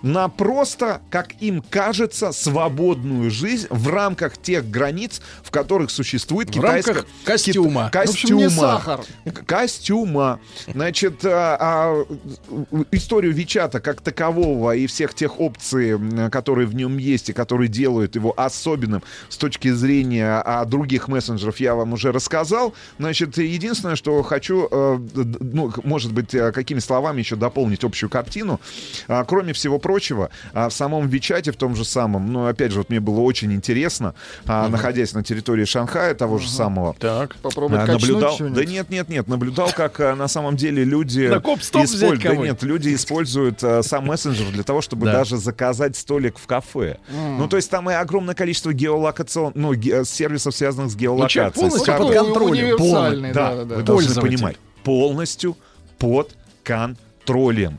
на 0.04 0.28
просто, 0.28 1.02
как 1.10 1.42
им 1.42 1.64
кажется, 1.68 2.32
свободную 2.34 3.32
жизнь 3.32 3.68
в 3.70 3.88
рамках 3.88 4.38
тех 4.38 4.70
границ, 4.70 5.22
в 5.42 5.50
которых 5.50 5.90
существует 5.92 6.52
китайская... 6.52 7.06
костюма. 7.26 7.90
Кит- 7.92 8.08
В 8.08 8.12
общем, 8.12 8.38
Костюма. 8.38 8.50
сахар. 8.52 9.00
Костюма. 9.48 10.40
Значит, 10.68 11.24
а, 11.26 11.58
а, 11.60 12.06
историю 12.92 13.34
Вичата 13.34 13.80
как 13.80 14.02
такового 14.02 14.76
и 14.76 14.88
всех 14.88 15.14
тех 15.14 15.40
опций, 15.40 15.98
которые 16.30 16.68
в 16.68 16.76
нем 16.76 16.98
есть 16.98 17.30
и 17.30 17.34
которые 17.34 17.70
делают 17.70 18.16
его 18.16 18.34
особенным 18.38 19.02
с 19.30 19.38
точки 19.38 19.72
зрения 19.72 20.42
а, 20.46 20.66
других 20.66 21.08
мессенджеров, 21.08 21.62
я 21.62 21.76
вам 21.76 21.94
уже 21.94 22.12
рассказал. 22.12 22.74
Значит, 23.00 23.38
единственное, 23.38 23.96
что 23.96 24.22
хочу, 24.24 24.68
д- 25.00 25.38
ну, 25.40 25.72
может 25.86 26.12
быть, 26.12 26.34
э, 26.36 26.52
какими 26.52 26.80
словами 26.80 27.20
еще 27.20 27.38
дополнить 27.38 27.86
общую 27.86 28.10
картину. 28.10 28.60
А, 29.08 29.24
Кроме 29.24 29.54
всего 29.54 29.80
прочего, 29.80 29.93
а, 30.54 30.70
в 30.70 30.74
самом 30.74 31.08
Вичате, 31.08 31.52
в 31.52 31.56
том 31.58 31.76
же 31.76 31.86
самом, 31.86 32.32
ну, 32.32 32.48
опять 32.48 32.72
же, 32.72 32.80
вот 32.80 32.90
мне 32.90 33.00
было 33.00 33.22
очень 33.22 33.52
интересно, 33.54 34.14
а, 34.46 34.68
находясь 34.70 35.14
на 35.14 35.24
территории 35.24 35.66
Шанхая, 35.66 36.14
того 36.16 36.38
же 36.40 36.50
самого, 36.50 36.96
Так. 37.00 37.36
Попробовать 37.38 37.90
а, 37.90 37.94
наблюдал. 37.94 38.38
Да 38.40 38.66
нет, 38.66 38.90
нет, 38.90 39.10
нет, 39.10 39.28
наблюдал, 39.28 39.72
как 39.76 40.00
а, 40.00 40.16
на 40.16 40.28
самом 40.28 40.56
деле 40.56 40.84
люди 40.84 41.28
На 41.28 41.40
коп-стоп 41.40 41.84
взять 41.84 41.96
используют. 42.02 42.24
Да 42.24 42.36
нет, 42.44 42.64
люди 42.64 42.94
используют 42.96 43.64
а, 43.64 43.82
сам 43.84 44.06
мессенджер 44.06 44.50
для 44.52 44.64
того, 44.64 44.82
чтобы 44.82 45.06
Да. 45.06 45.14
даже 45.14 45.38
заказать 45.38 45.96
столик 45.96 46.38
в 46.38 46.46
кафе. 46.48 46.98
Ну, 47.12 47.48
то 47.48 47.58
есть 47.58 47.70
там 47.70 47.90
и 47.90 47.94
огромное 47.94 48.36
количество 48.36 48.74
геолокацион, 48.74 49.54
ну, 49.56 49.74
ге- 49.74 50.06
сервисов, 50.06 50.56
связанных 50.56 50.92
с 50.92 50.96
геолокацией. 50.96 51.52
полностью 51.52 51.82
С 51.82 51.86
кар- 51.86 52.00
под 52.02 52.14
контролем. 52.14 52.78
Полно- 52.78 53.34
да, 53.34 53.56
да, 53.56 53.66
да, 53.66 53.76
вы 53.76 53.84
должны 53.84 54.22
понимать, 54.22 54.58
полностью 54.84 55.58
под 55.98 56.36
контролем. 56.64 56.98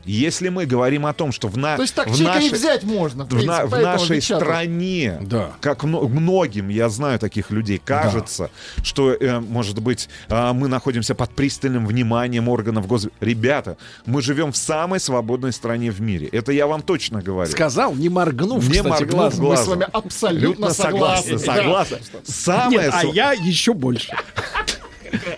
Если 0.05 0.49
мы 0.49 0.65
говорим 0.65 1.05
о 1.05 1.13
том, 1.13 1.31
что 1.31 1.47
в, 1.47 1.57
на, 1.57 1.75
То 1.75 1.83
есть 1.83 1.95
так 1.95 2.07
в 2.09 2.21
нашей- 2.21 2.49
взять 2.51 2.83
можно. 2.83 3.23
В, 3.23 3.27
в, 3.27 3.29
принципе, 3.29 3.51
на- 3.53 3.65
в 3.65 3.81
нашей 3.81 4.15
Вичату. 4.17 4.43
стране, 4.45 5.17
Да. 5.21 5.51
как 5.61 5.83
мно- 5.83 6.07
многим, 6.07 6.69
я 6.69 6.89
знаю 6.89 7.19
таких 7.19 7.51
людей, 7.51 7.81
кажется, 7.83 8.49
что, 8.83 9.11
э, 9.13 9.39
может 9.39 9.79
быть, 9.79 10.09
а, 10.29 10.53
мы 10.53 10.67
находимся 10.67 11.15
под 11.15 11.31
пристальным 11.31 11.85
вниманием 11.85 12.49
органов 12.49 12.87
гос... 12.87 13.07
Ребята, 13.19 13.77
мы 14.05 14.21
живем 14.21 14.51
в 14.51 14.57
самой 14.57 14.99
свободной 14.99 15.51
стране 15.53 15.91
в 15.91 16.01
мире. 16.01 16.27
Это 16.27 16.51
я 16.51 16.67
вам 16.67 16.81
точно 16.81 17.21
говорю. 17.21 17.51
Сказал, 17.51 17.93
не 17.95 18.09
моргнув, 18.09 18.63
Не 18.67 18.77
кстати, 18.77 18.87
моргнув 18.87 19.39
глазом. 19.39 19.45
Мы 19.45 19.57
с 19.57 19.67
вами 19.67 19.87
абсолютно 19.91 20.73
согласны. 20.73 21.33
Да. 21.33 21.39
Согласны. 21.39 21.97
Самая, 22.25 22.69
Нет, 22.85 22.91
а 22.93 23.01
св- 23.01 23.13
я 23.15 23.31
еще 23.33 23.73
больше. 23.73 24.13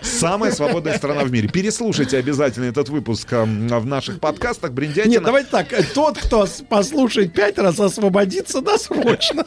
Самая 0.02 0.52
свободная 0.52 0.96
страна 0.96 1.24
в 1.24 1.30
мире. 1.32 1.48
Переслушайте 1.48 2.18
обязательно 2.18 2.64
этот 2.66 2.88
выпуск 2.88 3.32
ам, 3.32 3.68
в 3.68 3.86
наших 3.86 4.20
подкастах. 4.20 4.72
Бриндятина. 4.72 5.10
Нет, 5.12 5.22
давайте 5.22 5.48
так. 5.50 5.72
э, 5.72 5.82
Тот, 5.94 6.18
кто 6.18 6.46
послушает 6.68 7.32
пять 7.32 7.58
раз, 7.58 7.78
освободится 7.80 8.60
досрочно. 8.60 9.44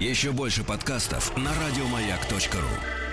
Еще 0.00 0.30
больше 0.30 0.62
подкастов 0.62 1.36
на 1.36 1.50
радиомаяк.ру. 1.50 3.07